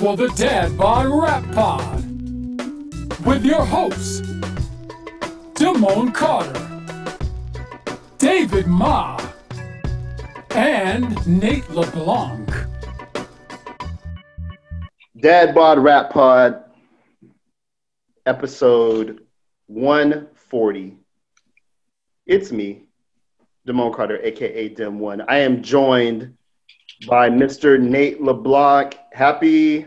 for 0.00 0.16
the 0.16 0.28
Dad 0.28 0.78
Bod 0.78 1.08
Rap 1.08 1.44
Pod 1.52 2.02
with 3.26 3.44
your 3.44 3.62
hosts, 3.62 4.22
Damone 5.52 6.14
Carter, 6.14 6.82
David 8.16 8.66
Ma, 8.66 9.20
and 10.52 11.26
Nate 11.26 11.68
LeBlanc. 11.68 12.50
Dad 15.20 15.54
Bod 15.54 15.78
Rap 15.78 16.08
Pod, 16.08 16.64
episode 18.24 19.20
140. 19.66 20.96
It's 22.24 22.50
me, 22.50 22.84
Damone 23.68 23.94
Carter, 23.94 24.18
aka 24.22 24.70
Dim 24.70 24.98
One. 24.98 25.20
I 25.28 25.40
am 25.40 25.62
joined 25.62 26.38
by 27.06 27.28
Mr. 27.28 27.78
Nate 27.78 28.22
LeBlanc. 28.22 28.96
Happy 29.12 29.86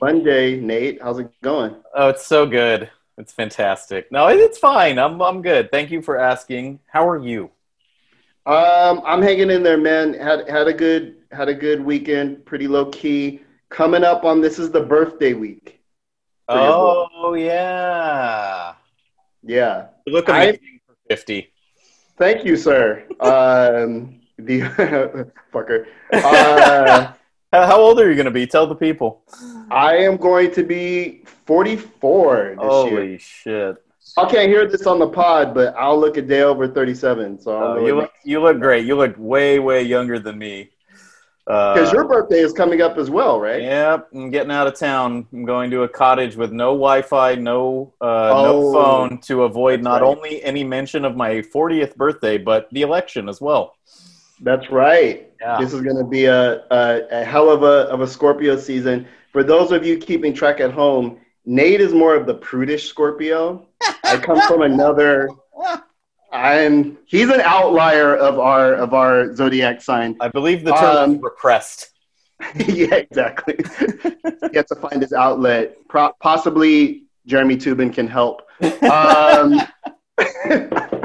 Monday, 0.00 0.58
Nate. 0.60 1.02
How's 1.02 1.18
it 1.18 1.30
going? 1.42 1.76
Oh, 1.94 2.08
it's 2.08 2.26
so 2.26 2.46
good. 2.46 2.90
It's 3.16 3.32
fantastic. 3.32 4.10
No, 4.12 4.28
it's 4.28 4.58
fine. 4.58 4.98
I'm 4.98 5.20
I'm 5.20 5.42
good. 5.42 5.70
Thank 5.70 5.90
you 5.90 6.02
for 6.02 6.18
asking. 6.18 6.80
How 6.86 7.08
are 7.08 7.18
you? 7.18 7.50
Um, 8.46 9.02
I'm 9.04 9.20
hanging 9.20 9.50
in 9.50 9.62
there, 9.62 9.76
man. 9.76 10.14
Had 10.14 10.48
had 10.48 10.68
a 10.68 10.72
good 10.72 11.16
had 11.32 11.48
a 11.48 11.54
good 11.54 11.84
weekend. 11.84 12.46
Pretty 12.46 12.68
low 12.68 12.86
key. 12.86 13.40
Coming 13.70 14.04
up 14.04 14.24
on 14.24 14.40
this 14.40 14.58
is 14.58 14.70
the 14.70 14.80
birthday 14.80 15.34
week. 15.34 15.80
for 16.48 16.54
your 16.54 16.66
boy. 16.68 17.06
Oh 17.14 17.34
yeah. 17.34 18.74
yeah. 19.42 19.88
You 20.06 20.12
look 20.12 20.28
I- 20.28 20.44
amazing 20.44 20.80
for 20.86 20.94
50. 21.10 21.52
Thank 22.16 22.44
you, 22.44 22.56
sir. 22.56 23.04
um, 23.20 24.20
the 24.38 24.60
fucker. 25.52 25.86
Uh, 26.12 27.12
How, 27.52 27.80
old 27.80 27.98
are 28.00 28.08
you 28.08 28.14
going 28.14 28.26
to 28.26 28.30
be? 28.30 28.46
Tell 28.46 28.66
the 28.66 28.74
people. 28.74 29.22
I 29.70 29.96
am 29.96 30.16
going 30.16 30.50
to 30.52 30.62
be 30.62 31.22
44 31.46 32.36
this 32.36 32.62
year. 32.62 32.68
Holy 32.70 33.18
shit. 33.18 33.76
I 34.16 34.28
can't 34.28 34.48
hear 34.48 34.66
this 34.66 34.86
on 34.86 34.98
the 34.98 35.08
pod, 35.08 35.54
but 35.54 35.74
I'll 35.76 35.98
look 35.98 36.16
a 36.16 36.22
day 36.22 36.42
over 36.42 36.66
37. 36.68 37.40
So 37.40 37.72
Uh, 37.76 37.80
you 37.80 37.94
look 37.96 38.12
you 38.24 38.40
look 38.40 38.58
great. 38.58 38.84
You 38.86 38.96
look 38.96 39.14
way 39.16 39.58
way 39.58 39.82
younger 39.82 40.18
than 40.18 40.38
me. 40.38 40.70
because 41.46 41.90
Uh, 41.90 41.94
your 41.94 42.04
birthday 42.08 42.40
is 42.40 42.52
coming 42.52 42.82
up 42.82 42.98
as 42.98 43.08
well, 43.10 43.38
right? 43.40 43.62
Yep, 43.62 44.08
I'm 44.14 44.30
getting 44.30 44.50
out 44.50 44.66
of 44.66 44.74
town. 44.78 45.26
I'm 45.32 45.44
going 45.44 45.70
to 45.70 45.82
a 45.84 45.88
cottage 45.88 46.36
with 46.36 46.52
no 46.52 46.68
Wi-Fi, 46.72 47.36
no 47.36 47.92
uh, 48.00 48.30
Oh, 48.34 48.42
no 48.44 48.72
phone 48.72 49.18
to 49.22 49.44
avoid 49.44 49.82
not 49.82 50.02
right. 50.02 50.08
only 50.08 50.42
any 50.42 50.64
mention 50.64 51.04
of 51.04 51.16
my 51.16 51.36
40th 51.42 51.94
birthday, 51.96 52.36
but 52.38 52.68
the 52.72 52.82
election 52.82 53.28
as 53.28 53.40
well. 53.40 53.74
That's 54.40 54.70
right. 54.70 55.30
Yeah. 55.40 55.58
This 55.60 55.72
is 55.72 55.80
going 55.82 55.96
to 55.96 56.04
be 56.04 56.24
a, 56.26 56.64
a, 56.70 57.02
a 57.10 57.24
hell 57.24 57.50
of 57.50 57.62
a, 57.62 57.88
of 57.90 58.00
a 58.00 58.06
Scorpio 58.06 58.56
season. 58.56 59.06
For 59.32 59.42
those 59.42 59.72
of 59.72 59.84
you 59.86 59.98
keeping 59.98 60.34
track 60.34 60.60
at 60.60 60.72
home, 60.72 61.18
Nate 61.44 61.80
is 61.80 61.92
more 61.94 62.14
of 62.14 62.26
the 62.26 62.34
prudish 62.34 62.88
Scorpio. 62.88 63.66
I 64.04 64.16
come 64.16 64.40
from 64.42 64.62
another. 64.62 65.28
I'm. 66.32 66.98
He's 67.06 67.30
an 67.30 67.40
outlier 67.40 68.14
of 68.16 68.38
our 68.38 68.74
of 68.74 68.92
our 68.94 69.34
zodiac 69.34 69.80
sign. 69.80 70.16
I 70.20 70.28
believe 70.28 70.64
the 70.64 70.72
term 70.74 70.96
Um, 71.14 71.20
repressed. 71.20 71.90
yeah, 72.54 72.94
exactly. 72.94 73.56
he 74.50 74.56
has 74.56 74.66
to 74.66 74.76
find 74.76 75.00
his 75.02 75.12
outlet. 75.12 75.76
Pro- 75.88 76.12
possibly 76.20 77.04
Jeremy 77.26 77.56
Tubin 77.56 77.90
can 77.92 78.06
help. 78.08 78.42
Um, 78.82 79.60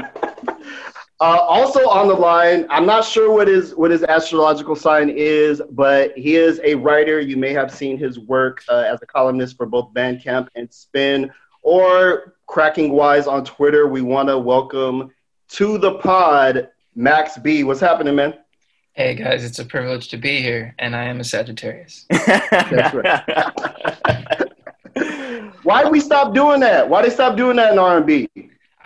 uh, 1.24 1.38
also 1.38 1.88
on 1.88 2.06
the 2.06 2.14
line, 2.14 2.66
I'm 2.68 2.84
not 2.84 3.02
sure 3.02 3.32
what 3.32 3.48
his 3.48 3.74
what 3.74 3.90
his 3.90 4.02
astrological 4.02 4.76
sign 4.76 5.08
is, 5.08 5.62
but 5.70 6.12
he 6.18 6.36
is 6.36 6.60
a 6.62 6.74
writer. 6.74 7.18
You 7.18 7.38
may 7.38 7.54
have 7.54 7.72
seen 7.72 7.96
his 7.96 8.18
work 8.18 8.62
uh, 8.68 8.84
as 8.86 9.00
a 9.00 9.06
columnist 9.06 9.56
for 9.56 9.64
both 9.64 9.94
Bandcamp 9.94 10.48
and 10.54 10.70
Spin, 10.70 11.32
or 11.62 12.34
Cracking 12.46 12.92
Wise 12.92 13.26
on 13.26 13.42
Twitter. 13.42 13.88
We 13.88 14.02
want 14.02 14.28
to 14.28 14.36
welcome 14.38 15.12
to 15.48 15.78
the 15.78 15.94
pod 15.94 16.68
Max 16.94 17.38
B. 17.38 17.64
What's 17.64 17.80
happening, 17.80 18.14
man? 18.16 18.34
Hey 18.92 19.14
guys, 19.14 19.44
it's 19.44 19.58
a 19.58 19.64
privilege 19.64 20.08
to 20.08 20.18
be 20.18 20.42
here, 20.42 20.74
and 20.78 20.94
I 20.94 21.04
am 21.04 21.20
a 21.20 21.24
Sagittarius. 21.24 22.04
That's 22.10 22.94
right. 22.94 23.22
Why 25.62 25.82
did 25.84 25.90
we 25.90 26.00
stop 26.00 26.34
doing 26.34 26.60
that? 26.60 26.86
Why 26.86 27.00
they 27.00 27.08
stop 27.08 27.38
doing 27.38 27.56
that 27.56 27.72
in 27.72 27.78
R&B? 27.78 28.28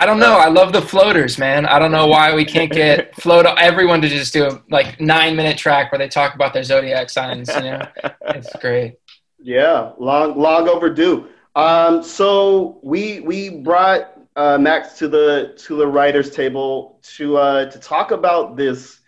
I 0.00 0.06
don't 0.06 0.20
know. 0.20 0.36
I 0.38 0.48
love 0.48 0.72
the 0.72 0.80
floaters, 0.80 1.38
man. 1.38 1.66
I 1.66 1.80
don't 1.80 1.90
know 1.90 2.06
why 2.06 2.32
we 2.32 2.44
can't 2.44 2.70
get 2.70 3.14
float 3.20 3.46
everyone 3.46 4.00
to 4.02 4.08
just 4.08 4.32
do 4.32 4.46
a 4.46 4.62
like 4.70 5.00
nine 5.00 5.34
minute 5.34 5.58
track 5.58 5.90
where 5.90 5.98
they 5.98 6.06
talk 6.06 6.36
about 6.36 6.52
their 6.52 6.62
zodiac 6.62 7.10
signs. 7.10 7.48
You 7.48 7.62
know, 7.62 7.82
it's 8.28 8.54
great. 8.60 8.94
Yeah, 9.40 9.92
long 9.98 10.38
long 10.38 10.68
overdue. 10.68 11.28
Um, 11.56 12.04
so 12.04 12.78
we 12.84 13.20
we 13.20 13.50
brought 13.50 14.16
uh, 14.36 14.56
Max 14.56 14.96
to 14.98 15.08
the 15.08 15.54
to 15.58 15.76
the 15.76 15.86
writers 15.86 16.30
table 16.30 17.00
to 17.16 17.36
uh, 17.36 17.70
to 17.70 17.78
talk 17.80 18.12
about 18.12 18.56
this 18.56 19.00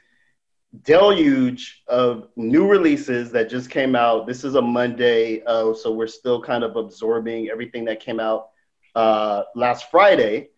deluge 0.82 1.82
of 1.86 2.28
new 2.34 2.66
releases 2.66 3.30
that 3.30 3.48
just 3.48 3.70
came 3.70 3.94
out. 3.94 4.26
This 4.26 4.42
is 4.42 4.56
a 4.56 4.62
Monday, 4.62 5.42
uh, 5.44 5.72
so 5.72 5.92
we're 5.92 6.08
still 6.08 6.42
kind 6.42 6.64
of 6.64 6.74
absorbing 6.74 7.48
everything 7.48 7.84
that 7.84 8.00
came 8.00 8.18
out 8.18 8.48
uh, 8.96 9.44
last 9.54 9.88
Friday. 9.90 10.48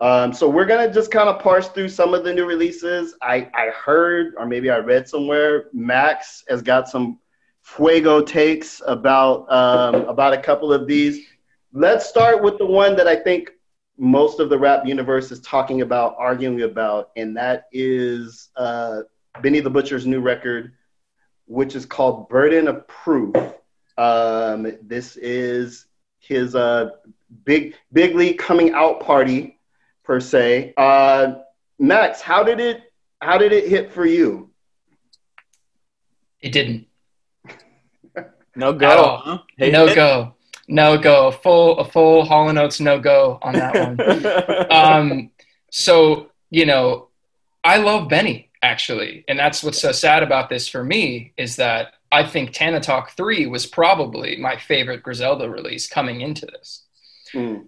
Um, 0.00 0.32
so 0.32 0.48
we're 0.48 0.64
gonna 0.64 0.92
just 0.92 1.10
kind 1.10 1.28
of 1.28 1.40
parse 1.40 1.68
through 1.68 1.88
some 1.88 2.14
of 2.14 2.24
the 2.24 2.32
new 2.32 2.46
releases. 2.46 3.14
I, 3.20 3.50
I 3.52 3.66
heard, 3.68 4.34
or 4.38 4.46
maybe 4.46 4.70
I 4.70 4.78
read 4.78 5.06
somewhere, 5.06 5.66
Max 5.74 6.42
has 6.48 6.62
got 6.62 6.88
some 6.88 7.18
fuego 7.62 8.22
takes 8.22 8.80
about 8.86 9.50
um, 9.52 10.06
about 10.06 10.32
a 10.32 10.38
couple 10.38 10.72
of 10.72 10.86
these. 10.86 11.26
Let's 11.72 12.06
start 12.08 12.42
with 12.42 12.56
the 12.56 12.66
one 12.66 12.96
that 12.96 13.06
I 13.06 13.14
think 13.14 13.50
most 13.98 14.40
of 14.40 14.48
the 14.48 14.58
rap 14.58 14.86
universe 14.86 15.30
is 15.30 15.40
talking 15.40 15.82
about, 15.82 16.14
arguing 16.18 16.62
about, 16.62 17.10
and 17.16 17.36
that 17.36 17.66
is 17.70 18.48
uh, 18.56 19.02
Benny 19.42 19.60
the 19.60 19.68
Butcher's 19.68 20.06
new 20.06 20.20
record, 20.20 20.72
which 21.44 21.76
is 21.76 21.84
called 21.84 22.28
Burden 22.30 22.68
of 22.68 22.88
Proof. 22.88 23.36
Um, 23.98 24.78
this 24.80 25.16
is 25.16 25.84
his 26.20 26.54
uh, 26.54 26.92
big 27.44 27.74
big 27.92 28.14
league 28.14 28.38
coming 28.38 28.72
out 28.72 29.00
party 29.00 29.58
per 30.10 30.18
se. 30.18 30.74
Uh, 30.76 31.34
Max, 31.78 32.20
how 32.20 32.42
did 32.42 32.58
it 32.58 32.82
how 33.20 33.38
did 33.38 33.52
it 33.52 33.68
hit 33.68 33.92
for 33.92 34.04
you? 34.04 34.50
It 36.40 36.50
didn't. 36.50 36.88
no 38.56 38.70
At 38.70 38.78
go. 38.78 38.88
all. 38.88 39.16
Huh? 39.18 39.38
No 39.56 39.86
it? 39.86 39.94
go. 39.94 40.34
No 40.66 40.98
go. 40.98 41.30
Full 41.30 41.78
a 41.78 41.84
full 41.84 42.24
Hall 42.24 42.48
and 42.48 42.58
Oates 42.58 42.80
no 42.80 42.98
go 42.98 43.38
on 43.40 43.52
that 43.52 43.72
one. 43.72 44.66
um, 44.72 45.30
so 45.70 46.30
you 46.50 46.66
know, 46.66 47.06
I 47.62 47.76
love 47.76 48.08
Benny 48.08 48.50
actually, 48.62 49.24
and 49.28 49.38
that's 49.38 49.62
what's 49.62 49.80
so 49.80 49.92
sad 49.92 50.24
about 50.24 50.48
this 50.48 50.66
for 50.66 50.82
me 50.82 51.34
is 51.36 51.54
that 51.54 51.94
I 52.10 52.26
think 52.26 52.50
Tana 52.50 52.80
Talk 52.80 53.12
Three 53.12 53.46
was 53.46 53.64
probably 53.64 54.38
my 54.38 54.56
favorite 54.56 55.04
Griselda 55.04 55.48
release 55.48 55.86
coming 55.86 56.20
into 56.20 56.46
this. 56.46 56.82
Mm. 57.32 57.66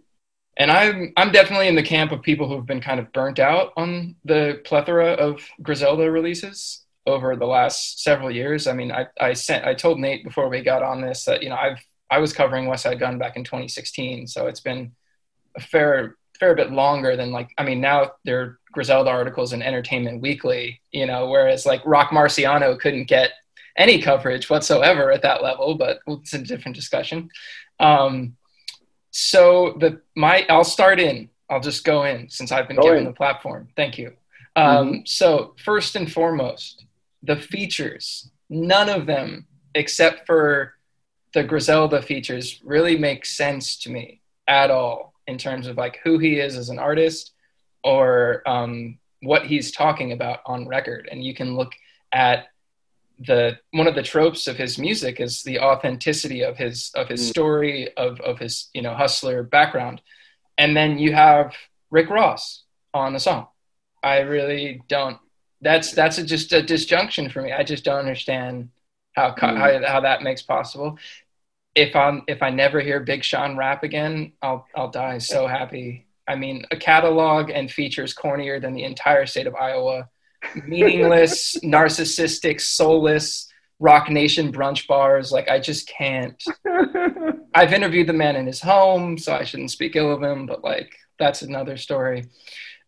And 0.57 0.71
I'm 0.71 1.13
I'm 1.17 1.33
definitely 1.33 1.69
in 1.69 1.77
the 1.77 1.83
camp 1.83 2.13
of 2.13 2.23
people 2.23 2.49
who've 2.49 2.67
been 2.67 2.81
kind 2.81 3.01
of 3.01 3.13
burnt 3.13 3.39
out 3.39 3.73
on 3.77 4.17
the 4.25 4.61
plethora 4.65 5.13
of 5.13 5.43
Griselda 5.63 6.11
releases 6.11 6.85
over 7.07 7.37
the 7.37 7.47
last 7.47 8.03
several 8.03 8.31
years. 8.31 8.67
I 8.67 8.73
mean, 8.75 8.93
I, 8.93 9.07
I 9.21 9.33
sent 9.33 9.65
I 9.65 9.75
told 9.75 9.99
Nate 9.99 10.25
before 10.25 10.49
we 10.49 10.63
got 10.63 10.83
on 10.83 11.01
this 11.01 11.25
that 11.25 11.43
you 11.43 11.49
know 11.49 11.57
I've 11.57 11.83
I 12.11 12.19
was 12.19 12.33
covering 12.33 12.67
Westside 12.67 13.01
Gunn 13.01 13.19
back 13.19 13.37
in 13.37 13.45
2016, 13.45 14.27
so 14.27 14.47
it's 14.47 14.61
been 14.61 14.93
a 15.57 15.61
fair 15.61 16.17
fair 16.39 16.55
bit 16.55 16.71
longer 16.71 17.17
than 17.17 17.31
like 17.33 17.51
I 17.57 17.65
mean 17.65 17.81
now 17.81 18.13
there 18.25 18.41
are 18.41 18.59
Griselda 18.73 19.11
articles 19.11 19.53
in 19.53 19.63
Entertainment 19.63 20.21
Weekly, 20.21 20.81
you 20.93 21.07
know, 21.07 21.29
whereas 21.29 21.65
like 21.67 21.85
Rock 21.87 22.11
Marciano 22.11 22.79
couldn't 22.79 23.05
get 23.05 23.31
any 23.77 24.03
coverage 24.03 24.51
whatsoever 24.51 25.11
at 25.13 25.23
that 25.23 25.43
level, 25.43 25.77
but 25.77 26.01
it's 26.07 26.35
a 26.35 26.39
different 26.39 26.77
discussion. 26.77 27.31
Um, 27.81 28.37
so 29.13 29.77
the 29.79 30.01
my 30.17 30.45
I'll 30.49 30.65
start 30.65 30.99
in. 30.99 31.29
I'll 31.49 31.61
just 31.61 31.85
go 31.85 32.05
in 32.05 32.29
since 32.31 32.51
I've 32.51 32.67
been 32.67 32.77
Go 32.77 32.83
given 32.85 32.99
in. 33.01 33.05
the 33.05 33.13
platform. 33.13 33.69
Thank 33.77 33.99
you. 33.99 34.15
Um, 34.57 35.03
So 35.07 35.55
first 35.63 35.95
and 35.97 36.11
foremost, 36.11 36.85
the 37.23 37.37
features. 37.37 38.31
None 38.49 38.89
of 38.89 39.07
them, 39.07 39.47
except 39.75 40.27
for 40.27 40.75
the 41.35 41.43
Griselda 41.45 42.03
features, 42.03 42.61
really 42.65 42.99
make 42.99 43.25
sense 43.27 43.77
to 43.81 43.91
me 43.91 44.21
at 44.49 44.71
all 44.71 45.13
in 45.27 45.39
terms 45.39 45.67
of 45.67 45.77
like 45.77 46.01
who 46.05 46.19
he 46.19 46.39
is 46.41 46.57
as 46.57 46.69
an 46.71 46.79
artist 46.79 47.33
or 47.85 48.43
um, 48.47 48.99
what 49.23 49.47
he's 49.47 49.73
talking 49.73 50.13
about 50.13 50.41
on 50.47 50.67
record. 50.69 51.09
And 51.11 51.23
you 51.25 51.35
can 51.35 51.55
look 51.55 51.73
at 52.13 52.47
the 53.27 53.59
one 53.73 53.87
of 53.87 53.95
the 53.95 54.03
tropes 54.03 54.47
of 54.47 54.57
his 54.57 54.79
music 54.79 55.21
is 55.21 55.43
the 55.43 55.59
authenticity 55.61 56.43
of 56.43 56.57
his 56.57 56.91
of 56.95 57.09
his 57.09 57.21
Mm. 57.23 57.31
story 57.31 57.97
of 57.97 58.21
of 58.21 58.39
his 58.39 58.69
you 58.75 58.83
know 58.83 58.95
hustler 58.95 59.43
background 59.43 60.01
and 60.59 60.77
then 60.77 60.99
you 60.99 61.13
have 61.13 61.55
rick 61.91 62.09
ross 62.11 62.65
on 62.95 63.13
the 63.13 63.21
song 63.21 63.47
i 64.03 64.21
really 64.21 64.83
don't 64.89 65.19
that's 65.61 65.93
that's 65.93 66.19
a, 66.19 66.25
just 66.25 66.53
a 66.53 66.61
disjunction 66.61 67.31
for 67.31 67.41
me. 67.41 67.53
I 67.53 67.63
just 67.63 67.85
don't 67.85 68.01
understand 68.01 68.71
how 69.13 69.31
Mm. 69.31 69.59
how, 69.59 69.87
how 69.93 70.01
that 70.01 70.23
makes 70.25 70.43
possible. 70.43 70.99
If 71.77 71.95
I'm 71.95 72.23
if 72.27 72.43
I 72.43 72.51
never 72.51 72.81
hear 72.81 72.99
Big 72.99 73.23
Sean 73.23 73.57
rap 73.57 73.85
again, 73.85 74.33
I'll 74.43 74.67
I'll 74.75 74.91
die 74.91 75.19
so 75.19 75.47
happy. 75.47 76.07
I 76.27 76.35
mean, 76.35 76.65
a 76.73 76.77
catalog 76.77 77.51
and 77.51 77.71
features 77.71 78.13
cornier 78.13 78.61
than 78.61 78.75
the 78.75 78.83
entire 78.83 79.25
state 79.25 79.47
of 79.47 79.55
Iowa. 79.55 80.09
Meaningless, 80.67 81.57
narcissistic, 81.63 82.61
soulless, 82.61 83.49
Roc 83.79 84.09
Nation 84.11 84.53
brunch 84.53 84.87
bars. 84.87 85.33
Like 85.33 85.49
I 85.49 85.59
just 85.59 85.89
can't. 85.89 86.43
I've 87.55 87.73
interviewed 87.73 88.07
the 88.07 88.13
man 88.13 88.37
in 88.37 88.47
his 88.47 88.61
home, 88.61 89.19
so 89.19 89.35
I 89.35 89.45
shouldn't 89.45 89.71
speak 89.71 89.97
ill 89.97 90.13
of 90.13 90.23
him, 90.23 90.47
but 90.47 90.63
like 90.63 90.95
that's 91.19 91.43
another 91.43 91.77
story. 91.77 92.27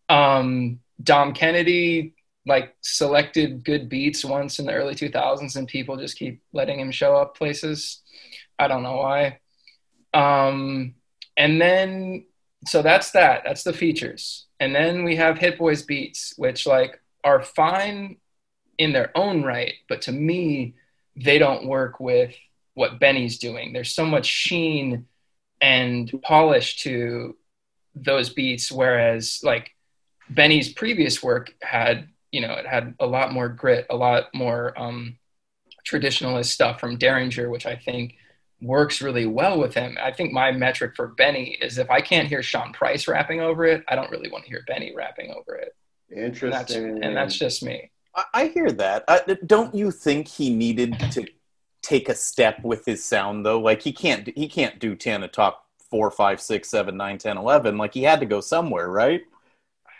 Um, 0.09 0.79
Dom 1.03 1.33
Kennedy 1.33 2.13
like 2.47 2.75
selected 2.81 3.63
good 3.63 3.89
beats 3.89 4.23
once 4.23 4.59
in 4.59 4.67
the 4.67 4.73
early 4.73 4.93
2000s 4.93 5.55
and 5.55 5.67
people 5.67 5.97
just 5.97 6.17
keep 6.17 6.41
letting 6.53 6.79
him 6.79 6.91
show 6.91 7.15
up 7.15 7.35
places. 7.35 8.03
I 8.59 8.67
don't 8.67 8.83
know 8.83 8.97
why. 8.97 9.39
Um, 10.13 10.95
and 11.35 11.59
then 11.59 12.25
so 12.67 12.81
that's 12.81 13.11
that. 13.11 13.43
That's 13.45 13.63
the 13.63 13.73
features. 13.73 14.45
And 14.59 14.73
then 14.73 15.03
we 15.03 15.15
have 15.17 15.37
Hit-Boy's 15.37 15.83
beats, 15.83 16.33
which 16.37 16.65
like 16.65 17.01
are 17.25 17.41
fine 17.41 18.17
in 18.77 18.93
their 18.93 19.11
own 19.17 19.43
right, 19.43 19.73
but 19.89 20.03
to 20.03 20.11
me, 20.11 20.75
they 21.15 21.39
don't 21.39 21.65
work 21.65 21.99
with 21.99 22.35
what 22.75 22.99
Benny's 22.99 23.39
doing. 23.39 23.73
There's 23.73 23.93
so 23.93 24.05
much 24.05 24.25
sheen 24.25 25.07
and 25.59 26.11
polish 26.21 26.77
to 26.83 27.35
those 27.95 28.29
beats, 28.29 28.71
whereas 28.71 29.39
like 29.43 29.71
Benny's 30.29 30.71
previous 30.71 31.23
work 31.23 31.53
had, 31.61 32.09
you 32.31 32.41
know, 32.41 32.53
it 32.53 32.67
had 32.67 32.93
a 32.99 33.07
lot 33.07 33.33
more 33.33 33.49
grit, 33.49 33.87
a 33.89 33.95
lot 33.95 34.25
more 34.33 34.77
um, 34.79 35.17
traditionalist 35.87 36.47
stuff 36.47 36.79
from 36.79 36.97
Daringer, 36.97 37.49
which 37.49 37.65
I 37.65 37.75
think 37.75 38.15
works 38.61 39.01
really 39.01 39.25
well 39.25 39.59
with 39.59 39.73
him. 39.73 39.97
I 40.01 40.11
think 40.11 40.33
my 40.33 40.51
metric 40.51 40.95
for 40.95 41.07
Benny 41.07 41.57
is 41.61 41.77
if 41.77 41.89
I 41.89 42.01
can't 42.01 42.27
hear 42.27 42.43
Sean 42.43 42.73
Price 42.73 43.07
rapping 43.07 43.41
over 43.41 43.65
it, 43.65 43.83
I 43.87 43.95
don't 43.95 44.11
really 44.11 44.29
want 44.29 44.43
to 44.43 44.49
hear 44.49 44.63
Benny 44.67 44.93
rapping 44.95 45.31
over 45.31 45.55
it. 45.55 45.75
And 46.09 46.35
that's, 46.35 46.71
Interesting. 46.71 47.03
and 47.03 47.15
that's 47.15 47.37
just 47.37 47.63
me. 47.63 47.91
I, 48.15 48.23
I 48.33 48.47
hear 48.47 48.71
that. 48.71 49.03
Uh, 49.07 49.19
don't 49.45 49.73
you 49.73 49.91
think 49.91 50.27
he 50.27 50.53
needed 50.53 50.97
to 51.11 51.25
take 51.81 52.09
a 52.09 52.15
step 52.15 52.63
with 52.63 52.85
his 52.85 53.03
sound 53.03 53.45
though? 53.45 53.59
Like 53.59 53.81
he 53.81 53.91
can't 53.91 54.29
he 54.35 54.47
can't 54.47 54.79
do 54.79 54.95
Tana 54.95 55.27
Talk 55.27 55.63
four, 55.89 56.11
five, 56.11 56.41
six, 56.41 56.69
seven, 56.69 56.97
nine, 56.97 57.17
ten, 57.17 57.37
eleven. 57.37 57.77
Like 57.77 57.93
he 57.93 58.03
had 58.03 58.19
to 58.19 58.25
go 58.25 58.41
somewhere, 58.41 58.89
right? 58.89 59.21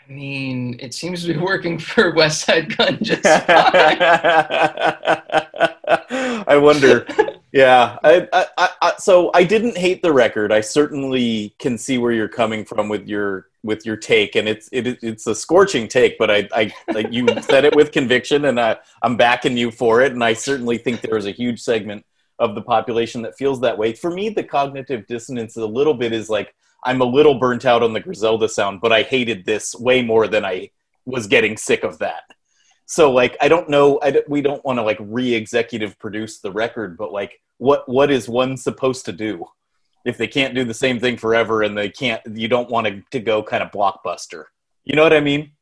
I 0.08 0.12
mean, 0.12 0.78
it 0.80 0.94
seems 0.94 1.24
to 1.24 1.32
be 1.32 1.38
working 1.38 1.78
for 1.78 2.12
Westside 2.14 2.76
Gunn 2.76 2.98
just 3.02 3.22
fine. 3.22 3.46
I 6.48 6.56
wonder. 6.56 7.06
Yeah, 7.52 7.98
I, 8.04 8.28
I, 8.32 8.46
I, 8.58 8.68
I, 8.82 8.92
so 8.98 9.30
I 9.34 9.44
didn't 9.44 9.78
hate 9.78 10.02
the 10.02 10.12
record. 10.12 10.52
I 10.52 10.60
certainly 10.60 11.54
can 11.58 11.78
see 11.78 11.98
where 11.98 12.12
you're 12.12 12.28
coming 12.28 12.64
from 12.64 12.88
with 12.88 13.08
your 13.08 13.46
with 13.66 13.84
your 13.84 13.96
take, 13.96 14.36
and 14.36 14.48
it's 14.48 14.68
it, 14.72 14.98
it's 15.02 15.26
a 15.26 15.34
scorching 15.34 15.88
take. 15.88 16.16
But 16.18 16.30
I, 16.30 16.48
I 16.52 16.72
like 16.92 17.12
you 17.12 17.26
said 17.42 17.64
it 17.64 17.76
with 17.76 17.92
conviction, 17.92 18.46
and 18.46 18.58
I, 18.58 18.76
I'm 19.02 19.16
backing 19.16 19.56
you 19.56 19.70
for 19.70 20.00
it. 20.00 20.12
And 20.12 20.24
I 20.24 20.32
certainly 20.32 20.78
think 20.78 21.00
there 21.00 21.16
is 21.18 21.26
a 21.26 21.32
huge 21.32 21.60
segment 21.60 22.06
of 22.38 22.54
the 22.54 22.62
population 22.62 23.22
that 23.22 23.36
feels 23.36 23.60
that 23.60 23.76
way. 23.78 23.92
For 23.92 24.10
me, 24.10 24.28
the 24.28 24.44
cognitive 24.44 25.06
dissonance 25.06 25.56
a 25.56 25.66
little 25.66 25.94
bit 25.94 26.12
is 26.12 26.28
like 26.30 26.54
I'm 26.84 27.00
a 27.00 27.04
little 27.04 27.38
burnt 27.38 27.64
out 27.64 27.82
on 27.82 27.92
the 27.92 28.00
Griselda 28.00 28.48
sound, 28.48 28.80
but 28.80 28.92
I 28.92 29.02
hated 29.02 29.44
this 29.44 29.74
way 29.74 30.02
more 30.02 30.28
than 30.28 30.44
I 30.44 30.70
was 31.04 31.26
getting 31.26 31.56
sick 31.56 31.82
of 31.84 31.98
that. 31.98 32.22
So 32.86 33.12
like 33.12 33.36
I 33.40 33.48
don't 33.48 33.68
know, 33.68 33.98
I 34.02 34.10
don't- 34.12 34.28
we 34.28 34.42
don't 34.42 34.64
want 34.64 34.78
to 34.78 34.82
like 34.82 34.98
re-executive 35.00 35.98
produce 35.98 36.38
the 36.40 36.52
record, 36.52 36.96
but 36.96 37.12
like 37.12 37.40
what 37.58 37.88
what 37.88 38.10
is 38.10 38.28
one 38.28 38.56
supposed 38.56 39.06
to 39.06 39.12
do 39.12 39.46
if 40.06 40.16
they 40.16 40.26
can't 40.26 40.54
do 40.54 40.64
the 40.64 40.74
same 40.74 40.98
thing 40.98 41.16
forever 41.16 41.62
and 41.62 41.76
they 41.76 41.90
can't? 41.90 42.22
You 42.32 42.48
don't 42.48 42.70
want 42.70 42.86
to 42.86 43.02
to 43.10 43.20
go 43.20 43.42
kind 43.42 43.62
of 43.62 43.70
blockbuster. 43.70 44.44
You 44.84 44.96
know 44.96 45.02
what 45.02 45.12
I 45.12 45.20
mean? 45.20 45.52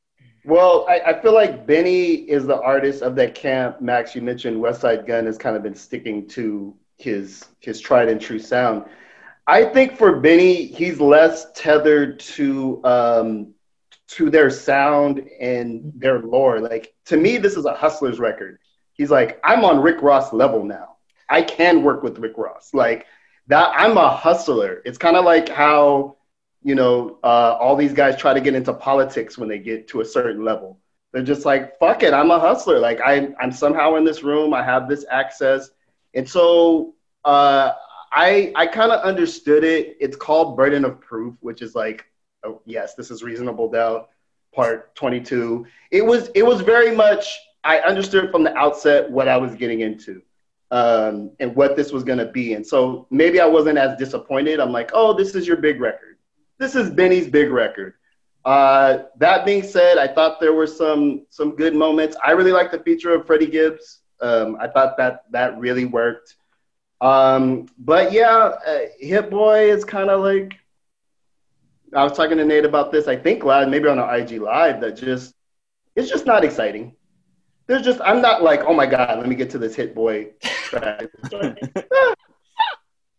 Well, 0.44 0.86
I, 0.88 1.00
I 1.00 1.20
feel 1.20 1.32
like 1.32 1.66
Benny 1.66 2.14
is 2.14 2.46
the 2.46 2.60
artist 2.60 3.02
of 3.02 3.16
that 3.16 3.34
camp. 3.34 3.80
Max, 3.80 4.14
you 4.14 4.20
mentioned 4.20 4.62
Westside 4.62 5.06
Gunn 5.06 5.24
has 5.24 5.38
kind 5.38 5.56
of 5.56 5.62
been 5.62 5.74
sticking 5.74 6.28
to 6.28 6.76
his 6.98 7.46
his 7.60 7.80
tried 7.80 8.08
and 8.08 8.20
true 8.20 8.38
sound. 8.38 8.84
I 9.46 9.64
think 9.64 9.96
for 9.96 10.20
Benny, 10.20 10.66
he's 10.66 11.00
less 11.00 11.46
tethered 11.54 12.20
to 12.20 12.80
um, 12.84 13.54
to 14.08 14.30
their 14.30 14.50
sound 14.50 15.26
and 15.40 15.92
their 15.96 16.20
lore. 16.20 16.60
Like 16.60 16.94
to 17.06 17.16
me, 17.16 17.38
this 17.38 17.56
is 17.56 17.64
a 17.64 17.74
hustler's 17.74 18.18
record. 18.18 18.58
He's 18.92 19.10
like, 19.10 19.40
I'm 19.42 19.64
on 19.64 19.80
Rick 19.80 20.02
Ross 20.02 20.32
level 20.32 20.64
now. 20.64 20.96
I 21.28 21.42
can 21.42 21.82
work 21.82 22.02
with 22.02 22.18
Rick 22.18 22.34
Ross. 22.36 22.70
Like 22.74 23.06
that, 23.48 23.72
I'm 23.76 23.96
a 23.96 24.10
hustler. 24.10 24.82
It's 24.84 24.98
kind 24.98 25.16
of 25.16 25.24
like 25.24 25.48
how 25.48 26.16
you 26.64 26.74
know, 26.74 27.18
uh, 27.22 27.56
all 27.60 27.76
these 27.76 27.92
guys 27.92 28.16
try 28.16 28.32
to 28.32 28.40
get 28.40 28.54
into 28.54 28.72
politics 28.72 29.36
when 29.36 29.48
they 29.48 29.58
get 29.58 29.86
to 29.88 30.00
a 30.00 30.04
certain 30.04 30.42
level. 30.42 30.80
They're 31.12 31.22
just 31.22 31.44
like, 31.44 31.78
fuck 31.78 32.02
it, 32.02 32.14
I'm 32.14 32.30
a 32.30 32.40
hustler. 32.40 32.80
Like 32.80 33.00
I, 33.04 33.28
I'm 33.38 33.52
somehow 33.52 33.96
in 33.96 34.04
this 34.04 34.24
room. 34.24 34.52
I 34.54 34.64
have 34.64 34.88
this 34.88 35.04
access, 35.10 35.70
and 36.14 36.28
so 36.28 36.94
uh, 37.24 37.72
I, 38.12 38.50
I 38.56 38.66
kind 38.66 38.90
of 38.90 39.02
understood 39.02 39.62
it. 39.62 39.96
It's 40.00 40.16
called 40.16 40.56
burden 40.56 40.84
of 40.84 41.00
proof, 41.00 41.36
which 41.40 41.62
is 41.62 41.74
like, 41.74 42.06
oh 42.44 42.62
yes, 42.64 42.94
this 42.94 43.10
is 43.10 43.22
reasonable 43.22 43.70
doubt, 43.70 44.08
part 44.52 44.96
22. 44.96 45.66
It 45.92 46.04
was, 46.04 46.30
it 46.34 46.44
was 46.44 46.62
very 46.62 46.96
much. 46.96 47.38
I 47.62 47.78
understood 47.80 48.30
from 48.30 48.42
the 48.42 48.54
outset 48.56 49.10
what 49.10 49.28
I 49.28 49.36
was 49.36 49.54
getting 49.54 49.80
into. 49.80 50.22
Um, 50.74 51.30
and 51.38 51.54
what 51.54 51.76
this 51.76 51.92
was 51.92 52.02
going 52.02 52.18
to 52.18 52.26
be. 52.26 52.54
And 52.54 52.66
so 52.66 53.06
maybe 53.08 53.38
I 53.38 53.46
wasn't 53.46 53.78
as 53.78 53.96
disappointed. 53.96 54.58
I'm 54.58 54.72
like, 54.72 54.90
oh, 54.92 55.12
this 55.12 55.36
is 55.36 55.46
your 55.46 55.58
big 55.58 55.80
record 55.80 56.14
this 56.58 56.74
is 56.74 56.90
Benny's 56.90 57.28
big 57.28 57.50
record. 57.50 57.94
Uh, 58.44 59.04
that 59.18 59.44
being 59.44 59.62
said, 59.62 59.98
I 59.98 60.06
thought 60.06 60.40
there 60.40 60.52
were 60.52 60.66
some 60.66 61.26
some 61.30 61.56
good 61.56 61.74
moments. 61.74 62.16
I 62.24 62.32
really 62.32 62.52
like 62.52 62.70
the 62.70 62.78
feature 62.78 63.14
of 63.14 63.26
Freddie 63.26 63.46
Gibbs. 63.46 64.00
Um, 64.20 64.56
I 64.60 64.68
thought 64.68 64.96
that 64.98 65.24
that 65.30 65.58
really 65.58 65.86
worked. 65.86 66.36
Um, 67.00 67.66
but 67.78 68.12
yeah, 68.12 68.52
uh, 68.66 68.78
Hit-Boy 68.98 69.70
is 69.70 69.84
kind 69.84 70.10
of 70.10 70.20
like 70.20 70.54
I 71.94 72.02
was 72.04 72.16
talking 72.16 72.38
to 72.38 72.44
Nate 72.44 72.64
about 72.64 72.92
this. 72.92 73.08
I 73.08 73.16
think 73.16 73.44
live, 73.44 73.68
maybe 73.68 73.88
on 73.88 73.98
our 73.98 74.16
IG 74.16 74.40
live, 74.40 74.80
that 74.82 74.96
just 74.96 75.34
it's 75.96 76.10
just 76.10 76.26
not 76.26 76.44
exciting. 76.44 76.94
There's 77.66 77.82
just 77.82 78.00
I'm 78.02 78.20
not 78.20 78.42
like 78.42 78.62
oh 78.64 78.74
my 78.74 78.86
god, 78.86 79.18
let 79.18 79.28
me 79.28 79.34
get 79.34 79.50
to 79.50 79.58
this 79.58 79.74
Hit-Boy 79.74 80.30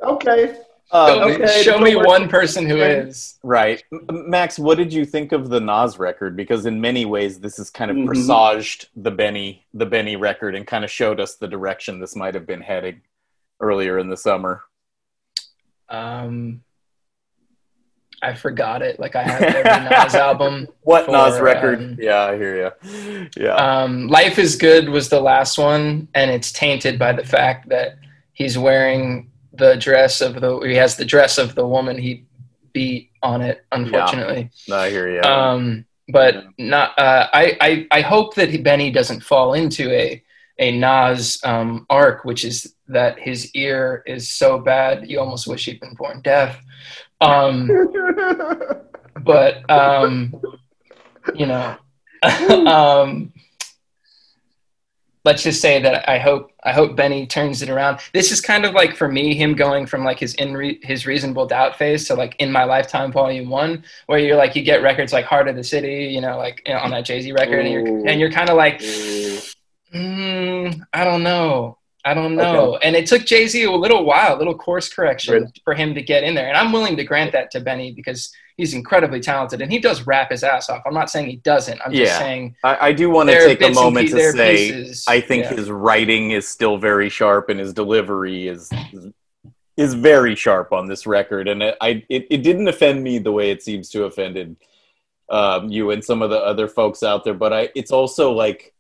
okay, 0.03 0.57
Uh, 0.91 1.07
Show 1.07 1.25
me, 1.27 1.33
okay, 1.35 1.61
show 1.63 1.79
me 1.79 1.95
worry. 1.95 2.05
one 2.05 2.29
person 2.29 2.65
who 2.67 2.75
Okay. 2.75 2.93
is. 3.09 3.39
Right. 3.43 3.83
Max, 4.11 4.59
what 4.59 4.77
did 4.77 4.93
you 4.93 5.03
think 5.05 5.31
of 5.31 5.49
the 5.49 5.59
Nas 5.59 5.97
record? 5.97 6.35
Because 6.35 6.65
in 6.67 6.79
many 6.79 7.05
ways, 7.05 7.39
this 7.39 7.57
has 7.57 7.69
kind 7.71 7.89
of 7.89 7.97
Mhm. 7.97 8.05
presaged 8.05 8.89
the 8.95 9.09
Benny, 9.11 9.65
the 9.73 9.85
Benny 9.87 10.15
record 10.15 10.53
and 10.55 10.67
kind 10.67 10.83
of 10.83 10.91
showed 10.91 11.19
us 11.19 11.35
the 11.35 11.47
direction 11.47 11.99
this 11.99 12.15
might 12.15 12.35
have 12.35 12.45
been 12.45 12.61
heading 12.61 13.01
earlier 13.59 13.97
in 13.97 14.09
the 14.09 14.17
summer. 14.17 14.63
Um, 15.89 16.63
I 18.21 18.33
forgot 18.33 18.81
it. 18.81 18.99
Like 18.99 19.15
I 19.15 19.23
have 19.23 19.41
every 19.41 19.89
Nas 19.89 20.15
album. 20.15 20.67
What 20.81 21.05
For, 21.05 21.11
Nas 21.11 21.39
record? 21.39 21.79
um, 21.79 21.97
yeah, 21.99 22.23
I 22.23 22.35
hear 22.37 22.73
you. 22.83 23.29
Yeah. 23.37 23.55
Um, 23.55 24.07
Life 24.07 24.39
is 24.39 24.55
Good 24.55 24.89
was 24.89 25.09
the 25.09 25.19
last 25.19 25.57
one, 25.57 26.07
and 26.13 26.31
it's 26.31 26.51
tainted 26.51 26.97
by 26.97 27.13
the 27.13 27.25
fact 27.25 27.69
that 27.69 27.97
he's 28.33 28.57
wearing 28.57 29.29
the 29.53 29.75
dress 29.75 30.21
of 30.21 30.41
the. 30.41 30.59
He 30.59 30.75
has 30.75 30.95
the 30.95 31.05
dress 31.05 31.37
of 31.37 31.55
the 31.55 31.67
woman 31.67 31.97
he 31.97 32.25
beat 32.73 33.11
on 33.23 33.41
it. 33.41 33.65
Unfortunately. 33.71 34.49
No, 34.67 34.77
I 34.77 34.89
hear 34.89 35.09
you. 35.09 35.21
Um, 35.21 35.85
but 36.09 36.45
not. 36.57 36.97
Uh, 36.97 37.27
I, 37.33 37.57
I 37.61 37.87
I 37.91 38.01
hope 38.01 38.35
that 38.35 38.49
he, 38.49 38.57
Benny 38.57 38.91
doesn't 38.91 39.23
fall 39.23 39.53
into 39.53 39.91
a 39.91 40.21
a 40.59 40.77
Nas 40.77 41.39
um, 41.43 41.85
arc, 41.89 42.23
which 42.23 42.45
is 42.45 42.75
that 42.87 43.19
his 43.19 43.53
ear 43.55 44.03
is 44.05 44.29
so 44.31 44.59
bad 44.59 45.09
you 45.09 45.19
almost 45.19 45.47
wish 45.47 45.65
he'd 45.65 45.79
been 45.79 45.95
born 45.95 46.21
deaf. 46.21 46.61
Um, 47.21 47.69
but 49.23 49.69
um, 49.69 50.33
you 51.33 51.45
know, 51.45 51.77
um, 52.23 53.33
let's 55.25 55.43
just 55.43 55.59
say 55.59 55.81
that 55.81 56.07
I 56.07 56.19
hope 56.19 56.51
I 56.63 56.71
hope 56.71 56.95
Benny 56.95 57.25
turns 57.27 57.61
it 57.61 57.69
around. 57.69 57.99
This 58.13 58.31
is 58.31 58.39
kind 58.39 58.65
of 58.65 58.73
like 58.73 58.95
for 58.95 59.11
me 59.11 59.35
him 59.35 59.55
going 59.55 59.85
from 59.87 60.03
like 60.03 60.19
his 60.19 60.35
in 60.35 60.55
re- 60.55 60.79
his 60.83 61.05
reasonable 61.05 61.47
doubt 61.47 61.77
phase 61.77 62.07
to 62.07 62.15
like 62.15 62.35
in 62.39 62.51
my 62.51 62.63
lifetime 62.63 63.11
volume 63.11 63.49
one, 63.49 63.83
where 64.05 64.19
you're 64.19 64.37
like 64.37 64.55
you 64.55 64.61
get 64.63 64.81
records 64.81 65.11
like 65.11 65.25
Heart 65.25 65.47
of 65.47 65.55
the 65.55 65.63
City, 65.63 66.05
you 66.05 66.21
know, 66.21 66.37
like 66.37 66.61
you 66.65 66.73
know, 66.73 66.79
on 66.79 66.91
that 66.91 67.05
Jay 67.05 67.21
Z 67.21 67.31
record, 67.33 67.65
and 67.65 67.69
you're 67.69 68.07
and 68.07 68.19
you're 68.19 68.31
kind 68.31 68.49
of 68.49 68.55
like, 68.55 68.79
mm, 69.93 70.81
I 70.93 71.03
don't 71.03 71.23
know. 71.23 71.79
I 72.05 72.13
don't 72.13 72.35
know. 72.35 72.77
And 72.77 72.95
it 72.95 73.07
took 73.07 73.25
Jay 73.25 73.47
Z 73.47 73.63
a 73.63 73.71
little 73.71 74.05
while, 74.05 74.35
a 74.35 74.37
little 74.37 74.55
course 74.55 74.87
correction 74.87 75.33
Really? 75.33 75.51
for 75.63 75.73
him 75.73 75.95
to 75.95 76.01
get 76.03 76.23
in 76.23 76.35
there. 76.35 76.47
And 76.47 76.55
I'm 76.55 76.71
willing 76.71 76.95
to 76.97 77.03
grant 77.03 77.31
that 77.31 77.49
to 77.51 77.59
Benny 77.59 77.93
because 77.93 78.31
he's 78.57 78.75
incredibly 78.75 79.19
talented 79.19 79.61
and 79.61 79.71
he 79.71 79.79
does 79.79 80.05
rap 80.05 80.29
his 80.29 80.43
ass 80.43 80.69
off. 80.69 80.83
I'm 80.85 80.93
not 80.93 81.09
saying 81.09 81.27
he 81.27 81.37
doesn't. 81.37 81.81
I'm 81.83 81.91
just 81.91 82.17
saying 82.17 82.55
I, 82.63 82.89
I 82.89 82.91
do 82.93 83.09
want 83.09 83.29
to 83.29 83.39
take 83.39 83.61
a 83.61 83.71
moment 83.71 84.09
to 84.09 84.31
say 84.31 84.71
pieces- 84.71 85.05
I 85.07 85.19
think 85.19 85.45
yeah. 85.45 85.55
his 85.55 85.69
writing 85.71 86.31
is 86.31 86.47
still 86.47 86.77
very 86.77 87.09
sharp 87.09 87.49
and 87.49 87.59
his 87.59 87.73
delivery 87.73 88.47
is 88.47 88.69
is 89.77 89.93
very 89.93 90.35
sharp 90.35 90.71
on 90.71 90.87
this 90.87 91.05
record, 91.05 91.47
and 91.47 91.61
it, 91.61 91.77
I 91.81 92.03
it, 92.09 92.27
it 92.29 92.43
didn't 92.43 92.67
offend 92.67 93.03
me 93.03 93.17
the 93.19 93.31
way 93.31 93.51
it 93.51 93.61
seems 93.61 93.89
to 93.89 94.05
offended 94.05 94.55
um, 95.29 95.69
you 95.69 95.91
and 95.91 96.03
some 96.03 96.21
of 96.21 96.29
the 96.29 96.37
other 96.37 96.67
folks 96.67 97.03
out 97.03 97.23
there. 97.23 97.33
But 97.33 97.51
I 97.51 97.69
it's 97.75 97.91
also 97.91 98.31
like 98.31 98.73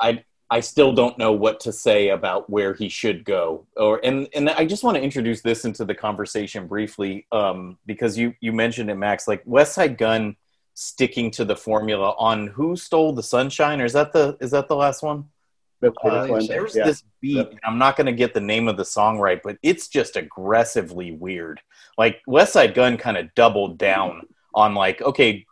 I 0.00 0.24
I 0.50 0.60
still 0.60 0.92
don't 0.94 1.18
know 1.18 1.32
what 1.32 1.60
to 1.60 1.72
say 1.72 2.08
about 2.08 2.48
where 2.48 2.72
he 2.72 2.88
should 2.88 3.24
go. 3.24 3.66
Or 3.76 4.00
and 4.02 4.28
and 4.34 4.48
I 4.50 4.64
just 4.64 4.82
want 4.82 4.96
to 4.96 5.02
introduce 5.02 5.42
this 5.42 5.64
into 5.64 5.84
the 5.84 5.94
conversation 5.94 6.66
briefly 6.66 7.26
um, 7.32 7.78
because 7.86 8.16
you 8.16 8.34
you 8.40 8.52
mentioned 8.52 8.90
it, 8.90 8.94
Max. 8.96 9.28
Like 9.28 9.44
Westside 9.44 9.98
Gunn 9.98 10.36
sticking 10.74 11.30
to 11.32 11.44
the 11.44 11.56
formula 11.56 12.14
on 12.18 12.46
who 12.46 12.76
stole 12.76 13.12
the 13.12 13.22
sunshine, 13.22 13.80
or 13.80 13.84
is 13.84 13.92
that 13.92 14.12
the 14.12 14.36
is 14.40 14.50
that 14.52 14.68
the 14.68 14.76
last 14.76 15.02
one? 15.02 15.24
The 15.80 15.92
Uh. 16.02 16.40
There's 16.46 16.74
Yeah. 16.74 16.84
this 16.86 17.04
beat. 17.20 17.36
Yep. 17.36 17.50
and 17.50 17.60
I'm 17.64 17.78
not 17.78 17.96
going 17.96 18.06
to 18.06 18.12
get 18.12 18.32
the 18.34 18.40
name 18.40 18.68
of 18.68 18.76
the 18.76 18.84
song 18.84 19.18
right, 19.18 19.40
but 19.42 19.58
it's 19.62 19.88
just 19.88 20.16
aggressively 20.16 21.12
weird. 21.12 21.60
Like 21.98 22.20
Westside 22.26 22.74
Gunn 22.74 22.96
kind 22.96 23.16
of 23.16 23.32
doubled 23.34 23.76
down 23.78 24.26
on 24.54 24.74
like, 24.74 25.02
okay, 25.02 25.44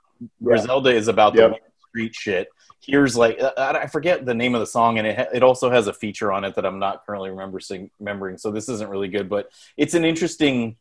Griselda 0.43 0.91
is 0.91 1.09
about 1.09 1.35
the 1.35 1.43
Yep. 1.43 1.50
weird 1.50 1.62
street 1.88 2.15
shit. 2.15 2.49
Here's 2.80 3.16
like 3.16 3.40
I 3.56 3.87
forget 3.87 4.25
the 4.25 4.35
name 4.35 4.54
of 4.54 4.61
the 4.61 4.66
song, 4.66 4.99
and 4.99 5.06
it 5.06 5.28
it 5.35 5.42
also 5.42 5.71
has 5.71 5.87
a 5.87 5.92
feature 5.92 6.30
on 6.30 6.45
it 6.45 6.54
that 6.54 6.64
I'm 6.66 6.78
not 6.78 7.04
currently 7.04 7.30
remember 7.30 7.59
sing- 7.59 7.90
remembering. 7.99 8.38
So 8.38 8.50
this 8.50 8.68
isn't 8.68 8.88
really 8.88 9.09
good, 9.09 9.28
but 9.28 9.50
it's 9.76 9.95
an 9.95 10.04
interesting 10.04 10.76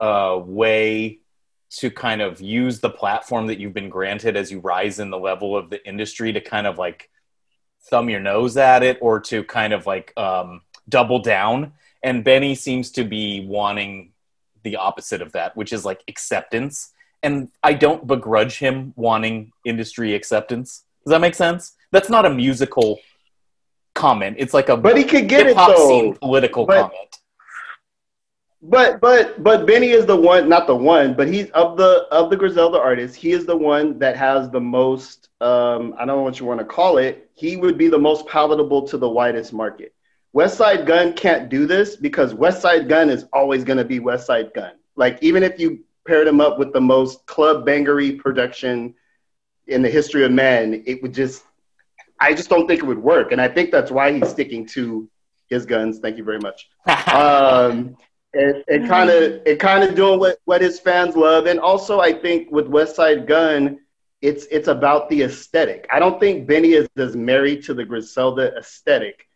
uh, 0.00 0.40
way 0.42 1.18
to 1.68 1.90
kind 1.90 2.22
of 2.22 2.40
use 2.40 2.80
the 2.80 2.90
platform 2.90 3.48
that 3.48 3.58
you've 3.58 3.74
been 3.74 3.90
granted 3.90 4.36
as 4.36 4.50
you 4.50 4.60
rise 4.60 4.98
in 4.98 5.10
the 5.10 5.18
level 5.18 5.56
of 5.56 5.68
the 5.68 5.84
industry 5.86 6.32
to 6.32 6.40
kind 6.40 6.66
of 6.66 6.78
like 6.78 7.10
thumb 7.90 8.08
your 8.08 8.20
nose 8.20 8.56
at 8.56 8.82
it 8.82 8.98
or 9.00 9.20
to 9.20 9.44
kind 9.44 9.72
of 9.72 9.86
like 9.86 10.12
um, 10.16 10.62
double 10.88 11.18
down. 11.18 11.72
And 12.02 12.24
Benny 12.24 12.54
seems 12.54 12.90
to 12.92 13.04
be 13.04 13.44
wanting 13.46 14.12
the 14.62 14.76
opposite 14.76 15.22
of 15.22 15.32
that, 15.32 15.56
which 15.56 15.72
is 15.72 15.84
like 15.84 16.02
acceptance. 16.08 16.92
And 17.22 17.48
I 17.62 17.74
don't 17.74 18.06
begrudge 18.06 18.58
him 18.58 18.92
wanting 18.96 19.52
industry 19.64 20.14
acceptance. 20.14 20.84
Does 21.06 21.12
that 21.12 21.20
make 21.20 21.36
sense? 21.36 21.76
That's 21.92 22.10
not 22.10 22.26
a 22.26 22.30
musical 22.30 22.98
comment. 23.94 24.36
It's 24.40 24.52
like 24.52 24.68
a 24.68 24.76
But 24.76 24.98
he 24.98 25.04
could 25.04 25.28
get 25.28 25.46
it 25.46 25.56
though. 25.56 25.88
scene 25.88 26.14
political 26.16 26.66
But- 26.66 26.80
comment. 26.90 27.16
But 28.62 29.00
but 29.00 29.40
but 29.44 29.66
Benny 29.66 29.90
is 29.90 30.06
the 30.06 30.16
one, 30.16 30.48
not 30.48 30.66
the 30.66 30.74
one, 30.74 31.14
but 31.14 31.28
he's 31.28 31.48
of 31.50 31.76
the 31.76 32.08
of 32.10 32.30
the 32.30 32.36
Griselda 32.36 32.80
artists. 32.80 33.16
He 33.16 33.30
is 33.30 33.46
the 33.46 33.56
one 33.56 33.98
that 34.00 34.16
has 34.16 34.50
the 34.50 34.60
most. 34.60 35.28
Um, 35.40 35.94
I 35.96 36.04
don't 36.04 36.16
know 36.16 36.22
what 36.22 36.40
you 36.40 36.46
want 36.46 36.58
to 36.58 36.64
call 36.66 36.98
it. 36.98 37.30
He 37.34 37.56
would 37.56 37.78
be 37.78 37.86
the 37.88 37.98
most 37.98 38.26
palatable 38.26 38.82
to 38.88 38.96
the 38.96 39.08
widest 39.08 39.52
market. 39.52 39.94
Westside 40.34 40.84
Gunn 40.86 41.12
can't 41.12 41.48
do 41.48 41.66
this 41.66 41.94
because 41.94 42.34
Westside 42.34 42.88
Gunn 42.88 43.08
is 43.10 43.26
always 43.32 43.62
going 43.62 43.78
to 43.78 43.84
be 43.84 44.00
Westside 44.00 44.52
Gunn. 44.54 44.72
Like 44.96 45.18
even 45.22 45.44
if 45.44 45.60
you 45.60 45.84
paired 46.06 46.26
him 46.26 46.40
up 46.40 46.58
with 46.58 46.72
the 46.72 46.80
most 46.80 47.24
club 47.26 47.64
bangery 47.64 48.18
production 48.18 48.94
in 49.66 49.82
the 49.82 49.90
history 49.90 50.24
of 50.24 50.32
men, 50.32 50.82
it 50.86 51.02
would 51.02 51.14
just. 51.14 51.44
I 52.18 52.32
just 52.32 52.48
don't 52.48 52.66
think 52.66 52.82
it 52.82 52.86
would 52.86 53.02
work, 53.02 53.32
and 53.32 53.40
I 53.42 53.48
think 53.48 53.70
that's 53.70 53.90
why 53.90 54.10
he's 54.10 54.28
sticking 54.28 54.64
to 54.68 55.06
his 55.50 55.66
guns. 55.66 55.98
Thank 55.98 56.16
you 56.16 56.24
very 56.24 56.38
much 56.38 56.66
um, 57.12 57.94
and, 58.32 58.88
kind 58.88 59.10
of 59.10 59.42
it 59.46 59.58
kind 59.58 59.84
of 59.84 59.94
doing 59.94 60.18
what, 60.18 60.38
what 60.44 60.60
his 60.60 60.80
fans 60.80 61.16
love, 61.16 61.46
and 61.46 61.58
also 61.58 62.00
I 62.00 62.12
think 62.12 62.50
with 62.50 62.66
Westside 62.68 63.26
Gunn, 63.26 63.80
it's 64.22 64.46
it's 64.50 64.68
about 64.68 65.08
the 65.08 65.22
aesthetic. 65.22 65.86
I 65.92 65.98
don't 65.98 66.20
think 66.20 66.46
Benny 66.46 66.72
is 66.72 66.88
as 66.96 67.16
married 67.16 67.64
to 67.64 67.74
the 67.74 67.84
Griselda 67.84 68.54
aesthetic 68.56 69.26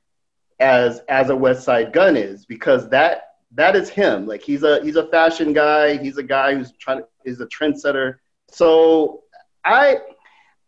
as 0.59 1.01
as 1.09 1.31
a 1.31 1.35
Westside 1.35 1.93
Gunn 1.93 2.17
is 2.17 2.47
because 2.47 2.89
that 2.91 3.35
that 3.53 3.77
is 3.77 3.89
him. 3.89 4.27
Like 4.27 4.43
he's 4.43 4.63
a 4.63 4.83
he's 4.83 4.97
a 4.97 5.07
fashion 5.09 5.53
guy. 5.53 5.97
He's 5.97 6.19
a 6.19 6.23
guy 6.23 6.55
who's 6.55 6.73
trying 6.73 6.99
to 6.99 7.07
is 7.25 7.41
a 7.41 7.47
trendsetter. 7.47 8.17
So 8.51 9.23
I 9.65 9.99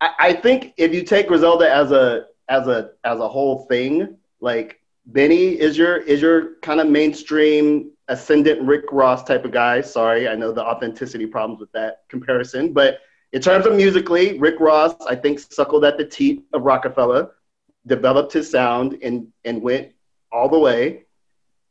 I 0.02 0.10
I 0.18 0.32
think 0.34 0.74
if 0.76 0.92
you 0.92 1.02
take 1.02 1.28
Griselda 1.28 1.72
as 1.72 1.92
a 1.92 2.26
as 2.48 2.66
a 2.66 2.90
as 3.04 3.18
a 3.20 3.28
whole 3.28 3.66
thing, 3.66 4.16
like 4.40 4.80
Benny 5.06 5.58
is 5.58 5.78
your 5.78 5.96
is 5.96 6.20
your 6.20 6.56
kind 6.60 6.80
of 6.80 6.88
mainstream 6.88 7.92
ascendant 8.08 8.60
Rick 8.62 8.84
Ross 8.92 9.24
type 9.24 9.44
of 9.44 9.52
guy. 9.52 9.80
Sorry, 9.80 10.28
I 10.28 10.34
know 10.34 10.52
the 10.52 10.62
authenticity 10.62 11.26
problems 11.26 11.60
with 11.60 11.72
that 11.72 12.02
comparison, 12.08 12.72
but 12.72 12.98
in 13.32 13.40
terms 13.40 13.64
of 13.64 13.74
musically, 13.74 14.38
Rick 14.38 14.60
Ross, 14.60 14.94
I 15.08 15.14
think 15.14 15.38
suckled 15.38 15.84
at 15.86 15.96
the 15.96 16.04
teat 16.04 16.44
of 16.52 16.64
Roc-A-Fella, 16.64 17.30
developed 17.86 18.32
his 18.32 18.50
sound 18.50 18.98
and 19.02 19.28
and 19.44 19.62
went 19.62 19.92
all 20.30 20.48
the 20.48 20.58
way. 20.58 21.04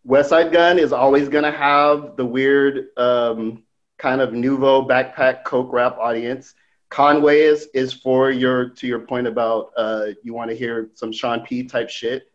Westside 0.08 0.52
Gunn 0.52 0.80
is 0.80 0.94
always 0.94 1.30
gonna 1.30 1.52
have 1.52 2.16
the 2.16 2.26
weird 2.26 2.88
um, 2.98 3.64
kind 4.00 4.20
of 4.22 4.34
nouveau 4.34 4.84
backpack 4.88 5.44
coke 5.44 5.72
rap 5.72 5.98
audience. 6.00 6.56
Conway 6.92 7.42
is 7.42 7.68
is 7.74 7.92
for 7.92 8.30
your 8.30 8.70
to 8.70 8.86
your 8.86 9.00
point 9.00 9.26
about 9.26 9.72
uh, 9.76 10.08
you 10.24 10.34
want 10.36 10.52
to 10.52 10.56
hear 10.56 10.92
some 10.94 11.12
Sean 11.12 11.42
P 11.42 11.64
type 11.64 11.90
shit 11.90 12.28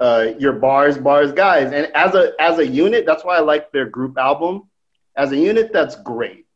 uh, 0.00 0.32
your 0.38 0.52
bars, 0.54 0.98
bars 0.98 1.32
guys. 1.32 1.72
And 1.72 1.86
as 1.94 2.14
a 2.14 2.32
as 2.40 2.58
a 2.58 2.66
unit, 2.66 3.06
that's 3.06 3.24
why 3.24 3.36
I 3.36 3.40
like 3.40 3.72
their 3.72 3.86
group 3.86 4.18
album. 4.18 4.68
As 5.16 5.32
a 5.32 5.36
unit, 5.36 5.72
that's 5.72 5.96
great. 5.96 6.46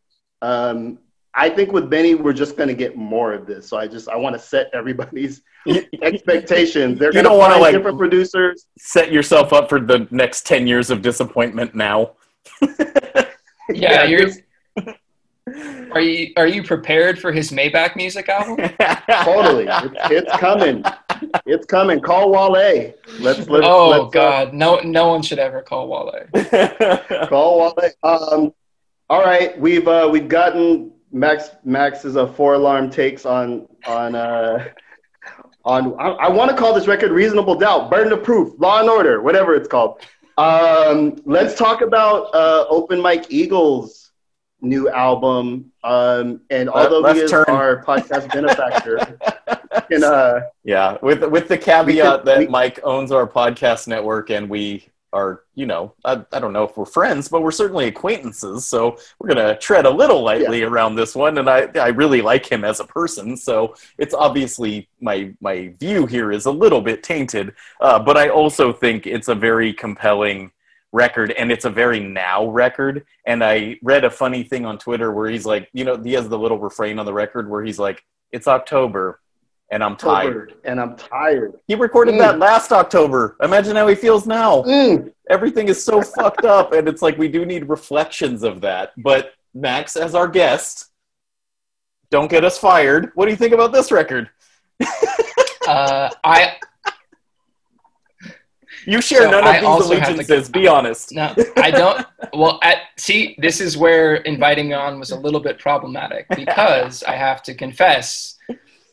Um, 0.43 0.99
I 1.33 1.49
think 1.49 1.73
with 1.73 1.89
Benny, 1.89 2.15
we're 2.15 2.33
just 2.33 2.57
going 2.57 2.69
to 2.69 2.75
get 2.75 2.97
more 2.97 3.33
of 3.33 3.47
this. 3.47 3.69
So 3.69 3.77
I 3.79 3.87
just 3.87 4.09
I 4.09 4.17
want 4.17 4.35
to 4.35 4.39
set 4.39 4.69
everybody's 4.75 5.43
expectations. 6.03 6.99
They're 6.99 7.09
You 7.09 7.23
going 7.23 7.25
to 7.25 7.31
don't 7.31 7.39
wanna, 7.39 7.59
like- 7.59 7.73
different 7.73 7.99
producers. 7.99 8.67
Set 8.79 9.13
yourself 9.13 9.53
up 9.53 9.69
for 9.69 9.81
the 9.81 10.07
next 10.11 10.47
10 10.47 10.67
years 10.67 10.91
of 10.91 11.03
disappointment 11.03 11.75
now. 11.75 12.13
Yeah, 13.73 14.03
you're. 14.03 14.29
Are 15.93 16.01
you 16.01 16.33
are 16.37 16.47
you 16.47 16.63
prepared 16.63 17.19
for 17.19 17.33
his 17.33 17.51
Maybach 17.51 17.97
music 17.97 18.29
album? 18.29 18.57
totally. 19.25 19.67
It's, 19.69 19.95
it's 20.11 20.37
coming. 20.39 20.85
It's 21.47 21.67
coming. 21.67 22.01
Call 22.01 22.31
Wale. 22.31 22.95
Let's 23.19 23.49
let's 23.49 23.67
oh 23.67 23.89
let's, 23.89 24.05
uh, 24.05 24.09
God, 24.09 24.55
no 24.55 24.81
no 24.81 25.09
one 25.09 25.23
should 25.23 25.39
ever 25.39 25.63
call 25.63 25.89
Wale. 25.89 27.27
Call 27.29 27.59
Wale. 27.61 27.91
Um, 28.03 28.53
all 29.09 29.23
right, 29.23 29.59
we've 29.59 29.89
uh, 29.89 30.09
we've 30.11 30.29
gotten 30.29 30.93
Max 31.13 31.51
Max's 31.65 32.17
uh, 32.17 32.27
four 32.27 32.55
alarm 32.55 32.91
takes 32.91 33.27
on 33.27 33.67
on 33.87 34.15
uh, 34.15 34.69
on. 35.65 35.95
I, 35.99 36.11
I 36.11 36.29
want 36.29 36.51
to 36.51 36.57
call 36.57 36.73
this 36.75 36.87
record 36.87 37.11
reasonable 37.11 37.57
doubt, 37.57 37.91
burden 37.91 38.13
of 38.13 38.23
proof, 38.23 38.55
law 38.59 38.81
and 38.81 38.89
order, 38.89 39.21
whatever 39.21 39.55
it's 39.55 39.69
called. 39.69 40.01
Um, 40.39 41.17
let's 41.25 41.57
talk 41.57 41.83
about 41.83 42.35
uh, 42.35 42.67
Open 42.69 43.01
Mike 43.01 43.27
Eagle's 43.31 44.10
new 44.61 44.89
album. 44.91 45.73
Um, 45.85 46.41
and 46.51 46.69
although 46.69 47.13
he 47.13 47.21
is 47.21 47.31
turn. 47.31 47.45
our 47.49 47.83
podcast 47.85 48.33
benefactor, 48.33 48.99
can 49.91 50.05
uh, 50.05 50.41
Yeah, 50.65 50.99
with 51.03 51.25
with 51.25 51.49
the 51.49 51.59
caveat 51.59 52.25
We 52.25 52.31
that 52.31 52.39
we- 52.39 52.47
Mike 52.49 52.81
owns 52.85 53.13
our 53.13 53.27
podcast 53.27 53.89
network 53.89 54.31
and 54.31 54.49
we 54.49 54.87
are, 55.13 55.43
you 55.57 55.67
know, 55.67 55.93
I, 56.05 56.23
I 56.33 56.39
don't 56.39 56.53
know 56.53 56.63
if 56.63 56.77
we're 56.77 56.85
friends, 56.85 57.29
but 57.29 57.43
we're 57.43 57.51
certainly 57.51 57.89
acquaintances. 57.89 58.65
So 58.67 58.97
we're 59.19 59.27
gonna 59.29 59.59
tread 59.59 59.85
a 59.85 59.91
little 59.91 60.23
lightly 60.23 60.63
around 60.63 60.95
this 60.95 61.17
one, 61.17 61.39
and 61.39 61.51
I 61.51 61.69
I 61.75 61.89
really 61.89 62.23
like 62.23 62.47
him 62.51 62.65
as 62.65 62.79
a 62.79 62.85
person. 62.85 63.37
So 63.37 63.75
it's 63.99 64.15
obviously 64.15 64.89
my 65.01 65.33
my 65.41 65.73
view 65.81 66.07
here 66.07 66.31
is 66.31 66.47
a 66.47 66.51
little 66.53 66.81
bit 66.81 67.03
tainted, 67.03 67.55
uh, 67.81 67.99
but 67.99 68.17
I 68.17 68.29
also 68.29 68.73
think 68.73 69.07
it's 69.07 69.27
a 69.29 69.35
very 69.35 69.73
compelling 69.73 70.53
record 70.93 71.31
and 71.33 71.53
it's 71.53 71.65
a 71.65 71.71
very 71.71 72.01
now 72.01 72.47
record 72.49 73.05
and 73.27 73.45
i 73.45 73.77
read 73.83 74.05
a 74.05 74.11
funny 74.11 74.43
thing 74.43 74.67
on 74.67 74.77
twitter 74.77 75.13
where 75.13 75.29
he's 75.31 75.47
like 75.47 75.69
you 75.73 75.85
know 75.85 75.97
he 75.97 76.13
has 76.13 76.29
the 76.29 76.39
little 76.39 76.59
refrain 76.59 76.99
on 76.99 77.07
the 77.07 77.13
record 77.13 77.49
where 77.49 77.63
he's 77.65 77.79
like 77.79 78.03
it's 78.33 78.49
october 78.49 79.21
and 79.71 79.85
i'm 79.85 79.95
tired 79.97 80.55
and 80.65 80.81
I'm 80.81 80.97
tired. 80.97 81.55
he 81.69 81.77
recorded 81.77 82.15
Mm. 82.17 82.19
that 82.19 82.39
last 82.41 82.73
October. 82.73 83.37
Imagine 83.41 83.77
how 83.77 83.87
he 83.87 83.95
feels 83.95 84.27
now. 84.27 84.63
Mm. 84.63 85.13
Everything 85.29 85.69
is 85.69 85.83
so 85.85 86.03
fucked 86.03 86.45
up, 86.45 86.73
and 86.73 86.89
it's 86.89 87.03
like 87.03 87.17
we 87.19 87.29
do 87.29 87.45
need 87.47 87.69
reflections 87.69 88.43
of 88.43 88.61
that. 88.63 88.91
But 88.97 89.33
Max, 89.55 89.95
as 89.95 90.17
our 90.17 90.27
guest, 90.27 90.91
don't 92.11 92.29
get 92.29 92.45
us 92.45 92.59
fired. 92.59 93.13
What 93.15 93.27
do 93.27 93.31
you 93.31 93.37
think 93.37 93.53
about 93.55 93.71
this 93.73 93.93
record? 93.93 94.29
Uh, 95.69 96.11
I 96.25 96.57
You 98.87 99.01
share 99.01 99.23
So 99.23 99.31
none 99.31 99.47
of 99.47 99.65
also 99.65 99.89
these 99.91 99.99
have 99.99 100.09
to- 100.09 100.15
allegiances. 100.15 100.49
Be 100.49 100.67
honest. 100.69 101.13
no, 101.13 101.35
I 101.57 101.71
don't. 101.71 102.07
Well, 102.33 102.61
at, 102.63 102.79
see, 102.97 103.35
this 103.39 103.61
is 103.61 103.77
where 103.77 104.17
inviting 104.17 104.69
me 104.69 104.75
on 104.75 105.01
was 105.01 105.11
a 105.11 105.19
little 105.19 105.41
bit 105.41 105.59
problematic 105.59 106.27
because 106.37 107.03
I 107.03 107.17
have 107.17 107.43
to 107.43 107.55
confess 107.55 108.37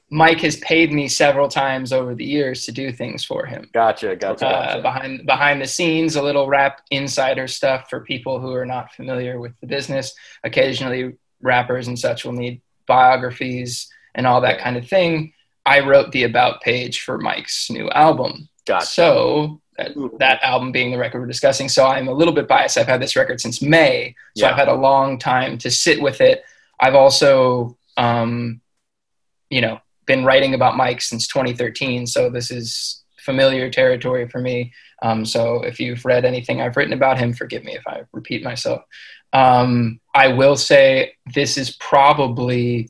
Mike 0.10 0.40
has 0.40 0.56
paid 0.58 0.92
me 0.92 1.08
several 1.08 1.48
times 1.48 1.94
over 1.94 2.16
the 2.16 2.26
years 2.26 2.66
to 2.66 2.72
do 2.72 2.92
things 2.92 3.24
for 3.24 3.46
him. 3.46 3.70
Gotcha, 3.74 4.16
gotcha, 4.16 4.48
Uh, 4.48 4.66
gotcha. 4.66 4.82
behind 4.82 5.26
behind 5.28 5.62
the 5.62 5.68
scenes, 5.68 6.16
a 6.16 6.22
little 6.24 6.48
rap 6.48 6.82
insider 6.90 7.48
stuff 7.48 7.90
for 7.92 8.00
people 8.00 8.40
who 8.40 8.54
are 8.54 8.66
not 8.66 8.92
familiar 8.94 9.40
with 9.40 9.54
the 9.62 9.68
business. 9.68 10.16
Occasionally, 10.44 11.14
rappers 11.42 11.88
and 11.88 12.00
such 12.00 12.26
will 12.26 12.32
need 12.34 12.62
biographies 12.88 13.88
and 14.16 14.26
all 14.26 14.42
that 14.42 14.60
kind 14.60 14.78
of 14.78 14.88
thing. 14.88 15.34
I 15.66 15.82
wrote 15.82 16.12
the 16.12 16.24
about 16.24 16.62
page 16.62 17.02
for 17.02 17.18
Mike's 17.18 17.70
new 17.70 17.90
album. 17.92 18.50
Gotcha. 18.66 18.86
So 18.88 19.62
that, 19.78 19.92
that 20.20 20.44
album 20.44 20.72
being 20.72 20.92
the 20.92 20.98
record 20.98 21.20
we're 21.20 21.28
discussing. 21.28 21.70
So 21.70 21.86
I'm 21.86 22.08
a 22.08 22.14
little 22.14 22.34
bit 22.34 22.48
biased. 22.48 22.78
I've 22.78 22.88
had 22.88 23.02
this 23.02 23.16
record 23.16 23.40
since 23.40 23.62
May, 23.62 24.16
so 24.36 24.46
Yeah. 24.46 24.52
I've 24.52 24.58
had 24.58 24.68
a 24.68 24.74
long 24.74 25.20
time 25.20 25.58
to 25.60 25.72
sit 25.72 26.02
with 26.02 26.20
it. 26.22 26.44
I've 26.80 26.96
also, 26.96 27.78
um, 27.96 28.62
you 29.50 29.62
know, 29.62 29.80
been 30.06 30.26
writing 30.26 30.54
about 30.54 30.78
Mike 30.78 31.02
since 31.02 31.28
2013, 31.28 32.08
so 32.08 32.30
this 32.30 32.50
is 32.50 33.04
familiar 33.20 33.70
territory 33.70 34.28
for 34.28 34.40
me. 34.40 34.74
Um, 35.02 35.26
so 35.26 35.62
if 35.64 35.80
you've 35.80 36.06
read 36.06 36.26
anything 36.26 36.62
I've 36.62 36.78
written 36.78 36.94
about 36.94 37.20
him, 37.20 37.34
forgive 37.34 37.64
me 37.64 37.74
if 37.74 37.86
I 37.88 38.04
repeat 38.14 38.44
myself. 38.44 38.84
Um, 39.34 40.00
I 40.16 40.30
will 40.30 40.56
say 40.56 41.14
this 41.34 41.58
is 41.58 41.76
probably 41.76 42.90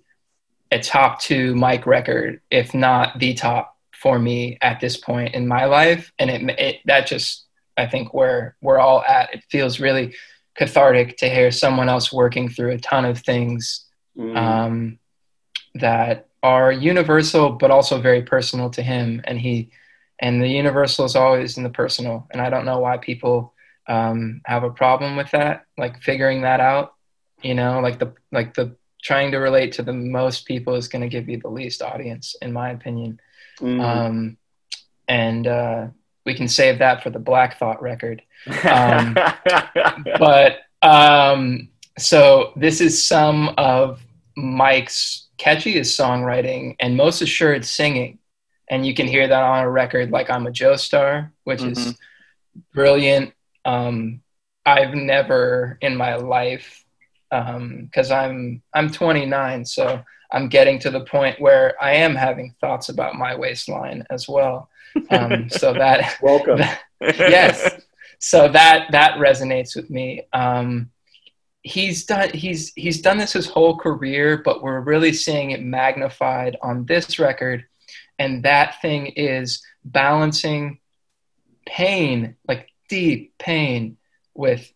a 0.71 0.79
top 0.79 1.19
two 1.19 1.55
Mike 1.55 1.85
record, 1.85 2.41
if 2.51 2.73
not 2.73 3.19
the 3.19 3.33
top 3.33 3.76
for 4.01 4.19
me 4.19 4.57
at 4.61 4.79
this 4.79 4.97
point 4.97 5.33
in 5.33 5.47
my 5.47 5.65
life, 5.65 6.11
and 6.19 6.29
it, 6.29 6.41
it 6.59 6.75
that 6.85 7.07
just 7.07 7.45
I 7.77 7.85
think 7.87 8.13
where 8.13 8.55
we're 8.61 8.79
all 8.79 9.01
at. 9.03 9.33
It 9.33 9.43
feels 9.49 9.79
really 9.79 10.13
cathartic 10.55 11.17
to 11.17 11.29
hear 11.29 11.51
someone 11.51 11.89
else 11.89 12.11
working 12.11 12.49
through 12.49 12.71
a 12.71 12.79
ton 12.79 13.05
of 13.05 13.19
things 13.19 13.83
Mm. 14.17 14.35
um, 14.35 14.99
that 15.75 16.27
are 16.41 16.71
universal 16.71 17.51
but 17.51 17.69
also 17.69 18.01
very 18.01 18.23
personal 18.23 18.69
to 18.71 18.81
him 18.81 19.21
and 19.25 19.39
he 19.39 19.69
and 20.19 20.41
the 20.41 20.47
universal 20.47 21.05
is 21.05 21.15
always 21.15 21.57
in 21.57 21.63
the 21.63 21.69
personal 21.69 22.27
and 22.31 22.41
i 22.41 22.49
don't 22.49 22.65
know 22.65 22.79
why 22.79 22.97
people 22.97 23.53
um, 23.87 24.41
have 24.45 24.63
a 24.63 24.71
problem 24.71 25.15
with 25.17 25.29
that 25.31 25.65
like 25.77 26.01
figuring 26.01 26.41
that 26.41 26.59
out 26.59 26.95
you 27.43 27.53
know 27.53 27.79
like 27.79 27.99
the 27.99 28.11
like 28.31 28.55
the 28.55 28.75
trying 29.03 29.29
to 29.31 29.37
relate 29.37 29.71
to 29.73 29.83
the 29.83 29.93
most 29.93 30.45
people 30.47 30.73
is 30.73 30.87
going 30.87 31.03
to 31.03 31.07
give 31.15 31.29
you 31.29 31.37
the 31.39 31.47
least 31.47 31.83
audience 31.83 32.35
in 32.41 32.51
my 32.51 32.71
opinion 32.71 33.19
Mm. 33.59 33.81
um, 33.81 34.37
and 35.07 35.47
uh, 35.47 35.87
we 36.25 36.33
can 36.35 36.47
save 36.47 36.79
that 36.79 37.01
for 37.01 37.09
the 37.09 37.19
black 37.19 37.57
thought 37.57 37.81
record 37.81 38.21
um, 38.63 39.17
but 40.19 40.59
um, 40.81 41.69
so 41.97 42.53
this 42.55 42.81
is 42.81 43.05
some 43.05 43.53
of 43.57 44.01
Mike's 44.35 45.27
catchiest 45.39 45.99
songwriting 45.99 46.75
and 46.79 46.95
most 46.95 47.21
assured 47.21 47.65
singing, 47.65 48.19
and 48.69 48.85
you 48.85 48.93
can 48.93 49.07
hear 49.07 49.27
that 49.27 49.43
on 49.43 49.63
a 49.63 49.69
record 49.69 50.11
like 50.11 50.29
"I'm 50.29 50.47
a 50.47 50.51
Joestar," 50.51 51.31
which 51.43 51.63
is 51.63 51.97
brilliant. 52.73 53.33
Um, 53.65 54.21
I've 54.65 54.93
never 54.93 55.77
in 55.81 55.95
my 55.95 56.15
life, 56.15 56.85
because 57.31 58.11
I'm 58.11 58.61
I'm 58.73 58.91
29, 58.91 59.65
so 59.65 60.03
I'm 60.31 60.49
getting 60.49 60.79
to 60.79 60.89
the 60.89 61.05
point 61.05 61.39
where 61.39 61.75
I 61.81 61.93
am 61.93 62.15
having 62.15 62.55
thoughts 62.59 62.89
about 62.89 63.15
my 63.15 63.35
waistline 63.35 64.05
as 64.09 64.27
well. 64.27 64.69
Um, 65.09 65.49
so 65.49 65.73
that 65.73 66.17
Welcome. 66.21 66.61
yes 67.01 67.81
so 68.19 68.47
that 68.49 68.87
that 68.91 69.17
resonates 69.17 69.75
with 69.75 69.89
me 69.89 70.23
um 70.33 70.89
he's 71.61 72.05
done 72.05 72.29
he's 72.31 72.71
he's 72.75 73.01
done 73.01 73.17
this 73.17 73.33
his 73.33 73.47
whole 73.47 73.77
career 73.77 74.41
but 74.43 74.63
we're 74.63 74.79
really 74.79 75.13
seeing 75.13 75.51
it 75.51 75.61
magnified 75.61 76.57
on 76.61 76.85
this 76.85 77.19
record 77.19 77.65
and 78.19 78.43
that 78.43 78.81
thing 78.81 79.07
is 79.07 79.61
balancing 79.85 80.79
pain 81.65 82.35
like 82.47 82.69
deep 82.89 83.33
pain 83.37 83.97
with 84.33 84.71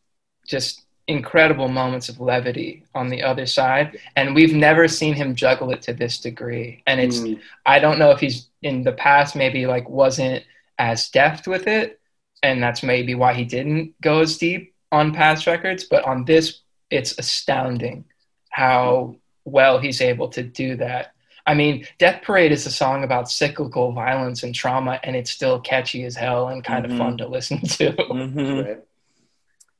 just 0.45 0.83
incredible 1.11 1.67
moments 1.67 2.07
of 2.09 2.19
levity 2.19 2.83
on 2.95 3.09
the 3.09 3.21
other 3.21 3.45
side 3.45 3.97
and 4.15 4.33
we've 4.33 4.53
never 4.53 4.87
seen 4.87 5.13
him 5.13 5.35
juggle 5.35 5.69
it 5.71 5.81
to 5.81 5.93
this 5.93 6.19
degree 6.19 6.81
and 6.87 6.99
it's 6.99 7.19
Mm. 7.19 7.39
I 7.65 7.79
don't 7.79 7.99
know 7.99 8.11
if 8.11 8.19
he's 8.19 8.47
in 8.61 8.83
the 8.83 8.93
past 8.93 9.35
maybe 9.35 9.65
like 9.67 9.87
wasn't 9.89 10.43
as 10.79 11.09
deft 11.09 11.47
with 11.47 11.67
it, 11.67 11.99
and 12.41 12.61
that's 12.63 12.81
maybe 12.81 13.13
why 13.13 13.33
he 13.33 13.45
didn't 13.45 13.93
go 14.01 14.21
as 14.21 14.37
deep 14.37 14.73
on 14.91 15.13
past 15.13 15.45
records. 15.45 15.83
But 15.83 16.03
on 16.05 16.25
this, 16.25 16.61
it's 16.89 17.13
astounding 17.19 18.05
how 18.49 19.15
well 19.45 19.77
he's 19.79 20.01
able 20.01 20.29
to 20.29 20.41
do 20.41 20.75
that. 20.77 21.13
I 21.45 21.53
mean, 21.53 21.85
Death 21.99 22.23
Parade 22.23 22.51
is 22.51 22.65
a 22.65 22.71
song 22.71 23.03
about 23.03 23.29
cyclical 23.29 23.91
violence 23.91 24.41
and 24.43 24.55
trauma, 24.55 24.99
and 25.03 25.15
it's 25.15 25.29
still 25.31 25.59
catchy 25.59 26.03
as 26.03 26.15
hell 26.15 26.47
and 26.49 26.63
kind 26.63 26.85
Mhm. 26.85 26.91
of 26.91 26.97
fun 26.97 27.17
to 27.17 27.27
listen 27.27 27.61
to. 27.61 27.93
Mhm. 27.93 28.81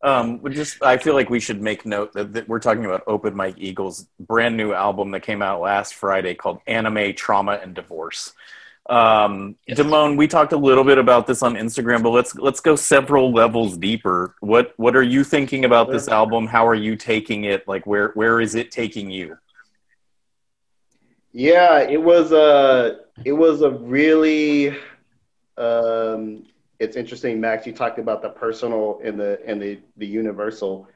Um, 0.04 0.42
we 0.42 0.54
just 0.54 0.82
I 0.84 0.98
feel 0.98 1.14
like 1.14 1.30
we 1.30 1.40
should 1.40 1.62
make 1.62 1.86
note 1.86 2.14
that, 2.14 2.34
that 2.34 2.48
we're 2.48 2.60
talking 2.60 2.86
about 2.86 3.04
Open 3.06 3.36
Mike 3.36 3.56
Eagle's 3.58 4.08
brand 4.20 4.58
new 4.58 4.74
album 4.74 5.12
that 5.12 5.22
came 5.22 5.42
out 5.42 5.62
last 5.62 5.94
Friday 5.94 6.34
called 6.34 6.60
Anime 6.66 7.14
Trauma 7.14 7.60
and 7.62 7.76
Divorce. 7.76 8.34
Um, 8.90 9.56
Yes. 9.68 9.78
Damone, 9.78 10.18
we 10.18 10.28
talked 10.28 10.54
a 10.54 10.58
little 10.58 10.84
bit 10.84 10.98
about 10.98 11.28
this 11.28 11.44
on 11.44 11.54
Instagram, 11.54 12.02
but 12.02 12.10
let's 12.10 12.36
let's 12.36 12.60
go 12.60 12.76
several 12.76 13.32
levels 13.32 13.78
deeper. 13.78 14.36
What 14.40 14.74
what 14.78 14.96
are 14.96 15.04
you 15.04 15.24
thinking 15.24 15.66
about 15.66 15.92
this 15.92 16.08
album? 16.08 16.48
How 16.48 16.68
are 16.68 16.76
you 16.76 16.96
taking 16.96 17.44
it? 17.44 17.68
Like 17.68 17.86
where 17.86 18.10
where 18.16 18.42
is 18.42 18.56
it 18.56 18.72
taking 18.72 19.12
you? 19.12 19.38
Yeah, 21.32 21.80
it 21.80 22.02
was 22.02 22.32
a 22.32 23.02
it 23.24 23.34
was 23.34 23.62
a 23.62 23.70
really 23.70 24.76
um 25.58 26.46
it's 26.82 26.96
interesting, 26.96 27.40
Max, 27.40 27.68
you 27.68 27.74
talked 27.74 28.00
about 28.00 28.24
the 28.24 28.30
personal 28.30 29.00
and 29.04 29.20
the 29.20 29.40
and 29.46 29.62
the 29.62 29.80
the 29.98 30.08
universal. 30.08 30.88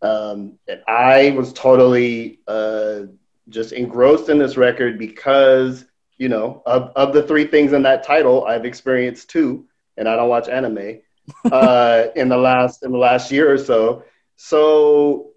Um 0.00 0.58
and 0.66 0.80
I 0.88 1.32
was 1.36 1.52
totally 1.52 2.40
uh 2.48 3.02
just 3.50 3.72
engrossed 3.72 4.30
in 4.30 4.38
this 4.38 4.56
record 4.56 4.98
because, 4.98 5.84
you 6.16 6.30
know, 6.30 6.62
of 6.64 6.92
of 6.96 7.12
the 7.12 7.22
three 7.22 7.46
things 7.46 7.74
in 7.74 7.82
that 7.82 8.04
title, 8.04 8.46
I've 8.46 8.64
experienced 8.64 9.28
two, 9.28 9.66
and 9.98 10.08
I 10.08 10.16
don't 10.16 10.30
watch 10.30 10.48
anime 10.48 11.00
uh 11.52 12.06
in 12.16 12.30
the 12.30 12.38
last 12.38 12.82
in 12.82 12.90
the 12.90 12.98
last 12.98 13.30
year 13.30 13.52
or 13.52 13.58
so. 13.58 14.02
So 14.36 15.32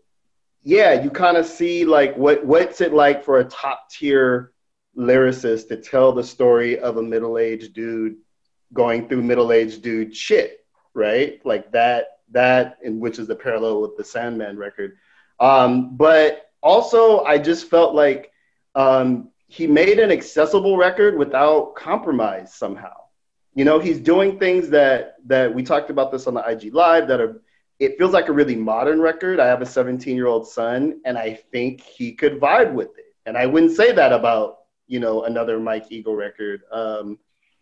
yeah, 0.64 1.04
you 1.04 1.10
kind 1.10 1.36
of 1.36 1.46
see 1.46 1.84
like 1.84 2.16
what 2.16 2.46
what's 2.46 2.80
it 2.80 2.94
like 2.94 3.26
for 3.26 3.40
a 3.40 3.44
top 3.44 3.90
tier 3.92 4.54
lyricist 4.98 5.68
to 5.68 5.76
tell 5.76 6.14
the 6.14 6.24
story 6.24 6.80
of 6.80 6.96
a 6.96 7.04
middle 7.04 7.38
aged 7.38 7.74
dude 7.74 8.16
going 8.74 9.08
through 9.08 9.24
middle 9.24 9.52
aged 9.52 9.82
dude 9.82 10.16
shit, 10.16 10.66
right? 10.94 11.40
Like 11.46 11.72
that 11.72 12.20
that 12.32 12.78
and 12.84 13.00
which 13.00 13.20
is 13.20 13.28
the 13.28 13.36
parallel 13.36 13.82
with 13.82 13.98
the 13.98 14.04
Sandman 14.04 14.58
record. 14.58 14.98
Um, 15.40 15.96
but 15.96 16.52
also 16.62 17.24
I 17.24 17.38
just 17.38 17.70
felt 17.70 17.96
like 17.96 18.32
um, 18.76 19.30
he 19.48 19.66
made 19.68 20.00
an 20.00 20.12
accessible 20.12 20.78
record 20.78 21.18
without 21.18 21.76
compromise 21.76 22.54
somehow. 22.54 22.94
You 23.56 23.66
know, 23.66 23.80
he's 23.80 24.00
doing 24.00 24.38
things 24.38 24.70
that 24.70 25.16
that 25.26 25.54
we 25.54 25.64
talked 25.64 25.90
about 25.90 26.12
this 26.12 26.28
on 26.28 26.34
the 26.34 26.48
IG 26.48 26.74
live 26.74 27.08
that 27.08 27.20
are 27.20 27.42
it 27.80 27.98
feels 27.98 28.12
like 28.12 28.28
a 28.28 28.34
really 28.34 28.56
modern 28.56 29.00
record. 29.00 29.40
I 29.40 29.48
have 29.48 29.62
a 29.62 29.66
17 29.66 30.16
year 30.16 30.28
old 30.28 30.48
son, 30.48 31.00
and 31.06 31.18
I 31.18 31.36
think 31.52 31.82
he 31.82 32.14
could 32.14 32.40
vibe 32.40 32.74
with 32.74 32.98
it. 32.98 33.16
And 33.26 33.38
I 33.38 33.46
wouldn't 33.46 33.76
say 33.76 33.92
that 33.92 34.14
about 34.14 34.60
you 34.88 35.00
know 35.00 35.24
another 35.24 35.60
Mike 35.60 35.86
Eagle 35.90 36.16
record. 36.16 36.62
Um, 36.72 37.20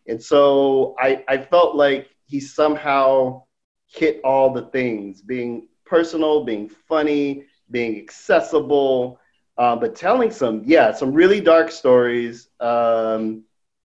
and 0.07 0.21
so 0.21 0.95
I 0.99 1.23
I 1.27 1.37
felt 1.37 1.75
like 1.75 2.09
he 2.25 2.39
somehow 2.39 3.43
hit 3.87 4.21
all 4.23 4.53
the 4.53 4.63
things, 4.67 5.21
being 5.21 5.67
personal, 5.85 6.43
being 6.43 6.69
funny, 6.69 7.45
being 7.71 7.97
accessible, 7.97 9.19
uh, 9.57 9.75
but 9.75 9.95
telling 9.95 10.31
some 10.31 10.63
yeah 10.65 10.91
some 10.91 11.13
really 11.13 11.41
dark 11.41 11.71
stories, 11.71 12.49
um, 12.59 13.43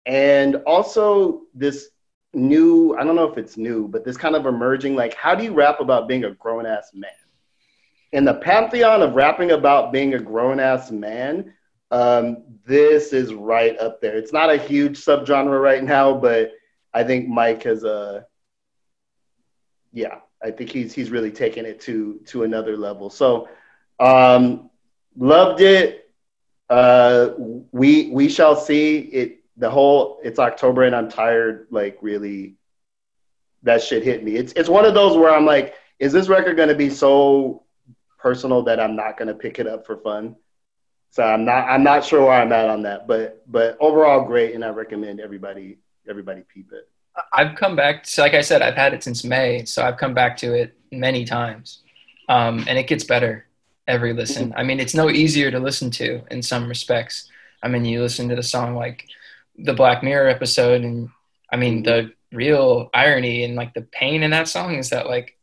and 0.06 0.56
also 0.66 1.42
this 1.54 1.90
new 2.34 2.96
i 2.98 3.04
don't 3.04 3.14
know 3.14 3.30
if 3.30 3.38
it's 3.38 3.56
new 3.56 3.86
but 3.88 4.04
this 4.04 4.16
kind 4.16 4.34
of 4.34 4.44
emerging 4.46 4.96
like 4.96 5.14
how 5.14 5.34
do 5.34 5.44
you 5.44 5.52
rap 5.52 5.80
about 5.80 6.08
being 6.08 6.24
a 6.24 6.30
grown-ass 6.32 6.90
man? 6.94 7.10
In 8.12 8.24
the 8.24 8.34
pantheon 8.34 9.02
of 9.02 9.14
rapping 9.14 9.52
about 9.52 9.92
being 9.92 10.14
a 10.14 10.18
grown-ass 10.20 10.90
man 10.90 11.52
um, 11.90 12.44
this 12.66 13.12
is 13.12 13.32
right 13.32 13.78
up 13.78 14.00
there 14.00 14.16
it's 14.16 14.32
not 14.32 14.50
a 14.50 14.56
huge 14.56 14.98
subgenre 14.98 15.60
right 15.60 15.84
now 15.84 16.14
but 16.14 16.52
i 16.92 17.04
think 17.04 17.28
mike 17.28 17.62
has 17.62 17.84
uh 17.84 18.22
yeah 19.92 20.18
i 20.42 20.50
think 20.50 20.70
he's 20.70 20.92
he's 20.92 21.10
really 21.10 21.30
taken 21.30 21.64
it 21.66 21.80
to 21.80 22.20
to 22.24 22.42
another 22.42 22.76
level 22.76 23.10
so 23.10 23.48
um 24.00 24.70
loved 25.16 25.60
it 25.60 26.10
uh 26.70 27.30
we 27.70 28.10
we 28.10 28.28
shall 28.28 28.56
see 28.56 28.98
it 28.98 29.44
the 29.56 29.70
whole 29.70 30.20
it's 30.22 30.38
October 30.38 30.82
and 30.82 30.94
I'm 30.94 31.08
tired, 31.08 31.68
like 31.70 31.98
really 32.00 32.56
that 33.62 33.82
shit 33.82 34.02
hit 34.02 34.24
me. 34.24 34.36
It's 34.36 34.52
it's 34.54 34.68
one 34.68 34.84
of 34.84 34.94
those 34.94 35.16
where 35.16 35.34
I'm 35.34 35.46
like, 35.46 35.74
is 35.98 36.12
this 36.12 36.28
record 36.28 36.56
gonna 36.56 36.74
be 36.74 36.90
so 36.90 37.64
personal 38.18 38.62
that 38.64 38.80
I'm 38.80 38.96
not 38.96 39.16
gonna 39.16 39.34
pick 39.34 39.58
it 39.58 39.66
up 39.66 39.86
for 39.86 39.96
fun? 39.98 40.36
So 41.14 41.22
I'm 41.22 41.44
not 41.44 41.68
I'm 41.68 41.84
not 41.84 42.04
sure 42.04 42.22
where 42.22 42.32
I'm 42.32 42.50
at 42.50 42.68
on 42.68 42.82
that, 42.82 43.06
but 43.06 43.44
but 43.46 43.76
overall 43.78 44.24
great, 44.24 44.56
and 44.56 44.64
I 44.64 44.70
recommend 44.70 45.20
everybody 45.20 45.78
everybody 46.10 46.42
peep 46.52 46.72
it. 46.72 46.90
I've 47.32 47.54
come 47.54 47.76
back. 47.76 48.04
So 48.04 48.20
like 48.22 48.34
I 48.34 48.40
said, 48.40 48.62
I've 48.62 48.74
had 48.74 48.94
it 48.94 49.04
since 49.04 49.22
May, 49.22 49.64
so 49.64 49.84
I've 49.84 49.96
come 49.96 50.12
back 50.12 50.36
to 50.38 50.54
it 50.54 50.76
many 50.90 51.24
times, 51.24 51.82
um, 52.28 52.64
and 52.66 52.76
it 52.76 52.88
gets 52.88 53.04
better 53.04 53.46
every 53.86 54.12
listen. 54.12 54.52
I 54.56 54.64
mean, 54.64 54.80
it's 54.80 54.92
no 54.92 55.08
easier 55.08 55.52
to 55.52 55.60
listen 55.60 55.88
to 55.92 56.24
in 56.32 56.42
some 56.42 56.68
respects. 56.68 57.30
I 57.62 57.68
mean, 57.68 57.84
you 57.84 58.02
listen 58.02 58.28
to 58.30 58.34
the 58.34 58.42
song 58.42 58.74
like 58.74 59.06
the 59.56 59.72
Black 59.72 60.02
Mirror 60.02 60.30
episode, 60.30 60.82
and 60.82 61.10
I 61.52 61.56
mean, 61.56 61.84
the 61.84 62.12
real 62.32 62.90
irony 62.92 63.44
and 63.44 63.54
like 63.54 63.72
the 63.74 63.82
pain 63.82 64.24
in 64.24 64.32
that 64.32 64.48
song 64.48 64.74
is 64.74 64.90
that 64.90 65.06
like 65.06 65.38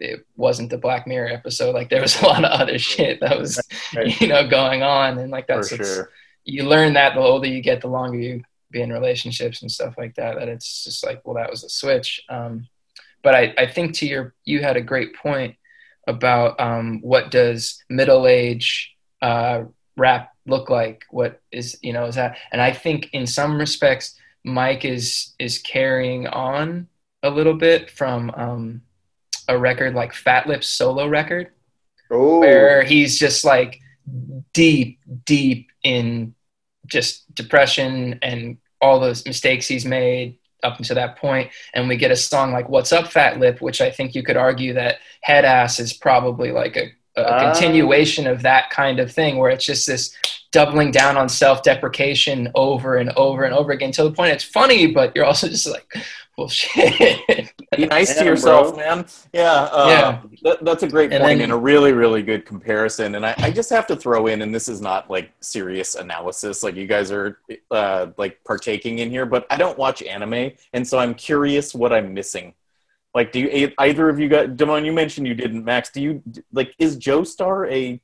it 0.00 0.26
wasn't 0.36 0.70
the 0.70 0.78
Black 0.78 1.06
Mirror 1.06 1.28
episode. 1.28 1.74
Like 1.74 1.90
there 1.90 2.00
was 2.00 2.20
a 2.20 2.26
lot 2.26 2.44
of 2.44 2.50
other 2.50 2.78
shit 2.78 3.20
that 3.20 3.38
was, 3.38 3.60
you 4.20 4.28
know, 4.28 4.48
going 4.48 4.82
on, 4.82 5.18
and 5.18 5.30
like 5.30 5.46
that's 5.46 5.68
sure. 5.68 6.10
you 6.44 6.64
learn 6.64 6.94
that 6.94 7.14
the 7.14 7.20
older 7.20 7.46
you 7.46 7.60
get, 7.60 7.80
the 7.80 7.88
longer 7.88 8.18
you 8.18 8.42
be 8.70 8.82
in 8.82 8.92
relationships 8.92 9.62
and 9.62 9.70
stuff 9.70 9.94
like 9.98 10.14
that. 10.14 10.36
That 10.36 10.48
it's 10.48 10.84
just 10.84 11.04
like, 11.04 11.20
well, 11.24 11.36
that 11.36 11.50
was 11.50 11.64
a 11.64 11.68
switch. 11.68 12.22
Um, 12.28 12.68
but 13.22 13.34
I, 13.34 13.54
I 13.58 13.66
think 13.66 13.94
to 13.96 14.06
your, 14.06 14.34
you 14.44 14.60
had 14.60 14.76
a 14.76 14.82
great 14.82 15.14
point 15.14 15.56
about 16.06 16.58
um, 16.58 17.00
what 17.02 17.30
does 17.30 17.82
middle 17.88 18.26
age 18.26 18.94
uh, 19.20 19.64
rap 19.96 20.32
look 20.46 20.70
like? 20.70 21.04
What 21.10 21.40
is 21.52 21.78
you 21.82 21.92
know 21.92 22.06
is 22.06 22.14
that? 22.14 22.38
And 22.52 22.60
I 22.60 22.72
think 22.72 23.10
in 23.12 23.26
some 23.26 23.58
respects, 23.58 24.18
Mike 24.44 24.84
is 24.84 25.34
is 25.38 25.58
carrying 25.58 26.26
on 26.26 26.88
a 27.22 27.30
little 27.30 27.54
bit 27.54 27.90
from 27.90 28.30
um, 28.34 28.82
a 29.50 29.58
record 29.58 29.94
like 29.94 30.12
Fatlip's 30.12 30.68
solo 30.68 31.08
record, 31.08 31.50
Ooh. 32.12 32.40
where 32.40 32.82
he's 32.82 33.18
just 33.18 33.44
like 33.44 33.80
deep, 34.52 34.98
deep 35.26 35.70
in 35.82 36.34
just 36.86 37.32
depression 37.34 38.18
and 38.22 38.58
all 38.80 38.98
those 38.98 39.24
mistakes 39.26 39.66
he's 39.66 39.84
made 39.84 40.38
up 40.62 40.78
until 40.78 40.96
that 40.96 41.16
point 41.16 41.50
and 41.72 41.88
we 41.88 41.96
get 41.96 42.10
a 42.10 42.16
song 42.16 42.52
like 42.52 42.68
what's 42.68 42.92
up 42.92 43.06
Fatlip 43.06 43.60
which 43.60 43.80
i 43.80 43.90
think 43.90 44.14
you 44.14 44.22
could 44.22 44.36
argue 44.36 44.74
that 44.74 44.98
head 45.22 45.44
ass 45.44 45.80
is 45.80 45.92
probably 45.92 46.50
like 46.50 46.76
a, 46.76 46.92
a 47.16 47.24
uh. 47.24 47.52
continuation 47.52 48.26
of 48.26 48.42
that 48.42 48.68
kind 48.68 49.00
of 49.00 49.10
thing 49.10 49.38
where 49.38 49.50
it's 49.50 49.64
just 49.64 49.86
this 49.86 50.14
doubling 50.52 50.90
down 50.90 51.16
on 51.16 51.28
self-deprecation 51.28 52.50
over 52.54 52.96
and 52.96 53.10
over 53.10 53.44
and 53.44 53.54
over 53.54 53.72
again 53.72 53.92
to 53.92 54.02
the 54.02 54.10
point 54.10 54.32
it's 54.32 54.44
funny 54.44 54.86
but 54.92 55.14
you're 55.14 55.24
also 55.24 55.48
just 55.48 55.66
like 55.66 55.86
bullshit. 56.40 57.52
Be 57.76 57.86
nice 57.86 58.14
to 58.16 58.24
yourself, 58.24 58.74
bro. 58.74 58.78
man. 58.78 59.06
Yeah, 59.32 59.52
uh, 59.52 59.86
yeah. 59.88 60.22
That, 60.42 60.64
that's 60.64 60.82
a 60.82 60.88
great 60.88 61.10
point 61.10 61.22
and, 61.22 61.30
then, 61.30 61.40
and, 61.42 61.52
a 61.52 61.56
really, 61.56 61.92
really 61.92 62.22
good 62.22 62.46
comparison. 62.46 63.14
And 63.14 63.26
I, 63.26 63.34
I, 63.38 63.50
just 63.50 63.68
have 63.70 63.86
to 63.88 63.96
throw 63.96 64.26
in, 64.26 64.40
and 64.40 64.54
this 64.54 64.68
is 64.68 64.80
not 64.80 65.10
like 65.10 65.32
serious 65.40 65.96
analysis, 65.96 66.62
like 66.62 66.76
you 66.76 66.86
guys 66.86 67.12
are 67.12 67.38
uh, 67.70 68.08
like 68.16 68.42
partaking 68.44 69.00
in 69.00 69.10
here, 69.10 69.26
but 69.26 69.46
I 69.50 69.56
don't 69.56 69.76
watch 69.78 70.02
anime, 70.02 70.52
and 70.72 70.86
so 70.86 70.98
I'm 70.98 71.14
curious 71.14 71.74
what 71.74 71.92
I'm 71.92 72.14
missing. 72.14 72.54
Like, 73.14 73.32
do 73.32 73.40
you 73.40 73.72
either 73.78 74.08
of 74.08 74.18
you 74.18 74.28
got 74.28 74.56
Damon? 74.56 74.84
You 74.84 74.92
mentioned 74.92 75.26
you 75.26 75.34
didn't. 75.34 75.64
Max, 75.64 75.90
do 75.90 76.00
you 76.00 76.22
like? 76.52 76.74
Is 76.78 76.96
Joestar 76.96 77.70
a 77.70 78.00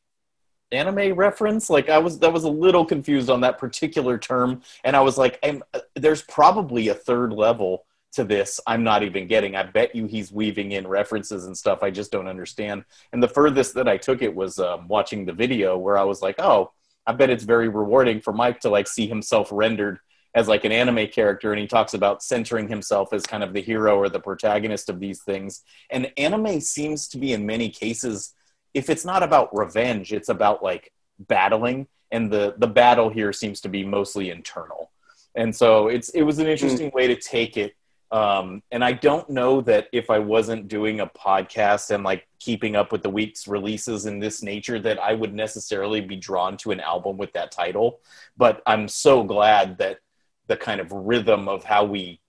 anime 0.72 1.14
reference 1.14 1.70
like 1.70 1.88
i 1.88 1.96
was 1.96 2.18
that 2.18 2.33
was 2.33 2.42
a 2.42 2.49
little 2.49 2.85
confused 2.85 3.31
on 3.31 3.40
that 3.40 3.57
particular 3.57 4.18
term 4.18 4.61
and 4.83 4.96
i 4.96 5.01
was 5.01 5.16
like 5.16 5.38
uh, 5.44 5.79
there's 5.94 6.22
probably 6.22 6.88
a 6.88 6.94
third 6.94 7.33
level 7.33 7.85
to 8.16 8.24
this 8.24 8.61
I'm 8.66 8.85
not 8.85 9.02
even 9.02 9.26
getting. 9.26 9.57
I 9.57 9.62
bet 9.62 9.94
you 9.94 10.07
he's 10.07 10.33
weaving 10.33 10.72
in 10.72 10.87
references 10.87 11.46
and 11.46 11.57
stuff 11.57 11.83
I 11.83 11.90
just 11.90 12.12
don't 12.12 12.29
understand. 12.29 12.85
And 13.12 13.22
the 13.22 13.29
furthest 13.29 13.74
that 13.74 13.88
I 13.88 13.96
took 13.96 14.22
it 14.22 14.35
was 14.35 14.59
um, 14.59 14.88
watching 14.88 15.24
the 15.24 15.33
video 15.33 15.79
where 15.79 15.96
I 15.96 16.05
was 16.05 16.20
like, 16.20 16.37
oh, 16.38 16.72
I 17.07 17.12
bet 17.12 17.31
it's 17.31 17.44
very 17.44 17.68
rewarding 17.68 18.20
for 18.20 18.33
Mike 18.33 18.61
to 18.61 18.70
like 18.70 18.88
see 18.88 19.07
himself 19.07 19.48
rendered 19.52 20.00
as 20.37 20.48
like 20.48 20.64
an 20.64 20.72
anime 20.72 21.09
character 21.09 21.50
and 21.50 21.61
he 21.61 21.66
talks 21.66 21.94
about 21.94 22.22
centering 22.22 22.68
himself 22.68 23.12
as 23.12 23.24
kind 23.24 23.42
of 23.42 23.55
the 23.55 23.62
hero 23.62 23.96
or 23.96 24.09
the 24.09 24.20
protagonist 24.20 24.90
of 24.90 25.00
these 25.00 25.22
things 25.22 25.62
and 25.90 26.12
anime 26.18 26.61
seems 26.61 27.09
to 27.09 27.18
be 27.18 27.33
in 27.33 27.46
many 27.46 27.70
cases 27.70 28.35
if 28.74 28.90
it's 28.90 29.05
not 29.05 29.22
about 29.22 29.57
revenge 29.57 30.12
it's 30.12 30.29
about 30.29 30.62
like 30.62 30.92
battling 31.18 31.87
and 32.12 32.31
the 32.31 32.55
the 32.59 32.66
battle 32.66 33.09
here 33.09 33.33
seems 33.33 33.62
to 33.62 33.68
be 33.70 33.83
mostly 33.83 34.29
internal 34.29 34.90
and 35.35 35.57
so 35.57 35.88
it's 35.88 36.11
it 36.11 36.22
was 36.22 36.38
an 36.38 36.46
interesting 36.46 36.90
mm. 36.90 36.94
way 36.94 37.07
to 37.07 37.16
take 37.16 37.57
it 37.57 37.74
um, 38.11 38.62
and 38.71 38.85
I 38.85 38.92
don't 38.92 39.29
know 39.29 39.61
that 39.62 39.88
if 39.92 40.11
I 40.11 40.19
wasn't 40.19 40.69
doing 40.69 41.01
a 41.01 41.07
podcast 41.07 41.90
and 41.90 42.05
like 42.05 42.27
keeping 42.38 42.77
up 42.77 42.92
with 42.92 43.03
the 43.03 43.11
week's 43.11 43.49
releases 43.49 44.07
in 44.07 44.21
this 44.21 44.42
nature, 44.42 44.79
that 44.81 44.99
I 45.01 45.14
would 45.14 45.35
necessarily 45.35 46.01
be 46.01 46.16
drawn 46.16 46.57
to 46.59 46.71
an 46.71 46.81
album 46.81 47.16
with 47.16 47.33
that 47.33 47.51
title. 47.51 48.01
But 48.37 48.62
I'm 48.66 48.87
so 48.88 49.25
glad 49.25 49.79
that 49.79 49.99
the 50.47 50.57
kind 50.57 50.81
of 50.81 50.92
rhythm 50.92 51.49
of 51.49 51.64
how 51.64 51.85
we 51.85 52.21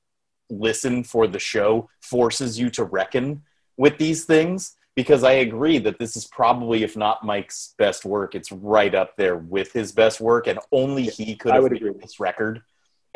listen 0.50 1.04
for 1.04 1.28
the 1.28 1.40
show 1.40 1.90
forces 2.02 2.58
you 2.58 2.70
to 2.72 2.84
reckon 2.84 3.44
with 3.76 3.98
these 3.98 4.26
things 4.26 4.76
because 4.96 5.24
I 5.24 5.34
agree 5.34 5.78
that 5.78 6.00
this 6.00 6.18
is 6.18 6.26
probably, 6.26 6.82
if 6.82 6.98
not 6.98 7.24
Mike's 7.24 7.76
best 7.78 8.04
work, 8.04 8.34
it's 8.34 8.52
right 8.52 8.96
up 8.96 9.16
there 9.16 9.38
with 9.38 9.72
his 9.72 9.92
best 9.92 10.20
work, 10.20 10.48
and 10.48 10.58
only 10.72 11.04
he 11.04 11.36
could 11.36 11.54
have 11.54 11.70
made 11.70 12.02
this 12.02 12.20
record 12.20 12.64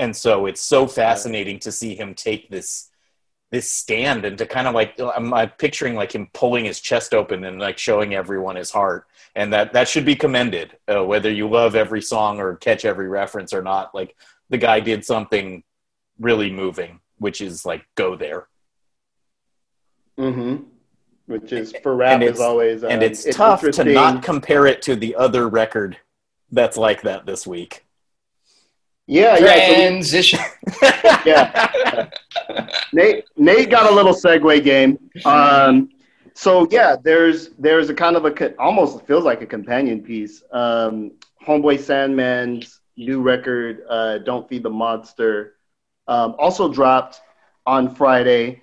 and 0.01 0.15
so 0.15 0.47
it's 0.47 0.61
so 0.61 0.87
fascinating 0.87 1.59
to 1.59 1.71
see 1.71 1.95
him 1.95 2.15
take 2.15 2.49
this 2.49 2.89
this 3.51 3.69
stand 3.69 4.25
and 4.25 4.37
to 4.37 4.45
kind 4.45 4.67
of 4.67 4.73
like 4.73 4.99
I'm, 4.99 5.33
I'm, 5.33 5.49
picturing 5.49 5.93
like 5.93 6.13
him 6.13 6.29
pulling 6.33 6.65
his 6.65 6.79
chest 6.79 7.13
open 7.13 7.43
and 7.43 7.59
like 7.59 7.77
showing 7.77 8.15
everyone 8.15 8.55
his 8.55 8.71
heart. 8.71 9.07
And 9.35 9.53
that 9.53 9.73
that 9.73 9.87
should 9.87 10.05
be 10.05 10.15
commended 10.15 10.77
uh, 10.87 11.05
whether 11.05 11.31
you 11.31 11.47
love 11.47 11.75
every 11.75 12.01
song 12.01 12.39
or 12.39 12.55
catch 12.55 12.83
every 12.83 13.09
reference 13.09 13.53
or 13.53 13.61
not 13.61 13.93
like 13.93 14.15
the 14.49 14.57
guy 14.57 14.79
did 14.79 15.05
something 15.05 15.63
really 16.19 16.51
moving 16.51 16.99
which 17.19 17.39
is 17.39 17.63
like 17.63 17.85
go 17.93 18.15
there. 18.15 18.47
Mm-hmm. 20.17 20.63
Which 21.27 21.51
is 21.51 21.73
for 21.83 21.95
rap 21.95 22.23
is 22.23 22.39
always 22.39 22.83
um, 22.83 22.89
and 22.89 23.03
it's, 23.03 23.25
it's 23.25 23.37
tough 23.37 23.61
to 23.61 23.83
not 23.83 24.23
compare 24.23 24.65
it 24.65 24.81
to 24.83 24.95
the 24.95 25.15
other 25.15 25.47
record 25.47 25.97
that's 26.51 26.77
like 26.77 27.03
that 27.03 27.27
this 27.27 27.45
week 27.45 27.85
yeah, 29.11 29.37
Transition. 29.37 30.39
yeah. 30.81 31.19
yeah. 31.25 32.09
Nate 32.93 33.25
Nate 33.35 33.69
got 33.69 33.91
a 33.91 33.93
little 33.93 34.13
segue 34.13 34.63
game. 34.63 34.97
Um, 35.25 35.89
so 36.33 36.65
yeah, 36.71 36.95
there's 37.01 37.49
there's 37.59 37.89
a 37.89 37.93
kind 37.93 38.15
of 38.15 38.25
a 38.25 38.55
almost 38.57 39.05
feels 39.05 39.25
like 39.25 39.41
a 39.41 39.45
companion 39.45 40.01
piece. 40.01 40.43
Um, 40.53 41.11
Homeboy 41.45 41.79
Sandman's 41.79 42.79
new 42.95 43.21
record, 43.21 43.83
uh, 43.89 44.19
"Don't 44.19 44.47
Feed 44.47 44.63
the 44.63 44.69
Monster," 44.69 45.55
um, 46.07 46.35
also 46.39 46.71
dropped 46.71 47.19
on 47.65 47.93
Friday. 47.93 48.61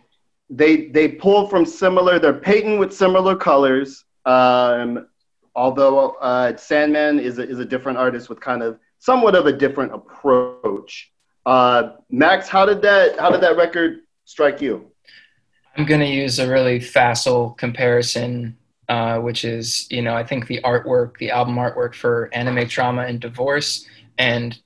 They 0.49 0.87
they 0.87 1.09
pull 1.09 1.47
from 1.49 1.67
similar. 1.67 2.19
They're 2.19 2.33
painting 2.33 2.79
with 2.79 2.95
similar 2.95 3.37
colors. 3.37 4.05
Um, 4.25 5.09
although 5.55 6.13
uh, 6.23 6.57
Sandman 6.57 7.19
is 7.21 7.39
a, 7.39 7.47
is 7.47 7.59
a 7.59 7.67
different 7.67 7.99
artist 7.99 8.31
with 8.31 8.41
kind 8.41 8.63
of 8.63 8.79
somewhat 8.99 9.35
of 9.35 9.47
a 9.47 9.53
different 9.53 9.95
approach. 9.95 11.13
Uh, 11.47 11.93
Max, 12.11 12.49
how 12.49 12.67
did 12.67 12.83
that 12.83 13.19
how 13.19 13.31
did 13.31 13.41
that 13.41 13.57
record 13.57 14.01
strike 14.25 14.61
you? 14.61 14.91
I'm 15.77 15.85
going 15.85 16.01
to 16.01 16.07
use 16.07 16.39
a 16.39 16.51
really 16.51 16.81
facile 16.81 17.51
comparison, 17.51 18.57
uh, 18.89 19.19
which 19.19 19.45
is 19.45 19.87
you 19.91 20.03
know 20.03 20.15
I 20.15 20.25
think 20.25 20.47
the 20.47 20.61
artwork, 20.63 21.17
the 21.19 21.31
album 21.31 21.57
artwork 21.57 21.95
for 21.95 22.29
Anime 22.33 22.69
Trauma 22.69 23.03
and 23.03 23.21
Divorce, 23.21 23.87
and 24.19 24.59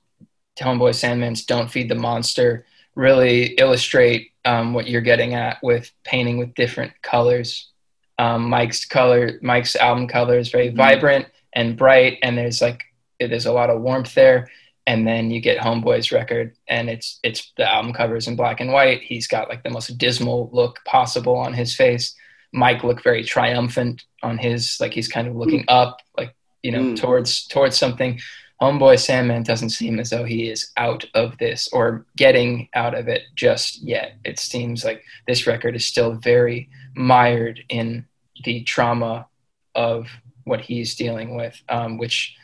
Homeboy 0.59 0.93
Sandman's 0.93 1.45
Don't 1.45 1.71
Feed 1.71 1.89
the 1.89 1.95
Monster 1.95 2.65
really 2.95 3.53
illustrate 3.55 4.31
um, 4.45 4.73
what 4.73 4.87
you're 4.87 5.01
getting 5.01 5.33
at 5.33 5.57
with 5.63 5.91
painting 6.03 6.37
with 6.37 6.53
different 6.53 6.93
colors. 7.01 7.71
Um, 8.19 8.49
Mike's 8.49 8.85
color, 8.85 9.39
Mike's 9.41 9.75
album 9.75 10.07
color 10.07 10.37
is 10.37 10.49
very 10.49 10.67
mm-hmm. 10.67 10.77
vibrant 10.77 11.27
and 11.53 11.77
bright, 11.77 12.19
and 12.21 12.37
there's 12.37 12.61
like 12.61 12.83
there's 13.27 13.45
a 13.45 13.53
lot 13.53 13.69
of 13.69 13.81
warmth 13.81 14.13
there. 14.13 14.49
And 14.85 15.07
then 15.07 15.31
you 15.31 15.39
get 15.39 15.59
homeboy's 15.59 16.11
record 16.11 16.55
and 16.67 16.89
it's 16.89 17.19
it's 17.23 17.53
the 17.55 17.71
album 17.71 17.93
covers 17.93 18.27
in 18.27 18.35
black 18.35 18.59
and 18.59 18.73
white. 18.73 19.01
He's 19.01 19.27
got 19.27 19.47
like 19.47 19.63
the 19.63 19.69
most 19.69 19.97
dismal 19.97 20.49
look 20.51 20.79
possible 20.85 21.37
on 21.37 21.53
his 21.53 21.73
face. 21.73 22.13
Mike 22.51 22.83
looked 22.83 23.03
very 23.03 23.23
triumphant 23.23 24.03
on 24.21 24.37
his 24.37 24.77
like 24.81 24.93
he's 24.93 25.07
kind 25.07 25.27
of 25.27 25.35
looking 25.35 25.61
mm. 25.61 25.69
up 25.69 26.01
like 26.17 26.35
you 26.63 26.71
know 26.71 26.81
mm. 26.81 26.97
towards 26.97 27.47
towards 27.47 27.77
something. 27.77 28.19
Homeboy 28.61 28.99
sandman 28.99 29.43
doesn't 29.43 29.71
seem 29.71 29.99
as 29.99 30.09
though 30.09 30.25
he 30.25 30.49
is 30.49 30.71
out 30.77 31.05
of 31.13 31.37
this 31.37 31.69
or 31.73 32.05
getting 32.15 32.69
out 32.73 32.93
of 32.93 33.07
it 33.07 33.23
just 33.35 33.81
yet. 33.81 34.17
It 34.23 34.37
seems 34.37 34.85
like 34.85 35.03
this 35.27 35.47
record 35.47 35.75
is 35.75 35.85
still 35.85 36.13
very 36.13 36.69
mired 36.95 37.61
in 37.69 38.05
the 38.43 38.63
trauma 38.63 39.27
of 39.75 40.07
what 40.43 40.61
he's 40.61 40.95
dealing 40.95 41.35
with 41.35 41.61
um, 41.69 41.97
which 41.97 42.35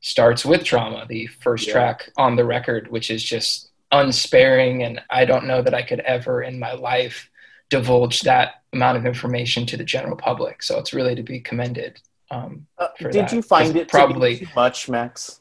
starts 0.00 0.44
with 0.44 0.64
trauma, 0.64 1.06
the 1.08 1.26
first 1.26 1.66
yeah. 1.66 1.72
track 1.74 2.10
on 2.16 2.36
the 2.36 2.44
record, 2.44 2.90
which 2.90 3.10
is 3.10 3.22
just 3.22 3.70
unsparing. 3.92 4.82
And 4.82 5.00
I 5.10 5.24
don't 5.24 5.46
know 5.46 5.62
that 5.62 5.74
I 5.74 5.82
could 5.82 6.00
ever 6.00 6.42
in 6.42 6.58
my 6.58 6.72
life 6.72 7.28
divulge 7.68 8.22
that 8.22 8.62
amount 8.72 8.98
of 8.98 9.06
information 9.06 9.66
to 9.66 9.76
the 9.76 9.84
general 9.84 10.16
public. 10.16 10.62
So 10.62 10.78
it's 10.78 10.92
really 10.94 11.14
to 11.14 11.22
be 11.22 11.40
commended 11.40 12.00
Um, 12.30 12.66
Uh, 12.78 12.88
did 12.98 13.12
that. 13.12 13.32
you 13.32 13.42
find 13.42 13.76
it 13.76 13.88
probably 13.88 14.38
to 14.38 14.46
much, 14.54 14.88
Max? 14.88 15.40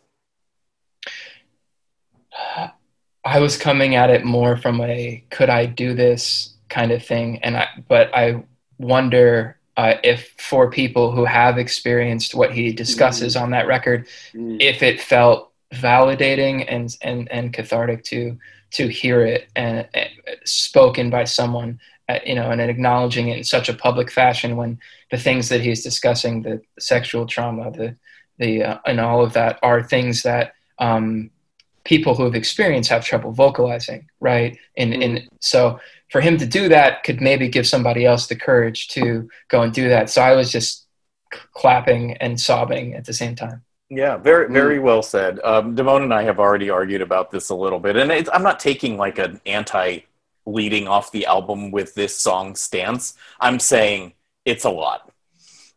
I 3.23 3.39
was 3.39 3.57
coming 3.57 3.95
at 3.95 4.09
it 4.09 4.25
more 4.25 4.57
from 4.57 4.81
a 4.81 5.23
could 5.29 5.49
I 5.49 5.67
do 5.67 5.93
this 5.93 6.55
kind 6.67 6.91
of 6.91 7.05
thing, 7.05 7.43
and 7.43 7.57
I 7.57 7.67
but 7.87 8.09
I 8.15 8.43
wonder 8.79 9.58
uh, 9.79 9.93
if 10.03 10.19
for 10.49 10.63
people 10.81 11.05
who 11.15 11.25
have 11.39 11.55
experienced 11.57 12.31
what 12.39 12.51
he 12.57 12.65
discusses 12.83 13.31
on 13.41 13.49
that 13.51 13.67
record, 13.75 14.01
Mm. 14.35 14.57
if 14.71 14.77
it 14.89 14.97
felt 15.13 15.39
validating 15.73 16.55
and 16.73 16.85
and 17.09 17.19
and 17.37 17.45
cathartic 17.57 17.99
to 18.11 18.21
to 18.77 18.83
hear 19.01 19.17
it 19.33 19.41
and, 19.55 19.87
and 19.99 20.09
spoken 20.43 21.09
by 21.17 21.23
someone 21.39 21.71
uh, 22.09 22.19
you 22.29 22.35
know 22.35 22.47
and 22.51 22.61
acknowledging 22.61 23.25
it 23.29 23.37
in 23.37 23.43
such 23.55 23.69
a 23.69 23.73
public 23.85 24.09
fashion 24.11 24.51
when 24.59 24.71
the 25.11 25.17
things 25.27 25.47
that 25.49 25.61
he's 25.61 25.83
discussing 25.89 26.33
the, 26.45 26.55
sexual 26.79 27.25
trauma 27.33 27.65
the 27.71 27.89
the 28.41 28.51
uh, 28.69 28.77
and 28.89 28.99
all 28.99 29.21
of 29.23 29.31
that 29.33 29.53
are 29.61 29.81
things 29.81 30.23
that 30.23 30.45
um, 30.87 31.29
people 31.83 32.13
who 32.15 32.25
have 32.27 32.35
experienced 32.43 32.89
have 32.89 33.05
trouble 33.05 33.31
vocalizing 33.45 34.01
right? 34.29 34.57
And 34.81 34.91
and 35.05 35.13
so 35.39 35.79
for 36.09 36.21
him 36.21 36.37
to 36.37 36.45
do 36.45 36.69
that 36.69 37.03
could 37.03 37.21
maybe 37.21 37.47
give 37.47 37.67
somebody 37.67 38.05
else 38.05 38.27
the 38.27 38.35
courage 38.35 38.87
to 38.89 39.29
go 39.47 39.61
and 39.61 39.73
do 39.73 39.89
that 39.89 40.09
so 40.09 40.21
i 40.21 40.35
was 40.35 40.51
just 40.51 40.87
clapping 41.53 42.13
and 42.17 42.39
sobbing 42.39 42.93
at 42.93 43.05
the 43.05 43.13
same 43.13 43.35
time 43.35 43.61
Yeah, 43.91 44.17
very 44.17 44.51
very 44.53 44.77
well 44.77 45.01
said. 45.01 45.39
Um, 45.43 45.75
Damone 45.75 46.03
and 46.03 46.13
I 46.13 46.21
have 46.21 46.39
already 46.39 46.69
argued 46.69 47.01
about 47.01 47.31
this 47.31 47.49
a 47.49 47.55
little 47.55 47.79
bit, 47.79 47.95
and 47.95 48.11
it's, 48.11 48.29
I'm 48.31 48.43
not 48.43 48.59
taking 48.59 48.97
like 48.97 49.17
an 49.17 49.41
anti 49.47 50.01
leading 50.45 50.87
off 50.87 51.11
the 51.11 51.25
album 51.25 51.71
with 51.71 51.95
this 51.95 52.15
song 52.15 52.55
stance. 52.55 53.15
I'm 53.39 53.59
saying 53.59 54.13
it's 54.45 54.65
a 54.65 54.69
lot. 54.69 55.11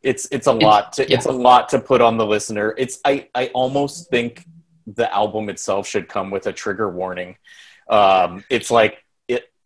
It's 0.03 0.27
it's 0.31 0.47
a 0.47 0.53
lot 0.53 0.95
to 0.95 1.09
yeah. 1.09 1.17
it's 1.17 1.27
a 1.27 1.33
lot 1.33 1.69
to 1.71 1.79
put 1.79 2.01
on 2.01 2.17
the 2.17 2.27
listener. 2.27 2.75
It's 2.77 3.01
I 3.05 3.29
I 3.35 3.47
almost 3.49 4.11
think 4.11 4.45
the 4.87 5.13
album 5.15 5.49
itself 5.49 5.87
should 5.87 6.09
come 6.09 6.31
with 6.31 6.47
a 6.47 6.53
trigger 6.53 6.91
warning. 6.91 7.37
Um, 7.89 8.45
it's 8.51 8.71
like 8.71 8.95
it 8.95 9.02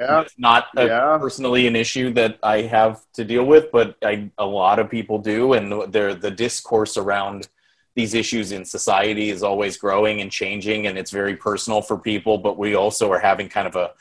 Yeah. 0.00 0.20
it's 0.22 0.38
not 0.38 0.66
a, 0.76 0.86
Yeah. 0.86 1.18
personally 1.18 1.66
an 1.66 1.76
issue 1.76 2.12
that 2.14 2.38
I 2.42 2.62
have 2.62 3.00
to 3.14 3.24
deal 3.24 3.44
with, 3.44 3.70
but 3.72 3.96
I, 4.02 4.30
a 4.38 4.44
lot 4.46 4.78
of 4.78 4.90
people 4.90 5.18
do, 5.18 5.54
and 5.54 5.92
there 5.92 6.14
the 6.14 6.30
discourse 6.30 6.96
around 6.96 7.48
these 7.94 8.12
issues 8.12 8.52
in 8.52 8.64
society 8.64 9.30
is 9.30 9.42
always 9.42 9.78
growing 9.78 10.20
and 10.20 10.30
changing, 10.30 10.86
and 10.86 10.98
it's 10.98 11.10
very 11.10 11.34
personal 11.36 11.80
for 11.80 11.96
people. 11.98 12.36
But 12.38 12.58
we 12.58 12.74
also 12.74 13.10
are 13.10 13.18
having 13.18 13.48
kind 13.48 13.66
of 13.66 13.76
a 13.76 13.92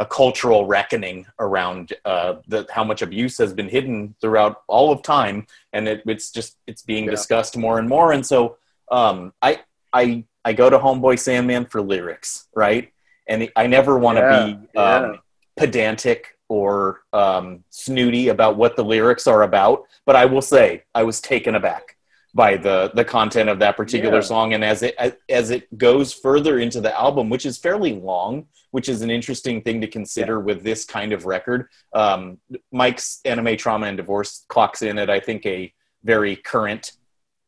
a 0.00 0.06
cultural 0.06 0.64
reckoning 0.64 1.26
around 1.40 1.92
uh, 2.04 2.36
the, 2.46 2.64
how 2.70 2.84
much 2.84 3.02
abuse 3.02 3.36
has 3.36 3.52
been 3.52 3.68
hidden 3.68 4.14
throughout 4.20 4.62
all 4.68 4.92
of 4.92 5.02
time, 5.02 5.44
and 5.72 5.88
it, 5.88 6.02
it's 6.06 6.30
just 6.30 6.56
it's 6.66 6.82
being 6.82 7.06
Yeah. 7.06 7.10
discussed 7.10 7.56
more 7.56 7.78
and 7.80 7.88
more. 7.88 8.12
And 8.12 8.24
so 8.24 8.58
um, 8.92 9.32
I 9.42 9.60
I 9.92 10.24
I 10.44 10.52
go 10.52 10.70
to 10.70 10.78
Homeboy 10.78 11.18
Sandman 11.18 11.66
for 11.66 11.80
lyrics, 11.82 12.46
right? 12.54 12.92
And 13.26 13.50
I 13.56 13.66
never 13.66 13.98
want 13.98 14.18
to 14.18 14.22
Yeah, 14.22 14.28
be 14.28 14.78
um, 14.78 15.18
pedantic 15.58 16.38
or 16.48 17.02
um, 17.12 17.62
snooty 17.68 18.28
about 18.28 18.56
what 18.56 18.76
the 18.76 18.84
lyrics 18.84 19.26
are 19.26 19.42
about, 19.42 19.82
but 20.06 20.16
I 20.16 20.24
will 20.24 20.40
say 20.40 20.84
I 20.94 21.02
was 21.02 21.20
taken 21.20 21.54
aback 21.56 21.96
by 22.34 22.56
the 22.56 22.90
the 22.94 23.04
content 23.04 23.48
of 23.48 23.58
that 23.58 23.76
particular 23.76 24.16
Yeah. 24.16 24.20
song, 24.32 24.54
and 24.54 24.64
as 24.64 24.82
it 24.82 24.94
as 25.28 25.50
it 25.50 25.76
goes 25.76 26.12
further 26.12 26.58
into 26.58 26.80
the 26.80 26.98
album, 26.98 27.28
which 27.28 27.44
is 27.44 27.58
fairly 27.58 27.94
long, 27.94 28.46
which 28.70 28.88
is 28.88 29.02
an 29.02 29.10
interesting 29.10 29.60
thing 29.62 29.80
to 29.80 29.88
consider 29.88 30.38
with 30.40 30.62
this 30.62 30.84
kind 30.84 31.12
of 31.12 31.26
record. 31.26 31.68
Um, 31.92 32.38
Mike's 32.70 33.20
anime 33.24 33.56
trauma 33.56 33.86
and 33.86 33.96
divorce 33.96 34.44
clocks 34.48 34.82
in 34.82 34.98
at 34.98 35.10
I 35.10 35.20
think 35.20 35.44
a 35.44 35.72
very 36.04 36.36
current 36.36 36.92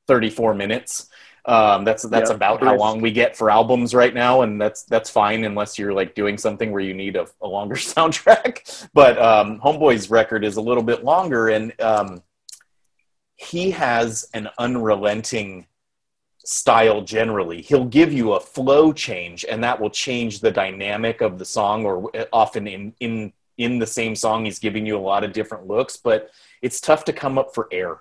34 0.09 0.55
minutes. 0.55 1.09
Um, 1.47 1.85
that's 1.85 2.03
that's 2.05 2.31
Yeah, 2.31 2.37
about 2.37 2.63
how 2.63 2.77
long 2.77 3.01
we 3.01 3.11
get 3.11 3.37
for 3.37 3.51
albums 3.51 3.95
right 3.95 4.13
now, 4.13 4.43
and 4.43 4.61
that's 4.61 4.83
that's 4.85 5.09
fine 5.09 5.45
unless 5.45 5.79
you're 5.79 5.93
like 5.93 6.15
doing 6.15 6.37
something 6.37 6.71
where 6.71 6.83
you 6.83 6.95
need 6.95 7.17
a, 7.17 7.27
a 7.41 7.49
longer 7.49 7.75
soundtrack. 7.77 8.89
But 8.93 9.19
um, 9.19 9.61
Homeboy's 9.61 10.11
record 10.11 10.45
is 10.45 10.57
a 10.57 10.61
little 10.61 10.83
bit 10.83 11.05
longer, 11.05 11.49
and 11.49 11.79
um, 11.81 12.23
he 13.37 13.71
has 13.71 14.29
an 14.35 14.49
unrelenting 14.59 15.67
style 16.45 17.01
generally. 17.03 17.63
He'll 17.63 17.85
give 17.85 18.13
you 18.13 18.35
a 18.35 18.41
flow 18.41 18.93
change, 18.93 19.45
and 19.49 19.65
that 19.65 19.81
will 19.81 19.91
change 19.91 20.41
the 20.41 20.51
dynamic 20.51 21.21
of 21.23 21.39
the 21.39 21.45
song. 21.45 21.87
Or 21.87 22.11
often 22.33 22.67
in 22.67 22.95
in 23.01 23.33
in 23.57 23.79
the 23.79 23.87
same 23.87 24.15
song, 24.15 24.45
he's 24.45 24.59
giving 24.59 24.85
you 24.85 24.97
a 24.97 25.01
lot 25.01 25.25
of 25.25 25.33
different 25.33 25.67
looks, 25.67 25.97
but 25.97 26.31
it's 26.61 26.81
tough 26.81 27.05
to 27.05 27.13
come 27.13 27.39
up 27.39 27.55
for 27.55 27.69
air 27.73 28.01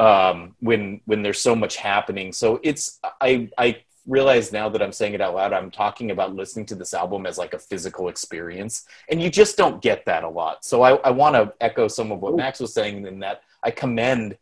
um, 0.00 0.56
when 0.60 1.02
when 1.04 1.22
there's 1.22 1.40
so 1.40 1.54
much 1.54 1.76
happening. 1.76 2.32
So 2.32 2.58
it's 2.62 2.98
I 3.20 3.50
I 3.58 3.82
realize 4.06 4.50
now 4.50 4.68
that 4.70 4.82
I'm 4.82 4.92
saying 4.92 5.12
it 5.12 5.20
out 5.20 5.34
loud, 5.34 5.52
I'm 5.52 5.70
talking 5.70 6.10
about 6.10 6.34
listening 6.34 6.64
to 6.66 6.74
this 6.74 6.94
album 6.94 7.26
as 7.26 7.36
like 7.36 7.52
a 7.52 7.58
physical 7.58 8.08
experience, 8.08 8.86
and 9.10 9.22
you 9.22 9.30
just 9.30 9.58
don't 9.58 9.82
get 9.82 10.06
that 10.06 10.24
a 10.24 10.28
lot. 10.28 10.64
So 10.64 10.82
I, 10.82 10.94
I 10.96 11.10
want 11.10 11.36
to 11.36 11.52
echo 11.60 11.86
some 11.86 12.10
of 12.10 12.20
what 12.20 12.34
Max 12.34 12.60
was 12.60 12.72
saying 12.72 13.06
in 13.06 13.18
that 13.20 13.42
I 13.62 13.70
commend 13.70 14.38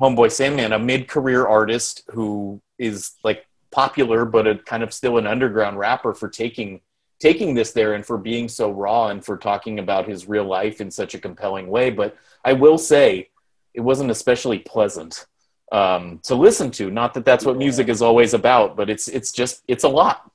Homeboy 0.00 0.32
Sandman, 0.32 0.72
a 0.72 0.78
mid-career 0.78 1.46
artist 1.46 2.02
who 2.10 2.60
is 2.78 3.12
like 3.22 3.46
popular 3.70 4.24
but 4.24 4.48
a 4.48 4.56
kind 4.56 4.82
of 4.82 4.92
still 4.92 5.18
an 5.18 5.26
underground 5.26 5.78
rapper 5.78 6.14
for 6.14 6.28
taking 6.28 6.80
taking 7.20 7.54
this 7.54 7.70
there 7.70 7.94
and 7.94 8.04
for 8.04 8.18
being 8.18 8.48
so 8.48 8.72
raw 8.72 9.06
and 9.08 9.24
for 9.24 9.36
talking 9.36 9.78
about 9.78 10.08
his 10.08 10.28
real 10.28 10.44
life 10.44 10.80
in 10.80 10.90
such 10.90 11.14
a 11.14 11.18
compelling 11.18 11.68
way. 11.68 11.90
But 11.90 12.16
I 12.44 12.52
will 12.52 12.76
say 12.76 13.30
it 13.74 13.80
wasn't 13.80 14.10
especially 14.10 14.60
pleasant 14.60 15.26
um, 15.72 16.20
to 16.24 16.34
listen 16.34 16.70
to. 16.72 16.90
Not 16.90 17.14
that 17.14 17.24
that's 17.24 17.44
what 17.44 17.56
music 17.56 17.88
is 17.88 18.00
always 18.00 18.32
about, 18.32 18.76
but 18.76 18.88
it's 18.88 19.08
it's 19.08 19.32
just 19.32 19.62
it's 19.68 19.84
a 19.84 19.88
lot. 19.88 20.30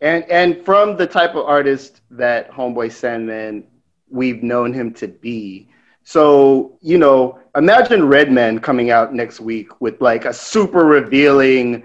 And 0.00 0.24
and 0.30 0.64
from 0.64 0.96
the 0.96 1.06
type 1.06 1.34
of 1.34 1.44
artist 1.44 2.00
that 2.10 2.50
Homeboy 2.50 2.92
Sandman 2.92 3.64
we've 4.10 4.42
known 4.42 4.72
him 4.72 4.92
to 4.94 5.08
be. 5.08 5.68
So, 6.02 6.78
you 6.80 6.98
know, 6.98 7.38
imagine 7.56 8.06
Redman 8.06 8.58
coming 8.58 8.90
out 8.90 9.14
next 9.14 9.40
week 9.40 9.80
with 9.80 10.00
like 10.00 10.24
a 10.24 10.32
super 10.32 10.84
revealing 10.84 11.84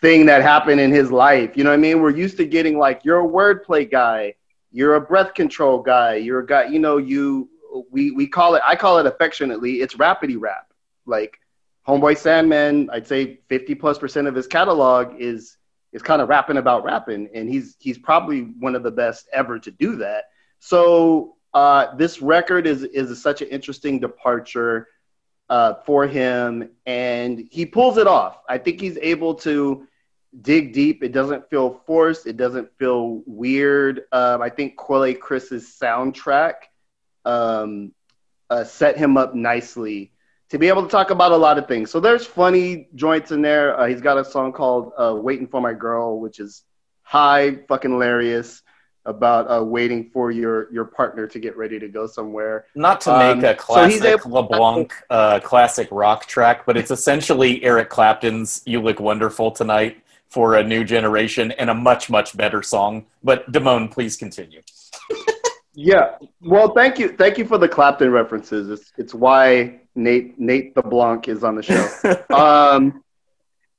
thing 0.00 0.26
that 0.26 0.42
happened 0.42 0.80
in 0.80 0.92
his 0.92 1.10
life. 1.10 1.56
You 1.56 1.64
know 1.64 1.70
what 1.70 1.74
I 1.74 1.78
mean? 1.78 2.00
We're 2.00 2.10
used 2.10 2.36
to 2.36 2.46
getting 2.46 2.78
like 2.78 3.04
you're 3.04 3.24
a 3.24 3.28
wordplay 3.28 3.90
guy, 3.90 4.34
you're 4.70 4.94
a 4.94 5.00
breath 5.00 5.34
control 5.34 5.82
guy, 5.82 6.16
you're 6.16 6.40
a 6.40 6.46
guy, 6.46 6.66
you 6.66 6.78
know, 6.78 6.98
you 6.98 7.48
we 7.90 8.10
we 8.10 8.26
call 8.26 8.54
it 8.54 8.62
I 8.64 8.76
call 8.76 8.98
it 8.98 9.06
affectionately, 9.06 9.80
it's 9.80 9.94
rapidy 9.94 10.36
rap. 10.38 10.72
Like 11.06 11.38
Homeboy 11.86 12.16
Sandman, 12.16 12.88
I'd 12.92 13.06
say 13.06 13.40
50 13.48 13.74
plus 13.74 13.98
percent 13.98 14.26
of 14.26 14.34
his 14.34 14.46
catalog 14.46 15.20
is 15.20 15.56
is 15.92 16.02
kind 16.02 16.20
of 16.20 16.28
rapping 16.28 16.56
about 16.56 16.84
rapping, 16.84 17.28
and 17.34 17.48
he's 17.48 17.76
he's 17.78 17.98
probably 17.98 18.42
one 18.42 18.74
of 18.74 18.82
the 18.82 18.90
best 18.90 19.28
ever 19.32 19.58
to 19.60 19.70
do 19.70 19.96
that. 19.96 20.24
So 20.58 21.36
uh, 21.52 21.94
this 21.96 22.20
record 22.20 22.66
is 22.66 22.82
is 22.82 23.20
such 23.22 23.42
an 23.42 23.48
interesting 23.48 24.00
departure 24.00 24.88
uh, 25.48 25.74
for 25.86 26.06
him, 26.06 26.70
and 26.86 27.46
he 27.50 27.66
pulls 27.66 27.98
it 27.98 28.06
off. 28.06 28.38
I 28.48 28.58
think 28.58 28.80
he's 28.80 28.98
able 28.98 29.34
to 29.36 29.86
dig 30.40 30.72
deep. 30.72 31.04
It 31.04 31.12
doesn't 31.12 31.48
feel 31.48 31.80
forced. 31.86 32.26
It 32.26 32.36
doesn't 32.36 32.70
feel 32.78 33.22
weird. 33.26 34.02
Um, 34.10 34.42
I 34.42 34.48
think 34.48 34.76
Quelle 34.76 35.14
Chris's 35.14 35.76
soundtrack 35.80 36.54
um, 37.24 37.92
uh, 38.50 38.64
set 38.64 38.96
him 38.96 39.16
up 39.16 39.34
nicely 39.34 40.10
to 40.50 40.58
be 40.58 40.68
able 40.68 40.82
to 40.82 40.88
talk 40.88 41.10
about 41.10 41.32
a 41.32 41.36
lot 41.36 41.58
of 41.58 41.66
things. 41.66 41.90
So 41.90 41.98
there's 42.00 42.26
funny 42.26 42.88
joints 42.94 43.32
in 43.32 43.42
there. 43.42 43.78
Uh, 43.78 43.86
he's 43.86 44.00
got 44.00 44.18
a 44.18 44.24
song 44.24 44.52
called 44.52 44.92
uh, 44.98 45.14
"Waiting 45.16 45.46
for 45.46 45.60
My 45.60 45.72
Girl," 45.72 46.20
which 46.20 46.38
is 46.40 46.62
high 47.02 47.56
fucking 47.68 47.90
hilarious 47.90 48.62
about 49.06 49.50
uh, 49.50 49.62
waiting 49.62 50.10
for 50.12 50.30
your 50.30 50.72
your 50.72 50.84
partner 50.84 51.26
to 51.26 51.38
get 51.38 51.56
ready 51.56 51.78
to 51.78 51.88
go 51.88 52.06
somewhere. 52.06 52.66
Not 52.74 53.00
to 53.02 53.12
Um, 53.12 53.40
make 53.40 53.44
a 53.56 53.60
so 53.60 53.64
classic 53.66 54.04
able- 54.04 54.30
LeBlanc 54.30 54.92
uh, 55.10 55.40
classic 55.40 55.88
rock 55.90 56.26
track, 56.26 56.64
but 56.66 56.76
it's 56.76 56.90
essentially 56.90 57.62
Eric 57.64 57.88
Clapton's 57.90 58.62
"You 58.64 58.80
Look 58.80 59.00
Wonderful 59.00 59.50
Tonight" 59.50 59.98
for 60.28 60.54
a 60.56 60.64
new 60.64 60.84
generation 60.84 61.52
and 61.52 61.68
a 61.70 61.74
much 61.74 62.08
much 62.10 62.36
better 62.36 62.62
song. 62.62 63.06
But 63.22 63.50
Damone, 63.52 63.90
please 63.90 64.16
continue. 64.16 64.60
Yeah. 65.74 66.16
Well, 66.40 66.72
thank 66.72 66.98
you, 66.98 67.08
thank 67.08 67.36
you 67.36 67.44
for 67.44 67.58
the 67.58 67.68
Clapton 67.68 68.10
references. 68.10 68.70
It's 68.70 68.92
it's 68.96 69.14
why 69.14 69.80
Nate 69.94 70.38
Nate 70.38 70.74
the 70.74 70.82
Blanc 70.82 71.28
is 71.28 71.42
on 71.42 71.56
the 71.56 71.62
show. 71.62 72.24
um, 72.34 73.02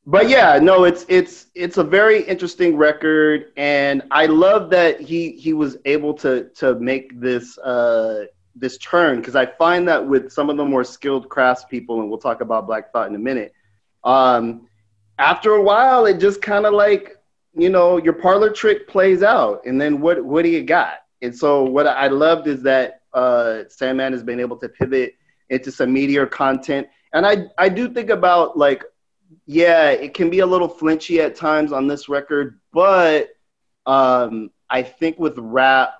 but 0.06 0.30
yeah, 0.30 0.60
no, 0.62 0.84
it's 0.84 1.06
it's 1.10 1.48
it's 1.56 1.78
a 1.78 1.84
very 1.84 2.22
interesting 2.24 2.76
record, 2.76 3.52
and 3.58 4.04
I 4.12 4.28
love 4.28 4.70
that 4.72 5.00
he 5.00 5.32
he 5.32 5.54
was 5.54 5.78
able 5.86 6.14
to 6.16 6.50
to 6.56 6.76
make 6.76 7.20
this 7.20 7.58
uh, 7.60 8.26
this 8.56 8.78
turn 8.78 9.18
because 9.20 9.36
I 9.36 9.46
find 9.46 9.88
that 9.88 10.06
with 10.06 10.32
some 10.32 10.50
of 10.50 10.58
the 10.58 10.66
more 10.66 10.84
skilled 10.84 11.30
craftspeople, 11.30 12.00
and 12.02 12.10
we'll 12.10 12.20
talk 12.20 12.42
about 12.42 12.68
Black 12.68 12.92
Thought 12.92 13.08
in 13.08 13.16
a 13.16 13.20
minute. 13.20 13.54
Um, 14.04 14.68
after 15.18 15.54
a 15.54 15.62
while, 15.62 16.06
it 16.06 16.20
just 16.20 16.42
kind 16.42 16.66
of 16.66 16.74
like 16.74 17.18
you 17.56 17.70
know 17.70 17.98
your 17.98 18.14
parlor 18.14 18.52
trick 18.52 18.88
plays 18.88 19.24
out, 19.24 19.66
and 19.66 19.80
then 19.80 20.02
what 20.02 20.24
what 20.24 20.44
do 20.44 20.50
you 20.50 20.64
got? 20.64 21.05
And 21.22 21.36
so 21.36 21.64
what 21.64 21.88
I 21.88 22.08
loved 22.08 22.48
is 22.48 22.62
that 22.64 23.02
uh, 23.14 23.64
Sandman 23.70 24.14
has 24.14 24.24
been 24.24 24.40
able 24.40 24.58
to 24.58 24.70
pivot 24.70 25.16
into 25.50 25.72
some 25.72 25.94
meteor 25.94 26.26
content. 26.26 26.88
and 27.14 27.26
I 27.26 27.46
I 27.58 27.70
do 27.70 27.90
think 27.90 28.10
about 28.10 28.58
like, 28.58 28.84
yeah, 29.46 29.90
it 29.90 30.14
can 30.14 30.30
be 30.30 30.40
a 30.40 30.46
little 30.46 30.68
flinchy 30.68 31.22
at 31.22 31.36
times 31.36 31.72
on 31.72 31.88
this 31.88 32.10
record, 32.10 32.60
but 32.74 33.30
um, 33.86 34.50
I 34.70 34.82
think 34.84 35.20
with 35.20 35.38
rap, 35.38 35.94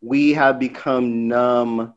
we 0.00 0.32
have 0.32 0.58
become 0.58 1.28
numb 1.28 1.94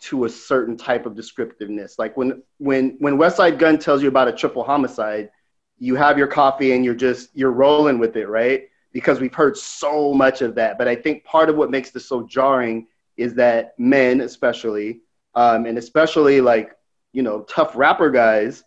to 0.00 0.24
a 0.24 0.28
certain 0.28 0.76
type 0.76 1.04
of 1.04 1.14
descriptiveness. 1.14 1.98
Like 1.98 2.16
when 2.16 2.42
when 2.58 2.96
when 3.00 3.18
Westside 3.18 3.58
Gunn 3.58 3.78
tells 3.78 4.02
you 4.02 4.08
about 4.08 4.28
a 4.28 4.32
triple 4.32 4.64
homicide, 4.64 5.30
you 5.78 5.94
have 5.94 6.16
your 6.16 6.26
coffee 6.26 6.72
and 6.72 6.84
you're 6.84 6.94
just 6.94 7.30
you're 7.34 7.52
rolling 7.52 7.98
with 7.98 8.16
it, 8.16 8.26
right? 8.26 8.69
Because 8.92 9.20
we've 9.20 9.34
heard 9.34 9.56
so 9.56 10.12
much 10.12 10.42
of 10.42 10.54
that. 10.56 10.78
But 10.78 10.88
I 10.88 10.96
think 10.96 11.24
part 11.24 11.48
of 11.48 11.56
what 11.56 11.70
makes 11.70 11.90
this 11.90 12.08
so 12.08 12.26
jarring 12.26 12.86
is 13.16 13.34
that 13.34 13.78
men, 13.78 14.20
especially, 14.22 15.00
um, 15.34 15.66
and 15.66 15.78
especially 15.78 16.40
like 16.40 16.76
you 17.12 17.22
know 17.22 17.42
tough 17.42 17.76
rapper 17.76 18.10
guys, 18.10 18.64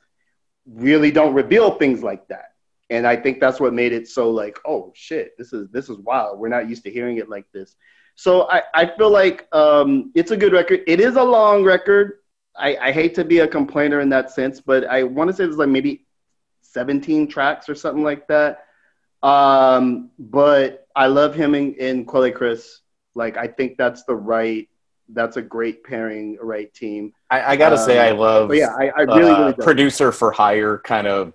really 0.66 1.12
don't 1.12 1.34
reveal 1.34 1.72
things 1.72 2.04
like 2.04 2.28
that. 2.28 2.54
And 2.90 3.08
I 3.08 3.16
think 3.16 3.40
that's 3.40 3.60
what 3.60 3.74
made 3.74 3.92
it 3.92 4.08
so 4.08 4.30
like, 4.30 4.60
oh 4.66 4.92
shit, 4.96 5.38
this 5.38 5.54
is 5.54 5.70
this 5.72 5.90
is 5.90 5.98
wild. 5.98 6.40
We're 6.40 6.50
not 6.50 6.70
used 6.70 6.84
to 6.84 6.92
hearing 6.92 7.18
it 7.18 7.30
like 7.30 7.46
this. 7.52 7.76
So 8.16 8.50
I, 8.50 8.62
I 8.74 8.86
feel 8.86 9.10
like 9.10 9.48
um, 9.52 10.12
it's 10.14 10.32
a 10.32 10.38
good 10.38 10.54
record. 10.54 10.82
It 10.86 11.00
is 11.00 11.16
a 11.16 11.24
long 11.24 11.64
record. 11.64 12.20
I, 12.56 12.78
I 12.78 12.92
hate 12.92 13.16
to 13.16 13.24
be 13.24 13.40
a 13.40 13.48
complainer 13.48 14.00
in 14.02 14.10
that 14.10 14.32
sense, 14.32 14.62
but 14.62 14.86
I 14.86 15.04
want 15.04 15.30
to 15.30 15.36
say 15.36 15.46
there's 15.46 15.58
like 15.58 15.70
maybe 15.70 16.06
17 16.62 17.28
tracks 17.28 17.68
or 17.68 17.76
something 17.76 18.04
like 18.04 18.28
that. 18.28 18.66
Um, 19.24 20.12
but 20.20 20.88
I 20.96 21.08
love 21.08 21.34
him 21.34 21.56
in, 21.56 21.74
in 21.76 22.06
Quelle 22.06 22.32
Chris. 22.32 22.82
Like 23.16 23.38
I 23.38 23.48
think 23.48 23.78
that's 23.78 24.04
the 24.04 24.16
right. 24.16 24.70
That's 25.10 25.38
a 25.38 25.42
great 25.42 25.84
pairing, 25.84 26.38
right 26.42 26.74
team. 26.74 27.14
I, 27.30 27.54
I 27.54 27.56
gotta 27.56 27.78
um, 27.78 27.86
say, 27.86 28.00
I 28.00 28.12
love. 28.12 28.54
Yeah, 28.54 28.76
I, 28.78 28.90
I 28.90 29.02
really, 29.02 29.32
uh, 29.32 29.40
really 29.40 29.54
producer 29.54 30.12
for 30.12 30.32
hire 30.32 30.78
kind 30.80 31.08
of 31.08 31.34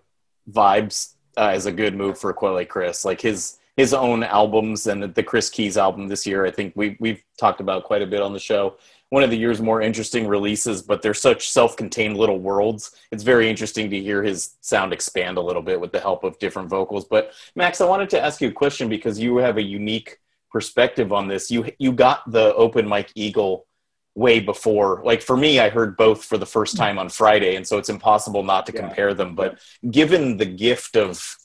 vibes 0.51 1.15
uh, 1.37 1.53
is 1.55 1.67
a 1.67 1.73
good 1.73 1.95
move 1.95 2.19
for 2.19 2.33
Quelle 2.33 2.65
Chris. 2.65 3.05
Like 3.05 3.21
his 3.21 3.59
his 3.77 3.95
own 3.95 4.25
albums 4.25 4.89
and 4.89 5.15
the 5.15 5.23
Chris 5.23 5.49
Keys 5.49 5.79
album 5.79 6.09
this 6.09 6.27
year. 6.27 6.45
I 6.45 6.51
think 6.51 6.73
we 6.77 6.97
we've 7.01 7.23
talked 7.39 7.61
about 7.61 7.85
quite 7.85 8.03
a 8.03 8.07
bit 8.07 8.21
on 8.21 8.33
the 8.33 8.41
show. 8.41 8.77
One 9.11 9.23
of 9.23 9.31
the 9.31 9.39
year's 9.39 9.61
more 9.61 9.81
interesting 9.81 10.27
releases, 10.27 10.83
but 10.83 11.01
they're 11.01 11.15
such 11.15 11.51
self-contained 11.51 12.17
little 12.17 12.39
worlds. 12.39 12.95
It's 13.11 13.23
very 13.23 13.49
interesting 13.49 13.89
to 13.91 14.01
hear 14.01 14.23
his 14.23 14.57
sound 14.61 14.93
expand 14.93 15.39
a 15.39 15.43
little 15.43 15.63
bit 15.63 15.81
with 15.81 15.93
the 15.93 16.01
help 16.01 16.25
of 16.25 16.39
different 16.39 16.69
vocals. 16.69 17.07
But 17.07 17.33
Max, 17.57 17.81
I 17.81 17.87
wanted 17.87 18.11
to 18.11 18.23
ask 18.23 18.41
you 18.41 18.49
a 18.49 18.53
question 18.53 18.89
because 18.89 19.19
you 19.19 19.39
have 19.39 19.57
a 19.57 19.63
unique 19.63 20.19
perspective 20.51 21.13
on 21.13 21.29
this. 21.29 21.51
You 21.51 21.71
you 21.79 21.93
got 21.93 22.31
the 22.31 22.55
Open 22.55 22.87
Mike 22.87 23.11
Eagle 23.15 23.67
way 24.15 24.41
before. 24.41 25.01
Like 25.05 25.23
for 25.23 25.37
me, 25.37 25.61
I 25.61 25.69
heard 25.71 25.97
both 25.97 26.25
for 26.25 26.37
the 26.37 26.47
first 26.47 26.77
time 26.77 26.99
on 26.99 27.09
Friday, 27.09 27.57
and 27.57 27.67
so 27.67 27.79
it's 27.79 27.89
impossible 27.89 28.43
not 28.43 28.67
to 28.67 28.73
yeah. 28.73 28.81
compare 28.81 29.15
them. 29.15 29.35
But 29.35 29.59
given 29.91 30.37
the 30.37 30.47
gift 30.47 30.97
of 30.97 31.39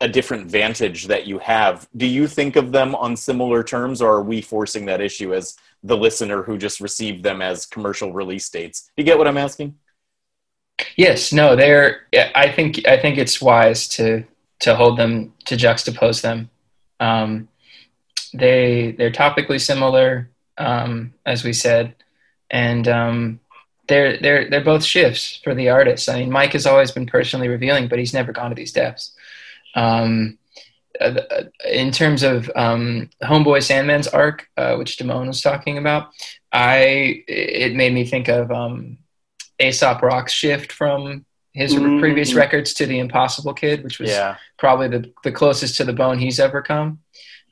a 0.00 0.08
different 0.08 0.50
vantage 0.50 1.06
that 1.06 1.26
you 1.26 1.38
have. 1.38 1.88
Do 1.96 2.06
you 2.06 2.26
think 2.26 2.56
of 2.56 2.72
them 2.72 2.94
on 2.94 3.16
similar 3.16 3.62
terms, 3.62 4.02
or 4.02 4.12
are 4.12 4.22
we 4.22 4.42
forcing 4.42 4.86
that 4.86 5.00
issue 5.00 5.32
as 5.32 5.56
the 5.84 5.96
listener 5.96 6.42
who 6.42 6.58
just 6.58 6.80
received 6.80 7.22
them 7.22 7.40
as 7.40 7.66
commercial 7.66 8.12
release 8.12 8.48
dates? 8.48 8.90
You 8.96 9.04
get 9.04 9.18
what 9.18 9.28
I'm 9.28 9.38
asking? 9.38 9.76
Yes, 10.96 11.32
no, 11.32 11.54
they're. 11.54 12.06
I 12.34 12.50
think 12.50 12.86
I 12.88 12.96
think 12.96 13.18
it's 13.18 13.40
wise 13.40 13.86
to 13.90 14.24
to 14.60 14.74
hold 14.74 14.98
them 14.98 15.32
to 15.44 15.56
juxtapose 15.56 16.22
them. 16.22 16.50
Um, 16.98 17.48
they 18.32 18.92
they're 18.98 19.12
topically 19.12 19.60
similar, 19.60 20.30
um, 20.58 21.14
as 21.24 21.44
we 21.44 21.52
said, 21.52 21.94
and 22.50 22.88
um, 22.88 23.40
they're 23.86 24.18
they're 24.18 24.50
they're 24.50 24.64
both 24.64 24.84
shifts 24.84 25.40
for 25.44 25.54
the 25.54 25.68
artist. 25.68 26.08
I 26.08 26.20
mean, 26.20 26.30
Mike 26.30 26.54
has 26.54 26.66
always 26.66 26.90
been 26.90 27.06
personally 27.06 27.48
revealing, 27.48 27.86
but 27.86 27.98
he's 27.98 28.14
never 28.14 28.32
gone 28.32 28.50
to 28.50 28.56
these 28.56 28.72
depths. 28.72 29.12
Um, 29.76 30.38
in 31.00 31.90
terms 31.90 32.22
of 32.22 32.50
um, 32.54 33.10
Homeboy 33.22 33.58
Sandman's 33.58 34.08
arc, 34.08 34.48
uh, 34.56 34.76
which 34.76 34.96
Damone 34.96 35.26
was 35.26 35.40
talking 35.40 35.78
about, 35.78 36.08
I 36.52 37.24
it 37.26 37.74
made 37.74 37.92
me 37.92 38.04
think 38.04 38.28
of 38.28 38.50
um, 38.50 38.98
Aesop 39.58 40.02
Rock's 40.02 40.32
shift 40.32 40.72
from 40.72 41.24
his 41.52 41.74
mm-hmm. 41.74 42.00
previous 42.00 42.34
records 42.34 42.74
to 42.74 42.86
the 42.86 42.98
Impossible 42.98 43.54
Kid, 43.54 43.84
which 43.84 44.00
was 44.00 44.10
yeah. 44.10 44.36
probably 44.58 44.88
the, 44.88 45.12
the 45.22 45.32
closest 45.32 45.76
to 45.76 45.84
the 45.84 45.92
bone 45.92 46.18
he's 46.18 46.40
ever 46.40 46.60
come. 46.60 46.98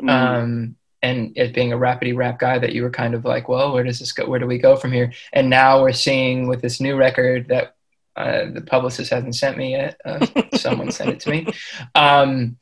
Mm-hmm. 0.02 0.09
Um, 0.09 0.76
and 1.02 1.33
it 1.37 1.55
being 1.55 1.72
a 1.72 1.78
rapidy 1.78 2.14
rap 2.14 2.38
guy 2.38 2.59
that 2.59 2.72
you 2.72 2.83
were 2.83 2.90
kind 2.90 3.14
of 3.14 3.24
like, 3.24 3.48
well, 3.48 3.72
where 3.72 3.85
does 3.85 3.98
this 3.98 4.12
go? 4.12 4.26
Where 4.26 4.38
do 4.38 4.46
we 4.46 4.59
go 4.59 4.76
from 4.76 4.92
here? 4.92 5.12
And 5.33 5.50
now 5.50 5.83
we're 5.83 5.92
seeing 5.92 6.48
with 6.48 6.62
this 6.62 6.81
new 6.81 6.96
record 6.96 7.48
that 7.48 7.74
uh, 8.16 8.46
the 8.52 8.61
publicist 8.61 9.11
hasn't 9.11 9.35
sent 9.35 9.57
me 9.57 9.72
yet. 9.72 10.00
Uh, 10.05 10.26
someone 10.55 10.90
sent 10.90 11.11
it 11.11 11.20
to 11.20 11.31
me. 11.31 11.46
Um, 11.94 12.57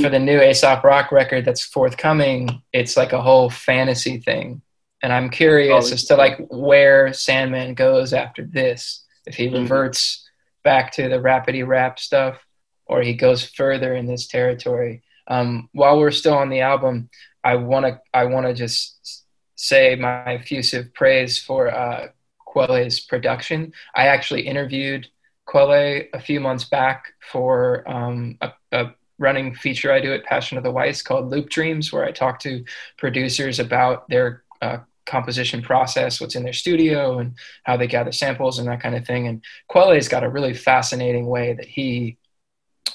for 0.00 0.08
the 0.08 0.18
new 0.18 0.40
Aesop 0.40 0.84
Rock 0.84 1.12
record 1.12 1.44
that's 1.44 1.62
forthcoming, 1.62 2.62
it's 2.72 2.96
like 2.96 3.12
a 3.12 3.20
whole 3.20 3.50
fantasy 3.50 4.18
thing, 4.18 4.62
and 5.02 5.12
I'm 5.12 5.30
curious 5.30 5.90
oh, 5.90 5.94
as 5.94 6.04
to 6.06 6.16
like 6.16 6.38
where 6.50 7.12
Sandman 7.12 7.74
goes 7.74 8.12
after 8.12 8.44
this. 8.44 9.04
If 9.26 9.34
he 9.34 9.46
mm-hmm. 9.46 9.62
reverts 9.62 10.16
mm-hmm. 10.16 10.68
back 10.68 10.92
to 10.92 11.08
the 11.08 11.16
rapidy 11.16 11.66
rap 11.66 11.98
stuff, 11.98 12.44
or 12.86 13.02
he 13.02 13.14
goes 13.14 13.44
further 13.44 13.94
in 13.94 14.06
this 14.06 14.26
territory. 14.26 15.02
Um, 15.28 15.68
while 15.72 15.98
we're 15.98 16.10
still 16.10 16.34
on 16.34 16.50
the 16.50 16.60
album, 16.60 17.08
I 17.44 17.56
want 17.56 17.86
to 17.86 18.00
I 18.12 18.24
want 18.24 18.46
to 18.46 18.54
just 18.54 19.24
say 19.56 19.94
my 19.94 20.34
effusive 20.34 20.92
praise 20.94 21.38
for 21.38 21.72
uh, 21.72 22.08
Quelle's 22.38 23.00
production. 23.00 23.72
I 23.94 24.08
actually 24.08 24.42
interviewed 24.42 25.08
Quelle 25.46 26.02
a 26.12 26.20
few 26.20 26.40
months 26.40 26.64
back 26.64 27.12
for 27.20 27.88
um, 27.90 28.38
a, 28.40 28.52
a, 28.72 28.94
running 29.22 29.54
feature 29.54 29.92
I 29.92 30.00
do 30.00 30.12
at 30.12 30.24
Passion 30.24 30.58
of 30.58 30.64
the 30.64 30.70
Weiss 30.70 31.00
called 31.00 31.30
Loop 31.30 31.48
Dreams, 31.48 31.92
where 31.92 32.04
I 32.04 32.10
talk 32.12 32.40
to 32.40 32.64
producers 32.98 33.58
about 33.58 34.08
their 34.08 34.42
uh, 34.60 34.78
composition 35.06 35.62
process, 35.62 36.20
what's 36.20 36.34
in 36.34 36.42
their 36.42 36.52
studio, 36.52 37.18
and 37.18 37.34
how 37.62 37.76
they 37.76 37.86
gather 37.86 38.12
samples 38.12 38.58
and 38.58 38.68
that 38.68 38.82
kind 38.82 38.94
of 38.94 39.06
thing. 39.06 39.28
And 39.28 39.42
Quelle's 39.68 40.08
got 40.08 40.24
a 40.24 40.28
really 40.28 40.52
fascinating 40.52 41.26
way 41.26 41.54
that 41.54 41.66
he 41.66 42.18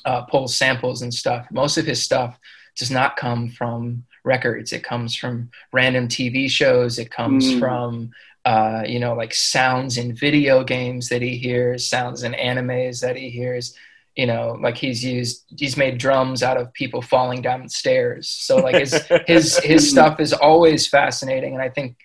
uh, 0.05 0.23
pulls 0.23 0.55
samples 0.55 1.01
and 1.01 1.13
stuff. 1.13 1.47
Most 1.49 1.77
of 1.77 1.85
his 1.85 2.03
stuff 2.03 2.37
does 2.77 2.91
not 2.91 3.17
come 3.17 3.49
from 3.49 4.03
records. 4.23 4.73
It 4.73 4.83
comes 4.83 5.15
from 5.15 5.49
random 5.71 6.07
TV 6.07 6.49
shows. 6.49 6.99
It 6.99 7.09
comes 7.09 7.45
mm. 7.45 7.59
from 7.59 8.11
uh, 8.47 8.85
you 8.87 8.97
know, 8.97 9.13
like 9.13 9.33
sounds 9.33 9.97
in 9.97 10.15
video 10.15 10.63
games 10.63 11.09
that 11.09 11.21
he 11.21 11.35
hears, 11.35 11.85
sounds 11.85 12.23
in 12.23 12.31
animes 12.31 13.01
that 13.01 13.17
he 13.17 13.29
hears. 13.29 13.75
You 14.17 14.25
know, 14.25 14.57
like 14.59 14.77
he's 14.77 15.03
used, 15.03 15.45
he's 15.55 15.77
made 15.77 15.99
drums 15.99 16.43
out 16.43 16.57
of 16.57 16.73
people 16.73 17.01
falling 17.01 17.41
down 17.41 17.69
stairs. 17.69 18.27
So 18.27 18.57
like 18.57 18.75
his 18.75 19.07
his 19.27 19.57
his 19.59 19.89
stuff 19.89 20.19
is 20.19 20.33
always 20.33 20.87
fascinating, 20.87 21.53
and 21.53 21.61
I 21.61 21.69
think 21.69 21.95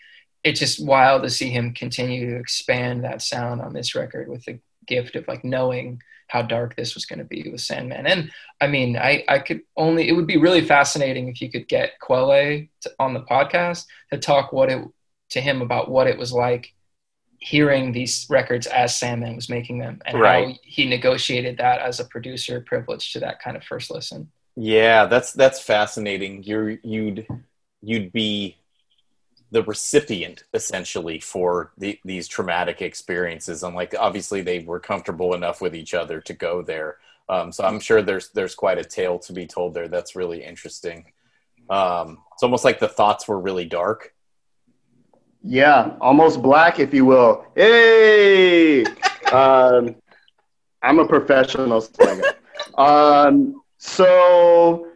it's 0.44 0.60
just 0.60 0.84
wild 0.84 1.22
to 1.22 1.30
see 1.30 1.50
him 1.50 1.72
continue 1.72 2.30
to 2.30 2.36
expand 2.36 3.04
that 3.04 3.22
sound 3.22 3.60
on 3.60 3.72
this 3.72 3.94
record 3.94 4.28
with 4.28 4.44
the 4.44 4.60
gift 4.86 5.16
of 5.16 5.26
like 5.28 5.44
knowing 5.44 6.00
how 6.32 6.40
dark 6.42 6.74
this 6.76 6.94
was 6.94 7.04
going 7.04 7.18
to 7.18 7.26
be 7.26 7.46
with 7.50 7.60
Sandman. 7.60 8.06
And 8.06 8.32
I 8.60 8.66
mean, 8.66 8.96
I, 8.96 9.22
I 9.28 9.38
could 9.38 9.60
only, 9.76 10.08
it 10.08 10.12
would 10.12 10.26
be 10.26 10.38
really 10.38 10.64
fascinating 10.64 11.28
if 11.28 11.42
you 11.42 11.50
could 11.50 11.68
get 11.68 11.98
Quelle 12.00 12.66
to, 12.80 12.90
on 12.98 13.12
the 13.12 13.20
podcast 13.20 13.84
to 14.10 14.18
talk 14.18 14.50
what 14.50 14.70
it 14.70 14.82
to 15.30 15.40
him 15.40 15.60
about 15.60 15.90
what 15.90 16.06
it 16.06 16.18
was 16.18 16.32
like 16.32 16.72
hearing 17.42 17.90
these 17.90 18.24
records 18.30 18.68
as 18.68 18.96
Sandman 18.96 19.34
was 19.34 19.48
making 19.48 19.78
them 19.78 20.00
and 20.06 20.20
right. 20.20 20.46
how 20.46 20.54
he 20.62 20.88
negotiated 20.88 21.58
that 21.58 21.80
as 21.80 21.98
a 21.98 22.04
producer 22.04 22.60
privilege 22.60 23.12
to 23.12 23.20
that 23.20 23.42
kind 23.42 23.56
of 23.56 23.64
first 23.64 23.90
listen. 23.90 24.30
Yeah, 24.54 25.06
that's 25.06 25.32
that's 25.32 25.60
fascinating. 25.60 26.44
You're 26.44 26.70
you'd 26.82 27.26
you'd 27.82 28.12
be 28.12 28.58
the 29.50 29.62
recipient 29.64 30.44
essentially 30.54 31.18
for 31.18 31.72
the, 31.76 31.98
these 32.04 32.28
traumatic 32.28 32.80
experiences 32.80 33.62
and 33.62 33.74
like 33.74 33.94
obviously 33.98 34.40
they 34.40 34.60
were 34.60 34.80
comfortable 34.80 35.34
enough 35.34 35.60
with 35.60 35.76
each 35.76 35.92
other 35.92 36.22
to 36.22 36.32
go 36.32 36.62
there 36.62 36.96
um, 37.28 37.52
so 37.52 37.62
i'm 37.62 37.78
sure 37.78 38.00
there's 38.00 38.30
there's 38.30 38.54
quite 38.54 38.78
a 38.78 38.84
tale 38.84 39.18
to 39.18 39.34
be 39.34 39.46
told 39.46 39.74
there 39.74 39.88
that's 39.88 40.16
really 40.16 40.42
interesting 40.42 41.04
um, 41.68 42.18
it's 42.32 42.42
almost 42.42 42.64
like 42.64 42.80
the 42.80 42.88
thoughts 42.88 43.28
were 43.28 43.38
really 43.38 43.66
dark 43.66 44.14
yeah, 45.44 45.96
almost 46.00 46.42
black, 46.42 46.78
if 46.78 46.94
you 46.94 47.04
will. 47.04 47.44
Hey, 47.54 48.84
um, 49.32 49.94
I'm 50.82 50.98
a 50.98 51.06
professional. 51.06 51.86
Um, 52.78 53.62
so 53.78 54.88